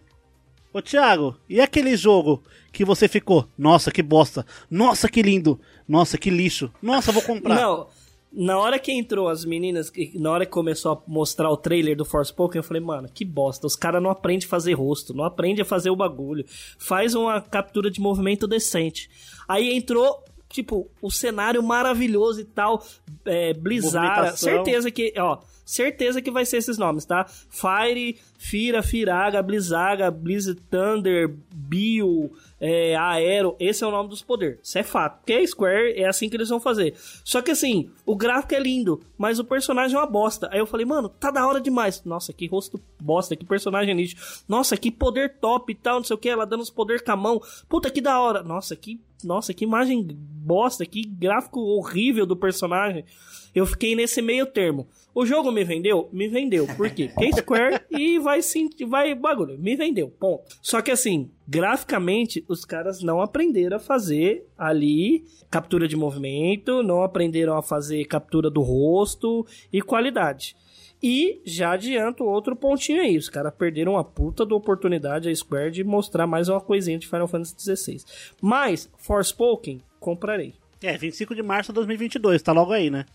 Ô 0.71 0.81
Thiago, 0.81 1.35
e 1.49 1.59
aquele 1.59 1.97
jogo 1.97 2.41
que 2.71 2.85
você 2.85 3.07
ficou? 3.09 3.47
Nossa, 3.57 3.91
que 3.91 4.01
bosta. 4.01 4.45
Nossa, 4.69 5.09
que 5.09 5.21
lindo. 5.21 5.59
Nossa, 5.87 6.17
que 6.17 6.29
lixo. 6.29 6.71
Nossa, 6.81 7.11
vou 7.11 7.21
comprar. 7.21 7.55
Não, 7.55 7.87
na 8.36 8.59
hora 8.59 8.77
que 8.77 8.91
entrou 8.91 9.29
as 9.29 9.45
meninas, 9.45 9.91
na 10.15 10.31
hora 10.31 10.45
que 10.45 10.51
começou 10.51 10.91
a 10.91 11.01
mostrar 11.07 11.49
o 11.49 11.57
trailer 11.57 11.95
do 11.95 12.03
Forspoken, 12.03 12.59
eu 12.59 12.63
falei, 12.63 12.81
mano, 12.81 13.09
que 13.11 13.23
bosta. 13.23 13.65
Os 13.65 13.75
caras 13.75 14.03
não 14.03 14.09
aprendem 14.09 14.45
a 14.45 14.49
fazer 14.49 14.73
rosto, 14.73 15.13
não 15.13 15.23
aprendem 15.23 15.61
a 15.61 15.65
fazer 15.65 15.89
o 15.89 15.95
bagulho. 15.95 16.45
Faz 16.77 17.15
uma 17.15 17.39
captura 17.41 17.89
de 17.89 18.01
movimento 18.01 18.47
decente. 18.47 19.09
Aí 19.47 19.73
entrou. 19.73 20.23
Tipo, 20.47 20.89
o 21.01 21.11
cenário 21.11 21.61
maravilhoso 21.61 22.39
e 22.39 22.45
tal, 22.45 22.81
é, 23.25 23.53
Blizzard, 23.53 24.39
certeza 24.39 24.89
que, 24.89 25.11
ó, 25.17 25.39
certeza 25.66 26.22
que 26.22 26.32
vai 26.32 26.45
ser 26.45 26.57
esses 26.57 26.78
nomes, 26.78 27.05
tá? 27.05 27.26
Fire, 27.49 28.18
Fira, 28.38 28.84
Firaga, 28.84 29.41
Blizzaga, 29.41 30.11
Blizzard 30.11 30.61
Thunder, 30.70 31.36
Bio, 31.53 32.32
é, 32.59 32.95
Aero, 32.95 33.55
esse 33.59 33.84
é 33.84 33.88
o 33.88 33.91
nome 33.91 34.09
dos 34.09 34.22
poderes. 34.22 34.59
Isso 34.63 34.78
é 34.78 34.84
fato. 34.84 35.20
Porque 35.20 35.45
Square 35.47 35.93
é 35.99 36.07
assim 36.07 36.30
que 36.30 36.36
eles 36.36 36.49
vão 36.49 36.59
fazer. 36.59 36.93
Só 37.24 37.41
que 37.41 37.51
assim, 37.51 37.89
o 38.05 38.16
gráfico 38.16 38.53
é 38.53 38.59
lindo, 38.59 39.01
mas 39.18 39.39
o 39.39 39.43
personagem 39.43 39.95
é 39.95 39.99
uma 39.99 40.05
bosta. 40.05 40.49
Aí 40.51 40.59
eu 40.59 40.68
falei, 40.68 40.86
mano, 40.86 41.09
tá 41.09 41.32
da 41.32 41.45
hora 41.47 41.59
demais. 41.59 42.03
Nossa, 42.03 42.32
que 42.32 42.47
rosto 42.47 42.80
bosta, 42.99 43.36
que 43.36 43.45
personagem 43.45 43.95
lixo. 43.95 44.43
Nossa, 44.47 44.78
que 44.78 44.91
poder 44.91 45.38
top 45.39 45.72
e 45.72 45.76
tal, 45.76 45.97
não 45.97 46.03
sei 46.03 46.16
o 46.16 46.20
que. 46.20 46.30
Ela 46.30 46.45
dando 46.45 46.61
os 46.61 46.70
poderes 46.70 47.01
com 47.01 47.11
a 47.11 47.16
mão. 47.16 47.41
Puta, 47.68 47.89
que 47.89 48.01
da 48.01 48.20
hora. 48.20 48.43
Nossa, 48.43 48.76
que, 48.76 48.99
nossa, 49.24 49.53
que 49.53 49.63
imagem 49.63 50.05
bosta, 50.07 50.86
que 50.86 51.03
gráfico 51.05 51.59
horrível 51.59 52.26
do 52.26 52.36
personagem. 52.36 53.05
Eu 53.53 53.66
fiquei 53.66 53.95
nesse 53.95 54.22
meio 54.22 54.45
termo. 54.45 54.88
O 55.16 55.26
jogo 55.26 55.49
me 55.49 55.63
vendeu? 55.63 56.09
Me 56.11 56.28
vendeu. 56.28 56.68
Por 56.76 56.89
quê? 56.89 57.07
Porque 57.07 57.26
é 57.26 57.32
Square 57.32 57.82
e 57.89 58.20
vai 58.20 58.41
sim, 58.41 58.68
vai 58.86 59.16
bagulho. 59.16 59.57
Me 59.57 59.74
vendeu, 59.74 60.09
ponto. 60.09 60.43
Só 60.61 60.82
que 60.82 60.91
assim, 60.91 61.32
graficamente, 61.47 62.43
os 62.49 62.66
caras 62.66 63.01
não 63.01 63.22
aprenderam 63.22 63.78
a 63.78 63.80
fazer 63.80 64.45
ali 64.57 65.24
captura 65.49 65.88
de 65.88 65.95
movimento, 65.95 66.84
não 66.84 67.01
aprenderam 67.01 67.55
a 67.55 67.61
fazer 67.61 68.03
captura 68.03 68.49
do 68.49 68.61
rosto 68.61 69.47
e 69.72 69.82
qualidade. 69.82 70.53
E 71.01 71.41
já 71.45 71.72
adianto 71.72 72.26
outro 72.26 72.53
pontinho 72.53 73.01
aí. 73.01 73.18
Os 73.18 73.30
caras 73.30 73.53
perderam 73.53 73.93
uma 73.93 74.03
puta 74.03 74.45
da 74.45 74.53
oportunidade 74.53 75.30
a 75.30 75.36
Square 75.36 75.72
de 75.72 75.84
mostrar 75.86 76.28
mais 76.28 76.49
uma 76.49 76.59
coisinha 76.59 76.99
de 76.99 77.07
Final 77.07 77.30
Fantasy 77.30 77.55
XVI. 77.57 77.97
Mas, 78.41 78.91
Forspoken, 78.97 79.82
comprarei. 79.97 80.55
É, 80.84 80.97
25 80.97 81.34
de 81.34 81.41
março 81.41 81.72
de 81.72 81.76
2022, 81.76 82.41
tá 82.41 82.51
logo 82.51 82.74
aí, 82.74 82.89
né? 82.89 83.05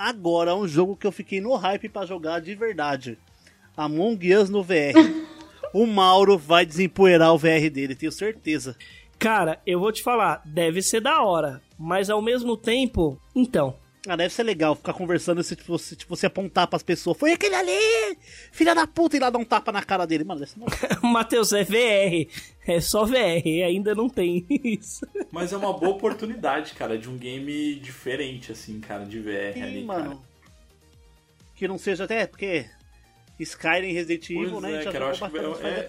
Agora, 0.00 0.54
um 0.54 0.66
jogo 0.66 0.96
que 0.96 1.06
eu 1.06 1.12
fiquei 1.12 1.42
no 1.42 1.54
hype 1.56 1.86
pra 1.90 2.06
jogar 2.06 2.40
de 2.40 2.54
verdade. 2.54 3.18
Among 3.76 4.34
Us 4.34 4.48
no 4.48 4.62
VR. 4.62 4.96
o 5.74 5.86
Mauro 5.86 6.38
vai 6.38 6.64
desempoeirar 6.64 7.34
o 7.34 7.36
VR 7.36 7.68
dele, 7.70 7.94
tenho 7.94 8.10
certeza. 8.10 8.74
Cara, 9.18 9.60
eu 9.66 9.78
vou 9.78 9.92
te 9.92 10.02
falar, 10.02 10.40
deve 10.46 10.80
ser 10.80 11.02
da 11.02 11.22
hora, 11.22 11.60
mas 11.78 12.08
ao 12.08 12.22
mesmo 12.22 12.56
tempo, 12.56 13.20
então, 13.36 13.76
Ah, 14.08 14.16
deve 14.16 14.32
ser 14.32 14.44
legal 14.44 14.74
ficar 14.74 14.94
conversando 14.94 15.42
se 15.42 15.54
tipo, 15.54 15.78
se, 15.78 15.94
tipo, 15.94 16.16
você 16.16 16.24
apontar 16.24 16.66
pras 16.66 16.82
pessoas. 16.82 17.18
Foi 17.18 17.32
aquele 17.32 17.54
ali! 17.54 18.16
Filha 18.50 18.74
da 18.74 18.86
puta! 18.86 19.16
E 19.16 19.20
lá 19.20 19.28
dar 19.28 19.38
um 19.38 19.44
tapa 19.44 19.70
na 19.70 19.82
cara 19.82 20.06
dele. 20.06 20.24
Mano, 20.24 20.40
deve 20.40 20.52
ser. 20.52 20.58
Matheus, 21.04 21.52
é 21.52 21.64
VR, 21.64 22.26
é 22.66 22.80
só 22.80 23.04
VR, 23.04 23.64
ainda 23.66 23.94
não 23.94 24.08
tem 24.08 24.46
isso. 24.48 25.06
Mas 25.30 25.52
é 25.52 25.56
uma 25.58 25.72
boa 25.74 25.90
oportunidade, 25.92 26.72
cara, 26.72 26.96
de 26.96 27.10
um 27.10 27.16
game 27.18 27.74
diferente, 27.74 28.50
assim, 28.52 28.80
cara, 28.80 29.04
de 29.04 29.20
VR 29.20 29.52
Sim, 29.52 29.62
ali, 29.62 29.84
mano. 29.84 30.04
cara. 30.10 30.30
Que 31.54 31.68
não 31.68 31.76
seja 31.76 32.04
até 32.04 32.26
porque 32.26 32.64
Skyrim 33.38 33.92
Resident 33.92 34.30
Evil, 34.30 34.50
Pois 34.50 34.62
né? 34.62 34.80
é, 34.80 34.82
já 34.82 34.92
cara, 34.92 35.04
eu 35.04 35.10
acho 35.10 35.30
que 35.30 35.36
é, 35.36 35.40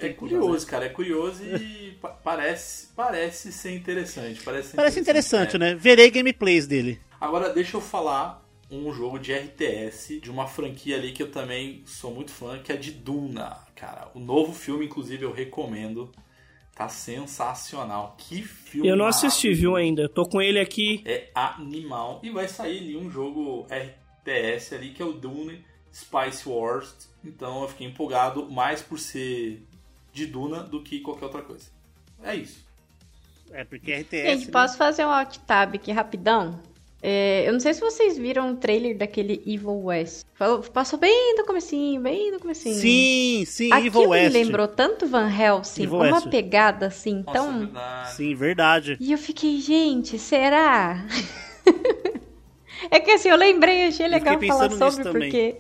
é 0.01 0.07
já, 0.09 0.13
curioso, 0.15 0.65
né? 0.65 0.69
cara, 0.71 0.85
é 0.85 0.89
curioso 0.89 1.43
e 1.45 1.97
pa- 2.01 2.09
parece, 2.09 2.87
parece 2.93 3.53
ser 3.53 3.71
interessante. 3.73 4.41
Parece, 4.43 4.69
ser 4.71 4.75
Parece 4.75 4.99
interessante, 4.99 5.55
é. 5.55 5.59
né? 5.59 5.75
Verei 5.75 6.11
gameplays 6.11 6.67
dele. 6.67 6.99
Agora, 7.21 7.53
deixa 7.53 7.77
eu 7.77 7.81
falar 7.81 8.43
um 8.71 8.91
jogo 8.91 9.19
de 9.19 9.31
RTS, 9.31 10.19
de 10.19 10.31
uma 10.31 10.47
franquia 10.47 10.95
ali 10.95 11.11
que 11.11 11.21
eu 11.21 11.29
também 11.29 11.83
sou 11.85 12.11
muito 12.11 12.31
fã, 12.31 12.57
que 12.57 12.71
é 12.71 12.75
de 12.75 12.89
Duna, 12.89 13.57
cara. 13.75 14.09
O 14.15 14.19
novo 14.19 14.51
filme, 14.53 14.85
inclusive, 14.85 15.23
eu 15.23 15.31
recomendo. 15.31 16.11
Tá 16.73 16.89
sensacional. 16.89 18.15
Que 18.17 18.41
filme 18.41 18.87
Eu 18.87 18.95
não 18.95 19.05
assisti, 19.05 19.53
viu, 19.53 19.75
ainda. 19.75 20.03
Eu 20.03 20.09
tô 20.09 20.25
com 20.25 20.41
ele 20.41 20.59
aqui. 20.59 21.03
É 21.05 21.29
animal. 21.35 22.21
E 22.23 22.31
vai 22.31 22.47
sair 22.47 22.79
ali 22.79 22.97
um 22.97 23.11
jogo 23.11 23.67
RTS 23.69 24.73
ali, 24.73 24.89
que 24.89 25.01
é 25.03 25.05
o 25.05 25.13
Dune 25.13 25.63
Spice 25.93 26.49
Wars. 26.49 27.07
Então 27.23 27.61
eu 27.61 27.67
fiquei 27.67 27.85
empolgado 27.85 28.49
mais 28.49 28.81
por 28.81 28.97
ser 28.97 29.61
de 30.11 30.25
Duna 30.25 30.63
do 30.63 30.81
que 30.81 31.01
qualquer 31.01 31.25
outra 31.25 31.43
coisa. 31.43 31.69
É 32.23 32.35
isso. 32.35 32.65
É, 33.51 33.63
porque 33.63 33.93
RTS. 33.93 34.25
Gente, 34.25 34.45
né? 34.45 34.51
posso 34.51 34.77
fazer 34.77 35.05
um 35.05 35.09
alt 35.09 35.37
tab 35.39 35.75
aqui 35.75 35.91
rapidão? 35.91 36.70
É, 37.03 37.45
eu 37.47 37.53
não 37.53 37.59
sei 37.59 37.73
se 37.73 37.81
vocês 37.81 38.15
viram 38.17 38.51
o 38.51 38.55
trailer 38.57 38.95
daquele 38.95 39.41
Evil 39.45 39.85
West. 39.85 40.23
Falou- 40.35 40.59
Passou 40.61 40.99
bem 40.99 41.35
no 41.35 41.43
comecinho, 41.45 41.99
bem 41.99 42.31
no 42.31 42.39
comecinho. 42.39 42.75
Sim, 42.75 43.43
sim, 43.47 43.71
Aquilo 43.73 43.87
Evil 43.87 44.01
me 44.01 44.07
West. 44.07 44.33
lembrou 44.33 44.67
tanto 44.67 45.07
Van 45.07 45.27
Helsing, 45.29 45.83
Evil 45.83 45.95
uma 45.97 46.13
West. 46.15 46.29
pegada 46.29 46.85
assim, 46.87 47.23
Nossa, 47.25 47.39
tão... 47.39 47.59
verdade. 47.59 48.13
Sim, 48.15 48.35
verdade. 48.35 48.97
E 48.99 49.11
eu 49.11 49.17
fiquei, 49.17 49.59
gente, 49.59 50.19
será? 50.19 51.03
é 52.91 52.99
que 52.99 53.11
assim, 53.11 53.29
eu 53.29 53.35
lembrei, 53.37 53.87
achei 53.87 54.07
legal 54.07 54.39
falar 54.39 54.69
sobre, 54.71 55.03
também. 55.03 55.21
porque... 55.31 55.55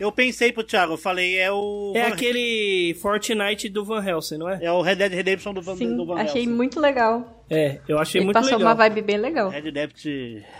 Eu 0.00 0.12
pensei 0.12 0.52
pro 0.52 0.62
Thiago, 0.62 0.92
eu 0.92 0.96
falei, 0.98 1.36
é 1.36 1.50
o. 1.50 1.92
É 1.96 2.02
Van- 2.08 2.14
aquele 2.14 2.94
Fortnite 3.00 3.68
do 3.68 3.84
Van 3.84 4.04
Helsing, 4.04 4.38
não 4.38 4.48
é? 4.48 4.58
É 4.62 4.70
o 4.70 4.80
Red 4.80 4.96
Dead 4.96 5.12
Redemption 5.12 5.52
do 5.52 5.60
Van, 5.60 5.76
Sim, 5.76 5.96
do 5.96 6.06
Van 6.06 6.14
achei 6.20 6.42
Helsing. 6.42 6.54
muito 6.54 6.78
legal. 6.80 7.44
É, 7.50 7.80
eu 7.88 7.98
achei 7.98 8.20
Ele 8.20 8.26
muito 8.26 8.34
passou 8.34 8.58
legal. 8.58 8.68
uma 8.68 8.74
vibe 8.74 9.02
bem 9.02 9.16
legal. 9.18 9.48
Red 9.50 9.70
Dead, 9.72 9.90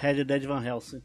Red 0.00 0.24
Dead 0.24 0.42
Van 0.44 0.64
Helsing. 0.64 1.02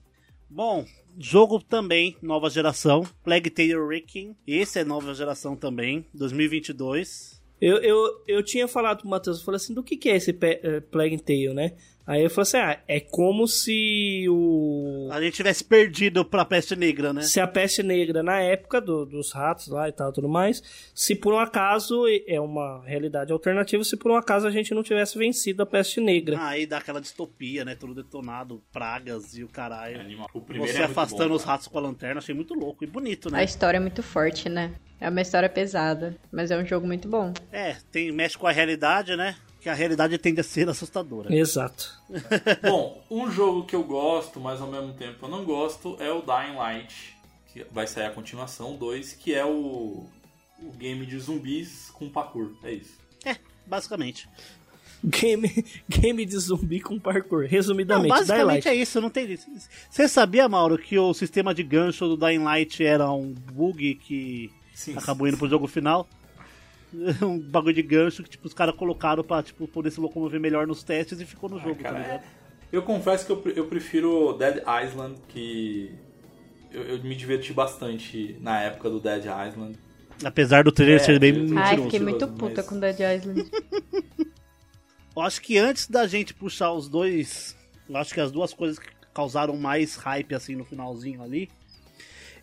Bom, 0.50 0.86
jogo 1.18 1.60
também, 1.62 2.16
nova 2.22 2.50
geração. 2.50 3.04
Plague 3.24 3.50
Tale 3.50 3.76
Requiem. 3.88 4.36
Esse 4.48 4.80
é 4.80 4.84
nova 4.84 5.14
geração 5.14 5.56
também, 5.56 6.06
2022. 6.14 7.42
Eu, 7.62 7.78
eu, 7.78 8.08
eu 8.28 8.44
tinha 8.44 8.68
falado 8.68 9.02
pro 9.02 9.10
Matheus, 9.10 9.40
eu 9.40 9.46
falei 9.46 9.56
assim, 9.58 9.74
do 9.74 9.82
que, 9.84 9.96
que 9.96 10.10
é 10.10 10.16
esse 10.18 10.38
eh, 10.42 10.82
Plague 10.92 11.18
Tale, 11.22 11.54
né? 11.54 11.72
Aí 12.06 12.22
eu 12.22 12.30
falei 12.30 12.42
assim, 12.44 12.58
ah, 12.58 12.80
é 12.86 13.00
como 13.00 13.48
se 13.48 14.26
o... 14.28 15.08
A 15.12 15.22
gente 15.22 15.36
tivesse 15.36 15.64
perdido 15.64 16.26
pra 16.26 16.44
peste 16.44 16.76
negra, 16.76 17.14
né? 17.14 17.22
Se 17.22 17.40
a 17.40 17.48
peste 17.48 17.82
negra, 17.82 18.22
na 18.22 18.42
época 18.42 18.82
do- 18.82 19.06
dos 19.06 19.32
ratos 19.32 19.68
lá 19.70 19.88
e 19.88 19.92
tal, 19.94 20.12
tudo 20.12 20.28
mais, 20.28 20.62
se 20.94 21.16
por 21.16 21.34
um 21.34 21.40
acaso, 21.40 22.04
é 22.28 22.40
uma 22.42 22.84
realidade 22.86 23.32
alternativa, 23.32 23.84
se 23.86 23.96
por 23.96 24.12
um 24.12 24.16
acaso 24.18 24.46
a 24.46 24.52
gente 24.52 24.74
não 24.74 24.84
tivesse 24.84 25.18
vencido 25.18 25.64
a 25.64 25.66
peste 25.66 26.02
negra. 26.02 26.38
Ah, 26.38 26.50
Aí 26.50 26.66
dá 26.66 26.78
aquela 26.80 27.00
distopia, 27.00 27.64
né? 27.64 27.74
Tudo 27.74 27.96
detonado, 27.96 28.62
pragas 28.72 29.38
e 29.38 29.44
o 29.44 29.48
É 29.48 29.50
caralho. 29.50 30.00
animal. 30.02 30.30
O 30.34 30.42
primeiro 30.42 30.74
Você 30.74 30.82
é 30.82 30.86
afastando 30.86 31.30
bom, 31.30 31.36
os 31.36 31.44
ratos 31.44 31.68
com 31.68 31.78
a 31.78 31.82
lanterna, 31.82 32.18
achei 32.20 32.36
muito 32.36 32.54
louco 32.54 32.84
e 32.84 32.88
bonito, 32.88 33.30
A 33.30 33.32
né? 33.32 33.44
história 33.46 33.78
é 33.78 33.80
muito 33.80 34.04
forte, 34.04 34.50
né? 34.50 34.74
É 35.00 35.10
uma 35.10 35.22
história 35.22 35.48
pesada, 35.50 36.16
mas 36.32 36.52
é 36.52 36.58
um 36.58 36.66
jogo 36.66 36.86
muito 36.86 37.08
bom. 37.08 37.34
É, 37.52 37.78
tem, 37.92 38.12
mexe 38.12 38.38
com 38.38 38.46
a 38.48 38.52
realidade, 38.52 39.16
né? 39.16 39.36
Que 39.64 39.70
a 39.70 39.74
realidade 39.74 40.18
tende 40.18 40.42
a 40.42 40.44
ser 40.44 40.68
assustadora. 40.68 41.34
Exato. 41.34 41.98
Bom, 42.62 43.02
um 43.10 43.32
jogo 43.32 43.64
que 43.66 43.74
eu 43.74 43.84
gosto, 43.84 44.38
mas 44.38 44.60
ao 44.60 44.68
mesmo 44.68 44.92
tempo 44.94 45.26
eu 45.26 45.30
não 45.30 45.46
gosto, 45.46 45.96
é 46.02 46.12
o 46.12 46.22
Dying 46.22 46.58
Light. 46.58 47.16
Que 47.48 47.66
vai 47.72 47.88
sair 47.88 48.08
a 48.08 48.12
continuação 48.12 48.76
2, 48.76 49.14
que 49.14 49.34
é 49.34 49.46
o, 49.46 50.06
o 50.62 50.72
game 50.78 51.06
de 51.06 51.18
zumbis 51.18 51.90
com 51.94 52.10
parkour. 52.10 52.52
É 52.62 52.74
isso. 52.74 52.98
É, 53.24 53.38
basicamente. 53.66 54.28
Game, 55.02 55.66
game 55.88 56.26
de 56.26 56.38
zumbi 56.38 56.82
com 56.82 57.00
parkour, 57.00 57.44
Não, 57.44 57.48
resumidamente, 57.48 58.14
Dying 58.14 58.20
basicamente 58.20 58.68
é 58.68 58.76
isso, 58.76 59.00
não 59.00 59.10
tem. 59.10 59.38
Você 59.90 60.08
sabia, 60.08 60.48
Mauro, 60.50 60.78
que 60.78 60.98
o 61.00 61.14
sistema 61.14 61.54
de 61.54 61.64
gancho 61.64 62.08
do 62.08 62.18
Dying 62.18 62.44
Light 62.44 62.84
era 62.84 63.10
um 63.12 63.34
bug 63.34 63.96
que 63.96 64.50
Sim. 64.74 64.98
acabou 64.98 65.28
indo 65.28 65.38
pro 65.38 65.50
jogo 65.50 65.68
final? 65.68 66.08
Um 67.22 67.40
bagulho 67.40 67.74
de 67.74 67.82
gancho 67.82 68.24
que 68.24 68.30
tipo, 68.30 68.48
os 68.48 68.54
caras 68.54 68.76
colocaram 68.76 69.24
pra 69.24 69.42
tipo, 69.42 69.68
poder 69.68 69.92
se 69.92 70.00
locomover 70.00 70.40
melhor 70.40 70.68
nos 70.68 70.84
testes 70.84 71.20
e 71.20 71.26
ficou 71.26 71.50
no 71.50 71.60
jogo, 71.60 71.76
cara, 71.76 71.96
tá 71.96 72.02
ligado? 72.02 72.24
Eu 72.72 72.82
confesso 72.84 73.26
que 73.26 73.32
eu, 73.32 73.54
eu 73.56 73.66
prefiro 73.68 74.34
Dead 74.34 74.58
Island, 74.86 75.16
que 75.28 75.92
eu, 76.72 76.82
eu 76.84 77.04
me 77.04 77.16
diverti 77.16 77.54
bastante 77.54 78.38
na 78.42 78.62
época 78.62 78.90
do 78.90 79.00
Dead 79.00 79.24
Island. 79.26 79.78
Apesar 80.24 80.64
do 80.64 80.72
trailer 80.72 80.96
É, 80.96 81.00
ser 81.00 81.20
bem 81.20 81.34
mentiroso. 81.34 81.60
Ai, 81.60 81.78
fiquei 81.78 82.00
muito 82.00 82.28
mas- 82.28 82.38
puta 82.38 82.64
com 82.64 82.80
Dead 82.80 82.98
Island. 83.00 83.50
Eu 85.16 85.22
acho 85.22 85.42
que 85.42 85.58
antes 85.58 85.88
da 85.88 86.08
gente 86.08 86.34
puxar 86.34 86.72
os 86.72 86.90
dois. 86.90 87.56
Eu 87.88 87.98
acho 87.98 88.14
que 88.14 88.20
as 88.20 88.32
duas 88.32 88.52
coisas 88.54 88.80
que 88.80 88.88
causaram 89.14 89.56
mais 89.56 89.96
hype 89.96 90.34
assim 90.34 90.56
no 90.56 90.66
finalzinho 90.66 91.22
ali. 91.22 91.50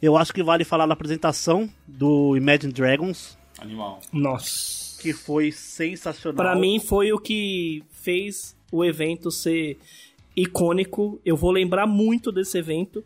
Eu 0.01 0.17
acho 0.17 0.33
que 0.33 0.43
vale 0.43 0.65
falar 0.65 0.87
da 0.87 0.93
apresentação 0.93 1.69
do 1.87 2.37
Imagine 2.37 2.73
Dragons, 2.73 3.37
Animal. 3.61 4.01
Nossa. 4.13 5.01
que 5.01 5.13
foi 5.13 5.51
sensacional. 5.53 6.37
Pra 6.37 6.55
mim 6.57 6.79
foi 6.81 7.13
o 7.13 7.19
que 7.19 7.83
fez 7.91 8.57
o 8.73 8.85
evento 8.85 9.31
ser 9.31 9.79
icônico. 10.37 11.21
Eu 11.25 11.37
vou 11.37 11.51
lembrar 11.51 11.87
muito 11.87 12.31
desse 12.33 12.59
evento. 12.59 13.05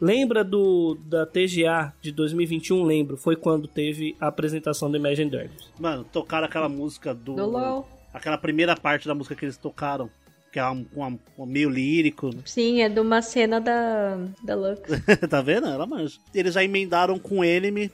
Lembra 0.00 0.44
do 0.44 0.94
da 1.06 1.24
TGA 1.24 1.92
de 2.02 2.12
2021? 2.12 2.82
Lembro. 2.84 3.16
Foi 3.16 3.34
quando 3.36 3.66
teve 3.66 4.14
a 4.20 4.26
apresentação 4.26 4.90
do 4.90 4.96
Imagine 4.96 5.30
Dragons. 5.30 5.70
Mano, 5.78 6.04
tocaram 6.04 6.46
aquela 6.46 6.68
música 6.68 7.14
do. 7.14 7.34
Do 7.34 7.46
LOL. 7.46 7.88
Aquela 8.12 8.36
primeira 8.38 8.74
parte 8.76 9.06
da 9.08 9.14
música 9.14 9.34
que 9.34 9.44
eles 9.44 9.56
tocaram. 9.56 10.10
Que 10.52 10.58
é 10.58 10.70
um, 10.70 10.86
um- 10.96 11.18
um 11.38 11.46
meio 11.46 11.68
lírico. 11.70 12.30
Sim, 12.44 12.80
é 12.82 12.88
de 12.88 13.00
uma 13.00 13.20
cena 13.22 13.60
da, 13.60 14.18
da 14.42 14.54
Lux. 14.54 14.80
tá 15.28 15.40
vendo? 15.42 15.66
Ela 15.66 15.86
manja. 15.86 16.18
Eles 16.34 16.54
já 16.54 16.62
emendaram 16.64 17.18
com 17.18 17.42
Enemy, 17.44 17.90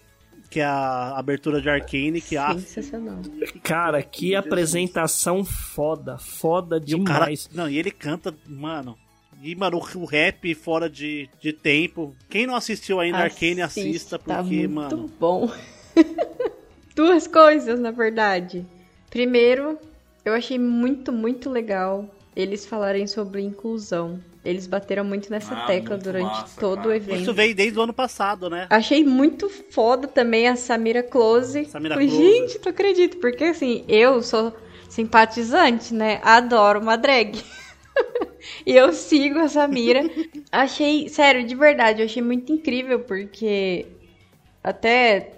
que 0.53 0.61
é 0.61 0.65
a 0.65 1.17
abertura 1.17 1.63
de 1.63 1.71
Arcane, 1.71 2.21
que 2.21 2.37
ah, 2.37 2.53
Sensacional. 2.53 3.23
Cara, 3.63 4.03
que 4.03 4.37
apresentação 4.37 5.43
foda. 5.47 6.19
Foda 6.19 6.79
cara, 6.79 7.25
demais. 7.25 7.49
não, 7.55 7.71
e 7.71 7.79
ele 7.79 7.91
canta, 7.91 8.35
mano. 8.47 8.95
E, 9.43 9.57
mano, 9.57 9.79
o, 9.79 10.05
rap 10.05 10.55
fora 10.55 10.91
de, 10.91 11.29
de 11.41 11.55
tempo. 11.55 12.15
Quem 12.29 12.47
não 12.47 12.55
assistiu 12.55 13.01
ainda 13.01 13.19
Arcane, 13.19 13.63
assista, 13.63 14.19
tá 14.19 14.43
porque, 14.43 14.69
muito 14.69 14.97
mano. 14.97 15.11
bom. 15.19 15.51
Duas 16.95 17.27
coisas, 17.27 17.81
na 17.81 17.91
verdade. 17.91 18.65
Primeiro, 19.09 19.79
eu 20.23 20.35
achei 20.35 20.59
muito, 20.59 21.11
muito 21.11 21.49
legal 21.49 22.07
eles 22.37 22.67
falarem 22.67 23.07
sobre 23.07 23.41
inclusão. 23.41 24.21
Eles 24.45 24.67
bateram 24.67 25.05
muito 25.05 25.31
nessa 25.31 25.55
Ah, 25.55 25.67
tecla 25.67 25.95
muito 25.97 26.05
durante 26.05 26.25
massa, 26.41 26.61
todo 26.61 26.77
cara. 26.77 26.89
o 26.89 26.93
evento. 26.93 27.21
Isso 27.23 27.33
veio 27.35 27.55
desde 27.55 27.79
o 27.79 27.83
ano 27.83 27.93
passado, 27.93 28.51
né? 28.51 28.67
Achei 28.71 29.05
muito 29.05 29.49
foda 29.49 30.09
também 30.09 30.49
a 30.49 30.57
Samira 30.57 31.03
Close. 31.03 31.65
Samira 31.67 31.95
Close. 31.97 32.11
Gente, 32.11 32.61
não 32.65 32.71
acredito. 32.73 33.19
Porque 33.19 33.45
assim, 33.45 33.85
eu 33.87 34.21
sou 34.21 34.53
simpatizante, 34.89 35.95
né? 35.95 36.21
Adoro 36.25 36.81
uma 36.81 36.97
drag. 36.97 37.41
e 38.67 38.77
eu 38.77 38.93
sigo 38.93 39.39
a 39.39 39.49
Samira. 39.49 40.11
achei, 40.51 41.09
sério, 41.09 41.45
de 41.47 41.55
verdade, 41.55 42.01
eu 42.03 42.07
achei 42.07 42.23
muito 42.23 42.53
incrível, 42.53 42.99
porque 43.01 43.87
até 44.63 45.31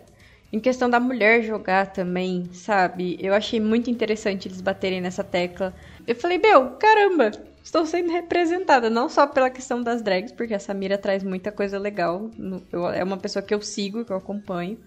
em 0.52 0.60
questão 0.60 0.88
da 0.88 0.98
mulher 1.00 1.42
jogar 1.42 1.92
também, 1.92 2.48
sabe? 2.52 3.18
Eu 3.20 3.34
achei 3.34 3.60
muito 3.60 3.90
interessante 3.90 4.48
eles 4.48 4.60
baterem 4.60 5.00
nessa 5.00 5.24
tecla. 5.24 5.74
Eu 6.06 6.14
falei, 6.14 6.38
meu, 6.38 6.70
caramba, 6.72 7.32
estou 7.64 7.86
sendo 7.86 8.12
representada, 8.12 8.90
não 8.90 9.08
só 9.08 9.26
pela 9.26 9.50
questão 9.50 9.82
das 9.82 10.02
drags, 10.02 10.30
porque 10.30 10.54
a 10.54 10.58
Samira 10.60 10.98
traz 10.98 11.24
muita 11.24 11.50
coisa 11.50 11.78
legal. 11.78 12.30
eu- 12.70 12.88
é 12.90 13.02
uma 13.02 13.16
pessoa 13.16 13.42
que 13.42 13.54
eu 13.54 13.60
sigo, 13.62 14.04
que 14.04 14.12
eu 14.12 14.16
acompanho. 14.16 14.78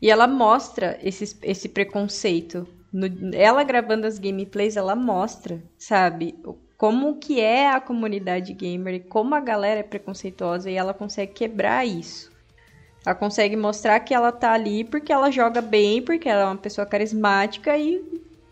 E 0.00 0.08
ela 0.10 0.26
mostra 0.26 0.98
esse, 1.02 1.36
esse 1.42 1.68
preconceito. 1.68 2.66
No- 2.92 3.34
ela 3.34 3.64
gravando 3.64 4.06
as 4.06 4.18
gameplays, 4.18 4.76
ela 4.76 4.94
mostra, 4.94 5.62
sabe? 5.76 6.34
Como 6.76 7.16
que 7.16 7.40
é 7.40 7.70
a 7.70 7.80
comunidade 7.80 8.52
gamer 8.52 8.94
e 8.94 9.00
como 9.00 9.34
a 9.34 9.40
galera 9.40 9.80
é 9.80 9.84
preconceituosa 9.84 10.70
e 10.70 10.74
ela 10.74 10.94
consegue 10.94 11.32
quebrar 11.32 11.86
isso. 11.86 12.30
Ela 13.04 13.14
consegue 13.16 13.56
mostrar 13.56 13.98
que 14.00 14.14
ela 14.14 14.30
tá 14.30 14.52
ali 14.52 14.84
porque 14.84 15.12
ela 15.12 15.30
joga 15.30 15.60
bem, 15.60 16.02
porque 16.02 16.28
ela 16.28 16.42
é 16.42 16.46
uma 16.46 16.56
pessoa 16.56 16.86
carismática 16.86 17.76
e 17.76 18.00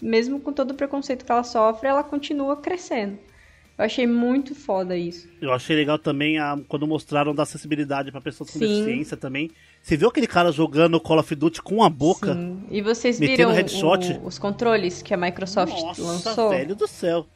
mesmo 0.00 0.40
com 0.40 0.52
todo 0.52 0.72
o 0.72 0.74
preconceito 0.74 1.24
que 1.24 1.30
ela 1.30 1.44
sofre, 1.44 1.88
ela 1.88 2.02
continua 2.02 2.56
crescendo. 2.56 3.18
Eu 3.80 3.86
achei 3.86 4.06
muito 4.06 4.54
foda 4.54 4.94
isso. 4.94 5.26
Eu 5.40 5.52
achei 5.54 5.74
legal 5.74 5.98
também 5.98 6.38
a- 6.38 6.58
quando 6.68 6.86
mostraram 6.86 7.34
da 7.34 7.44
acessibilidade 7.44 8.12
pra 8.12 8.20
pessoas 8.20 8.50
com 8.50 8.58
Sim. 8.58 8.66
deficiência 8.68 9.16
também. 9.16 9.50
Você 9.80 9.96
viu 9.96 10.08
aquele 10.08 10.26
cara 10.26 10.52
jogando 10.52 11.00
Call 11.00 11.18
of 11.18 11.34
Duty 11.34 11.62
com 11.62 11.82
a 11.82 11.88
boca? 11.88 12.34
Sim. 12.34 12.62
E 12.70 12.82
vocês 12.82 13.18
viram 13.18 13.50
o- 13.52 14.26
os 14.26 14.38
controles 14.38 15.00
que 15.00 15.14
a 15.14 15.16
Microsoft 15.16 15.72
Nossa, 15.80 16.02
lançou? 16.02 16.50
velho 16.50 16.76
do 16.76 16.86
céu. 16.86 17.26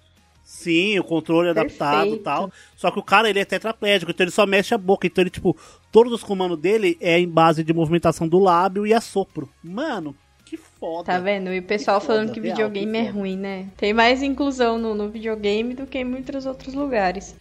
Sim, 0.43 0.99
o 0.99 1.05
controle 1.05 1.49
adaptado 1.49 1.95
e 2.01 2.11
Perfeito. 2.11 2.23
tal. 2.25 2.53
Só 2.77 2.91
que 2.91 2.99
o 2.99 3.03
cara, 3.03 3.31
ele 3.31 3.39
é 3.39 3.45
tetraplégico, 3.47 4.11
então 4.11 4.25
ele 4.25 4.31
só 4.31 4.45
mexe 4.45 4.75
a 4.75 4.79
boca. 4.79 5.07
Então 5.07 5.23
ele, 5.23 5.31
tipo, 5.31 5.57
todos 5.91 6.13
os 6.13 6.23
comandos 6.23 6.59
dele 6.59 6.99
é 7.01 7.19
em 7.19 7.27
base 7.27 7.65
de 7.65 7.73
movimentação 7.73 8.29
do 8.29 8.39
lábio 8.39 8.87
e 8.87 8.93
assopro. 8.93 9.49
Mano, 9.63 10.15
que 10.57 10.57
foda. 10.57 11.05
Tá 11.05 11.19
vendo? 11.19 11.53
E 11.53 11.59
o 11.59 11.63
pessoal 11.63 12.01
Que 12.01 12.07
falando 12.07 12.29
foda, 12.29 12.41
que 12.41 12.47
real, 12.47 12.57
videogame 12.57 12.93
que 12.93 12.99
é 12.99 13.11
ruim, 13.11 13.37
né? 13.37 13.69
Tem 13.77 13.93
mais 13.93 14.23
inclusão 14.23 14.79
no, 14.79 14.95
no 14.95 15.09
videogame 15.09 15.75
do 15.75 15.87
que 15.87 15.99
em 15.99 16.05
muitos 16.05 16.47
outros 16.47 16.75
lugares. 16.75 17.37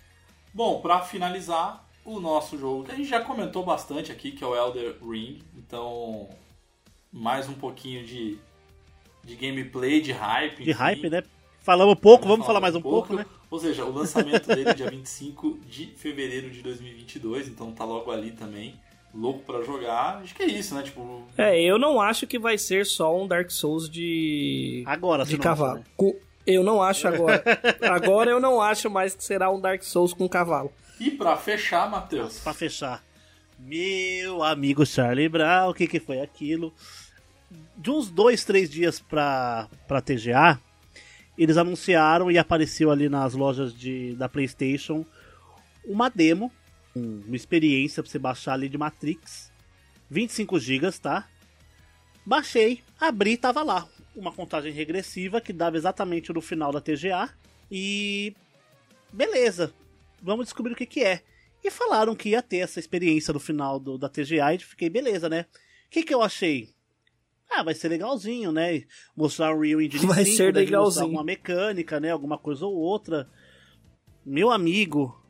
Bom, 0.54 0.82
pra 0.82 1.02
finalizar, 1.02 1.84
o 2.06 2.20
nosso 2.20 2.58
jogo, 2.58 2.84
que 2.84 2.92
a 2.92 2.96
gente 2.96 3.10
já 3.10 3.22
comentou 3.22 3.64
bastante 3.64 4.12
aqui, 4.12 4.32
que 4.32 4.44
é 4.44 4.48
o 4.48 4.56
Elder 4.56 4.96
Ring. 5.02 5.42
Então, 5.58 6.28
mais 7.12 7.48
um 7.48 7.54
pouquinho 7.54 8.06
de, 8.06 8.38
de 9.24 9.36
gameplay, 9.36 10.02
de 10.02 10.12
hype. 10.12 10.64
De 10.64 10.72
enfim. 10.72 10.80
hype, 10.80 11.10
né? 11.10 11.24
Falamos 11.60 11.96
pouco, 11.96 12.28
vamos 12.28 12.46
falar 12.46 12.60
mais 12.60 12.76
um 12.76 12.82
pouco, 12.82 13.16
né? 13.16 13.26
Ou 13.50 13.58
seja, 13.58 13.86
o 13.86 13.92
lançamento 13.92 14.48
dele 14.48 14.70
é 14.70 14.74
dia 14.74 14.90
25 14.92 15.60
de 15.66 15.86
fevereiro 15.96 16.50
de 16.50 16.62
2022, 16.62 17.48
então 17.48 17.72
tá 17.72 17.86
logo 17.86 18.12
ali 18.12 18.32
também. 18.32 18.78
Louco 19.14 19.42
pra 19.44 19.62
jogar. 19.62 20.18
Acho 20.24 20.34
que 20.34 20.44
é 20.44 20.48
isso, 20.48 20.74
né? 20.74 20.82
Tipo, 20.82 21.24
É, 21.38 21.62
eu 21.62 21.78
não 21.78 22.02
acho 22.02 22.26
que 22.26 22.40
vai 22.40 22.58
ser 22.58 22.86
só 22.86 23.16
um 23.16 23.28
Dark 23.28 23.52
Souls 23.52 23.90
de, 23.90 24.84
Agora, 24.88 25.24
de 25.24 25.34
não 25.38 25.44
cavalo. 25.44 25.80
acha, 25.80 26.06
né? 26.06 26.14
Eu 26.46 26.64
não 26.64 26.82
acho 26.82 27.08
agora. 27.08 27.44
agora 27.90 28.32
eu 28.32 28.40
não 28.40 28.60
acho 28.60 28.90
mais 28.90 29.16
que 29.16 29.24
será 29.24 29.50
um 29.52 29.62
Dark 29.62 29.82
Souls 29.84 30.14
com 30.14 30.28
cavalo. 30.28 30.72
E 31.00 31.12
pra 31.12 31.38
fechar, 31.38 31.90
Matheus, 31.90 32.40
Pra 32.40 32.54
fechar. 32.54 33.04
Meu 33.60 34.44
amigo 34.44 34.86
Charlie 34.86 35.30
Brown, 35.30 35.70
o 35.70 35.74
que, 35.74 35.88
que 35.88 36.00
foi 36.00 36.20
aquilo? 36.20 36.74
De 37.78 37.90
uns 37.92 38.10
dois, 38.10 38.44
três 38.44 38.70
dias 38.70 39.00
pra, 39.00 39.70
pra 39.88 40.02
TGA, 40.02 40.60
eles 41.38 41.56
anunciaram 41.56 42.30
e 42.30 42.38
apareceu 42.38 42.92
ali 42.92 43.08
nas 43.08 43.34
lojas 43.36 43.74
de, 43.74 44.14
da 44.16 44.28
PlayStation 44.28 45.06
uma 45.86 46.10
demo, 46.10 46.52
uma 46.96 47.36
experiência 47.36 48.04
pra 48.04 48.12
você 48.12 48.20
baixar 48.20 48.54
ali 48.54 48.70
de 48.70 48.78
Matrix. 48.78 49.52
25 50.10 50.60
GB, 50.60 50.92
tá? 51.02 51.28
Baixei, 52.26 52.82
abri, 53.00 53.36
tava 53.36 53.64
lá. 53.64 53.88
Uma 54.16 54.32
contagem 54.32 54.72
regressiva 54.72 55.42
que 55.42 55.52
dava 55.52 55.76
exatamente 55.76 56.32
no 56.32 56.42
final 56.42 56.72
da 56.72 56.80
TGA. 56.80 57.30
E. 57.72 58.36
Beleza, 59.12 59.74
vamos 60.22 60.46
descobrir 60.46 60.74
o 60.74 60.76
que, 60.76 60.86
que 60.86 61.04
é. 61.04 61.22
E 61.64 61.72
falaram 61.72 62.16
que 62.16 62.30
ia 62.30 62.42
ter 62.42 62.58
essa 62.58 62.80
experiência 62.80 63.34
no 63.34 63.40
final 63.40 63.80
do, 63.80 63.98
da 63.98 64.10
TGA 64.10 64.54
e 64.54 64.60
fiquei, 64.60 64.90
beleza, 64.90 65.30
né? 65.30 65.46
O 65.88 65.90
que, 65.90 66.04
que 66.04 66.14
eu 66.14 66.22
achei? 66.22 66.70
Ah, 67.50 67.64
vai 67.64 67.74
ser 67.74 67.88
legalzinho, 67.90 68.52
né? 68.52 68.84
Mostrar 69.16 69.56
o 69.56 69.62
Real 69.62 69.82
Engine 69.82 70.06
Vai 70.08 70.26
5, 70.26 70.38
ser 70.38 70.46
mostrar 70.46 70.60
legalzinho. 70.62 71.06
alguma 71.06 71.24
mecânica, 71.24 72.00
né? 72.00 72.12
Alguma 72.12 72.38
coisa 72.38 72.66
ou 72.66 72.74
outra. 72.74 73.30
Meu 74.26 74.52
amigo. 74.52 75.23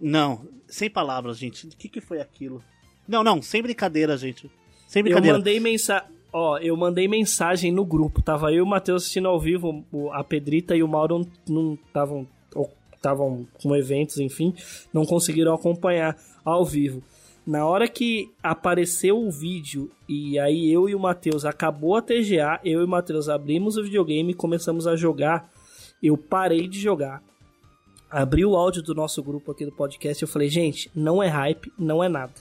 Não, 0.00 0.46
sem 0.68 0.88
palavras, 0.88 1.38
gente. 1.38 1.66
O 1.66 1.70
que, 1.70 1.88
que 1.88 2.00
foi 2.00 2.20
aquilo? 2.20 2.62
Não, 3.06 3.24
não, 3.24 3.40
sem 3.42 3.62
brincadeira, 3.62 4.16
gente. 4.16 4.50
Sem 4.86 5.00
Eu 5.00 5.04
brincadeira. 5.04 5.38
mandei 5.38 5.58
mensagem. 5.60 6.08
Ó, 6.32 6.58
eu 6.58 6.76
mandei 6.76 7.08
mensagem 7.08 7.72
no 7.72 7.84
grupo. 7.84 8.22
Tava 8.22 8.52
eu 8.52 8.58
e 8.58 8.60
o 8.60 8.66
Matheus 8.66 9.02
assistindo 9.02 9.28
ao 9.28 9.40
vivo. 9.40 9.84
A 10.12 10.22
Pedrita 10.22 10.76
e 10.76 10.82
o 10.82 10.88
Mauro 10.88 11.26
não 11.48 11.74
estavam. 11.86 12.26
Estavam 12.94 13.46
com 13.62 13.76
eventos, 13.76 14.18
enfim. 14.18 14.52
Não 14.92 15.04
conseguiram 15.04 15.54
acompanhar 15.54 16.16
ao 16.44 16.64
vivo. 16.64 17.02
Na 17.46 17.64
hora 17.64 17.88
que 17.88 18.30
apareceu 18.42 19.18
o 19.18 19.30
vídeo 19.30 19.90
e 20.08 20.38
aí 20.38 20.70
eu 20.70 20.88
e 20.88 20.94
o 20.94 20.98
Matheus 21.00 21.44
acabou 21.46 21.96
a 21.96 22.02
TGA, 22.02 22.60
eu 22.64 22.80
e 22.80 22.84
o 22.84 22.88
Matheus 22.88 23.28
abrimos 23.28 23.76
o 23.76 23.82
videogame 23.84 24.32
e 24.32 24.34
começamos 24.34 24.86
a 24.86 24.96
jogar. 24.96 25.50
Eu 26.02 26.18
parei 26.18 26.68
de 26.68 26.78
jogar. 26.80 27.22
Abri 28.10 28.44
o 28.44 28.56
áudio 28.56 28.82
do 28.82 28.94
nosso 28.94 29.22
grupo 29.22 29.50
aqui 29.52 29.64
do 29.64 29.72
podcast 29.72 30.22
e 30.22 30.24
eu 30.24 30.28
falei, 30.28 30.48
gente, 30.48 30.90
não 30.94 31.22
é 31.22 31.28
hype, 31.28 31.72
não 31.78 32.02
é 32.02 32.08
nada. 32.08 32.32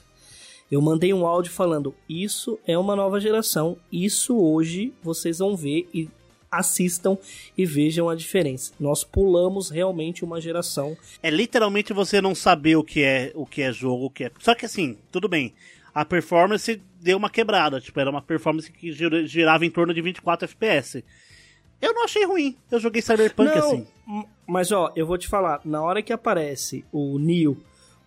Eu 0.72 0.82
mandei 0.82 1.14
um 1.14 1.26
áudio 1.26 1.52
falando: 1.52 1.96
Isso 2.10 2.60
é 2.68 2.78
uma 2.78 2.96
nova 2.96 3.20
geração. 3.22 3.78
Isso 3.92 4.38
hoje 4.38 4.94
vocês 5.02 5.40
vão 5.40 5.56
ver 5.56 5.88
e 5.94 6.10
assistam 6.52 7.18
e 7.58 7.66
vejam 7.66 8.10
a 8.10 8.16
diferença. 8.16 8.74
Nós 8.80 9.04
pulamos 9.04 9.70
realmente 9.70 10.24
uma 10.26 10.42
geração. 10.42 10.98
É 11.24 11.30
literalmente 11.30 11.94
você 11.94 12.22
não 12.22 12.34
saber 12.36 12.76
o 12.76 12.84
que 12.84 13.02
é 13.02 13.32
o 13.36 13.46
que 13.46 13.62
é 13.62 13.72
jogo, 13.72 14.06
o 14.06 14.10
que 14.10 14.26
é. 14.26 14.32
Só 14.40 14.54
que 14.56 14.66
assim, 14.66 14.98
tudo 15.12 15.28
bem. 15.30 15.54
A 15.94 16.04
performance 16.06 16.82
deu 17.02 17.18
uma 17.18 17.30
quebrada, 17.30 17.82
tipo, 17.82 18.00
era 18.00 18.10
uma 18.10 18.22
performance 18.22 18.72
que 18.72 18.92
gira- 18.92 19.26
girava 19.26 19.66
em 19.66 19.70
torno 19.72 19.94
de 19.94 20.02
24 20.02 20.46
FPS. 20.46 21.04
Eu 21.82 21.94
não 21.94 22.04
achei 22.04 22.26
ruim. 22.26 22.56
Eu 22.72 22.80
joguei 22.80 23.02
Cyberpunk 23.02 23.50
Não, 23.50 23.58
assim. 23.58 23.88
Mas 24.48 24.72
ó, 24.72 24.92
eu 24.96 25.06
vou 25.06 25.18
te 25.18 25.28
falar, 25.28 25.62
na 25.66 25.82
hora 25.82 26.02
que 26.02 26.14
aparece 26.14 26.86
o 26.92 27.20
Neo, 27.20 27.58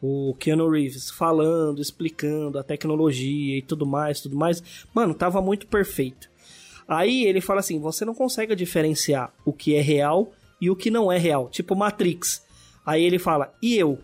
o 0.02 0.34
Keanu 0.38 0.68
Reeves 0.70 1.10
falando, 1.10 1.80
explicando 1.80 2.58
a 2.58 2.62
tecnologia 2.62 3.58
e 3.58 3.62
tudo 3.62 3.84
mais, 3.84 4.20
tudo 4.20 4.36
mais, 4.36 4.62
mano, 4.94 5.14
tava 5.14 5.42
muito 5.42 5.66
perfeito. 5.66 6.30
Aí 6.88 7.24
ele 7.24 7.40
fala 7.40 7.60
assim: 7.60 7.78
você 7.78 8.04
não 8.04 8.14
consegue 8.14 8.56
diferenciar 8.56 9.32
o 9.44 9.52
que 9.52 9.74
é 9.74 9.80
real 9.80 10.32
e 10.60 10.70
o 10.70 10.76
que 10.76 10.90
não 10.90 11.12
é 11.12 11.18
real, 11.18 11.48
tipo 11.48 11.76
Matrix. 11.76 12.44
Aí 12.84 13.04
ele 13.04 13.18
fala: 13.18 13.52
"E 13.62 13.76
eu?" 13.76 13.98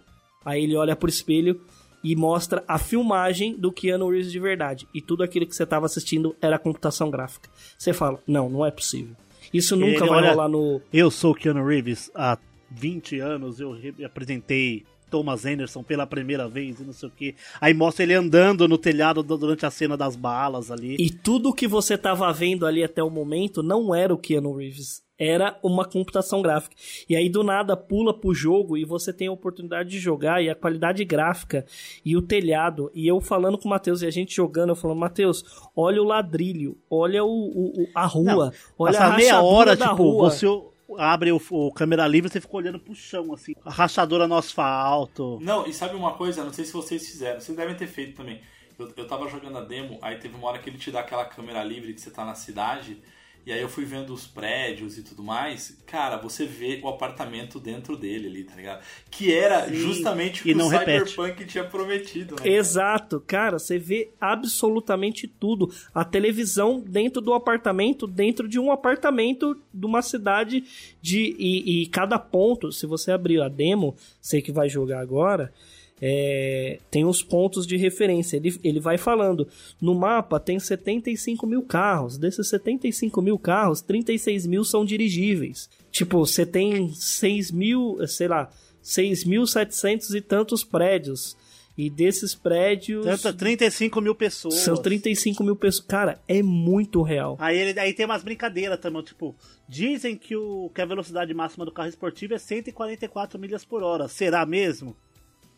Aí 0.44 0.62
ele 0.62 0.76
olha 0.76 0.94
pro 0.94 1.08
espelho 1.08 1.60
e 2.04 2.14
mostra 2.14 2.62
a 2.68 2.78
filmagem 2.78 3.56
do 3.58 3.72
Keanu 3.72 4.10
Reeves 4.10 4.30
de 4.30 4.38
verdade. 4.38 4.86
E 4.94 5.00
tudo 5.00 5.24
aquilo 5.24 5.46
que 5.46 5.56
você 5.56 5.64
estava 5.64 5.86
assistindo 5.86 6.36
era 6.40 6.58
computação 6.58 7.10
gráfica. 7.10 7.48
Você 7.76 7.92
fala: 7.92 8.22
"Não, 8.26 8.48
não 8.48 8.64
é 8.64 8.70
possível." 8.70 9.16
Isso 9.52 9.76
nunca 9.76 10.00
Ele 10.00 10.08
vai 10.08 10.18
olha- 10.18 10.30
rolar 10.30 10.48
no 10.48 10.80
Eu 10.92 11.10
sou 11.10 11.32
o 11.32 11.34
Keanu 11.34 11.64
Reeves 11.66 12.10
há 12.14 12.38
20 12.70 13.18
anos, 13.20 13.60
eu 13.60 13.72
re- 13.72 14.04
apresentei 14.04 14.84
Thomas 15.08 15.46
Anderson 15.46 15.82
pela 15.84 16.04
primeira 16.06 16.48
vez 16.48 16.80
e 16.80 16.84
não 16.84 16.92
sei 16.92 17.08
o 17.08 17.12
que. 17.12 17.34
Aí 17.60 17.72
mostra 17.72 18.02
ele 18.02 18.12
andando 18.14 18.66
no 18.66 18.76
telhado 18.76 19.22
du- 19.22 19.38
durante 19.38 19.64
a 19.64 19.70
cena 19.70 19.96
das 19.96 20.16
balas 20.16 20.70
ali. 20.70 20.96
E 20.98 21.10
tudo 21.10 21.54
que 21.54 21.68
você 21.68 21.96
tava 21.96 22.30
vendo 22.32 22.66
ali 22.66 22.82
até 22.82 23.02
o 23.02 23.08
momento 23.10 23.62
não 23.62 23.94
era 23.94 24.12
o 24.12 24.18
Keanu 24.18 24.52
Reeves. 24.56 25.05
Era 25.18 25.58
uma 25.62 25.84
computação 25.84 26.42
gráfica. 26.42 26.76
E 27.08 27.16
aí 27.16 27.28
do 27.30 27.42
nada 27.42 27.76
pula 27.76 28.12
pro 28.12 28.34
jogo 28.34 28.76
e 28.76 28.84
você 28.84 29.12
tem 29.12 29.28
a 29.28 29.32
oportunidade 29.32 29.88
de 29.88 29.98
jogar 29.98 30.42
e 30.42 30.50
a 30.50 30.54
qualidade 30.54 31.04
gráfica 31.04 31.64
e 32.04 32.16
o 32.16 32.22
telhado. 32.22 32.90
E 32.94 33.06
eu 33.06 33.20
falando 33.20 33.56
com 33.56 33.66
o 33.66 33.70
Matheus 33.70 34.02
e 34.02 34.06
a 34.06 34.10
gente 34.10 34.34
jogando, 34.34 34.70
eu 34.70 34.76
falando, 34.76 34.98
Matheus, 34.98 35.42
olha 35.74 36.02
o 36.02 36.04
ladrilho, 36.04 36.76
olha 36.90 37.24
o, 37.24 37.28
o- 37.28 37.82
o- 37.82 37.88
a 37.94 38.04
rua, 38.04 38.24
Não, 38.24 38.52
olha 38.78 39.00
a 39.00 39.16
meia 39.16 39.40
hora, 39.42 39.74
da 39.74 39.88
tipo, 39.88 40.02
rua. 40.02 40.30
você 40.30 40.46
abre 40.98 41.32
o, 41.32 41.40
o 41.50 41.72
câmera 41.72 42.06
livre 42.06 42.30
você 42.30 42.40
fica 42.40 42.56
olhando 42.56 42.78
pro 42.78 42.94
chão, 42.94 43.32
assim. 43.32 43.54
A 43.64 43.70
rachadura 43.70 44.28
no 44.28 44.36
asfalto. 44.36 45.38
Não, 45.40 45.66
e 45.66 45.72
sabe 45.72 45.96
uma 45.96 46.12
coisa? 46.12 46.44
Não 46.44 46.52
sei 46.52 46.64
se 46.64 46.72
vocês 46.72 47.06
fizeram, 47.08 47.40
vocês 47.40 47.56
devem 47.56 47.74
ter 47.74 47.86
feito 47.86 48.16
também. 48.16 48.40
Eu, 48.78 48.92
eu 48.96 49.06
tava 49.08 49.26
jogando 49.28 49.56
a 49.56 49.62
demo, 49.62 49.98
aí 50.02 50.16
teve 50.18 50.36
uma 50.36 50.46
hora 50.48 50.58
que 50.58 50.68
ele 50.68 50.76
te 50.78 50.90
dá 50.90 51.00
aquela 51.00 51.24
câmera 51.24 51.64
livre 51.64 51.94
que 51.94 52.00
você 52.00 52.10
tá 52.10 52.24
na 52.24 52.34
cidade, 52.34 52.98
e 53.46 53.52
aí 53.52 53.60
eu 53.60 53.68
fui 53.68 53.84
vendo 53.84 54.12
os 54.12 54.26
prédios 54.26 54.98
e 54.98 55.02
tudo 55.04 55.22
mais. 55.22 55.78
Cara, 55.86 56.16
você 56.16 56.44
vê 56.44 56.80
o 56.82 56.88
apartamento 56.88 57.60
dentro 57.60 57.96
dele 57.96 58.26
ali, 58.26 58.42
tá 58.42 58.56
ligado? 58.56 58.82
Que 59.08 59.32
era 59.32 59.68
Sim, 59.68 59.74
justamente 59.76 60.40
o 60.40 60.42
que 60.42 60.52
o 60.52 60.66
repete. 60.66 61.10
Cyberpunk 61.10 61.46
tinha 61.46 61.62
prometido, 61.62 62.34
né? 62.34 62.48
Exato, 62.48 63.22
cara, 63.24 63.60
você 63.60 63.78
vê 63.78 64.10
absolutamente 64.20 65.28
tudo. 65.28 65.72
A 65.94 66.04
televisão 66.04 66.80
dentro 66.80 67.22
do 67.22 67.32
apartamento, 67.32 68.08
dentro 68.08 68.48
de 68.48 68.58
um 68.58 68.72
apartamento 68.72 69.56
de 69.72 69.86
uma 69.86 70.02
cidade 70.02 70.64
de. 71.00 71.36
E, 71.38 71.82
e 71.82 71.86
cada 71.86 72.18
ponto, 72.18 72.72
se 72.72 72.84
você 72.84 73.12
abrir 73.12 73.40
a 73.40 73.48
demo, 73.48 73.94
sei 74.20 74.42
que 74.42 74.50
vai 74.50 74.68
jogar 74.68 74.98
agora. 74.98 75.52
É, 76.00 76.78
tem 76.90 77.04
os 77.04 77.22
pontos 77.22 77.66
de 77.66 77.76
referência. 77.76 78.36
Ele, 78.36 78.58
ele 78.62 78.80
vai 78.80 78.98
falando. 78.98 79.48
No 79.80 79.94
mapa 79.94 80.38
tem 80.38 80.58
75 80.58 81.46
mil 81.46 81.62
carros. 81.62 82.18
Desses 82.18 82.48
75 82.48 83.22
mil 83.22 83.38
carros, 83.38 83.80
36 83.80 84.46
mil 84.46 84.64
são 84.64 84.84
dirigíveis. 84.84 85.68
Tipo, 85.90 86.18
você 86.18 86.44
tem 86.44 86.92
6 86.92 87.50
mil, 87.50 87.98
sei 88.06 88.28
lá, 88.28 88.50
6.700 88.82 90.14
e 90.14 90.20
tantos 90.20 90.62
prédios. 90.62 91.36
E 91.76 91.90
desses 91.90 92.34
prédios. 92.34 93.04
Tanto 93.04 93.36
35 93.36 94.00
mil 94.00 94.14
pessoas. 94.14 94.54
São 94.54 94.76
35 94.76 95.44
mil 95.44 95.56
pessoas. 95.56 95.86
Cara, 95.86 96.22
é 96.26 96.42
muito 96.42 97.02
real. 97.02 97.36
Aí, 97.38 97.58
ele, 97.58 97.78
aí 97.78 97.92
tem 97.92 98.06
umas 98.06 98.22
brincadeiras 98.22 98.80
também, 98.80 99.02
tipo, 99.02 99.36
dizem 99.68 100.16
que, 100.16 100.34
o, 100.34 100.70
que 100.74 100.80
a 100.80 100.86
velocidade 100.86 101.34
máxima 101.34 101.66
do 101.66 101.72
carro 101.72 101.90
esportivo 101.90 102.32
é 102.32 102.38
144 102.38 103.38
milhas 103.38 103.62
por 103.62 103.82
hora. 103.82 104.08
Será 104.08 104.46
mesmo? 104.46 104.96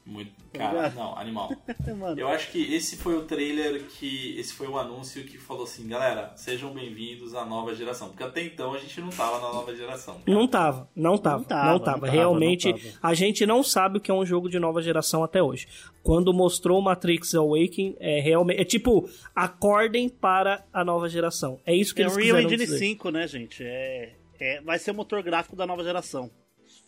Muito, 0.08 0.32
cara, 0.54 0.88
não, 0.96 1.14
animal. 1.18 1.50
Mano, 1.98 2.18
Eu 2.18 2.28
acho 2.28 2.50
que 2.50 2.74
esse 2.74 2.96
foi 2.96 3.14
o 3.14 3.26
trailer 3.26 3.84
que. 3.84 4.34
Esse 4.38 4.54
foi 4.54 4.66
o 4.66 4.78
anúncio 4.78 5.22
que 5.24 5.36
falou 5.36 5.64
assim, 5.64 5.86
galera, 5.86 6.32
sejam 6.34 6.72
bem-vindos 6.72 7.34
à 7.34 7.44
nova 7.44 7.74
geração. 7.74 8.08
Porque 8.08 8.22
até 8.22 8.42
então 8.42 8.72
a 8.72 8.78
gente 8.78 8.98
não 9.02 9.10
tava 9.10 9.38
na 9.38 9.52
nova 9.52 9.76
geração. 9.76 10.14
cara. 10.14 10.24
Não 10.26 10.48
tava, 10.48 10.88
não 10.96 11.18
tava, 11.18 11.38
não 11.40 11.44
tava, 11.44 11.44
tava. 11.44 11.72
não 11.72 11.78
tava, 11.78 12.08
Realmente, 12.08 12.72
não 12.72 12.78
tava. 12.78 12.98
a 13.02 13.12
gente 13.12 13.44
não 13.44 13.62
sabe 13.62 13.98
o 13.98 14.00
que 14.00 14.10
é 14.10 14.14
um 14.14 14.24
jogo 14.24 14.48
de 14.48 14.58
nova 14.58 14.80
geração 14.80 15.22
até 15.22 15.42
hoje. 15.42 15.68
Quando 16.02 16.32
mostrou 16.32 16.80
Matrix 16.80 17.34
Awakening, 17.34 17.94
é 18.00 18.18
realmente. 18.18 18.62
É 18.62 18.64
tipo, 18.64 19.06
acordem 19.34 20.08
para 20.08 20.64
a 20.72 20.82
nova 20.82 21.06
geração. 21.10 21.60
É 21.66 21.74
isso 21.74 21.94
que 21.94 22.00
é 22.00 22.04
eles 22.06 22.16
o 22.16 22.18
Real 22.18 22.40
Engine 22.40 22.56
dizer. 22.56 22.78
5, 22.78 23.10
né, 23.10 23.28
gente? 23.28 23.62
É, 23.62 24.14
é, 24.40 24.62
vai 24.62 24.78
ser 24.78 24.92
o 24.92 24.94
motor 24.94 25.22
gráfico 25.22 25.54
da 25.54 25.66
nova 25.66 25.84
geração. 25.84 26.30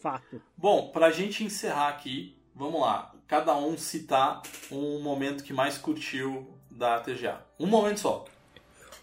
Fato. 0.01 0.41
Bom, 0.57 0.89
pra 0.89 1.11
gente 1.11 1.45
encerrar 1.45 1.91
aqui, 1.91 2.40
vamos 2.61 2.81
lá. 2.81 3.13
Cada 3.27 3.57
um 3.57 3.77
citar 3.79 4.43
um 4.71 5.01
momento 5.01 5.43
que 5.43 5.53
mais 5.53 5.79
curtiu 5.79 6.47
da 6.71 7.01
TGA. 7.01 7.41
Um 7.59 7.67
momento 7.67 8.01
só. 8.01 8.25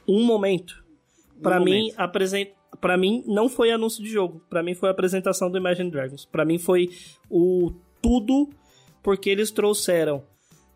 Um 0.08 0.24
momento. 0.24 0.84
Pra 1.42 1.60
Um 1.60 1.66
mim, 1.66 1.80
momento. 1.82 2.00
apresent... 2.00 2.50
Pra 2.80 2.96
mim, 2.98 3.24
não 3.26 3.50
foi 3.50 3.72
anúncio 3.72 4.04
de 4.04 4.10
jogo. 4.10 4.42
Pra 4.50 4.62
mim, 4.62 4.76
foi 4.76 4.90
a 4.90 4.92
apresentação 4.92 5.50
do 5.50 5.58
Imagine 5.58 5.90
Dragons. 5.90 6.26
Pra 6.26 6.46
mim, 6.46 6.60
foi 6.60 6.90
o 7.30 7.72
tudo, 8.02 8.50
porque 9.02 9.30
eles 9.30 9.50
trouxeram 9.50 10.24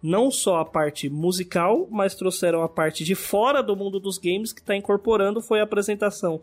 não 0.01 0.31
só 0.31 0.57
a 0.59 0.65
parte 0.65 1.07
musical, 1.09 1.87
mas 1.91 2.15
trouxeram 2.15 2.63
a 2.63 2.69
parte 2.69 3.03
de 3.03 3.13
fora 3.13 3.61
do 3.61 3.75
mundo 3.75 3.99
dos 3.99 4.17
games 4.17 4.51
que 4.51 4.61
está 4.61 4.75
incorporando 4.75 5.41
foi 5.41 5.59
a 5.59 5.63
apresentação 5.63 6.41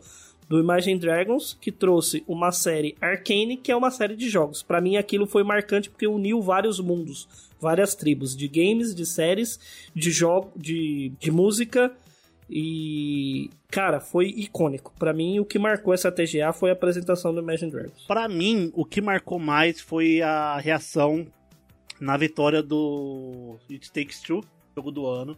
do 0.49 0.59
Imagine 0.59 0.99
Dragons, 0.99 1.55
que 1.61 1.71
trouxe 1.71 2.23
uma 2.27 2.51
série 2.51 2.97
Arcane, 2.99 3.55
que 3.55 3.71
é 3.71 3.75
uma 3.75 3.91
série 3.91 4.15
de 4.15 4.27
jogos. 4.27 4.63
Pra 4.63 4.81
mim 4.81 4.97
aquilo 4.97 5.27
foi 5.27 5.43
marcante 5.43 5.89
porque 5.91 6.07
uniu 6.07 6.41
vários 6.41 6.79
mundos, 6.79 7.29
várias 7.61 7.93
tribos 7.93 8.35
de 8.35 8.47
games, 8.47 8.95
de 8.95 9.05
séries, 9.05 9.59
de 9.93 10.09
jogo, 10.09 10.51
de, 10.55 11.13
de 11.19 11.29
música 11.29 11.91
e 12.49 13.51
cara, 13.69 13.99
foi 13.99 14.29
icônico. 14.29 14.91
Pra 14.97 15.13
mim 15.13 15.39
o 15.39 15.45
que 15.45 15.59
marcou 15.59 15.93
essa 15.93 16.11
TGA 16.11 16.51
foi 16.51 16.71
a 16.71 16.73
apresentação 16.73 17.31
do 17.31 17.41
Imagine 17.41 17.69
Dragons. 17.71 18.03
Pra 18.07 18.27
mim, 18.27 18.71
o 18.73 18.83
que 18.83 18.99
marcou 19.01 19.37
mais 19.37 19.79
foi 19.79 20.19
a 20.23 20.57
reação 20.57 21.27
na 22.01 22.17
vitória 22.17 22.63
do 22.63 23.57
It 23.69 23.91
Takes 23.91 24.21
Two, 24.21 24.43
jogo 24.75 24.89
do 24.89 25.05
ano. 25.05 25.37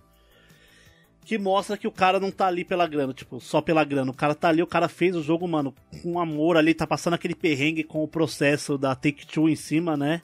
Que 1.32 1.38
mostra 1.38 1.78
que 1.78 1.88
o 1.88 1.92
cara 1.92 2.20
não 2.20 2.30
tá 2.30 2.46
ali 2.48 2.66
pela 2.66 2.86
grana, 2.86 3.14
tipo, 3.14 3.40
só 3.40 3.62
pela 3.62 3.86
grana. 3.86 4.12
O 4.12 4.14
cara 4.14 4.36
tá 4.36 4.50
ali, 4.50 4.62
o 4.62 4.68
cara 4.68 4.90
fez 4.90 5.16
o 5.16 5.24
jogo, 5.24 5.48
mano, 5.48 5.74
com 6.04 6.20
amor 6.20 6.58
ali, 6.58 6.74
tá 6.74 6.86
passando 6.86 7.14
aquele 7.14 7.34
perrengue 7.34 7.86
com 7.86 8.04
o 8.04 8.08
processo 8.08 8.78
da 8.78 8.94
Take 8.96 9.26
Two 9.26 9.48
em 9.48 9.56
cima, 9.56 9.96
né? 9.96 10.22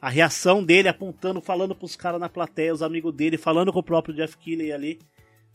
A 0.00 0.08
reação 0.08 0.62
dele 0.62 0.86
apontando, 0.86 1.40
falando 1.40 1.74
pros 1.74 1.96
caras 1.96 2.20
na 2.20 2.28
plateia, 2.28 2.72
os 2.72 2.82
amigos 2.84 3.12
dele, 3.12 3.36
falando 3.36 3.72
com 3.72 3.80
o 3.80 3.82
próprio 3.82 4.14
Jeff 4.14 4.36
Keighley 4.38 4.70
ali. 4.72 5.00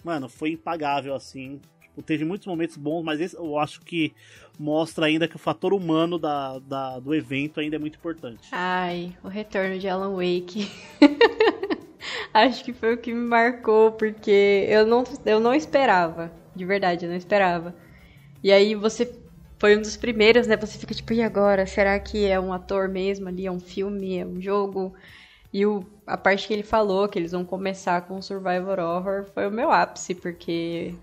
Mano, 0.04 0.28
foi 0.28 0.50
impagável, 0.52 1.16
assim. 1.16 1.62
Tipo, 1.82 2.04
teve 2.04 2.26
muitos 2.26 2.46
momentos 2.46 2.76
bons, 2.76 3.02
mas 3.02 3.22
esse, 3.22 3.38
eu 3.38 3.58
acho 3.58 3.80
que 3.80 4.12
mostra 4.60 5.06
ainda 5.06 5.30
que 5.30 5.36
o 5.38 5.40
fator 5.40 5.74
humano 5.74 6.20
da, 6.20 6.60
da- 6.60 7.00
do 7.00 7.16
evento 7.16 7.62
ainda 7.62 7.78
é 7.78 7.80
muito 7.80 7.96
importante. 7.98 8.50
Ai, 8.52 9.16
o 9.24 9.30
retorno 9.30 9.80
de 9.80 9.88
Alan 9.88 10.12
Wake. 10.14 10.70
Acho 12.34 12.64
que 12.64 12.74
foi 12.74 12.94
o 12.94 12.98
que 12.98 13.14
me 13.14 13.28
marcou, 13.28 13.92
porque 13.94 14.66
eu 14.70 14.86
não, 14.86 15.04
eu 15.26 15.40
não 15.40 15.54
esperava. 15.54 16.32
De 16.56 16.66
verdade, 16.66 17.06
eu 17.06 17.10
não 17.10 17.18
esperava. 17.18 17.74
E 18.44 18.52
aí 18.52 18.76
você 18.76 19.12
foi 19.58 19.78
um 19.78 19.82
dos 19.82 19.98
primeiros, 19.98 20.48
né? 20.48 20.56
Você 20.58 20.78
fica 20.78 20.94
tipo, 20.94 21.14
e 21.14 21.22
agora? 21.22 21.66
Será 21.66 22.00
que 22.00 22.26
é 22.26 22.40
um 22.40 22.54
ator 22.54 22.88
mesmo 22.88 23.28
ali? 23.28 23.46
É 23.46 23.52
um 23.52 23.60
filme? 23.60 24.18
É 24.18 24.26
um 24.26 24.42
jogo? 24.42 24.94
E 25.52 25.66
o, 25.66 25.86
a 26.06 26.16
parte 26.18 26.48
que 26.48 26.54
ele 26.54 26.64
falou, 26.64 27.08
que 27.08 27.18
eles 27.18 27.32
vão 27.32 27.44
começar 27.44 28.02
com 28.04 28.22
Survivor 28.22 28.80
Horror, 28.80 29.26
foi 29.34 29.48
o 29.48 29.52
meu 29.52 29.72
ápice, 29.72 30.16
porque. 30.16 30.94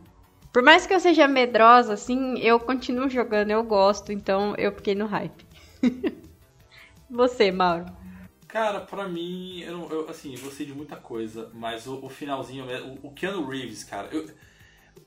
Por 0.53 0.63
mais 0.63 0.87
que 0.87 0.95
eu 0.95 1.01
seja 1.01 1.29
medrosa, 1.29 1.93
assim, 1.93 2.39
eu 2.39 2.59
continuo 2.59 3.11
jogando, 3.11 3.51
eu 3.51 3.63
gosto, 3.63 4.11
então 4.11 4.55
eu 4.57 4.73
fiquei 4.73 4.95
no 4.95 5.07
hype. 5.07 5.45
Você, 7.11 7.51
Mauro. 7.51 7.85
Cara, 8.49 8.81
pra 8.81 9.09
mim, 9.09 9.61
eu, 9.61 9.89
eu, 9.91 10.09
assim, 10.09 10.35
eu 10.35 10.41
gostei 10.41 10.67
de 10.67 10.73
muita 10.73 10.97
coisa, 10.97 11.51
mas 11.53 11.87
o, 11.87 12.05
o 12.05 12.09
finalzinho, 12.09 12.65
o, 13.03 13.09
o 13.09 13.13
Keanu 13.13 13.45
Reeves, 13.49 13.83
cara, 13.83 14.09
eu, 14.15 14.31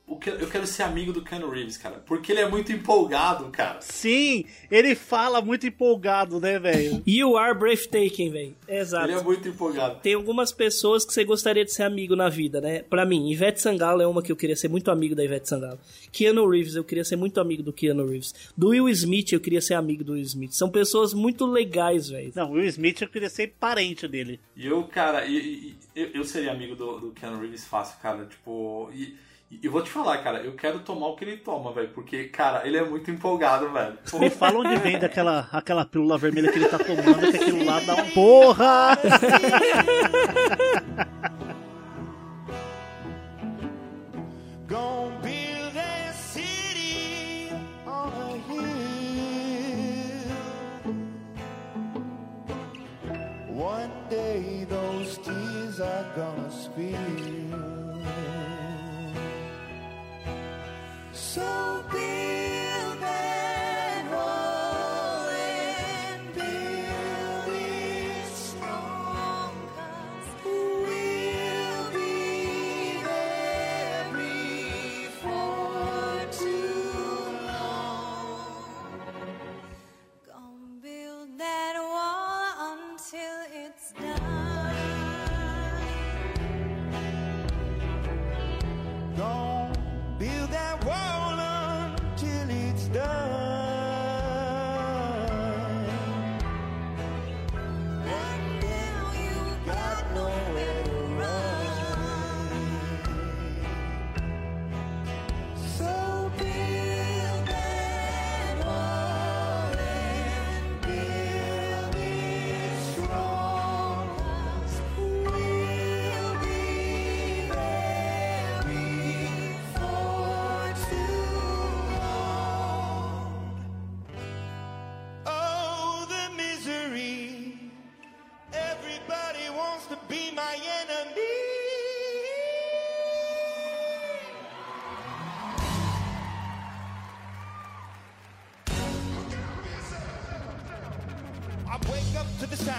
eu 0.09 0.47
quero 0.47 0.65
ser 0.65 0.83
amigo 0.83 1.13
do 1.13 1.21
Keanu 1.23 1.49
Reeves, 1.49 1.77
cara, 1.77 2.01
porque 2.05 2.31
ele 2.31 2.39
é 2.41 2.49
muito 2.49 2.71
empolgado, 2.71 3.45
cara. 3.51 3.79
Sim, 3.81 4.45
ele 4.71 4.95
fala 4.95 5.41
muito 5.41 5.67
empolgado, 5.67 6.39
né, 6.39 6.57
velho? 6.57 7.03
You 7.05 7.37
are 7.37 7.57
breathtaking, 7.57 8.31
velho. 8.31 8.55
Exato. 8.67 9.07
Ele 9.07 9.19
é 9.19 9.23
muito 9.23 9.47
empolgado. 9.47 9.99
Tem 10.01 10.13
algumas 10.15 10.51
pessoas 10.51 11.05
que 11.05 11.13
você 11.13 11.23
gostaria 11.23 11.63
de 11.63 11.71
ser 11.71 11.83
amigo 11.83 12.15
na 12.15 12.27
vida, 12.29 12.59
né? 12.59 12.81
Pra 12.83 13.05
mim, 13.05 13.29
Ivete 13.31 13.61
Sangalo 13.61 14.01
é 14.01 14.07
uma 14.07 14.23
que 14.23 14.31
eu 14.31 14.35
queria 14.35 14.55
ser 14.55 14.67
muito 14.67 14.89
amigo 14.89 15.13
da 15.15 15.23
Ivete 15.23 15.47
Sangalo. 15.47 15.79
Keanu 16.11 16.49
Reeves, 16.49 16.75
eu 16.75 16.83
queria 16.83 17.03
ser 17.05 17.15
muito 17.15 17.39
amigo 17.39 17.61
do 17.61 17.71
Keanu 17.71 18.05
Reeves. 18.07 18.33
Do 18.57 18.69
Will 18.69 18.89
Smith, 18.89 19.31
eu 19.33 19.39
queria 19.39 19.61
ser 19.61 19.75
amigo 19.75 20.03
do 20.03 20.13
Will 20.13 20.23
Smith. 20.23 20.51
São 20.53 20.69
pessoas 20.69 21.13
muito 21.13 21.45
legais, 21.45 22.09
velho. 22.09 22.31
Não, 22.35 22.51
Will 22.51 22.65
Smith 22.65 23.01
eu 23.01 23.07
queria 23.09 23.29
ser 23.29 23.53
parente 23.59 24.07
dele. 24.07 24.39
E 24.55 24.65
eu, 24.65 24.83
cara, 24.85 25.25
e, 25.25 25.37
e- 25.37 25.75
e- 25.95 26.01
eu, 26.01 26.07
eu 26.15 26.23
seria 26.23 26.51
amigo 26.51 26.75
do, 26.75 26.99
do 26.99 27.11
Keanu 27.11 27.39
Reeves 27.41 27.65
fácil, 27.65 27.99
cara, 28.01 28.25
tipo... 28.25 28.89
E, 28.93 29.15
e 29.51 29.59
eu 29.65 29.71
vou 29.71 29.81
te 29.81 29.89
falar, 29.89 30.19
cara, 30.19 30.41
eu 30.43 30.53
quero 30.53 30.79
tomar 30.81 31.07
o 31.07 31.15
que 31.15 31.25
ele 31.25 31.37
toma, 31.37 31.73
velho, 31.73 31.89
porque, 31.89 32.25
cara, 32.25 32.67
ele 32.67 32.77
é 32.77 32.83
muito 32.85 33.09
empolgado, 33.09 33.67
velho. 33.71 33.97
Me 34.19 34.29
fala 34.29 34.59
onde 34.59 34.75
vem 34.77 34.99
daquela 34.99 35.49
aquela 35.51 35.83
pílula 35.85 36.19
vermelha 36.19 36.51
que 36.51 36.59
ele 36.59 36.69
tá 36.69 36.77
tomando, 36.77 37.31
que 37.31 37.37
aquilo 37.37 37.65
lá 37.65 37.79
dá 37.79 37.95
um 37.95 38.11
porra! 38.11 38.97
Gonna 44.67 45.17
build 45.23 45.75
a 45.75 46.13
city 46.13 47.49
on 47.87 48.11
a 48.13 48.37
hill. 48.47 48.69
One 53.51 53.89
day 54.11 54.67
those 54.69 55.17
tears 55.17 55.79
are 55.79 56.05
gonna 56.15 56.51
spill. 56.51 57.48
so 61.29 61.83
big. 61.91 62.38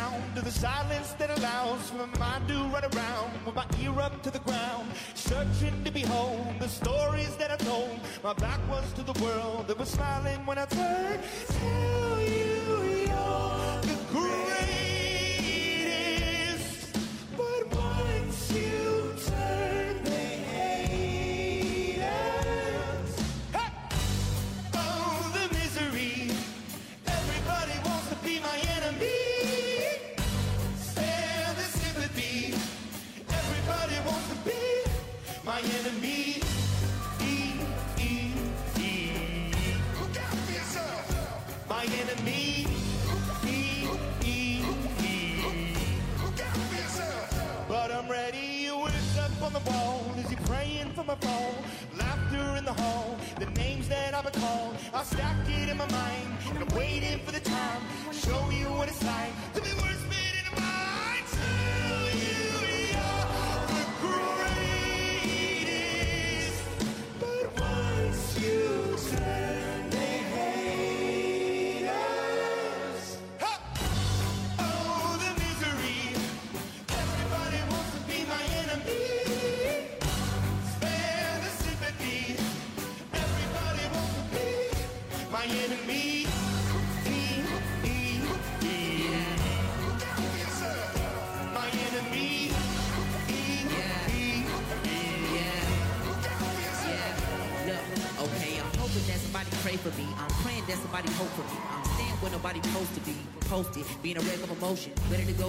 Sound 0.01 0.39
of 0.39 0.45
the 0.45 0.51
silence 0.51 1.13
that 1.19 1.31
allows 1.39 1.91
for 1.91 2.07
my 2.07 2.19
mind 2.19 2.49
to 2.49 2.55
run 2.75 2.85
around 2.93 3.31
with 3.45 3.55
my 3.55 3.67
ear 3.83 4.01
up 4.01 4.23
to 4.23 4.31
the 4.31 4.39
ground, 4.41 4.87
searching 5.15 5.77
to 5.85 5.91
behold 5.91 6.55
the 6.59 6.69
stories 6.69 7.37
that 7.37 7.51
I 7.51 7.57
told. 7.57 7.99
My 8.25 8.35
back 8.35 8.61
was 8.69 8.87
to 8.95 9.03
the 9.03 9.17
world 9.25 9.69
that 9.69 9.79
was 9.79 9.91
smiling 9.91 10.41
when 10.47 10.59
I 10.59 10.67
turned. 10.67 12.00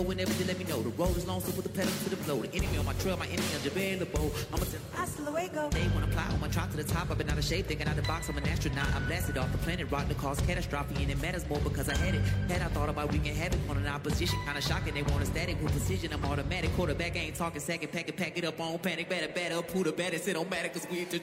To 0.02 0.08
whenever 0.08 0.34
you 0.34 0.46
let 0.46 0.58
me 0.58 0.66
know. 0.66 0.82
The 0.82 0.90
road 0.90 1.16
is 1.16 1.28
long, 1.28 1.42
so 1.42 1.52
put 1.52 1.64
the 1.64 1.70
pedal 1.70 1.92
to 1.92 2.10
the 2.10 2.16
floor. 2.16 2.42
The 2.42 2.56
enemy 2.56 2.76
on 2.78 2.86
my 2.86 2.94
trail, 2.94 3.18
my 3.18 3.28
enemy 3.28 3.54
unavailable. 3.62 4.32
I'ma 4.52 4.66
tell 4.66 4.82
Hasta 4.96 5.22
luego. 5.22 5.70
they 5.70 5.88
wanna 5.94 6.08
fly 6.08 6.26
on 6.34 6.40
my 6.40 6.48
trot 6.48 6.72
to 6.72 6.78
the 6.78 6.84
top. 6.84 7.12
I've 7.12 7.20
been 7.20 7.30
out 7.30 7.38
of 7.38 7.44
shape, 7.44 7.68
thinking 7.68 7.88
out 7.88 7.96
the 7.96 8.02
box. 8.04 8.28
I'm 8.28 8.38
an 8.38 8.48
astronaut. 8.48 8.88
I'm 8.96 9.06
blasted 9.06 9.38
off 9.38 9.52
the 9.52 9.60
planet, 9.60 9.92
rock 9.92 10.08
to 10.08 10.16
cause 10.16 10.40
catastrophe, 10.42 10.96
and 11.04 11.12
it 11.12 11.22
matters 11.22 11.48
more 11.48 11.60
because 11.60 11.88
I 11.88 11.96
had 11.98 12.16
it. 12.16 12.22
Had 12.50 12.64
I 12.64 12.70
thought 12.74 12.90
about 12.90 13.12
wreaking 13.12 13.36
havoc 13.36 13.60
on 13.70 13.78
an 13.78 13.86
opposition, 13.86 14.40
kinda 14.44 14.62
shocking. 14.62 14.96
They 14.96 15.04
want 15.04 15.22
a 15.22 15.28
static 15.28 15.62
with 15.62 15.72
precision. 15.72 16.12
I'm 16.14 16.26
automatic. 16.26 16.76
Quarterback 16.76 17.16
ain't 17.16 17.36
talking 17.36 17.62
second, 17.62 17.92
pack 17.92 18.10
it, 18.10 18.18
pack 18.18 18.36
it 18.40 18.44
up 18.44 18.60
on 18.60 18.80
panic. 18.80 19.08
Better, 19.08 19.28
better, 19.28 19.62
put 19.62 19.84
the 19.84 19.92
better, 19.92 20.18
sit 20.18 20.36
on 20.36 20.50
matter, 20.50 20.70
cause 20.70 20.88
we 20.90 21.06
to 21.06 21.20